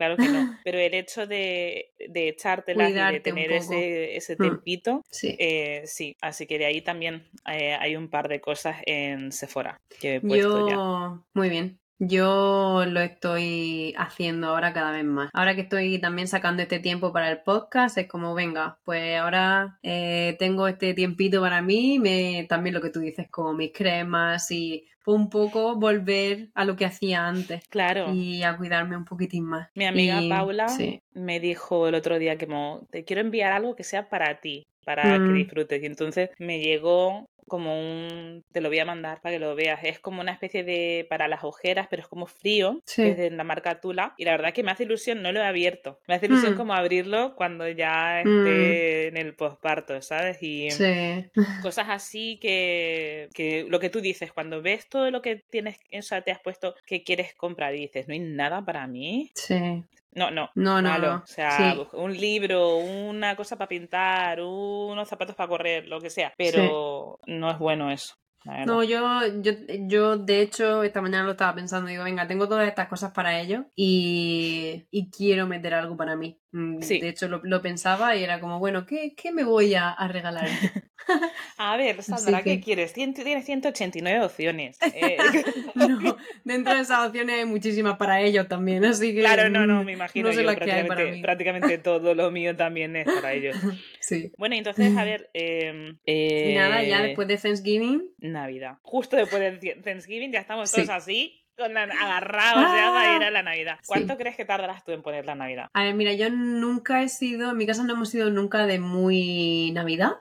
claro 0.00 0.16
que 0.16 0.28
no. 0.28 0.58
Pero 0.64 0.78
el 0.78 0.94
hecho 0.94 1.26
de, 1.26 1.92
de 2.08 2.30
echártelas 2.30 2.90
y 2.90 2.94
de 2.94 3.20
tener 3.20 3.52
ese, 3.52 4.16
ese 4.16 4.34
hmm. 4.34 4.42
tempito, 4.42 5.04
sí. 5.10 5.36
Eh, 5.38 5.82
sí. 5.84 6.16
Así 6.22 6.46
que 6.46 6.58
de 6.58 6.64
ahí 6.64 6.80
también 6.80 7.28
eh, 7.46 7.76
hay 7.78 7.96
un 7.96 8.08
par 8.08 8.28
de 8.28 8.40
cosas 8.40 8.78
en 8.86 9.30
Sephora 9.30 9.78
que 10.00 10.16
he 10.16 10.20
puesto 10.22 10.70
Yo... 10.70 11.22
Muy 11.34 11.50
bien. 11.50 11.78
Yo 12.02 12.84
lo 12.86 13.00
estoy 13.00 13.94
haciendo 13.98 14.48
ahora 14.48 14.72
cada 14.72 14.90
vez 14.90 15.04
más. 15.04 15.28
Ahora 15.34 15.54
que 15.54 15.60
estoy 15.60 15.98
también 15.98 16.28
sacando 16.28 16.62
este 16.62 16.78
tiempo 16.78 17.12
para 17.12 17.30
el 17.30 17.42
podcast, 17.42 17.98
es 17.98 18.08
como, 18.08 18.34
venga, 18.34 18.78
pues 18.84 19.18
ahora 19.18 19.78
eh, 19.82 20.34
tengo 20.38 20.66
este 20.66 20.94
tiempito 20.94 21.42
para 21.42 21.60
mí, 21.60 21.98
me, 21.98 22.46
también 22.48 22.74
lo 22.74 22.80
que 22.80 22.88
tú 22.88 23.00
dices, 23.00 23.28
como 23.30 23.52
mis 23.52 23.72
cremas 23.72 24.50
y 24.50 24.86
un 25.04 25.28
poco 25.28 25.76
volver 25.76 26.48
a 26.54 26.64
lo 26.64 26.74
que 26.74 26.86
hacía 26.86 27.26
antes. 27.26 27.68
Claro. 27.68 28.14
Y 28.14 28.42
a 28.44 28.56
cuidarme 28.56 28.96
un 28.96 29.04
poquitín 29.04 29.44
más. 29.44 29.68
Mi 29.74 29.84
amiga 29.84 30.20
Paula 30.26 30.66
me 31.12 31.38
dijo 31.38 31.86
el 31.86 31.94
otro 31.94 32.18
día 32.18 32.36
que 32.36 32.48
te 32.90 33.04
quiero 33.04 33.20
enviar 33.20 33.52
algo 33.52 33.76
que 33.76 33.84
sea 33.84 34.08
para 34.08 34.40
ti 34.40 34.66
para 34.84 35.02
que 35.02 35.18
mm. 35.18 35.34
disfrutes. 35.34 35.82
Y 35.82 35.86
entonces 35.86 36.30
me 36.38 36.60
llegó 36.60 37.28
como 37.50 37.78
un, 37.78 38.44
te 38.52 38.60
lo 38.60 38.68
voy 38.68 38.78
a 38.78 38.84
mandar 38.84 39.20
para 39.20 39.34
que 39.34 39.40
lo 39.40 39.54
veas, 39.56 39.80
es 39.82 39.98
como 39.98 40.20
una 40.20 40.32
especie 40.32 40.62
de, 40.62 41.04
para 41.10 41.28
las 41.28 41.42
ojeras, 41.42 41.88
pero 41.90 42.00
es 42.00 42.08
como 42.08 42.26
frío, 42.26 42.80
es 42.86 43.16
de 43.16 43.30
la 43.30 43.44
marca 43.44 43.80
Tula, 43.80 44.14
y 44.16 44.24
la 44.24 44.30
verdad 44.30 44.54
que 44.54 44.62
me 44.62 44.70
hace 44.70 44.84
ilusión, 44.84 45.20
no 45.20 45.32
lo 45.32 45.40
he 45.40 45.44
abierto, 45.44 45.98
me 46.06 46.14
hace 46.14 46.26
ilusión 46.26 46.54
mm. 46.54 46.56
como 46.56 46.74
abrirlo 46.74 47.34
cuando 47.34 47.68
ya 47.68 48.20
esté 48.20 48.30
mm. 48.30 49.08
en 49.08 49.16
el 49.16 49.34
posparto, 49.34 50.00
¿sabes? 50.00 50.38
Y 50.40 50.68
cosas 51.62 51.88
así 51.88 52.38
que, 52.40 53.28
que 53.34 53.66
lo 53.68 53.80
que 53.80 53.90
tú 53.90 54.00
dices, 54.00 54.32
cuando 54.32 54.62
ves 54.62 54.88
todo 54.88 55.10
lo 55.10 55.20
que 55.20 55.36
tienes, 55.36 55.78
o 55.92 56.02
sea, 56.02 56.22
te 56.22 56.30
has 56.30 56.40
puesto 56.40 56.76
que 56.86 57.02
quieres 57.02 57.34
comprar 57.34 57.74
y 57.74 57.80
dices, 57.80 58.06
no 58.06 58.14
hay 58.14 58.20
nada 58.20 58.64
para 58.64 58.86
mí. 58.86 59.32
Sí. 59.34 59.82
No, 60.12 60.30
no. 60.30 60.50
No, 60.54 60.82
no. 60.82 61.16
O 61.16 61.26
sea, 61.26 61.76
un 61.92 62.16
libro, 62.16 62.76
una 62.76 63.36
cosa 63.36 63.56
para 63.56 63.68
pintar, 63.68 64.40
unos 64.40 65.08
zapatos 65.08 65.36
para 65.36 65.48
correr, 65.48 65.86
lo 65.86 66.00
que 66.00 66.10
sea. 66.10 66.32
Pero 66.36 67.18
no 67.26 67.50
es 67.50 67.58
bueno 67.58 67.90
eso. 67.90 68.14
No, 68.44 68.82
yo, 68.82 69.02
yo, 69.42 69.52
yo 69.86 70.16
de 70.16 70.40
hecho 70.40 70.82
esta 70.82 71.02
mañana 71.02 71.24
lo 71.24 71.32
estaba 71.32 71.54
pensando, 71.54 71.90
digo, 71.90 72.04
venga, 72.04 72.26
tengo 72.26 72.48
todas 72.48 72.66
estas 72.66 72.88
cosas 72.88 73.12
para 73.12 73.38
ellos 73.38 73.66
y, 73.76 74.86
y 74.90 75.10
quiero 75.10 75.46
meter 75.46 75.74
algo 75.74 75.96
para 75.96 76.16
mí. 76.16 76.40
Mm, 76.52 76.78
de 76.78 77.08
hecho 77.08 77.28
lo, 77.28 77.62
pensaba 77.62 78.16
y 78.16 78.24
era 78.24 78.40
como, 78.40 78.58
bueno, 78.58 78.84
¿qué, 78.84 79.14
qué 79.14 79.30
me 79.30 79.44
voy 79.44 79.74
a, 79.74 79.94
regalar? 80.08 80.48
a 81.58 81.76
ver, 81.76 82.02
Sandra, 82.02 82.42
¿qué 82.42 82.60
quieres? 82.60 82.92
Tienes 82.92 83.44
189 83.44 84.24
opciones. 84.24 84.78
Eh. 84.92 85.16
no, 85.74 86.16
dentro 86.44 86.74
de 86.74 86.80
esas 86.80 87.06
opciones 87.06 87.38
hay 87.38 87.44
muchísimas 87.44 87.96
para 87.96 88.20
ellos 88.20 88.48
también, 88.48 88.84
así 88.84 89.14
que... 89.14 89.20
Claro, 89.20 89.48
no, 89.48 89.66
no, 89.66 89.84
me 89.84 89.92
imagino. 89.92 90.28
No 90.28 90.34
sé 90.34 90.42
las 90.42 90.56
que 90.56 90.72
hay 90.72 90.84
para 90.84 91.04
mí. 91.04 91.22
prácticamente 91.22 91.78
todo 91.78 92.14
lo 92.14 92.30
mío 92.30 92.56
también 92.56 92.96
es 92.96 93.06
para 93.06 93.32
ellos. 93.32 93.56
Sí. 94.00 94.32
Bueno, 94.38 94.54
entonces, 94.56 94.96
a 94.96 95.04
ver... 95.04 95.30
Em, 95.34 95.98
y 96.04 96.54
nada, 96.54 96.82
ya 96.82 97.00
eh, 97.00 97.08
después 97.08 97.28
de 97.28 97.36
Thanksgiving... 97.36 98.02
Navidad. 98.18 98.78
Justo 98.82 99.16
después 99.16 99.60
de 99.60 99.76
Thanksgiving 99.82 100.32
ya 100.32 100.40
estamos 100.40 100.72
todos 100.72 100.88
así 100.88 101.40
con 101.60 101.76
agarrados 101.76 102.62
ya 102.74 102.90
para 102.90 103.16
ir 103.16 103.22
a 103.22 103.30
la 103.30 103.42
Navidad. 103.42 103.78
¿Cuánto 103.86 104.16
crees 104.16 104.36
que 104.36 104.44
tardarás 104.44 104.82
tú 104.82 104.92
en 104.92 105.02
poner 105.02 105.26
la 105.26 105.34
Navidad? 105.34 105.68
A 105.74 105.84
ver, 105.84 105.94
mira, 105.94 106.14
yo 106.14 106.30
nunca 106.30 107.02
he 107.02 107.08
sido, 107.08 107.50
en 107.50 107.56
mi 107.58 107.66
casa 107.66 107.84
no 107.84 107.92
hemos 107.92 108.08
sido 108.08 108.30
nunca 108.30 108.66
de 108.66 108.78
muy 108.78 109.70
Navidad. 109.72 110.12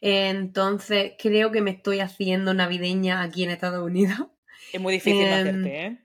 Entonces 0.00 1.14
creo 1.18 1.50
que 1.50 1.60
me 1.60 1.72
estoy 1.72 2.00
haciendo 2.00 2.54
navideña 2.54 3.22
aquí 3.22 3.42
en 3.42 3.50
Estados 3.50 3.84
Unidos. 3.84 4.28
Es 4.72 4.80
muy 4.80 4.94
difícil 4.94 5.26
em, 5.26 5.32
hacerte, 5.32 5.86
¿eh? 5.86 5.98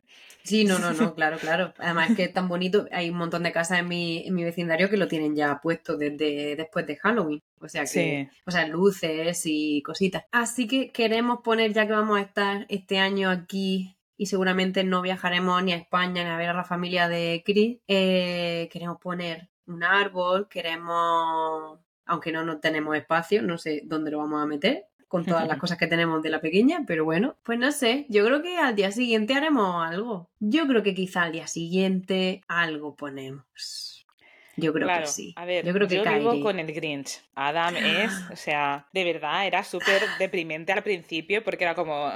Sí, 0.45 0.63
no, 0.63 0.77
no, 0.77 0.93
no, 0.93 1.15
claro, 1.15 1.37
claro. 1.37 1.73
Además 1.79 2.11
es 2.11 2.15
que 2.15 2.23
es 2.25 2.33
tan 2.33 2.47
bonito, 2.47 2.85
hay 2.91 3.09
un 3.09 3.17
montón 3.17 3.41
de 3.41 3.51
casas 3.51 3.79
en 3.79 3.87
mi, 3.87 4.25
en 4.27 4.35
mi 4.35 4.43
vecindario 4.43 4.89
que 4.91 4.97
lo 4.97 5.07
tienen 5.07 5.35
ya 5.35 5.59
puesto 5.59 5.97
desde 5.97 6.55
después 6.55 6.85
de 6.85 6.97
Halloween. 6.97 7.41
O 7.59 7.67
sea 7.67 7.85
que, 7.85 8.29
o 8.45 8.51
sea, 8.51 8.67
luces 8.67 9.41
y 9.45 9.81
cositas. 9.81 10.25
Así 10.31 10.67
que 10.67 10.91
queremos 10.91 11.39
poner, 11.43 11.73
ya 11.73 11.87
que 11.87 11.93
vamos 11.93 12.19
a 12.19 12.21
estar 12.21 12.67
este 12.69 12.99
año 12.99 13.31
aquí 13.31 13.97
y 14.17 14.27
seguramente 14.27 14.83
no 14.83 15.01
viajaremos 15.01 15.63
ni 15.63 15.73
a 15.73 15.77
España 15.77 16.23
ni 16.23 16.29
a 16.29 16.37
ver 16.37 16.49
a 16.49 16.53
la 16.53 16.63
familia 16.63 17.09
de 17.09 17.41
Chris. 17.43 17.79
Eh, 17.87 18.69
queremos 18.71 18.99
poner 19.01 19.49
un 19.65 19.83
árbol, 19.83 20.47
queremos, 20.47 21.79
aunque 22.05 22.31
no, 22.31 22.45
no 22.45 22.59
tenemos 22.59 22.95
espacio, 22.95 23.41
no 23.41 23.57
sé 23.57 23.81
dónde 23.83 24.11
lo 24.11 24.19
vamos 24.19 24.43
a 24.43 24.45
meter 24.45 24.85
con 25.07 25.25
todas 25.25 25.47
las 25.47 25.57
cosas 25.57 25.77
que 25.77 25.87
tenemos 25.87 26.21
de 26.21 26.29
la 26.29 26.41
pequeña, 26.41 26.83
pero 26.85 27.05
bueno, 27.05 27.35
pues 27.43 27.59
no 27.59 27.71
sé, 27.71 28.05
yo 28.09 28.25
creo 28.25 28.41
que 28.41 28.57
al 28.57 28.75
día 28.75 28.91
siguiente 28.91 29.33
haremos 29.33 29.85
algo. 29.85 30.29
Yo 30.39 30.67
creo 30.67 30.83
que 30.83 30.93
quizá 30.93 31.23
al 31.23 31.31
día 31.31 31.47
siguiente 31.47 32.43
algo 32.47 32.95
ponemos. 32.95 34.05
Yo 34.57 34.71
creo 34.73 34.87
que 34.87 35.07
sí. 35.07 35.33
A 35.35 35.45
ver, 35.45 35.65
yo 35.65 35.73
creo 35.73 35.87
que 35.87 35.95
yo 35.97 36.03
vivo 36.03 36.39
con 36.41 36.59
el 36.59 36.71
Grinch. 36.71 37.21
Adam 37.35 37.75
es, 37.75 38.11
o 38.31 38.35
sea, 38.35 38.87
de 38.93 39.03
verdad, 39.03 39.45
era 39.45 39.63
súper 39.63 40.01
deprimente 40.17 40.71
al 40.71 40.83
principio 40.83 41.43
porque 41.43 41.65
era 41.65 41.75
como, 41.75 42.09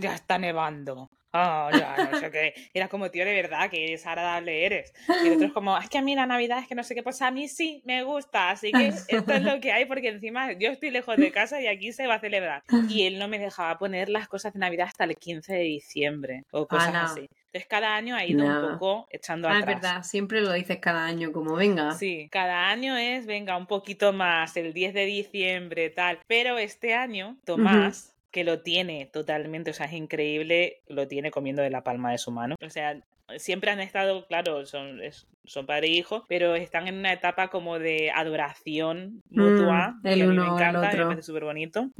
ya 0.00 0.14
está 0.14 0.38
nevando 0.38 1.10
oh, 1.34 1.70
ya, 1.72 2.08
no 2.10 2.18
sé 2.18 2.30
qué. 2.30 2.54
Era 2.72 2.88
como, 2.88 3.10
tío, 3.10 3.24
de 3.24 3.34
verdad, 3.34 3.68
que 3.68 3.90
desagradable 3.90 4.64
eres. 4.64 4.94
Y 5.24 5.30
otros 5.30 5.52
como, 5.52 5.76
es 5.76 5.88
que 5.88 5.98
a 5.98 6.02
mí 6.02 6.14
la 6.14 6.26
Navidad 6.26 6.60
es 6.60 6.68
que 6.68 6.74
no 6.74 6.84
sé 6.84 6.94
qué 6.94 7.02
pasa, 7.02 7.26
a 7.26 7.30
mí 7.30 7.48
sí 7.48 7.82
me 7.84 8.02
gusta, 8.04 8.50
así 8.50 8.72
que 8.72 8.88
esto 8.88 9.32
es 9.32 9.42
lo 9.42 9.60
que 9.60 9.72
hay, 9.72 9.84
porque 9.84 10.08
encima 10.08 10.52
yo 10.52 10.70
estoy 10.70 10.90
lejos 10.90 11.16
de 11.16 11.32
casa 11.32 11.60
y 11.60 11.66
aquí 11.66 11.92
se 11.92 12.06
va 12.06 12.14
a 12.14 12.20
celebrar. 12.20 12.62
Y 12.88 13.06
él 13.06 13.18
no 13.18 13.28
me 13.28 13.38
dejaba 13.38 13.78
poner 13.78 14.08
las 14.08 14.28
cosas 14.28 14.52
de 14.52 14.60
Navidad 14.60 14.86
hasta 14.88 15.04
el 15.04 15.16
15 15.16 15.52
de 15.52 15.60
diciembre 15.60 16.44
o 16.50 16.66
cosas 16.66 16.94
así. 16.94 17.28
Entonces 17.54 17.68
cada 17.68 17.94
año 17.94 18.16
ha 18.16 18.24
ido 18.24 18.44
un 18.44 18.72
poco 18.72 19.06
echando 19.10 19.48
atrás. 19.48 19.64
Ah, 19.64 19.70
es 19.70 19.80
verdad, 19.80 20.02
siempre 20.02 20.40
lo 20.40 20.52
dices 20.52 20.78
cada 20.78 21.04
año, 21.04 21.30
como 21.32 21.54
venga. 21.54 21.92
Sí, 21.92 22.28
cada 22.30 22.68
año 22.68 22.96
es, 22.96 23.26
venga, 23.26 23.56
un 23.56 23.66
poquito 23.66 24.12
más, 24.12 24.56
el 24.56 24.72
10 24.72 24.92
de 24.92 25.04
diciembre, 25.04 25.90
tal. 25.90 26.18
Pero 26.26 26.58
este 26.58 26.94
año, 26.94 27.36
Tomás 27.44 28.13
que 28.34 28.42
lo 28.42 28.62
tiene 28.62 29.08
totalmente, 29.12 29.70
o 29.70 29.74
sea, 29.74 29.86
es 29.86 29.92
increíble, 29.92 30.82
lo 30.88 31.06
tiene 31.06 31.30
comiendo 31.30 31.62
de 31.62 31.70
la 31.70 31.84
palma 31.84 32.10
de 32.10 32.18
su 32.18 32.32
mano. 32.32 32.56
O 32.60 32.68
sea, 32.68 33.00
siempre 33.36 33.70
han 33.70 33.78
estado, 33.78 34.26
claro, 34.26 34.66
son, 34.66 34.98
son 35.44 35.66
padre 35.66 35.86
e 35.86 35.90
hijo, 35.90 36.24
pero 36.28 36.56
están 36.56 36.88
en 36.88 36.96
una 36.96 37.12
etapa 37.12 37.46
como 37.46 37.78
de 37.78 38.10
adoración 38.10 39.22
mutua. 39.30 39.94
Mm, 40.02 40.06
el 40.08 40.22
a 40.22 40.26
mí 40.26 40.36
me 40.36 40.46
encanta, 40.46 40.90
me 40.90 41.04
parece 41.04 41.22
súper 41.22 41.44
bonito. 41.44 41.90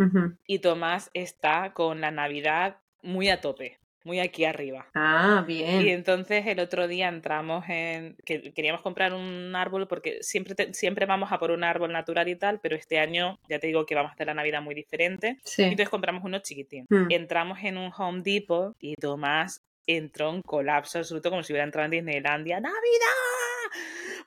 Y 0.49 0.59
Tomás 0.59 1.09
está 1.15 1.73
con 1.73 2.01
la 2.01 2.11
Navidad 2.11 2.79
muy 3.01 3.29
a 3.29 3.41
tope. 3.41 3.79
Muy 4.05 4.21
aquí 4.21 4.45
arriba. 4.45 4.87
Ah, 4.95 5.45
bien. 5.47 5.83
Y 5.83 5.89
entonces 5.89 6.47
el 6.47 6.61
otro 6.61 6.87
día 6.87 7.09
entramos 7.09 7.65
en 7.69 8.17
que 8.25 8.53
queríamos 8.53 8.83
comprar 8.83 9.15
un 9.15 9.55
árbol 9.57 9.89
porque 9.89 10.19
siempre 10.23 10.73
siempre 10.73 11.07
vamos 11.07 11.33
a 11.33 11.39
por 11.39 11.51
un 11.51 11.65
árbol 11.65 11.93
natural 11.93 12.29
y 12.29 12.37
tal, 12.37 12.61
pero 12.61 12.77
este 12.77 12.99
año 12.99 13.39
ya 13.49 13.59
te 13.59 13.67
digo 13.67 13.87
que 13.87 13.95
vamos 13.95 14.11
a 14.11 14.15
hacer 14.15 14.27
la 14.27 14.35
Navidad 14.35 14.63
muy 14.63 14.75
diferente. 14.75 15.39
Sí. 15.45 15.63
Entonces 15.63 15.89
compramos 15.89 16.23
uno 16.25 16.39
chiquitín. 16.41 16.87
Mm. 16.89 17.11
Entramos 17.11 17.59
en 17.63 17.79
un 17.79 17.91
Home 17.97 18.23
Depot 18.23 18.77
y 18.79 18.95
Tomás 18.97 19.63
entró 19.87 20.31
en 20.31 20.43
colapso 20.43 20.99
absoluto 20.99 21.31
como 21.31 21.43
si 21.43 21.53
hubiera 21.53 21.65
entrado 21.65 21.87
en 21.87 21.91
Disneylandia. 21.91 22.61
¡Navidad! 22.61 22.79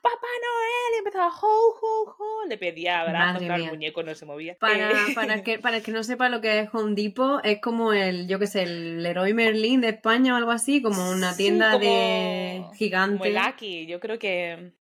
¡Papá 0.01 0.27
Noel! 0.43 0.95
Y 0.95 0.97
empezaba 0.99 1.27
ho, 1.27 1.77
ho, 1.81 2.15
ho. 2.17 2.45
Le 2.47 2.57
pedía 2.57 3.01
abrazos, 3.01 3.43
claro, 3.43 3.63
el 3.63 3.69
muñeco 3.69 4.03
no 4.03 4.15
se 4.15 4.25
movía. 4.25 4.55
Para, 4.59 4.89
para, 5.15 5.33
el 5.35 5.43
que, 5.43 5.59
para 5.59 5.77
el 5.77 5.83
que 5.83 5.91
no 5.91 6.03
sepa 6.03 6.29
lo 6.29 6.41
que 6.41 6.59
es 6.59 6.69
Home 6.73 6.95
Depot, 6.95 7.41
es 7.45 7.59
como 7.61 7.93
el, 7.93 8.27
yo 8.27 8.39
qué 8.39 8.47
sé, 8.47 8.63
el 8.63 9.03
Leroy 9.03 9.33
Merlin 9.33 9.81
de 9.81 9.89
España 9.89 10.33
o 10.33 10.37
algo 10.37 10.51
así, 10.51 10.81
como 10.81 11.09
una 11.09 11.33
Sí, 11.33 11.43
tienda 11.43 11.71
como- 11.73 11.83
de 11.85 12.57
Como 12.61 12.73
gigante. 12.73 13.27
el 13.27 13.37
Aki, 13.37 13.85
yo 13.87 13.99
creo 13.99 14.17
que 14.19 14.73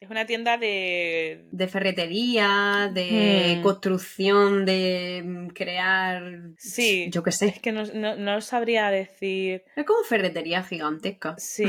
es 0.00 0.10
una 0.10 0.26
tienda 0.26 0.56
de... 0.58 1.46
de 1.52 1.68
ferretería, 1.68 2.90
de 2.92 3.56
Hmm. 3.58 3.62
construcción, 3.62 4.64
de 4.64 5.48
crear. 5.54 6.22
Sí. 6.58 7.08
Yo 7.10 7.22
qué 7.22 7.30
Es 7.30 7.36
sé. 7.38 7.60
que 7.62 7.70
no, 7.72 7.84
no, 7.94 8.16
no 8.16 8.40
sabría 8.40 8.90
decir... 8.90 9.62
Es 9.76 9.84
como 9.84 10.02
ferretería 10.02 10.62
gigantesca. 10.64 11.34
Sí. 11.38 11.66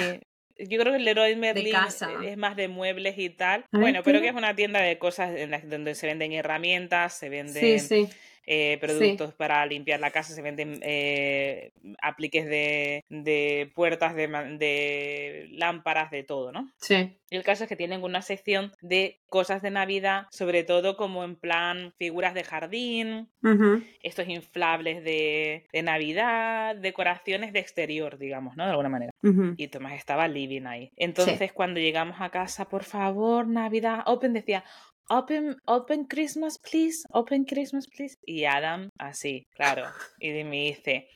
Yo 0.68 0.80
creo 0.80 0.94
que 0.94 0.98
el 0.98 1.06
Leroy 1.06 1.36
Merlin 1.36 1.72
casa. 1.72 2.12
es 2.26 2.38
más 2.38 2.56
de 2.56 2.68
muebles 2.68 3.18
y 3.18 3.30
tal. 3.30 3.66
Bueno, 3.72 4.02
pero 4.04 4.22
que 4.22 4.28
es 4.30 4.34
una 4.36 4.56
tienda 4.56 4.82
de 4.82 4.98
cosas 4.98 5.36
en 5.38 5.52
las- 5.52 5.68
donde 5.70 5.96
se 5.96 6.08
venden 6.08 6.32
herramientas, 6.34 7.14
se 7.18 7.30
venden 7.30 7.80
Sí, 7.80 7.80
sí. 7.80 8.10
Eh, 8.46 8.78
productos 8.80 9.34
para 9.34 9.66
limpiar 9.66 10.00
la 10.00 10.12
casa, 10.12 10.34
se 10.34 10.42
venden 10.42 10.80
eh, 10.82 11.72
apliques 12.02 12.46
de, 12.46 13.04
de 13.10 13.72
puertas, 13.74 14.16
de, 14.16 14.28
de 14.28 15.48
lámparas, 15.52 16.12
de 16.12 16.24
todo, 16.24 16.52
¿no? 16.52 16.72
Sí. 16.78 17.18
Y 17.30 17.36
el 17.36 17.44
caso 17.44 17.64
es 17.64 17.70
que 17.70 17.76
tienen 17.76 18.04
una 18.04 18.22
sección 18.22 18.74
de 18.82 19.20
cosas 19.28 19.64
de 19.64 19.72
Navidad, 19.72 20.28
sobre 20.30 20.64
todo 20.64 20.98
como 20.98 21.24
en 21.24 21.36
plan 21.36 21.94
figuras 21.98 22.36
de 22.36 22.44
jardín, 22.44 23.30
estos 24.04 24.28
inflables 24.28 25.04
de, 25.04 25.66
de 25.74 25.82
Navidad, 25.82 26.76
decoraciones 26.76 27.52
de 27.52 27.60
exterior, 27.60 28.20
digamos, 28.20 28.56
¿no? 28.56 28.66
De 28.66 28.70
alguna 28.70 28.90
manera. 28.90 29.12
Y 29.58 29.68
Tomás 29.70 29.94
estaba 29.94 30.28
living 30.28 30.66
ahí. 30.66 30.92
Entonces, 30.96 31.52
cuando 31.54 31.80
llegamos 31.80 32.18
a 32.20 32.30
casa, 32.30 32.66
por 32.66 32.84
favor, 32.84 33.48
Navidad, 33.48 34.04
Open 34.06 34.34
decía, 34.34 34.64
Open, 35.10 35.58
open 35.66 36.06
Christmas, 36.06 36.58
please, 36.60 37.04
open 37.12 37.44
Christmas, 37.46 37.88
please. 37.88 38.16
Y 38.26 38.46
Adam, 38.46 38.90
así, 38.98 39.46
claro. 39.56 39.86
Y 40.20 40.32
me 40.44 40.64
dice, 40.66 41.08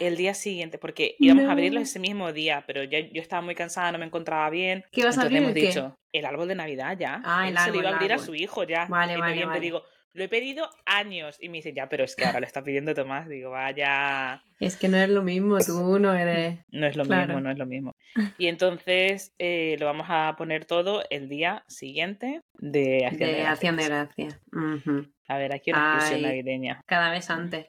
el 0.00 0.16
día 0.16 0.34
siguiente, 0.34 0.78
porque 0.78 1.14
íbamos 1.20 1.44
No. 1.44 1.50
a 1.50 1.52
abrirlo 1.52 1.80
ese 1.80 1.98
mismo 1.98 2.32
día, 2.32 2.64
pero 2.66 2.82
yo, 2.84 2.98
yo 3.12 3.22
estaba 3.22 3.42
muy 3.42 3.54
cansada, 3.54 3.92
no 3.92 3.98
me 3.98 4.06
encontraba 4.06 4.50
bien. 4.50 4.84
¿Qué 4.92 5.04
vas 5.04 5.16
a 5.18 5.22
Entonces 5.22 5.24
abrir, 5.24 5.38
hemos 5.42 5.54
qué? 5.54 5.60
dicho, 5.68 5.94
el 6.12 6.24
árbol 6.24 6.48
de 6.48 6.54
Navidad 6.56 6.96
ya. 6.98 7.22
Ah, 7.24 7.46
Él 7.48 7.54
el 7.56 7.58
se 7.58 7.70
lo 7.70 7.74
iba 7.76 7.82
árbol, 7.88 7.92
a 7.92 7.96
abrir 7.96 8.12
a 8.12 8.14
árbol. 8.16 8.26
su 8.26 8.34
hijo 8.34 8.64
ya. 8.64 8.86
Vale, 8.86 9.12
en 9.14 9.20
vale, 9.20 9.32
noviembre. 9.32 9.56
vale. 9.58 9.60
Digo, 9.60 9.82
lo 10.16 10.24
he 10.24 10.28
pedido 10.28 10.68
años. 10.84 11.36
Y 11.40 11.48
me 11.48 11.58
dice, 11.58 11.72
ya, 11.74 11.88
pero 11.88 12.04
es 12.04 12.16
que 12.16 12.24
ahora 12.24 12.40
lo 12.40 12.46
está 12.46 12.62
pidiendo 12.64 12.94
Tomás. 12.94 13.28
Digo, 13.28 13.50
vaya. 13.50 14.42
Es 14.58 14.76
que 14.76 14.88
no 14.88 14.96
es 14.96 15.08
lo 15.08 15.22
mismo, 15.22 15.58
tú 15.58 15.98
no 15.98 16.14
eres. 16.14 16.58
No 16.72 16.86
es 16.86 16.96
lo 16.96 17.04
Claro. 17.04 17.26
mismo, 17.34 17.40
no 17.40 17.50
es 17.50 17.58
lo 17.58 17.66
mismo. 17.66 17.92
Y 18.38 18.46
entonces 18.48 19.34
eh, 19.38 19.76
lo 19.78 19.86
vamos 19.86 20.06
a 20.10 20.34
poner 20.36 20.64
todo 20.64 21.04
el 21.10 21.28
día 21.28 21.64
siguiente 21.68 22.40
de 22.54 23.04
Acción 23.06 23.30
de, 23.30 23.36
De 23.36 23.42
acción 23.46 23.76
de 23.76 23.84
Gracias. 23.84 24.40
A 25.28 25.38
ver, 25.38 25.54
aquí 25.54 25.70
una 25.72 25.80
exclusión 25.80 26.16
Ay. 26.20 26.22
navideña. 26.22 26.80
Cada 26.86 27.10
vez 27.10 27.28
antes. 27.30 27.66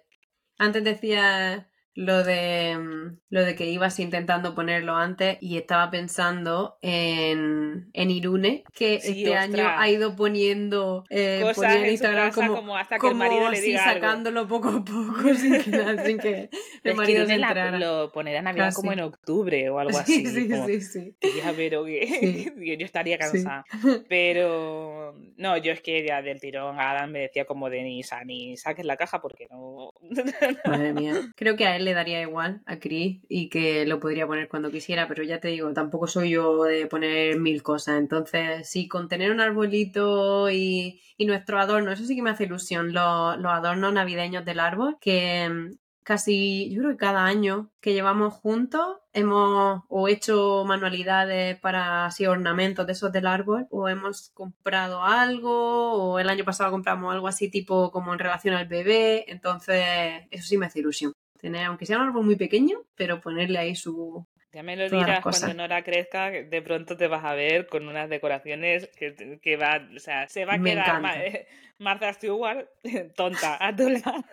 Antes 0.58 0.84
decía 0.84 1.70
lo 2.00 2.24
de 2.24 2.78
mm, 2.78 3.18
lo 3.32 3.43
de 3.43 3.56
que 3.56 3.66
ibas 3.66 4.00
intentando 4.00 4.54
ponerlo 4.54 4.95
antes 4.95 5.39
y 5.41 5.58
estaba 5.58 5.89
pensando 5.89 6.78
en, 6.84 7.89
en 7.91 8.12
Irune, 8.12 8.64
que 8.76 9.00
Sí, 9.00 9.24
este 9.26 9.32
ostras. 9.32 9.43
año 9.50 9.68
ha 9.80 9.89
ido 9.89 10.16
poniendo 10.16 11.06
eh, 11.10 11.39
Cosas 11.41 11.76
en 11.76 11.88
Instagram 11.88 12.32
como, 12.34 12.56
como 12.56 12.78
hasta 12.78 13.00
que 13.00 13.08
el 13.08 13.14
como 13.14 13.24
marido 13.24 13.50
le 13.50 13.58
sí, 13.58 13.68
diga 13.70 13.84
algo. 13.89 14.02
sacándolo 14.06 14.48
poco 14.48 14.70
a 14.70 14.86
poco 14.86 15.34
sin 15.36 15.54
que, 15.54 15.64
sin 16.06 16.20
que 16.20 16.50
el 16.84 17.00
es 17.00 17.28
se 17.28 17.38
la- 17.39 17.72
lo 17.80 18.12
ponerá 18.12 18.43
Navidad 18.43 18.66
Casi. 18.66 18.76
como 18.76 18.91
en 18.93 19.00
octubre 19.00 19.70
o 19.72 19.80
algo 19.80 19.93
Sí, 20.04 20.24
así. 20.24 20.28
sí, 20.28 20.50
como, 20.50 20.68
sí, 20.68 20.82
sí. 20.82 21.16
"Tía, 21.20 21.52
pero 21.56 21.84
que 21.84 22.06
Sí. 22.08 22.52
yo 22.80 22.86
estaría 22.86 23.16
Sí. 23.18 23.43
cansada. 23.43 23.66
Pero 24.08 25.16
no, 25.38 25.58
yo 25.58 25.72
es 25.72 25.82
que 25.82 26.06
ya 26.06 26.22
del 26.22 26.39
tirón 26.39 26.80
Adam 26.80 27.10
me 27.12 27.20
decía 27.22 27.45
como 27.45 27.70
de 27.70 27.82
ni, 27.82 28.04
sa- 28.04 28.24
ni 28.24 28.56
saques 28.56 28.86
la 28.86 28.98
caja 28.98 29.20
porque 29.22 29.48
no. 29.50 29.91
Madre 30.66 30.93
mía. 30.93 31.14
Creo 31.36 31.56
que 31.56 31.66
a 31.66 31.76
él 31.76 31.87
le 31.88 31.94
daría 31.94 32.22
igual, 32.22 32.62
a 32.66 32.80
Chris, 32.80 33.22
y 33.30 33.50
que 33.50 33.86
lo 33.86 34.00
podría 34.00 34.28
poner 34.28 34.50
cuando 34.50 34.72
quisiera, 34.72 35.08
pero 35.08 35.24
ya 35.24 35.40
te 35.40 35.48
digo, 35.50 35.72
tampoco 35.74 36.08
soy 36.08 36.32
yo 36.32 36.64
de 36.64 36.86
poner 36.88 37.40
mil 37.40 37.64
cosas. 37.64 37.98
Entonces, 38.00 38.70
sí, 38.70 38.88
con 38.88 39.08
tener 39.08 39.32
un 39.32 39.40
arbolito 39.42 40.50
y, 40.52 41.02
nuestro 41.20 41.60
adorno, 41.60 41.92
eso 41.92 42.06
sí 42.06 42.16
que 42.16 42.22
me 42.22 42.30
hace 42.32 42.46
ilusión, 42.46 42.94
los, 42.94 43.38
los 43.40 43.52
adornos 43.52 43.94
navideños 43.94 44.46
del 44.46 44.60
árbol, 44.60 44.98
que 45.02 45.50
mm, 45.50 45.78
casi, 46.08 46.70
yo 46.72 46.80
creo 46.80 46.92
que 46.92 46.98
cada 46.98 47.26
año 47.26 47.70
que 47.82 47.94
llevamos 47.94 48.34
juntos 48.34 48.98
hemos 49.12 49.84
o 49.90 50.08
hecho 50.08 50.64
manualidades 50.66 51.60
para 51.60 52.06
así 52.06 52.26
ornamentos 52.26 52.86
de 52.88 52.94
esos 52.94 53.12
del 53.12 53.28
árbol 53.28 53.68
o 53.72 53.90
hemos 53.90 54.30
comprado 54.30 55.04
algo 55.04 55.94
o 55.94 56.20
el 56.20 56.30
año 56.30 56.46
pasado 56.46 56.72
compramos 56.72 57.14
algo 57.14 57.28
así 57.28 57.50
tipo 57.50 57.92
como 57.92 58.14
en 58.14 58.20
relación 58.20 58.56
al 58.56 58.68
bebé 58.68 59.30
entonces 59.30 59.84
eso 60.32 60.48
sí 60.48 60.58
me 60.58 60.68
hace 60.68 60.80
ilusión 60.80 61.12
tener 61.38 61.66
aunque 61.66 61.86
sea 61.86 61.98
un 61.98 62.08
árbol 62.08 62.26
muy 62.26 62.36
pequeño 62.36 62.80
pero 62.96 63.22
ponerle 63.22 63.60
ahí 63.60 63.76
su 63.76 64.26
Ya 64.54 64.64
me 64.64 64.76
lo 64.76 64.90
dirás 64.90 65.24
cuando 65.24 65.54
Nora 65.54 65.84
crezca, 65.84 66.32
de 66.32 66.62
pronto 66.62 66.98
te 66.98 67.08
vas 67.08 67.24
a 67.24 67.34
ver 67.34 67.68
con 67.68 67.88
unas 67.88 68.10
decoraciones 68.10 68.90
que, 68.98 69.40
que 69.42 69.58
va, 69.58 69.88
o 69.96 70.00
sea, 70.00 70.28
se 70.28 70.46
va 70.46 70.56
a 70.56 70.58
Me 70.60 70.72
quedar 70.72 70.88
encanta. 70.88 71.02
Ma- 71.02 71.20
eh, 71.26 71.48
Martha 71.80 72.14
Stewart 72.14 72.68
tonta 73.16 73.58
a 73.66 73.76
tu 73.76 73.90
lado 73.90 74.24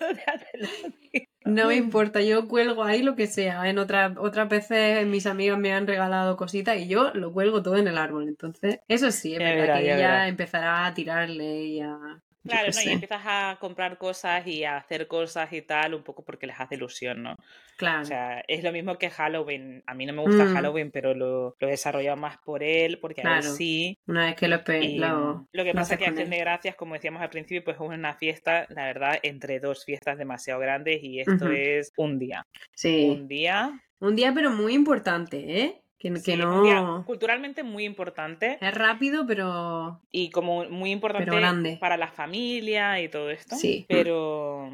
no 1.45 1.69
me 1.69 1.77
importa 1.77 2.23
yo 2.23 2.49
cuelgo 2.49 2.85
ahí 2.85 3.03
lo 3.03 3.15
que 3.17 3.27
sea 3.27 3.69
en 3.69 3.79
otras 3.79 4.17
otras 4.19 4.49
veces 4.49 5.07
mis 5.07 5.27
amigas 5.27 5.59
me 5.59 5.73
han 5.73 5.87
regalado 5.87 6.37
cositas 6.37 6.79
y 6.79 6.89
yo 6.89 7.13
lo 7.13 7.33
cuelgo 7.33 7.63
todo 7.63 7.77
en 7.77 7.87
el 7.87 7.99
árbol 7.99 8.29
entonces 8.29 8.79
eso 8.89 9.11
sí 9.11 9.35
es 9.35 9.41
verdad 9.41 9.79
que 9.79 9.85
ya 9.85 9.95
ella 9.97 10.29
empezará 10.29 10.87
a 10.87 10.95
tirarle 10.95 11.65
y 11.65 11.81
a 11.81 11.99
Claro, 12.45 12.69
¿no? 12.75 12.83
Y 12.83 12.89
empiezas 12.93 13.23
a 13.25 13.57
comprar 13.61 13.97
cosas 13.99 14.47
y 14.47 14.65
a 14.65 14.77
hacer 14.77 15.09
cosas 15.09 15.53
y 15.53 15.63
tal, 15.63 15.95
un 15.95 16.03
poco 16.03 16.25
porque 16.25 16.47
les 16.47 16.61
hace 16.61 16.75
ilusión, 16.75 17.23
¿no? 17.23 17.37
claro 17.77 18.03
O 18.03 18.05
sea, 18.05 18.45
es 18.47 18.63
lo 18.63 18.71
mismo 18.71 18.99
que 18.99 19.11
Halloween. 19.11 19.83
A 19.87 19.95
mí 19.95 20.07
no 20.07 20.13
me 20.13 20.23
gusta 20.23 20.45
Mm. 20.45 20.55
Halloween, 20.55 20.91
pero 20.91 21.15
lo, 21.15 21.57
lo 21.59 21.67
he 21.67 21.71
desarrollado 21.71 22.17
más 22.17 22.37
por 22.39 22.63
él, 22.63 22.99
porque 23.01 23.23
a 23.23 23.25
él 23.25 23.41
Claro. 23.41 23.55
sí. 23.57 23.99
una 24.07 24.27
vez 24.27 24.37
que 24.37 24.49
lo, 24.49 24.63
Y 24.81 24.99
lo, 24.99 25.49
lo 25.51 25.65
que 25.65 25.73
pasa 25.73 25.95
es 25.95 26.01
que 26.01 26.07
Acción 26.07 26.31
de 26.31 26.39
Gracias, 26.39 26.77
como 26.77 26.95
decíamos 26.95 27.23
al 27.23 27.31
principio, 27.31 27.65
pues 27.65 27.77
es 27.77 27.81
una 27.81 28.15
fiesta, 28.15 28.67
la 28.69 28.85
verdad, 28.85 29.19
entre 29.23 29.59
dos 29.59 29.85
fiestas 29.85 30.19
demasiado 30.19 30.61
grandes 30.61 31.03
y 31.03 31.21
esto 31.21 31.51
es 31.51 31.93
un 31.97 32.19
día. 32.19 32.47
sí 32.75 33.09
Un 33.11 33.27
día, 33.27 33.81
Un 34.01 34.17
día, 34.17 34.33
pero 34.35 34.51
muy 34.51 34.75
importante, 34.75 35.63
¿eh? 35.63 35.84
Que, 36.05 36.15
que 36.15 36.21
sí, 36.21 36.33
un 36.33 36.39
no. 36.41 37.05
culturalmente 37.07 37.63
muy 37.63 37.85
importante 37.85 38.59
Es 38.61 38.75
rápido, 38.75 39.27
pero. 39.27 40.03
y 40.13 40.29
como 40.31 40.65
muy 40.69 40.91
importante 40.93 41.25
Pero 41.25 41.39
grande. 41.39 41.79
para 41.81 41.97
la 41.97 42.09
familia 42.09 43.01
y 43.01 43.09
todo 43.09 43.31
esto. 43.31 43.57
Sí. 43.57 43.87
Pero 43.89 44.69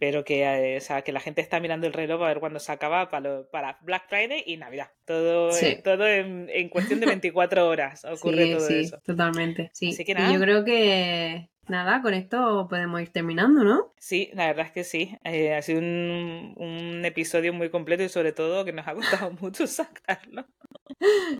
pero 0.00 0.24
que, 0.24 0.44
eh, 0.44 0.76
o 0.76 0.80
sea, 0.80 1.02
que 1.02 1.10
la 1.10 1.18
gente 1.18 1.40
está 1.40 1.58
mirando 1.58 1.88
el 1.88 1.92
reloj 1.92 2.22
a 2.22 2.28
ver 2.28 2.38
cuándo 2.38 2.60
se 2.60 2.70
acaba 2.70 3.10
para, 3.10 3.28
lo- 3.28 3.50
para 3.50 3.78
Black 3.80 4.04
Friday 4.08 4.44
y 4.46 4.56
Navidad. 4.56 4.90
Todo, 5.04 5.50
Sí. 5.50 5.66
eh, 5.66 5.80
todo 5.82 6.06
en, 6.06 6.48
en 6.52 6.68
cuestión 6.68 7.00
de 7.00 7.06
24 7.20 7.66
horas 7.68 8.04
ocurre 8.04 8.44
sí, 8.44 8.52
todo 8.52 8.60
sí, 8.68 8.74
eso. 8.80 9.00
totalmente. 9.04 9.70
Sí. 9.72 9.96
Nada. 10.14 10.32
yo 10.32 10.38
creo 10.40 10.64
que. 10.64 11.48
Nada, 11.68 12.00
con 12.02 12.14
esto 12.14 12.66
podemos 12.68 13.00
ir 13.02 13.10
terminando, 13.10 13.62
¿no? 13.64 13.92
Sí, 13.98 14.30
la 14.34 14.46
verdad 14.46 14.66
es 14.66 14.72
que 14.72 14.84
sí. 14.84 15.16
Eh, 15.24 15.54
ha 15.54 15.62
sido 15.62 15.80
un, 15.80 16.54
un 16.56 17.04
episodio 17.04 17.52
muy 17.52 17.70
completo 17.70 18.02
y 18.02 18.08
sobre 18.08 18.32
todo 18.32 18.64
que 18.64 18.72
nos 18.72 18.86
ha 18.88 18.94
costado 18.94 19.30
mucho 19.40 19.66
sacarlo. 19.66 20.46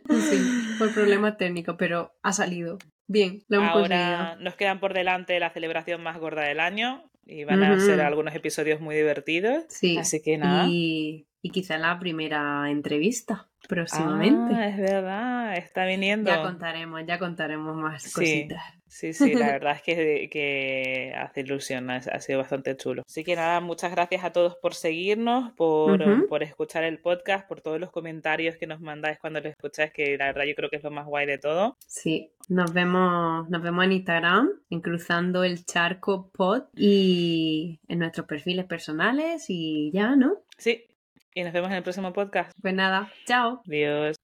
Sí, 0.09 0.39
por 0.79 0.93
problemas 0.93 1.37
técnicos, 1.39 1.77
pero 1.79 2.13
ha 2.23 2.33
salido. 2.33 2.79
Bien, 3.07 3.43
lo 3.49 3.59
hemos 3.59 3.71
Ahora 3.71 4.07
conseguido. 4.29 4.45
nos 4.45 4.55
quedan 4.57 4.79
por 4.81 4.93
delante 4.95 5.41
la 5.41 5.51
celebración 5.51 6.03
más 6.03 6.19
gorda 6.19 6.43
del 6.43 6.61
año 6.61 7.11
y 7.27 7.45
van 7.45 7.63
a 7.63 7.81
ser 7.81 8.01
algunos 8.03 8.35
episodios 8.35 8.81
muy 8.81 8.95
divertidos. 8.95 9.65
Sí. 9.69 9.97
Así 9.99 10.23
que 10.23 10.37
nada. 10.39 10.67
Y, 10.69 11.27
y 11.43 11.51
quizá 11.51 11.79
la 11.79 11.99
primera 11.99 12.71
entrevista 12.71 13.49
próximamente. 13.69 14.55
Ah, 14.55 14.69
es 14.69 14.77
verdad, 14.77 15.57
está 15.57 15.87
viniendo. 15.87 16.31
ya 16.31 16.43
contaremos, 16.43 17.01
ya 17.07 17.19
contaremos 17.19 17.75
más 17.77 18.03
Sí. 18.03 18.13
cositas. 18.13 18.63
Sí, 18.89 19.13
sí, 19.13 19.35
la 19.35 19.47
verdad 19.53 19.77
es 19.77 19.83
que, 19.83 20.29
que 20.31 21.15
hace 21.17 21.41
ilusión, 21.41 21.91
ha, 21.91 21.97
ha 21.97 22.21
sido 22.21 22.39
bastante 22.39 22.77
chulo. 22.77 23.03
Así 23.07 23.25
que 23.25 23.37
nada, 23.37 23.61
muchas 23.61 23.91
gracias 23.93 24.25
a 24.25 24.33
todos 24.33 24.57
por 24.57 24.75
seguirnos, 24.75 25.53
por, 25.53 26.29
por 26.29 26.43
escuchar 26.43 26.85
el 26.85 26.99
podcast, 26.99 27.47
por 27.47 27.61
todos 27.61 27.79
los 27.79 27.91
comentarios 27.91 28.57
que 28.57 28.67
nos 28.67 28.81
mandáis 28.81 29.19
cuando 29.19 29.41
lo 29.41 29.49
escucháis, 29.49 29.93
que 29.93 30.17
la 30.17 30.27
verdad 30.27 30.45
yo 30.45 30.55
creo 30.55 30.71
que 30.71 30.77
es 30.77 30.83
lo 30.83 30.91
más 30.91 31.07
guay 31.07 31.27
de 31.27 31.39
todo. 31.39 31.77
Sí, 31.87 32.33
nos 32.49 32.73
vemos, 32.73 33.49
nos 33.49 33.63
vemos 33.63 33.85
en 33.85 33.93
Instagram, 33.93 34.51
en 34.71 34.81
Cruzando 34.81 35.45
el 35.45 35.65
Charco 35.65 36.31
Pod 36.33 36.65
y 36.75 37.79
en 37.89 37.99
nuestros 37.99 38.27
perfiles 38.27 38.65
personales 38.67 39.47
y 39.49 39.91
ya, 39.93 40.17
¿no? 40.17 40.39
Sí. 40.57 40.85
y 41.35 41.45
nos 41.45 41.53
vemos 41.53 41.71
en 41.71 41.77
el 41.77 41.83
próximo 41.83 42.13
podcast. 42.13 42.51
Pues 42.61 42.75
nada, 42.75 43.13
chao. 43.27 43.63
Adiós. 43.67 44.17